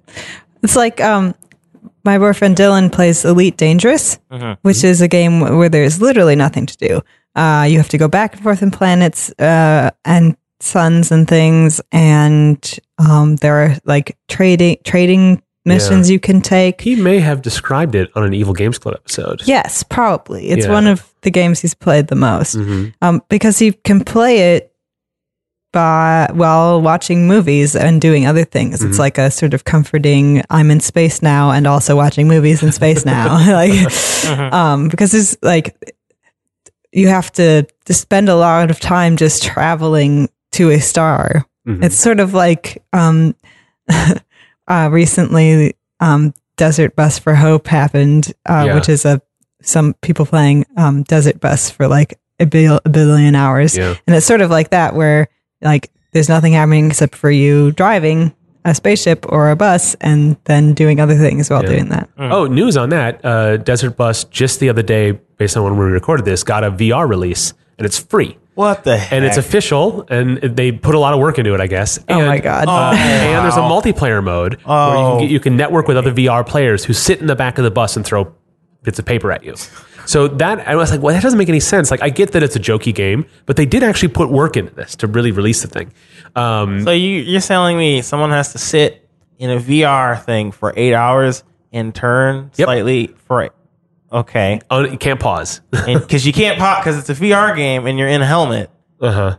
It's 0.62 0.76
like 0.76 1.00
um, 1.00 1.34
my 2.04 2.18
boyfriend 2.18 2.56
Dylan 2.56 2.92
plays 2.92 3.24
Elite 3.24 3.56
Dangerous, 3.56 4.18
which 4.62 4.84
is 4.84 5.00
a 5.00 5.08
game 5.08 5.40
where 5.40 5.68
there's 5.68 6.00
literally 6.00 6.36
nothing 6.36 6.66
to 6.66 6.76
do. 6.76 7.00
Uh, 7.34 7.66
you 7.68 7.78
have 7.78 7.88
to 7.90 7.98
go 7.98 8.08
back 8.08 8.34
and 8.34 8.42
forth 8.42 8.62
in 8.62 8.70
planets 8.70 9.30
uh, 9.40 9.90
and 10.04 10.36
suns 10.60 11.10
and 11.10 11.26
things, 11.28 11.80
and 11.90 12.78
um, 12.98 13.36
there 13.36 13.56
are 13.56 13.76
like 13.84 14.16
trading 14.28 14.78
trading 14.84 15.42
missions 15.66 16.08
you 16.10 16.18
can 16.20 16.40
take. 16.40 16.80
he 16.80 16.96
may 16.96 17.18
have 17.18 17.42
described 17.42 17.94
it 17.94 18.10
on 18.14 18.24
an 18.24 18.32
Evil 18.34 18.54
Games 18.54 18.78
Club 18.78 18.94
episode. 18.94 19.42
Yes, 19.44 19.82
probably. 19.82 20.48
It's 20.50 20.66
Yeah. 20.66 20.72
one 20.72 20.86
of 20.86 21.12
the 21.22 21.30
games 21.30 21.60
he's 21.60 21.74
played 21.74 22.06
the 22.08 22.14
most 22.14 22.56
Mhm. 22.56 22.92
um, 23.02 23.22
because 23.28 23.58
he 23.58 23.72
can 23.72 24.02
play 24.04 24.54
it 24.56 24.72
by 25.72 26.28
while 26.32 26.80
watching 26.80 27.26
movies 27.28 27.76
and 27.76 28.00
doing 28.00 28.26
other 28.26 28.44
things. 28.44 28.82
It's 28.82 28.98
like 28.98 29.18
a 29.18 29.30
sort 29.30 29.52
of 29.52 29.64
comforting. 29.64 30.42
I'm 30.48 30.70
in 30.70 30.80
space 30.80 31.20
now, 31.22 31.50
and 31.50 31.66
also 31.66 31.94
watching 31.96 32.28
movies 32.28 32.62
in 32.62 32.72
space 32.72 33.04
now. 33.14 33.36
like, 33.52 33.92
um, 34.54 34.88
because 34.88 35.12
it's 35.12 35.36
like 35.42 35.76
you 36.92 37.08
have 37.08 37.30
to, 37.32 37.66
to 37.84 37.92
spend 37.92 38.28
a 38.30 38.36
lot 38.36 38.70
of 38.70 38.80
time 38.80 39.16
just 39.18 39.42
traveling 39.42 40.30
to 40.52 40.70
a 40.70 40.78
star. 40.80 41.44
Mhm. 41.68 41.84
It's 41.84 41.96
sort 41.96 42.20
of 42.20 42.32
like 42.32 42.82
um, 42.94 43.34
uh, 44.68 44.88
recently, 44.90 45.74
um, 46.00 46.34
Desert 46.56 46.96
Bus 46.96 47.18
for 47.18 47.34
Hope 47.34 47.66
happened, 47.66 48.32
uh, 48.48 48.64
Yeah. 48.66 48.74
which 48.74 48.88
is 48.88 49.04
a 49.04 49.20
some 49.62 49.94
people 50.00 50.26
playing 50.26 50.64
um, 50.76 51.02
Desert 51.02 51.40
Bus 51.40 51.70
for 51.70 51.88
like 51.88 52.18
a, 52.38 52.46
bil- 52.46 52.80
a 52.84 52.88
billion 52.88 53.34
hours, 53.34 53.76
Yeah. 53.76 53.94
and 54.06 54.14
it's 54.16 54.26
sort 54.26 54.40
of 54.40 54.50
like 54.50 54.70
that 54.70 54.94
where 54.94 55.28
like 55.62 55.90
there's 56.12 56.28
nothing 56.28 56.52
happening 56.52 56.86
except 56.86 57.14
for 57.14 57.30
you 57.30 57.72
driving 57.72 58.32
a 58.64 58.74
spaceship 58.74 59.24
or 59.28 59.50
a 59.50 59.56
bus 59.56 59.94
and 60.00 60.36
then 60.44 60.74
doing 60.74 61.00
other 61.00 61.16
things 61.16 61.48
while 61.50 61.62
Yeah. 61.62 61.68
doing 61.70 61.88
that. 61.90 62.08
Oh, 62.18 62.46
news 62.46 62.76
on 62.76 62.88
that. 62.90 63.24
Uh, 63.24 63.56
Desert 63.58 63.96
Bus 63.96 64.24
just 64.24 64.60
the 64.60 64.68
other 64.68 64.82
day, 64.82 65.12
based 65.38 65.56
on 65.56 65.62
when 65.64 65.78
we 65.78 65.84
recorded 65.86 66.24
this, 66.26 66.42
got 66.42 66.64
a 66.64 66.70
VR 66.70 67.06
release 67.08 67.54
and 67.78 67.86
it's 67.86 67.98
free. 67.98 68.36
What 68.56 68.82
the 68.84 68.96
heck? 68.96 69.12
And 69.12 69.24
it's 69.24 69.36
official, 69.36 70.06
and 70.08 70.38
they 70.38 70.72
put 70.72 70.94
a 70.94 70.98
lot 70.98 71.12
of 71.14 71.20
work 71.20 71.38
into 71.38 71.54
it, 71.54 71.60
I 71.60 71.66
guess. 71.68 71.98
Oh 72.08 72.18
And, 72.18 72.26
my 72.26 72.38
god! 72.38 72.66
uh, 72.68 72.96
and 72.96 73.44
there's 73.44 73.56
a 73.56 73.60
multiplayer 73.60 74.24
mode 74.24 74.54
where 74.64 74.96
you 74.96 75.02
Oh. 75.04 75.10
can, 75.12 75.20
get, 75.20 75.30
you 75.30 75.40
can 75.40 75.56
network 75.56 75.86
with 75.88 75.96
other 75.98 76.10
VR 76.12 76.44
players 76.44 76.82
who 76.84 76.92
sit 76.94 77.20
in 77.20 77.26
the 77.28 77.36
back 77.36 77.58
of 77.58 77.64
the 77.64 77.70
bus 77.70 77.96
and 77.96 78.04
throw 78.04 78.34
bits 78.82 78.98
of 78.98 79.04
paper 79.04 79.30
at 79.30 79.44
you. 79.44 79.54
So 80.06 80.26
that 80.28 80.66
I 80.66 80.74
was 80.76 80.90
like, 80.90 81.02
well, 81.02 81.14
that 81.14 81.22
doesn't 81.22 81.38
make 81.38 81.48
any 81.50 81.60
sense. 81.60 81.90
Like, 81.90 82.00
I 82.02 82.08
get 82.08 82.32
that 82.32 82.42
it's 82.42 82.56
a 82.56 82.60
jokey 82.60 82.94
game, 82.94 83.26
but 83.44 83.56
they 83.56 83.66
did 83.66 83.82
actually 83.82 84.08
put 84.08 84.30
work 84.30 84.56
into 84.56 84.72
this 84.74 84.96
to 84.96 85.06
really 85.06 85.32
release 85.32 85.60
the 85.62 85.68
thing. 85.68 85.92
Um, 86.34 86.82
So 86.84 86.92
you 86.92 87.20
you're 87.20 87.40
telling 87.42 87.76
me 87.76 88.00
someone 88.02 88.30
has 88.30 88.52
to 88.52 88.58
sit 88.58 89.06
in 89.38 89.50
a 89.50 89.58
VR 89.58 90.16
thing 90.24 90.50
for 90.50 90.72
eight 90.76 90.94
hours 90.94 91.44
and 91.72 91.94
turn 91.94 92.52
Yep. 92.56 92.66
slightly 92.66 93.14
for 93.26 93.42
okay, 94.12 94.60
on, 94.70 94.90
you 94.92 94.98
can't 94.98 95.20
pause. 95.20 95.60
because 95.86 96.26
you 96.26 96.32
can't 96.32 96.58
pop 96.58 96.82
because 96.82 96.98
it's 96.98 97.10
a 97.10 97.14
VR 97.22 97.54
game 97.56 97.86
and 97.86 97.98
you're 97.98 98.08
in 98.08 98.22
a 98.22 98.26
helmet. 98.26 98.70
uh 99.00 99.12
huh. 99.12 99.36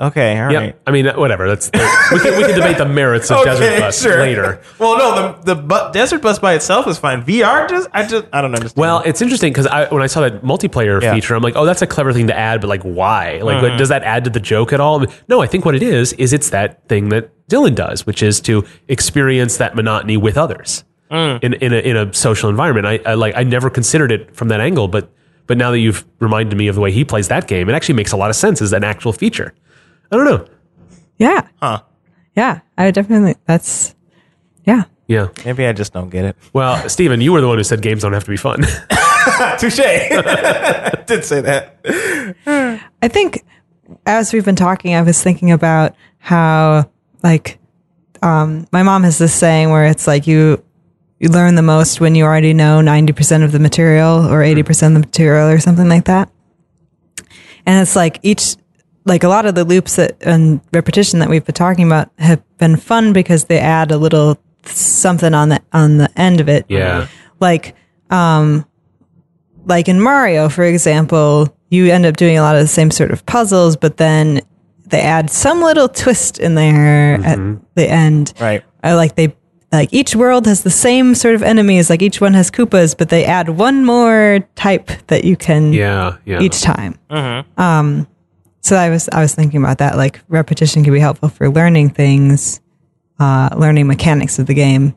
Okay, 0.00 0.38
all 0.38 0.44
right. 0.46 0.52
Yep. 0.66 0.82
I 0.86 0.90
mean, 0.92 1.06
whatever. 1.08 1.48
That's 1.48 1.72
we 2.12 2.20
can 2.20 2.36
we 2.36 2.44
can 2.44 2.54
debate 2.54 2.78
the 2.78 2.86
merits 2.86 3.32
of 3.32 3.44
Desert 3.44 3.80
Bus 3.80 4.04
later. 4.06 4.60
Well, 4.78 4.96
no, 4.96 5.32
the 5.42 5.54
the 5.56 5.60
bu- 5.60 5.90
desert 5.92 6.22
bus 6.22 6.38
by 6.38 6.54
itself 6.54 6.86
is 6.86 6.98
fine. 6.98 7.24
VR 7.24 7.68
just 7.68 7.88
I 7.92 8.06
just 8.06 8.26
I 8.32 8.40
don't 8.40 8.54
understand. 8.54 8.78
Well, 8.80 9.02
it's 9.04 9.20
interesting 9.22 9.52
because 9.52 9.66
I, 9.66 9.86
when 9.92 10.00
I 10.00 10.06
saw 10.06 10.20
that 10.20 10.42
multiplayer 10.44 11.02
Yeah. 11.02 11.14
feature, 11.14 11.34
I'm 11.34 11.42
like, 11.42 11.56
oh, 11.56 11.64
that's 11.64 11.82
a 11.82 11.86
clever 11.88 12.12
thing 12.12 12.28
to 12.28 12.38
add, 12.38 12.60
but 12.60 12.68
like, 12.68 12.82
why? 12.84 13.40
Like, 13.42 13.56
Mm-hmm. 13.60 13.76
does 13.76 13.88
that 13.88 14.04
add 14.04 14.22
to 14.22 14.30
the 14.30 14.38
joke 14.38 14.72
at 14.72 14.78
all? 14.78 15.04
No, 15.26 15.40
I 15.40 15.48
think 15.48 15.64
what 15.64 15.74
it 15.74 15.82
is 15.82 16.12
is 16.12 16.32
it's 16.32 16.50
that 16.50 16.86
thing 16.88 17.08
that 17.08 17.32
Dylan 17.48 17.74
does, 17.74 18.06
which 18.06 18.22
is 18.22 18.40
to 18.42 18.64
experience 18.86 19.56
that 19.56 19.74
monotony 19.74 20.16
with 20.16 20.38
others 20.38 20.84
Mm. 21.10 21.42
in 21.42 21.54
in 21.54 21.72
a, 21.72 21.76
in 21.76 21.96
a 21.96 22.12
social 22.12 22.50
environment. 22.50 22.86
I, 22.86 23.00
I 23.10 23.14
like 23.14 23.34
I 23.36 23.42
never 23.42 23.70
considered 23.70 24.12
it 24.12 24.36
from 24.36 24.48
that 24.48 24.60
angle, 24.60 24.88
but 24.88 25.10
but 25.46 25.56
now 25.56 25.70
that 25.70 25.78
you've 25.78 26.04
reminded 26.18 26.56
me 26.56 26.68
of 26.68 26.74
the 26.74 26.80
way 26.80 26.92
he 26.92 27.04
plays 27.04 27.28
that 27.28 27.48
game, 27.48 27.68
it 27.68 27.72
actually 27.72 27.94
makes 27.94 28.12
a 28.12 28.16
lot 28.16 28.28
of 28.30 28.36
sense 28.36 28.60
as 28.60 28.72
an 28.72 28.84
actual 28.84 29.12
feature. 29.12 29.54
I 30.12 30.16
don't 30.16 30.24
know. 30.26 30.46
yeah, 31.18 31.48
huh? 31.62 31.82
yeah. 32.36 32.60
I 32.76 32.90
definitely. 32.90 33.36
That's 33.46 33.94
yeah. 34.64 34.84
Yeah. 35.06 35.28
Maybe 35.46 35.66
I 35.66 35.72
just 35.72 35.94
don't 35.94 36.10
get 36.10 36.26
it. 36.26 36.36
Well, 36.52 36.86
Stephen, 36.90 37.22
you 37.22 37.32
were 37.32 37.40
the 37.40 37.48
one 37.48 37.56
who 37.56 37.64
said 37.64 37.80
games 37.80 38.02
don't 38.02 38.12
have 38.12 38.24
to 38.24 38.30
be 38.30 38.36
fun. 38.36 38.62
Touche. 39.58 39.76
Did 41.06 41.24
say 41.24 41.40
that. 41.40 41.78
I 43.02 43.08
think 43.08 43.44
as 44.06 44.32
we've 44.32 44.44
been 44.44 44.56
talking, 44.56 44.94
I 44.94 45.02
was 45.02 45.22
thinking 45.22 45.50
about 45.50 45.94
how 46.18 46.90
like 47.22 47.58
um, 48.22 48.66
my 48.72 48.82
mom 48.82 49.04
has 49.04 49.18
this 49.18 49.34
saying 49.34 49.70
where 49.70 49.86
it's 49.86 50.06
like 50.06 50.26
you 50.26 50.62
you 51.18 51.28
learn 51.28 51.54
the 51.54 51.62
most 51.62 52.00
when 52.00 52.14
you 52.14 52.24
already 52.24 52.54
know 52.54 52.80
ninety 52.80 53.12
percent 53.12 53.44
of 53.44 53.52
the 53.52 53.58
material 53.58 54.26
or 54.26 54.42
eighty 54.42 54.62
percent 54.62 54.96
of 54.96 55.02
the 55.02 55.06
material 55.06 55.48
or 55.48 55.58
something 55.58 55.88
like 55.88 56.04
that. 56.04 56.30
And 57.66 57.82
it's 57.82 57.96
like 57.96 58.18
each 58.22 58.56
like 59.04 59.24
a 59.24 59.28
lot 59.28 59.46
of 59.46 59.54
the 59.54 59.64
loops 59.64 59.96
that 59.96 60.16
and 60.20 60.60
repetition 60.72 61.18
that 61.20 61.28
we've 61.28 61.44
been 61.44 61.54
talking 61.54 61.86
about 61.86 62.10
have 62.18 62.42
been 62.58 62.76
fun 62.76 63.12
because 63.12 63.44
they 63.44 63.58
add 63.58 63.90
a 63.90 63.96
little 63.96 64.38
something 64.64 65.34
on 65.34 65.48
the 65.48 65.62
on 65.72 65.96
the 65.96 66.10
end 66.20 66.40
of 66.40 66.48
it 66.48 66.66
yeah. 66.68 67.06
like 67.40 67.74
um 68.10 68.66
like 69.64 69.88
in 69.88 69.98
Mario 69.98 70.48
for 70.50 70.64
example 70.64 71.54
you 71.70 71.90
end 71.90 72.06
up 72.06 72.16
doing 72.16 72.38
a 72.38 72.42
lot 72.42 72.56
of 72.56 72.62
the 72.62 72.68
same 72.68 72.90
sort 72.90 73.10
of 73.10 73.24
puzzles, 73.26 73.76
but 73.76 73.96
then 73.96 74.40
they 74.86 75.00
add 75.00 75.30
some 75.30 75.60
little 75.60 75.88
twist 75.88 76.38
in 76.38 76.54
there 76.54 77.14
at 77.22 77.38
the 77.74 77.88
end. 77.88 78.32
Right. 78.40 78.64
I 78.82 78.94
like 78.94 79.16
they 79.16 79.36
like 79.72 79.92
each 79.92 80.16
world 80.16 80.46
has 80.46 80.62
the 80.62 80.70
same 80.70 81.14
sort 81.14 81.34
of 81.34 81.42
enemies, 81.42 81.90
like 81.90 82.00
each 82.02 82.20
one 82.20 82.34
has 82.34 82.50
Koopas, 82.50 82.96
but 82.96 83.08
they 83.10 83.24
add 83.24 83.50
one 83.50 83.84
more 83.84 84.40
type 84.54 84.90
that 85.08 85.24
you 85.24 85.36
can 85.36 85.72
Yeah, 85.72 86.16
yeah. 86.24 86.40
each 86.40 86.62
time. 86.62 86.98
Um, 87.10 88.06
so 88.60 88.76
I 88.76 88.90
was 88.90 89.08
I 89.12 89.20
was 89.20 89.34
thinking 89.34 89.62
about 89.62 89.78
that. 89.78 89.96
Like 89.96 90.20
repetition 90.28 90.84
can 90.84 90.92
be 90.92 91.00
helpful 91.00 91.28
for 91.28 91.48
learning 91.50 91.90
things, 91.90 92.60
uh, 93.20 93.50
learning 93.56 93.86
mechanics 93.86 94.38
of 94.38 94.46
the 94.46 94.54
game. 94.54 94.94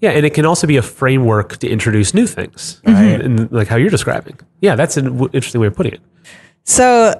Yeah, 0.00 0.10
and 0.10 0.26
it 0.26 0.34
can 0.34 0.44
also 0.44 0.66
be 0.66 0.76
a 0.76 0.82
framework 0.82 1.56
to 1.58 1.68
introduce 1.68 2.12
new 2.12 2.26
things, 2.26 2.80
right? 2.86 3.20
And 3.20 3.50
like 3.52 3.68
how 3.68 3.76
you're 3.76 3.90
describing. 3.90 4.38
Yeah, 4.60 4.74
that's 4.74 4.96
an 4.98 5.04
w- 5.06 5.30
interesting 5.32 5.60
way 5.60 5.68
of 5.68 5.74
putting 5.76 5.94
it. 5.94 6.00
So, 6.64 7.14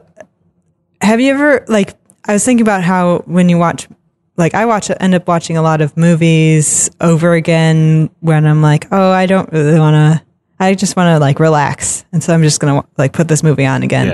have 1.01 1.21
you 1.21 1.33
ever 1.33 1.65
like? 1.69 1.95
I 2.27 2.33
was 2.35 2.45
thinking 2.45 2.63
about 2.63 2.83
how 2.83 3.19
when 3.27 3.49
you 3.49 3.57
watch, 3.59 3.89
like 4.37 4.55
I 4.55 4.67
watch, 4.67 4.91
end 5.01 5.15
up 5.15 5.29
watching 5.29 5.57
a 5.57 5.63
lot 5.63 5.81
of 5.81 5.97
movies 5.97 6.91
over 7.01 7.35
again 7.35 8.11
when 8.21 8.47
I'm 8.47 8.63
like, 8.63 8.89
oh, 8.91 9.11
I 9.11 9.27
don't 9.27 9.51
really 9.53 9.79
want 9.79 9.95
to. 9.95 10.25
I 10.61 10.75
just 10.75 10.97
want 10.97 11.09
to 11.09 11.19
like 11.19 11.41
relax, 11.41 12.05
and 12.13 12.23
so 12.23 12.33
I'm 12.33 12.43
just 12.43 12.61
gonna 12.61 12.85
like 12.97 13.13
put 13.13 13.29
this 13.29 13.43
movie 13.43 13.67
on 13.67 13.83
again. 13.83 14.07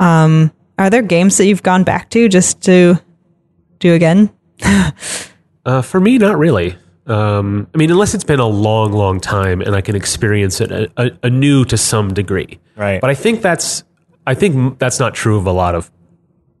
Yeah. 0.00 0.48
Are 0.78 0.90
there 0.90 1.02
games 1.02 1.38
that 1.38 1.46
you've 1.46 1.62
gone 1.62 1.84
back 1.84 2.10
to 2.10 2.28
just 2.28 2.62
to 2.62 3.00
do 3.78 3.94
again? 3.94 4.30
Uh, 5.66 5.82
for 5.82 5.98
me, 5.98 6.16
not 6.16 6.38
really. 6.38 6.76
Um, 7.08 7.66
I 7.74 7.78
mean, 7.78 7.90
unless 7.90 8.14
it's 8.14 8.22
been 8.22 8.38
a 8.38 8.46
long, 8.46 8.92
long 8.92 9.18
time 9.18 9.60
and 9.60 9.74
I 9.74 9.80
can 9.80 9.96
experience 9.96 10.60
it 10.60 10.70
a, 10.70 10.88
a, 10.96 11.10
anew 11.24 11.64
to 11.64 11.76
some 11.76 12.14
degree. 12.14 12.60
Right. 12.76 13.00
But 13.00 13.10
I 13.10 13.14
think 13.14 13.42
that's 13.42 13.82
I 14.28 14.34
think 14.34 14.78
that's 14.78 15.00
not 15.00 15.16
true 15.16 15.36
of 15.36 15.44
a 15.44 15.50
lot 15.50 15.74
of 15.74 15.90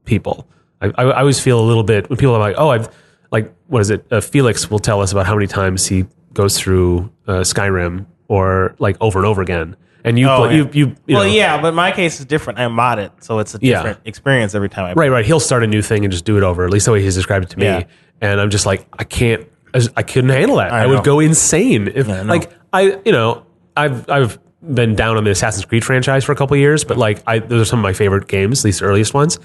people. 0.06 0.48
I, 0.80 0.86
I, 0.96 1.04
I 1.04 1.20
always 1.20 1.40
feel 1.40 1.60
a 1.60 1.66
little 1.66 1.82
bit 1.84 2.08
when 2.10 2.16
people 2.16 2.34
are 2.34 2.38
like, 2.40 2.56
"Oh, 2.58 2.70
I've 2.70 2.88
like 3.30 3.52
what 3.68 3.80
is 3.80 3.90
it?" 3.90 4.06
Uh, 4.10 4.20
Felix 4.20 4.70
will 4.70 4.78
tell 4.78 5.00
us 5.00 5.12
about 5.12 5.26
how 5.26 5.34
many 5.34 5.46
times 5.46 5.86
he 5.86 6.04
goes 6.34 6.58
through 6.58 7.10
uh, 7.26 7.40
Skyrim 7.40 8.06
or 8.28 8.74
like 8.78 8.96
over 9.00 9.18
and 9.18 9.26
over 9.26 9.40
again. 9.42 9.76
And 10.04 10.16
you, 10.18 10.28
Oh, 10.28 10.36
play, 10.46 10.50
yeah. 10.50 10.56
you, 10.58 10.70
you, 10.72 10.86
you 11.06 11.14
well, 11.16 11.24
know, 11.24 11.30
yeah, 11.30 11.60
but 11.60 11.74
my 11.74 11.90
case 11.90 12.20
is 12.20 12.26
different. 12.26 12.60
I 12.60 12.68
mod 12.68 13.00
it, 13.00 13.10
so 13.20 13.40
it's 13.40 13.56
a 13.56 13.58
Yeah. 13.60 13.78
different 13.78 14.00
experience 14.04 14.54
every 14.54 14.68
time 14.68 14.84
I 14.84 14.92
Right, 14.92 15.08
right. 15.10 15.24
He'll 15.26 15.40
start 15.40 15.64
a 15.64 15.66
new 15.66 15.82
thing 15.82 16.04
and 16.04 16.12
just 16.12 16.24
do 16.24 16.36
it 16.36 16.44
over. 16.44 16.64
At 16.64 16.70
least 16.70 16.86
the 16.86 16.92
way 16.92 17.02
he's 17.02 17.16
described 17.16 17.46
it 17.46 17.50
to 17.50 17.58
me. 17.58 17.64
Yeah. 17.64 17.82
And 18.20 18.40
I'm 18.40 18.50
just 18.50 18.66
like, 18.66 18.86
I 18.96 19.02
can't. 19.04 19.48
I 19.74 19.78
just- 19.80 19.90
I 19.96 20.02
couldn't 20.04 20.30
handle 20.30 20.58
that. 20.58 20.72
I, 20.72 20.84
I 20.84 20.86
would 20.86 21.02
go 21.02 21.18
insane 21.18 21.88
if, 21.92 22.08
I 22.08 22.22
like, 22.22 22.52
I, 22.72 23.00
you 23.04 23.10
know, 23.12 23.44
I've 23.76 24.08
I've 24.08 24.38
been 24.62 24.94
down 24.94 25.16
on 25.16 25.24
the 25.24 25.30
Assassin's 25.32 25.64
Creed 25.64 25.84
franchise 25.84 26.22
for 26.24 26.30
a 26.32 26.36
couple 26.36 26.54
of 26.54 26.60
years, 26.60 26.84
but 26.84 26.96
like, 26.98 27.22
I 27.26 27.40
those 27.40 27.62
are 27.62 27.64
some 27.64 27.80
of 27.80 27.82
my 27.82 27.92
favorite 27.92 28.28
games, 28.28 28.62
these 28.62 28.82
earliest 28.82 29.12
ones. 29.12 29.38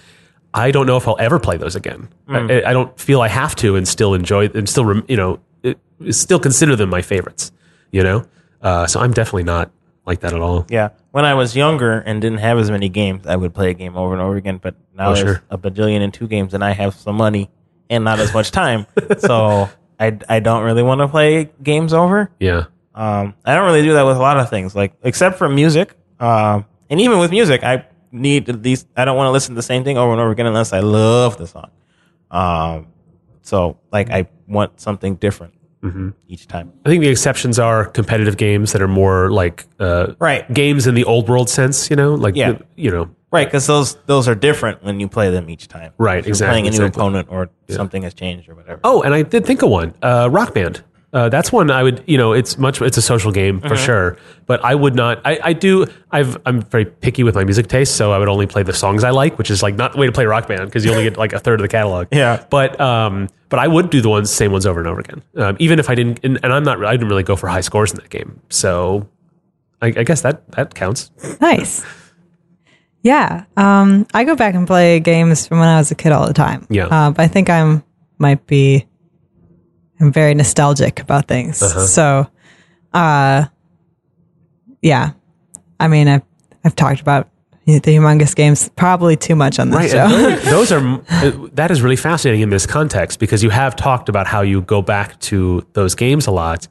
I 0.54 0.72
don't 0.72 0.86
know 0.86 0.97
if 0.97 1.08
I'll 1.08 1.18
ever 1.20 1.39
play 1.39 1.58
those 1.58 1.76
again. 1.76 2.10
Hmm. 2.28 2.47
I, 2.49 2.64
I 2.68 2.74
don't 2.74 2.97
feel 2.99 3.22
I 3.22 3.28
have 3.30 3.56
to, 3.58 3.76
and 3.76 3.88
still 3.88 4.14
enjoy 4.14 4.47
and 4.54 4.68
still, 4.68 5.02
you 5.08 5.16
know, 5.18 5.39
it, 5.64 5.78
still 6.12 6.39
consider 6.39 6.76
them 6.76 6.89
my 6.89 7.02
favorites. 7.02 7.52
You 7.91 8.04
know, 8.04 8.26
uh, 8.62 8.88
so 8.88 8.99
I'm 8.99 9.12
definitely 9.12 9.43
not 9.43 9.72
like 10.06 10.22
that 10.22 10.34
at 10.34 10.39
all. 10.41 10.66
Yeah. 10.70 10.89
When 11.12 11.26
I 11.26 11.34
was 11.34 11.56
younger 11.56 11.99
and 11.99 12.22
didn't 12.22 12.39
have 12.39 12.58
as 12.58 12.72
many 12.72 12.89
games, 12.89 13.28
I 13.28 13.36
would 13.36 13.54
play 13.54 13.70
a 13.70 13.74
game 13.74 13.95
over 13.97 14.14
and 14.14 14.22
over 14.22 14.36
again. 14.38 14.58
But 14.58 14.76
now 14.95 15.10
Oh, 15.12 15.14
there's 15.14 15.28
sure. 15.28 15.43
a 15.49 15.58
bajillion 15.58 16.02
and 16.02 16.14
two 16.14 16.28
games, 16.28 16.54
and 16.54 16.64
I 16.64 16.72
have 16.72 16.95
some 16.95 17.16
money 17.18 17.49
and 17.89 18.04
not 18.06 18.20
as 18.20 18.34
much 18.34 18.52
time. 18.62 18.88
so 19.20 19.70
I, 19.99 20.18
I 20.30 20.39
don't 20.39 20.64
really 20.64 20.84
want 20.84 20.99
to 21.02 21.08
play 21.08 21.49
games 21.62 21.93
over. 21.93 22.32
Yeah. 22.39 22.66
Um, 22.95 23.36
I 23.45 23.56
don't 23.56 23.66
really 23.66 23.84
do 23.84 23.93
that 23.93 24.04
with 24.04 24.18
a 24.18 24.22
lot 24.22 24.38
of 24.38 24.49
things, 24.49 24.74
like 24.76 24.93
except 25.04 25.38
for 25.38 25.47
music. 25.49 25.93
Um, 26.20 26.66
and 26.89 26.99
even 27.02 27.20
with 27.20 27.32
music, 27.32 27.64
I 27.64 27.86
need 28.12 28.45
these. 28.64 28.86
I 28.97 29.05
don't 29.05 29.18
want 29.18 29.28
to 29.28 29.32
listen 29.32 29.55
to 29.55 29.59
the 29.59 29.64
same 29.64 29.84
thing 29.84 29.97
over 29.97 30.12
and 30.12 30.22
over 30.22 30.32
again 30.32 30.45
unless 30.47 30.74
I 30.74 30.80
love 30.80 31.38
the 31.38 31.47
song. 31.47 31.70
Um, 32.30 32.88
so 33.41 33.78
like 33.91 34.09
I 34.09 34.28
want 34.47 34.80
something 34.80 35.16
different 35.16 35.53
Mm-hmm. 35.84 36.09
each 36.28 36.47
time. 36.47 36.72
I 36.86 36.89
think 36.89 37.01
the 37.01 37.09
exceptions 37.09 37.57
are 37.57 37.86
competitive 37.86 38.38
games 38.38 38.72
that 38.74 38.84
are 38.84 38.88
more 38.88 39.32
like 39.32 39.66
uh, 39.80 40.14
Right. 40.20 40.45
games 40.53 40.86
in 40.86 40.93
the 40.93 41.05
old 41.05 41.28
world 41.28 41.49
sense. 41.49 41.89
You 41.89 41.95
know, 41.95 42.14
like 42.14 42.36
Yeah. 42.36 42.59
you 42.76 42.91
know, 42.91 43.09
Right, 43.32 43.47
because 43.47 43.66
those 43.66 43.95
those 44.05 44.28
are 44.28 44.36
different 44.36 44.84
when 44.84 44.99
you 44.99 45.07
play 45.07 45.32
them 45.32 45.49
each 45.49 45.68
time. 45.68 45.93
Right, 45.97 46.20
If 46.20 46.26
you're 46.28 46.34
exactly, 46.34 46.51
Playing 46.53 46.68
a 46.68 46.70
new 46.70 46.86
exactly. 46.86 47.01
opponent 47.01 47.28
or 47.32 47.49
something 47.70 48.03
has 48.03 48.14
changed 48.14 48.47
or 48.47 48.53
whatever. 48.53 48.80
Oh, 48.84 49.01
and 49.01 49.12
I 49.16 49.24
did 49.24 49.43
think 49.43 49.64
of 49.64 49.72
one. 49.72 49.95
Uh, 50.03 50.30
Rock 50.32 50.53
Band. 50.53 50.84
Uh, 51.14 51.28
that's 51.28 51.51
one 51.51 51.70
I 51.70 51.84
would, 51.84 52.03
you 52.07 52.18
know, 52.18 52.32
it's 52.32 52.57
much, 52.57 52.82
it's 52.82 52.95
a 52.95 53.01
social 53.01 53.34
game 53.34 53.59
for 53.59 53.76
sure. 53.76 54.18
But 54.45 54.64
I 54.64 54.76
would 54.76 54.95
not. 54.95 55.20
I, 55.26 55.39
I 55.43 55.53
do. 55.53 55.86
I've, 56.09 56.38
I'm 56.45 56.62
very 56.62 56.86
picky 56.86 57.24
with 57.24 57.36
my 57.36 57.43
music 57.43 57.68
taste, 57.68 57.97
so 57.97 58.14
I 58.14 58.18
would 58.18 58.30
only 58.30 58.47
play 58.47 58.64
the 58.64 58.72
songs 58.74 59.03
I 59.03 59.09
like, 59.09 59.38
which 59.38 59.51
is 59.51 59.62
like 59.62 59.76
not 59.76 59.91
the 59.91 59.97
way 59.97 60.05
to 60.05 60.12
play 60.14 60.26
Rock 60.26 60.47
Band 60.47 60.66
because 60.66 60.86
you 60.86 60.91
only 60.91 61.03
get 61.03 61.18
like 61.18 61.34
a 61.34 61.39
third 61.39 61.59
of 61.59 61.64
the 61.64 61.68
catalog. 61.68 62.07
Yeah. 62.12 62.45
But 62.49 62.80
um, 62.80 63.28
but 63.49 63.59
I 63.59 63.68
would 63.68 63.89
do 63.89 64.01
the 64.01 64.07
ones, 64.09 64.32
same 64.32 64.53
ones 64.53 64.66
over 64.66 64.80
and 64.80 64.88
over 64.88 65.01
again, 65.01 65.22
um, 65.36 65.57
even 65.59 65.80
if 65.80 65.89
I 65.89 65.95
didn't. 65.95 66.22
And, 66.24 66.39
and 66.43 66.53
I'm 66.53 66.64
not. 66.64 66.84
I 66.86 66.91
didn't 66.93 67.09
really 67.09 67.24
go 67.24 67.36
for 67.36 67.47
high 67.47 67.62
scores 67.62 67.91
in 67.91 67.97
that 67.97 68.09
game, 68.09 68.39
so 68.49 69.09
I, 69.82 69.88
I 69.88 70.03
guess 70.03 70.22
that 70.22 70.49
that 70.53 70.76
counts. 70.76 71.12
Nice. 71.41 71.86
Yeah. 73.03 73.45
Um, 73.57 74.07
I 74.14 74.24
go 74.24 74.36
back 74.36 74.55
and 74.55 74.66
play 74.66 74.99
games 75.01 75.47
from 75.47 75.59
when 75.59 75.68
I 75.68 75.78
was 75.78 75.91
a 75.91 75.95
kid 75.95 76.12
all 76.14 76.28
the 76.28 76.34
time. 76.34 76.68
Yeah. 76.70 76.86
Uh, 76.86 77.12
but 77.12 77.22
I 77.22 77.28
think 77.28 77.49
I'm 77.49 77.84
might 78.18 78.45
be 78.47 78.88
I'm 80.02 80.12
very 80.12 80.34
nostalgic 80.34 80.99
about 80.99 81.28
things. 81.28 81.58
So 81.93 82.28
uh 82.93 83.45
yeah. 84.82 85.12
I 85.80 85.88
mean 85.88 86.08
I've 86.08 86.24
I've 86.66 86.76
talked 86.76 87.02
about 87.02 87.30
the 87.66 87.80
humongous 87.80 88.36
games 88.36 88.70
probably 88.76 89.16
too 89.16 89.36
much 89.36 89.58
on 89.60 89.70
this 89.70 89.93
Right. 89.93 90.10
show. 90.12 90.52
those, 90.52 90.72
are 90.74 90.80
uh, 91.10 91.32
that 91.54 91.72
is 91.72 91.82
really 91.82 91.95
fascinating 91.95 92.41
in 92.41 92.49
this 92.49 92.66
context 92.66 93.20
because 93.20 93.43
you 93.43 93.49
have 93.49 93.76
talked 93.76 94.10
about 94.10 94.28
how 94.28 94.41
you 94.41 94.62
go 94.62 94.82
back 94.82 95.18
to 95.22 95.66
those 95.74 95.95
games 95.95 96.28
a 96.28 96.32
lot, 96.32 96.68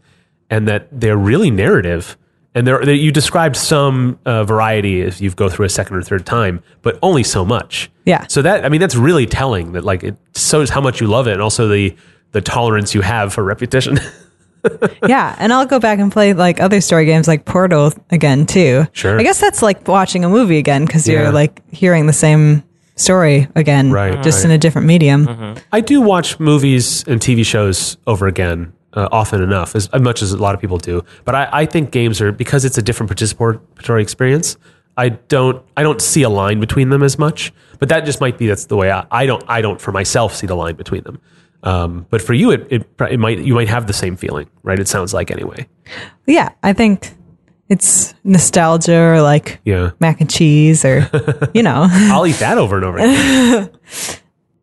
and 0.50 0.68
that 0.68 0.88
they're 0.92 1.16
really 1.16 1.50
narrative. 1.50 2.18
And 2.54 2.66
there, 2.66 2.84
there- 2.84 2.94
you 2.94 3.12
described 3.12 3.56
some 3.56 4.18
uh, 4.26 4.44
variety 4.44 5.00
as 5.00 5.20
you 5.22 5.30
go 5.30 5.48
through 5.48 5.64
a 5.66 5.70
second 5.70 5.96
or 5.96 6.02
third 6.02 6.26
time, 6.26 6.60
but 6.82 6.98
only 7.02 7.22
so 7.22 7.44
much. 7.46 7.90
Yeah. 8.04 8.26
So 8.26 8.42
that 8.42 8.64
I 8.64 8.68
mean, 8.68 8.80
that's 8.80 8.96
really 8.96 9.24
telling. 9.26 9.72
That 9.72 9.84
like 9.84 10.02
it 10.04 10.16
shows 10.36 10.68
how 10.70 10.80
much 10.82 11.00
you 11.00 11.06
love 11.06 11.28
it, 11.28 11.32
and 11.32 11.40
also 11.42 11.66
the 11.68 11.96
the 12.32 12.40
tolerance 12.40 12.94
you 12.94 13.00
have 13.02 13.32
for 13.32 13.42
repetition. 13.44 13.98
yeah, 15.08 15.34
and 15.38 15.52
I'll 15.52 15.66
go 15.66 15.80
back 15.80 15.98
and 15.98 16.12
play 16.12 16.32
like 16.34 16.60
other 16.60 16.80
story 16.80 17.06
games 17.06 17.26
like 17.26 17.44
Portal 17.44 17.92
again 18.10 18.46
too. 18.46 18.86
Sure. 18.92 19.18
I 19.18 19.22
guess 19.22 19.40
that's 19.40 19.62
like 19.62 19.86
watching 19.88 20.24
a 20.24 20.28
movie 20.28 20.58
again 20.58 20.84
because 20.84 21.08
Yeah. 21.08 21.22
you're 21.22 21.32
like 21.32 21.62
hearing 21.72 22.06
the 22.06 22.12
same 22.12 22.62
story 22.96 23.48
again, 23.54 23.90
Right, 23.90 24.22
Just 24.22 24.38
right. 24.40 24.44
in 24.46 24.50
a 24.50 24.58
different 24.58 24.86
medium. 24.86 25.56
I 25.72 25.80
do 25.80 26.00
watch 26.02 26.38
movies 26.38 27.02
and 27.08 27.20
TV 27.20 27.44
shows 27.46 27.96
over 28.06 28.26
again 28.26 28.72
uh, 28.92 29.08
often 29.10 29.42
enough, 29.42 29.74
as, 29.74 29.88
as 29.88 30.02
much 30.02 30.20
as 30.20 30.32
a 30.32 30.36
lot 30.36 30.54
of 30.54 30.60
people 30.60 30.76
do. 30.76 31.02
But 31.24 31.34
I, 31.34 31.48
I 31.50 31.66
think 31.66 31.90
games 31.92 32.20
are 32.20 32.30
because 32.32 32.64
it's 32.66 32.76
a 32.76 32.82
different 32.82 33.10
participatory 33.10 34.02
experience. 34.02 34.56
I 34.96 35.10
don't 35.10 35.64
I 35.76 35.82
don't 35.82 36.02
see 36.02 36.22
a 36.24 36.28
line 36.28 36.60
between 36.60 36.90
them 36.90 37.02
as 37.02 37.18
much. 37.18 37.52
But 37.78 37.88
that 37.88 38.04
just 38.04 38.20
might 38.20 38.36
be 38.36 38.46
that's 38.48 38.66
the 38.66 38.76
way 38.76 38.90
I, 38.90 39.06
I 39.10 39.24
don't 39.24 39.42
I 39.48 39.62
don't 39.62 39.80
for 39.80 39.92
myself 39.92 40.34
see 40.34 40.46
the 40.46 40.56
line 40.56 40.74
between 40.74 41.02
them. 41.04 41.18
Um, 41.62 42.06
but 42.10 42.22
for 42.22 42.32
you, 42.34 42.50
it, 42.52 42.66
it 42.70 42.88
it 43.10 43.18
might 43.20 43.38
you 43.40 43.54
might 43.54 43.68
have 43.68 43.86
the 43.86 43.92
same 43.92 44.16
feeling, 44.16 44.48
right? 44.62 44.78
It 44.78 44.88
sounds 44.88 45.12
like 45.12 45.30
anyway. 45.30 45.68
Yeah, 46.26 46.50
I 46.62 46.72
think 46.72 47.12
it's 47.68 48.14
nostalgia 48.24 48.96
or 48.98 49.20
like 49.22 49.60
Yeah, 49.64 49.90
mac 50.00 50.20
and 50.20 50.30
cheese 50.30 50.84
or 50.84 51.08
you 51.54 51.62
know. 51.62 51.86
I'll 51.90 52.26
eat 52.26 52.36
that 52.40 52.56
over 52.58 52.76
and 52.76 52.84
over. 52.84 52.98
again. 52.98 53.70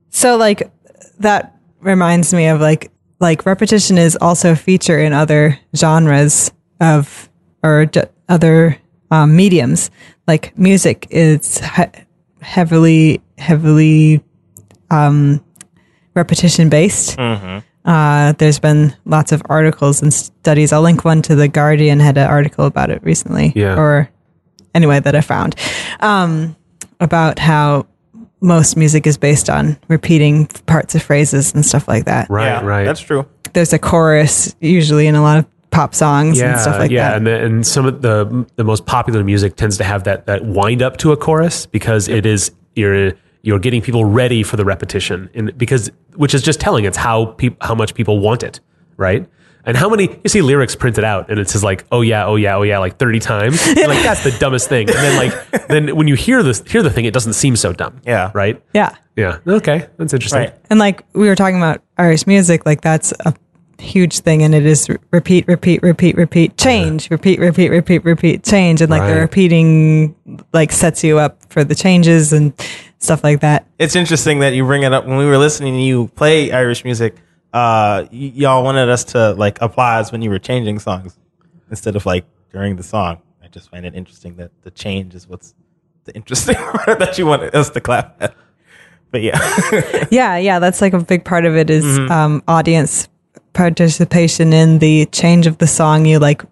So 0.10 0.36
like 0.38 0.72
that 1.20 1.56
reminds 1.80 2.34
me 2.34 2.48
of 2.48 2.60
like 2.60 2.91
like 3.20 3.45
repetition 3.45 3.98
is 4.00 4.18
also 4.20 4.54
a 4.54 4.56
feature 4.56 4.98
in 4.98 5.14
other 5.14 5.60
genres 5.76 6.52
of 6.82 7.30
or 7.64 7.86
d- 7.86 8.02
other 8.28 8.78
um, 9.11 9.36
mediums. 9.36 9.91
Like 10.28 10.57
music 10.57 11.06
is 11.11 11.60
he- 11.60 11.84
heavily 12.41 13.22
heavily 13.38 14.24
um, 14.90 15.44
repetition 16.18 16.68
based. 16.68 17.18
Uh, 17.18 18.34
there's 18.34 18.60
been 18.60 18.94
lots 19.06 19.31
of 19.31 19.41
articles 19.45 20.02
and 20.02 20.14
studies. 20.14 20.73
I'll 20.73 20.81
link 20.81 21.06
one 21.06 21.22
to 21.22 21.35
the 21.35 21.48
Guardian 21.48 22.02
had 22.02 22.18
an 22.18 22.27
article 22.27 22.65
about 22.65 22.89
it 22.89 23.02
recently. 23.02 23.53
Yeah. 23.56 23.80
Or 23.80 24.10
anyway 24.76 24.99
that 24.99 25.15
I 25.15 25.22
found 25.22 25.56
um, 26.02 26.57
about 26.99 27.39
how 27.39 27.88
most 28.41 28.76
music 28.76 29.07
is 29.07 29.18
based 29.18 29.49
on 29.49 29.77
repeating 29.88 30.48
parts 30.68 30.95
of 30.95 31.02
phrases 31.02 31.53
and 31.53 31.65
stuff 31.65 31.88
like 31.88 32.06
that. 32.06 32.30
Right, 32.30 32.48
yeah, 32.48 32.65
right. 32.65 32.84
That's 32.84 32.99
true. 32.99 33.26
There's 33.53 33.72
a 33.72 33.80
chorus 33.80 34.53
usually 34.60 35.07
in 35.07 35.15
a 35.15 35.22
lot 35.22 35.39
of 35.39 35.45
pop 35.72 35.95
songs 35.95 36.41
and 36.41 36.60
stuff 36.60 36.80
like 36.80 36.91
yeah, 36.91 37.10
that. 37.10 37.18
and 37.18 37.27
the, 37.27 37.44
and 37.44 37.68
some 37.68 37.85
of 37.85 38.02
the 38.02 38.45
the 38.56 38.64
most 38.64 38.85
popular 38.85 39.23
music 39.23 39.56
tends 39.56 39.77
to 39.77 39.84
have 39.84 40.03
that 40.03 40.26
that 40.26 40.45
wind 40.45 40.81
up 40.81 40.98
to 40.98 41.11
a 41.11 41.18
chorus 41.18 41.65
because 41.65 42.07
it 42.07 42.26
is 42.26 42.52
you're 42.76 43.14
you're 43.48 43.60
getting 43.60 43.82
people 43.82 44.03
ready 44.03 44.44
for 44.44 44.57
the 44.57 44.65
repetition, 44.65 45.30
and 45.34 45.57
because 45.57 45.90
which 46.15 46.34
is 46.34 46.41
just 46.41 46.60
telling 46.60 46.84
it's 46.84 46.98
how 46.98 47.28
peop, 47.28 47.56
how 47.61 47.74
much 47.74 47.94
people 47.95 48.19
want 48.19 48.44
it, 48.44 48.60
right? 48.98 49.26
And 49.64 49.76
how 49.78 49.90
many 49.90 50.03
you 50.24 50.30
see 50.30 50.41
lyrics 50.41 50.76
printed 50.76 51.03
out 51.03 51.30
and 51.30 51.40
it 51.40 51.49
says 51.49 51.64
like, 51.64 51.86
oh 51.91 52.02
yeah, 52.02 52.26
oh 52.26 52.36
yeah, 52.36 52.56
oh 52.56 52.64
yeah, 52.64 52.78
like 52.80 52.98
30 52.98 53.19
times. 53.19 53.65
You're 53.68 53.88
like 53.88 54.03
that's 54.03 54.24
the 54.24 54.32
dumbest 54.32 54.68
thing. 54.69 54.90
And 54.90 54.98
then 54.98 55.18
like 55.18 55.68
then 55.68 55.95
when 55.95 56.07
you 56.07 56.15
hear 56.15 56.44
this 56.44 56.61
hear 56.68 56.84
the 56.84 56.90
thing, 56.90 57.06
it 57.06 57.14
doesn't 57.14 57.34
seem 57.34 57.56
so 57.56 57.72
dumb. 57.74 58.02
Yeah. 58.06 58.32
Right? 58.34 58.61
Yeah. 58.74 58.95
Yeah. 59.15 59.40
Okay. 59.48 59.88
That's 59.98 60.14
interesting. 60.14 60.40
Right. 60.40 60.56
And 60.69 60.80
like 60.80 61.06
we 61.14 61.28
were 61.28 61.36
talking 61.36 61.57
about 61.57 61.82
Irish 61.98 62.28
music, 62.28 62.65
like 62.65 62.82
that's 62.82 63.11
a 63.26 63.34
huge 63.80 64.19
thing, 64.19 64.41
and 64.41 64.56
it 64.56 64.65
is 64.65 64.88
re- 64.90 64.98
repeat, 65.11 65.48
repeat, 65.48 65.84
repeat, 65.84 66.15
repeat, 66.15 66.57
change, 66.57 67.11
repeat, 67.11 67.40
repeat, 67.40 67.69
repeat, 67.69 68.03
repeat, 68.06 68.44
change, 68.44 68.82
and 68.82 68.90
like 68.90 69.02
the 69.03 69.15
Right. 69.15 69.22
repeating 69.22 70.15
like 70.53 70.72
sets 70.72 71.03
you 71.03 71.19
up 71.19 71.40
for 71.49 71.64
the 71.64 71.76
changes 71.76 72.32
and 72.34 72.53
stuff 72.99 73.24
like 73.24 73.41
that. 73.41 73.65
It's 73.80 73.95
interesting 73.95 74.40
that 74.40 74.53
you 74.53 74.65
bring 74.65 74.84
it 74.84 74.94
up. 74.94 75.06
When 75.06 75.18
we 75.18 75.26
were 75.26 75.38
listening 75.38 75.74
to 75.76 75.82
you 75.82 76.07
play 76.15 76.52
Irish 76.52 76.84
music, 76.84 77.15
uh, 77.53 78.06
y- 78.11 78.32
y'all 78.36 78.64
wanted 78.64 78.90
us 78.90 79.03
to 79.06 79.34
like 79.34 79.61
applause 79.61 80.11
when 80.11 80.22
you 80.22 80.30
were 80.30 80.40
changing 80.40 80.80
songs 80.80 81.18
instead 81.69 81.95
of 81.95 82.06
like 82.06 82.26
during 82.52 82.76
the 82.76 82.84
song. 82.84 83.22
I 83.44 83.48
just 83.48 83.69
find 83.72 83.86
it 83.86 83.95
interesting 83.95 84.36
that 84.38 84.52
the 84.64 84.72
change 84.72 85.15
is 85.15 85.28
what's 85.28 85.53
the 86.06 86.14
interesting 86.15 86.56
part 86.86 86.99
that 86.99 87.18
you 87.18 87.26
wanted 87.26 87.56
us 87.56 87.69
to 87.72 87.82
clap 87.82 88.18
at. 88.22 88.36
But 89.11 89.22
yeah, 89.22 89.40
Yeah, 90.11 90.38
yeah, 90.38 90.60
that's 90.60 90.82
like 90.82 90.94
a 90.94 90.99
big 90.99 91.24
part 91.24 91.45
of 91.45 91.56
it 91.56 91.69
is, 91.69 91.86
um, 92.11 92.44
audience 92.48 93.07
participation 93.53 94.53
in 94.53 94.80
the 94.80 95.06
change 95.07 95.48
of 95.48 95.57
the 95.60 95.68
song. 95.68 96.06
You 96.06 96.19
like, 96.19 96.44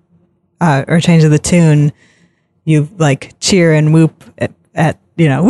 uh, 0.61 0.85
or 0.87 0.99
change 1.01 1.23
of 1.23 1.31
the 1.31 1.39
tune. 1.39 1.91
You 2.63 2.89
like 2.97 3.33
cheer 3.39 3.73
and 3.73 3.93
whoop 3.93 4.23
at, 4.37 4.51
at 4.73 4.99
you 5.17 5.27
know, 5.29 5.43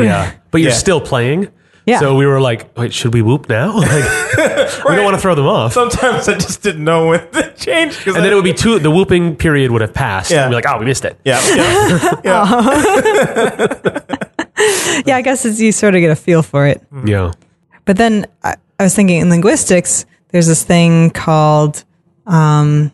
woohoo! 0.00 0.04
Yeah. 0.04 0.32
But 0.50 0.60
you're 0.60 0.70
Yeah. 0.70 0.76
still 0.76 1.00
playing. 1.00 1.48
Yeah. 1.86 2.00
So 2.00 2.16
we 2.16 2.26
were 2.26 2.40
like, 2.40 2.76
wait, 2.76 2.92
should 2.92 3.14
we 3.14 3.22
whoop 3.22 3.48
now? 3.48 3.76
Like, 3.80 4.84
we 4.84 4.96
don't 4.96 5.04
want 5.04 5.14
to 5.14 5.20
throw 5.20 5.34
them 5.36 5.46
off. 5.46 5.72
sometimes 5.72 6.28
I 6.28 6.34
just 6.34 6.60
didn't 6.62 6.82
know 6.82 7.08
when 7.08 7.30
to 7.30 7.54
change. 7.54 8.04
and 8.06 8.16
then 8.16 8.26
it 8.32 8.34
would 8.34 8.42
be 8.44 8.52
two. 8.52 8.78
The 8.80 8.90
whooping 8.90 9.36
period 9.36 9.70
would 9.70 9.82
have 9.82 9.94
passed. 9.94 10.30
Yeah. 10.32 10.42
And 10.44 10.50
we're 10.50 10.56
like, 10.56 10.66
oh, 10.68 10.78
we 10.78 10.84
missed 10.84 11.04
it. 11.04 11.18
yeah, 11.24 11.40
yeah, 11.56 12.20
yeah. 12.24 14.00
yeah, 15.06 15.16
I 15.16 15.22
guess 15.22 15.44
it's, 15.44 15.60
you 15.60 15.70
sort 15.72 15.94
of 15.94 16.00
get 16.00 16.10
a 16.10 16.16
feel 16.16 16.42
for 16.42 16.66
it. 16.66 16.82
Yeah. 17.04 17.32
But 17.84 17.96
then 17.98 18.26
I, 18.42 18.56
I 18.80 18.82
was 18.84 18.94
thinking 18.94 19.20
in 19.20 19.30
linguistics, 19.30 20.06
there's 20.30 20.46
this 20.48 20.64
thing 20.64 21.10
called, 21.10 21.84
um, 22.26 22.92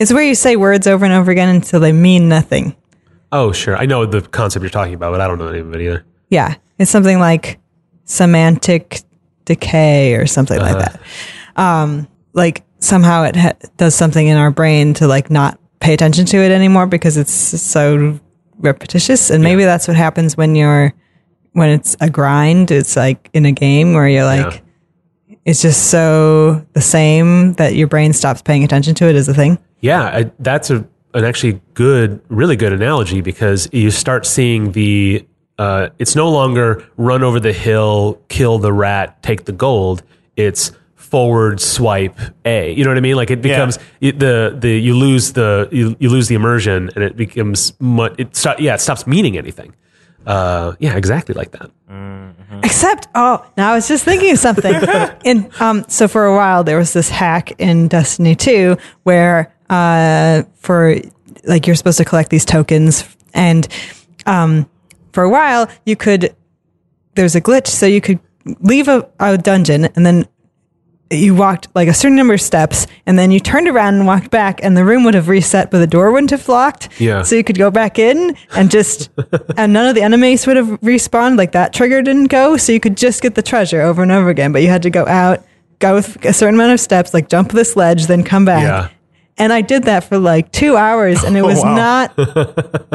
it's 0.00 0.12
where 0.12 0.24
you 0.24 0.34
say 0.34 0.56
words 0.56 0.86
over 0.86 1.04
and 1.04 1.14
over 1.14 1.30
again 1.30 1.48
until 1.48 1.78
they 1.80 1.92
mean 1.92 2.28
nothing. 2.28 2.74
Oh, 3.30 3.52
sure. 3.52 3.76
I 3.76 3.86
know 3.86 4.04
the 4.04 4.20
concept 4.20 4.62
you're 4.62 4.70
talking 4.70 4.94
about, 4.94 5.12
but 5.12 5.20
I 5.20 5.28
don't 5.28 5.38
know 5.38 5.46
the 5.46 5.52
name 5.52 5.68
of 5.68 5.74
it 5.74 5.80
either. 5.82 6.04
Yeah. 6.32 6.54
It's 6.78 6.90
something 6.90 7.18
like 7.18 7.60
semantic 8.04 9.02
decay 9.44 10.14
or 10.14 10.26
something 10.26 10.58
like 10.58 10.78
that. 10.78 11.00
Um, 11.56 12.08
like 12.32 12.64
somehow 12.78 13.24
it 13.24 13.36
ha- 13.36 13.52
does 13.76 13.94
something 13.94 14.26
in 14.26 14.38
our 14.38 14.50
brain 14.50 14.94
to 14.94 15.06
like 15.06 15.30
not 15.30 15.58
pay 15.80 15.92
attention 15.92 16.24
to 16.26 16.38
it 16.38 16.50
anymore 16.50 16.86
because 16.86 17.18
it's 17.18 17.32
so 17.32 18.18
repetitious. 18.58 19.28
And 19.28 19.44
maybe 19.44 19.64
that's 19.64 19.86
what 19.86 19.96
happens 19.96 20.34
when 20.34 20.54
you're, 20.54 20.94
when 21.52 21.68
it's 21.68 21.96
a 22.00 22.08
grind. 22.08 22.70
It's 22.70 22.96
like 22.96 23.28
in 23.34 23.44
a 23.44 23.52
game 23.52 23.92
where 23.92 24.08
you're 24.08 24.24
like, 24.24 24.54
Yeah. 25.28 25.36
it's 25.44 25.60
just 25.60 25.90
so 25.90 26.64
the 26.72 26.80
same 26.80 27.52
that 27.54 27.74
your 27.74 27.88
brain 27.88 28.14
stops 28.14 28.40
paying 28.40 28.64
attention 28.64 28.94
to 28.96 29.06
it 29.06 29.16
as 29.16 29.28
a 29.28 29.34
thing. 29.34 29.58
Yeah, 29.80 30.04
I, 30.04 30.30
that's 30.38 30.70
a 30.70 30.86
an 31.14 31.24
actually 31.26 31.60
good, 31.74 32.22
really 32.30 32.56
good 32.56 32.72
analogy 32.72 33.20
because 33.20 33.68
you 33.70 33.90
start 33.90 34.24
seeing 34.24 34.72
the. 34.72 35.26
Uh, 35.58 35.90
it's 35.98 36.16
no 36.16 36.30
longer 36.30 36.86
run 36.96 37.22
over 37.22 37.38
the 37.38 37.52
hill, 37.52 38.20
kill 38.28 38.58
the 38.58 38.72
rat, 38.72 39.22
take 39.22 39.44
the 39.44 39.52
gold. 39.52 40.02
It's 40.36 40.72
forward 40.94 41.60
swipe 41.60 42.18
A. 42.46 42.72
You 42.72 42.84
know 42.84 42.90
what 42.90 42.96
I 42.96 43.00
mean? 43.00 43.16
Like 43.16 43.30
it 43.30 43.42
becomes 43.42 43.78
it, 44.00 44.18
the 44.18 44.56
the 44.58 44.70
you 44.70 44.94
lose 44.94 45.34
the 45.34 45.68
you, 45.70 45.94
you 45.98 46.08
lose 46.08 46.28
the 46.28 46.34
immersion 46.34 46.90
and 46.94 47.04
it 47.04 47.16
becomes 47.16 47.74
much. 47.80 48.14
It 48.18 48.34
sto- 48.34 48.56
yeah, 48.58 48.74
it 48.74 48.80
stops 48.80 49.06
meaning 49.06 49.36
anything. 49.36 49.74
Uh, 50.26 50.74
yeah, 50.78 50.96
exactly 50.96 51.34
like 51.34 51.50
that. 51.50 51.70
Except, 52.64 53.08
oh, 53.14 53.44
now 53.56 53.72
I 53.72 53.74
was 53.74 53.88
just 53.88 54.04
thinking 54.04 54.30
of 54.30 54.38
something. 54.38 54.74
in 55.24 55.50
um, 55.60 55.84
so 55.88 56.08
for 56.08 56.26
a 56.26 56.34
while 56.34 56.64
there 56.64 56.78
was 56.78 56.92
this 56.92 57.10
hack 57.10 57.52
in 57.60 57.88
Destiny 57.88 58.34
2 58.34 58.76
where 59.02 59.52
uh, 59.68 60.44
for 60.56 60.96
like 61.44 61.66
you're 61.66 61.76
supposed 61.76 61.98
to 61.98 62.04
collect 62.04 62.30
these 62.30 62.44
tokens, 62.44 63.04
and 63.34 63.66
um, 64.26 64.68
for 65.12 65.22
a 65.22 65.28
while 65.30 65.68
you 65.86 65.96
could. 65.96 66.34
There's 67.14 67.34
a 67.34 67.40
glitch, 67.40 67.66
so 67.68 67.84
you 67.86 68.00
could 68.00 68.18
leave 68.60 68.88
a, 68.88 69.08
a 69.20 69.36
dungeon 69.38 69.84
and 69.84 70.04
then 70.06 70.26
you 71.10 71.34
walked 71.34 71.68
like 71.74 71.88
a 71.88 71.92
certain 71.94 72.16
number 72.16 72.32
of 72.32 72.40
steps 72.40 72.86
and 73.04 73.18
then 73.18 73.30
you 73.30 73.38
turned 73.38 73.68
around 73.68 73.96
and 73.96 74.06
walked 74.06 74.30
back 74.30 74.60
and 74.64 74.74
the 74.76 74.82
room 74.84 75.04
would 75.04 75.12
have 75.12 75.28
reset 75.28 75.70
but 75.70 75.78
the 75.78 75.86
door 75.86 76.10
wouldn't 76.10 76.30
have 76.30 76.48
locked 76.48 76.88
Yeah. 76.98 77.20
so 77.22 77.36
you 77.36 77.44
could 77.44 77.58
go 77.58 77.70
back 77.70 77.98
in 77.98 78.34
and 78.56 78.70
just 78.70 79.10
and 79.58 79.74
none 79.74 79.86
of 79.86 79.94
the 79.94 80.00
enemies 80.02 80.46
would 80.46 80.56
have 80.56 80.68
respawned 80.80 81.36
like 81.36 81.52
that 81.52 81.74
trigger 81.74 82.00
didn't 82.00 82.28
go 82.30 82.56
so 82.56 82.72
you 82.72 82.80
could 82.80 82.96
just 82.96 83.20
get 83.20 83.34
the 83.34 83.42
treasure 83.42 83.82
over 83.82 84.02
and 84.02 84.10
over 84.10 84.30
again 84.30 84.52
but 84.52 84.62
you 84.62 84.68
had 84.68 84.82
to 84.84 84.90
go 84.90 85.06
out 85.06 85.44
go 85.80 85.96
with 85.96 86.24
a 86.24 86.32
certain 86.32 86.54
amount 86.54 86.72
of 86.72 86.80
steps 86.80 87.12
like 87.12 87.28
jump 87.28 87.52
this 87.52 87.76
ledge 87.76 88.06
then 88.06 88.24
come 88.24 88.46
back 88.46 88.62
Yeah. 88.62 88.88
And 89.42 89.52
i 89.52 89.60
did 89.60 89.82
that 89.84 90.04
for 90.04 90.18
like 90.18 90.50
two 90.52 90.76
hours 90.76 91.22
and 91.24 91.36
it 91.36 91.42
was 91.52 91.62
wow. 91.62 91.74
not 91.74 92.14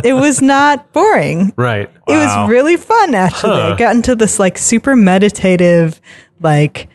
it 0.04 0.14
was 0.14 0.42
not 0.42 0.92
boring 0.94 1.54
Right. 1.58 1.90
it 2.08 2.14
was 2.14 2.50
really 2.50 2.78
fun 2.78 3.14
actually. 3.14 3.62
I 3.62 3.76
got 3.76 3.96
into 3.96 4.16
this 4.16 4.40
like 4.40 4.58
super 4.58 4.96
meditative, 4.96 6.00
like 6.40 6.88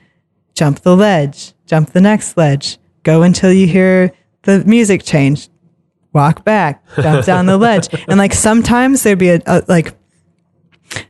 jump 0.54 0.80
the 0.80 0.96
ledge, 0.96 1.52
jump 1.66 1.92
the 1.92 2.00
next 2.00 2.36
ledge, 2.36 2.78
go 3.02 3.22
until 3.22 3.52
you 3.52 3.66
hear 3.66 4.12
the 4.42 4.64
music 4.64 5.02
change, 5.04 5.48
walk 6.12 6.44
back, 6.44 6.82
jump 6.96 7.24
down 7.30 7.46
the 7.46 7.56
ledge. 7.58 7.88
And 8.08 8.18
like 8.18 8.32
sometimes 8.34 9.02
there'd 9.02 9.18
be 9.18 9.30
a, 9.30 9.40
a 9.46 9.62
like 9.68 9.94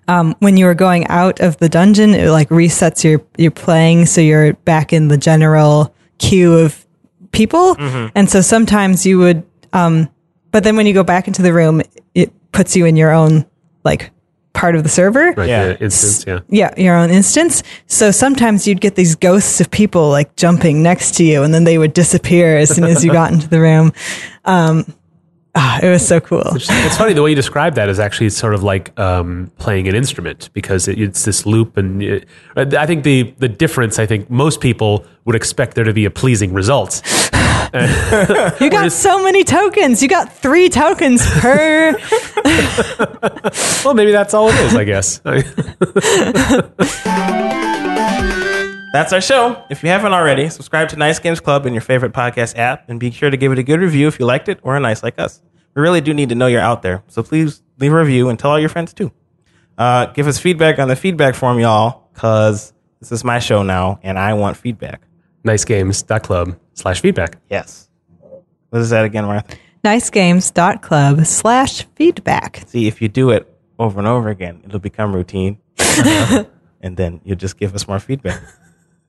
um, 0.08 0.34
when 0.38 0.56
you 0.56 0.66
were 0.66 0.74
going 0.74 1.06
out 1.08 1.40
of 1.40 1.56
the 1.58 1.68
dungeon, 1.68 2.14
it 2.14 2.30
like 2.30 2.48
resets 2.50 3.02
your 3.04 3.20
your 3.36 3.50
playing, 3.50 4.06
so 4.06 4.20
you're 4.20 4.52
back 4.54 4.92
in 4.92 5.08
the 5.08 5.18
general 5.18 5.94
queue 6.18 6.54
of 6.54 6.81
people. 7.32 7.76
And 8.14 8.30
so 8.30 8.40
sometimes 8.40 9.04
you 9.04 9.18
would, 9.18 9.42
um, 9.72 10.08
but 10.50 10.64
then 10.64 10.76
when 10.76 10.86
you 10.86 10.94
go 10.94 11.02
back 11.02 11.26
into 11.26 11.42
the 11.42 11.52
room, 11.52 11.82
it 12.14 12.32
puts 12.52 12.76
you 12.76 12.84
in 12.84 12.96
your 12.96 13.10
own 13.10 13.46
like 13.84 14.10
part 14.52 14.76
of 14.76 14.82
the 14.82 14.88
server. 14.88 15.32
Right. 15.32 15.48
Yeah. 15.48 15.66
The 15.68 15.84
instance. 15.84 16.24
Yeah. 16.26 16.40
Yeah, 16.48 16.74
your 16.80 16.96
own 16.96 17.10
instance. 17.10 17.62
So 17.86 18.10
sometimes 18.10 18.66
you'd 18.68 18.80
get 18.80 18.94
these 18.94 19.14
ghosts 19.16 19.60
of 19.60 19.70
people 19.70 20.10
like 20.10 20.36
jumping 20.36 20.82
next 20.82 21.16
to 21.16 21.24
you, 21.24 21.42
and 21.42 21.52
then 21.54 21.64
they 21.64 21.78
would 21.78 21.94
disappear 21.94 22.58
as 22.58 22.74
soon 22.74 22.84
as 22.84 23.04
you 23.04 23.12
got 23.12 23.32
into 23.32 23.48
the 23.48 23.60
room. 23.60 23.92
Um, 24.44 24.84
ah, 25.54 25.80
it 25.82 25.88
was 25.88 26.06
so 26.06 26.20
cool. 26.20 26.42
It's 26.54 26.96
funny 26.96 27.12
the 27.12 27.22
way 27.22 27.30
you 27.30 27.36
describe 27.36 27.74
that 27.74 27.88
is 27.88 27.98
actually 27.98 28.30
sort 28.30 28.54
of 28.54 28.62
like 28.62 28.98
um, 28.98 29.50
playing 29.58 29.88
an 29.88 29.94
instrument 29.94 30.50
because 30.52 30.88
it, 30.88 31.00
it's 31.00 31.24
this 31.24 31.46
loop, 31.46 31.76
and 31.76 32.02
it, 32.02 32.26
I 32.56 32.86
think 32.86 33.04
the 33.04 33.34
the 33.38 33.48
difference. 33.48 33.98
I 33.98 34.06
think 34.06 34.30
most 34.30 34.60
people 34.60 35.04
would 35.24 35.36
expect 35.36 35.74
there 35.74 35.84
to 35.84 35.92
be 35.92 36.04
a 36.04 36.10
pleasing 36.10 36.52
result. 36.52 37.02
You 37.74 38.68
got 38.68 38.92
so 38.92 39.22
many 39.22 39.44
tokens. 39.44 40.02
You 40.02 40.08
got 40.08 40.32
three 40.32 40.68
tokens 40.68 41.24
per. 41.40 41.96
Well, 43.84 43.94
maybe 43.94 44.12
that's 44.12 44.34
all 44.34 44.48
it 44.48 44.54
is. 44.60 44.74
I 44.74 44.84
guess. 44.84 45.20
That's 48.92 49.12
our 49.14 49.22
show. 49.22 49.64
If 49.70 49.82
you 49.82 49.88
haven't 49.88 50.12
already, 50.12 50.50
subscribe 50.50 50.90
to 50.90 50.96
Nice 50.96 51.18
Games 51.18 51.40
Club 51.40 51.64
in 51.64 51.72
your 51.72 51.80
favorite 51.80 52.12
podcast 52.12 52.58
app 52.58 52.90
and 52.90 53.00
be 53.00 53.10
sure 53.10 53.30
to 53.30 53.38
give 53.38 53.50
it 53.50 53.58
a 53.58 53.62
good 53.62 53.80
review 53.80 54.06
if 54.06 54.20
you 54.20 54.26
liked 54.26 54.50
it 54.50 54.60
or 54.62 54.76
are 54.76 54.80
nice 54.80 55.02
like 55.02 55.18
us. 55.18 55.40
We 55.74 55.80
really 55.80 56.02
do 56.02 56.12
need 56.12 56.28
to 56.28 56.34
know 56.34 56.46
you're 56.46 56.60
out 56.60 56.82
there, 56.82 57.02
so 57.08 57.22
please 57.22 57.62
leave 57.78 57.90
a 57.90 57.96
review 57.96 58.28
and 58.28 58.38
tell 58.38 58.50
all 58.50 58.60
your 58.60 58.68
friends 58.68 58.92
too. 58.92 59.10
Uh, 59.78 60.06
give 60.06 60.26
us 60.26 60.38
feedback 60.38 60.78
on 60.78 60.88
the 60.88 60.96
feedback 60.96 61.34
form, 61.34 61.58
y'all, 61.58 62.10
because 62.12 62.74
this 63.00 63.10
is 63.12 63.24
my 63.24 63.38
show 63.38 63.62
now 63.62 63.98
and 64.02 64.18
I 64.18 64.34
want 64.34 64.58
feedback. 64.58 65.00
nicegames.club 65.42 66.58
slash 66.74 67.00
feedback. 67.00 67.38
Yes. 67.48 67.88
What 68.68 68.82
is 68.82 68.90
that 68.90 69.06
again, 69.06 69.24
Martha? 69.24 69.56
nicegames.club 69.82 71.24
slash 71.24 71.86
feedback. 71.94 72.64
See, 72.66 72.86
if 72.88 73.00
you 73.00 73.08
do 73.08 73.30
it 73.30 73.48
over 73.78 73.98
and 73.98 74.06
over 74.06 74.28
again, 74.28 74.60
it'll 74.66 74.78
become 74.80 75.14
routine. 75.14 75.58
and 76.82 76.96
then 76.96 77.22
you'll 77.24 77.36
just 77.36 77.56
give 77.56 77.74
us 77.74 77.88
more 77.88 77.98
feedback. 77.98 78.42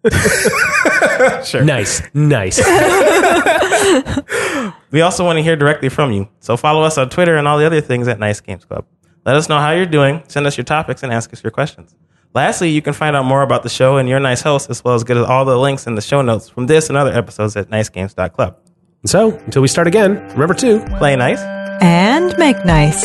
Nice, 1.64 2.02
nice. 2.14 2.60
We 4.94 5.02
also 5.02 5.26
want 5.26 5.38
to 5.38 5.44
hear 5.44 5.56
directly 5.56 5.90
from 5.90 6.12
you. 6.12 6.30
So 6.40 6.56
follow 6.56 6.84
us 6.84 7.00
on 7.00 7.10
Twitter 7.10 7.36
and 7.36 7.48
all 7.48 7.58
the 7.58 7.66
other 7.66 7.82
things 7.82 8.08
at 8.08 8.20
Nice 8.20 8.40
Games 8.40 8.64
Club. 8.64 8.86
Let 9.26 9.36
us 9.36 9.50
know 9.50 9.58
how 9.58 9.72
you're 9.72 9.88
doing, 9.88 10.22
send 10.28 10.46
us 10.46 10.56
your 10.56 10.66
topics, 10.66 11.02
and 11.02 11.12
ask 11.12 11.34
us 11.34 11.44
your 11.44 11.50
questions. 11.50 11.96
Lastly, 12.36 12.70
you 12.70 12.82
can 12.82 12.94
find 12.94 13.16
out 13.16 13.26
more 13.26 13.42
about 13.42 13.64
the 13.64 13.70
show 13.70 13.98
and 13.98 14.08
your 14.08 14.20
nice 14.20 14.42
host, 14.42 14.70
as 14.70 14.84
well 14.84 14.94
as 14.94 15.04
get 15.04 15.18
all 15.18 15.46
the 15.46 15.58
links 15.58 15.88
in 15.88 15.96
the 15.96 16.02
show 16.02 16.22
notes 16.22 16.48
from 16.48 16.68
this 16.68 16.90
and 16.90 16.98
other 16.98 17.12
episodes 17.12 17.56
at 17.56 17.70
nicegames.club. 17.70 18.58
And 19.02 19.10
so 19.10 19.32
until 19.32 19.64
we 19.64 19.68
start 19.68 19.88
again, 19.88 20.16
remember 20.34 20.54
to 20.56 20.80
Play 21.00 21.16
nice. 21.16 21.42
And 21.82 22.38
make 22.38 22.64
nice. 22.64 23.04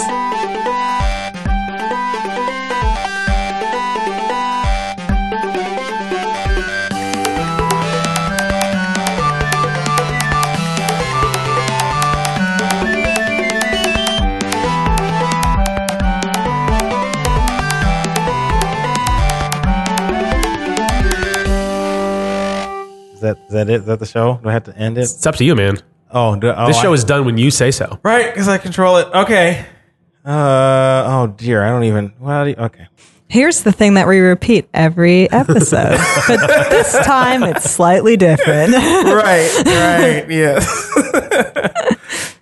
That 23.50 23.68
it? 23.68 23.80
Is 23.80 23.84
that 23.86 23.98
the 23.98 24.06
show? 24.06 24.38
Do 24.42 24.48
I 24.48 24.52
have 24.52 24.64
to 24.64 24.76
end 24.76 24.96
it? 24.98 25.02
It's 25.02 25.26
up 25.26 25.36
to 25.36 25.44
you, 25.44 25.54
man. 25.54 25.78
Oh, 26.10 26.36
do, 26.36 26.52
oh 26.56 26.66
This 26.68 26.80
show 26.80 26.92
I- 26.92 26.94
is 26.94 27.04
done 27.04 27.24
when 27.26 27.36
you 27.36 27.50
say 27.50 27.70
so. 27.70 27.98
right 28.02 28.32
because 28.32 28.48
I 28.48 28.58
control 28.58 28.96
it. 28.98 29.08
Okay. 29.12 29.66
Uh 30.24 31.04
oh 31.06 31.34
dear, 31.36 31.62
I 31.64 31.70
don't 31.70 31.84
even. 31.84 32.12
Well, 32.18 32.44
do 32.44 32.50
you- 32.50 32.56
okay. 32.56 32.86
Here's 33.30 33.62
the 33.62 33.72
thing 33.72 33.94
that 33.94 34.08
we 34.08 34.20
repeat 34.20 34.68
every 34.72 35.30
episode, 35.30 35.98
but 36.28 36.46
this 36.70 36.92
time 37.04 37.42
it's 37.42 37.70
slightly 37.70 38.16
different. 38.16 38.72
right, 38.72 39.62
right, 39.66 40.24
yes. 40.30 40.90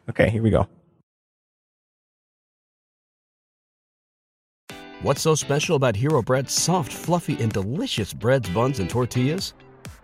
okay, 0.10 0.30
here 0.30 0.42
we 0.42 0.50
go. 0.50 0.68
What's 5.02 5.20
so 5.22 5.34
special 5.34 5.76
about 5.76 5.94
Hero 5.96 6.22
Bread's 6.22 6.52
soft, 6.52 6.92
fluffy, 6.92 7.36
and 7.42 7.52
delicious 7.52 8.12
breads, 8.12 8.48
buns, 8.48 8.78
and 8.80 8.88
tortillas? 8.88 9.54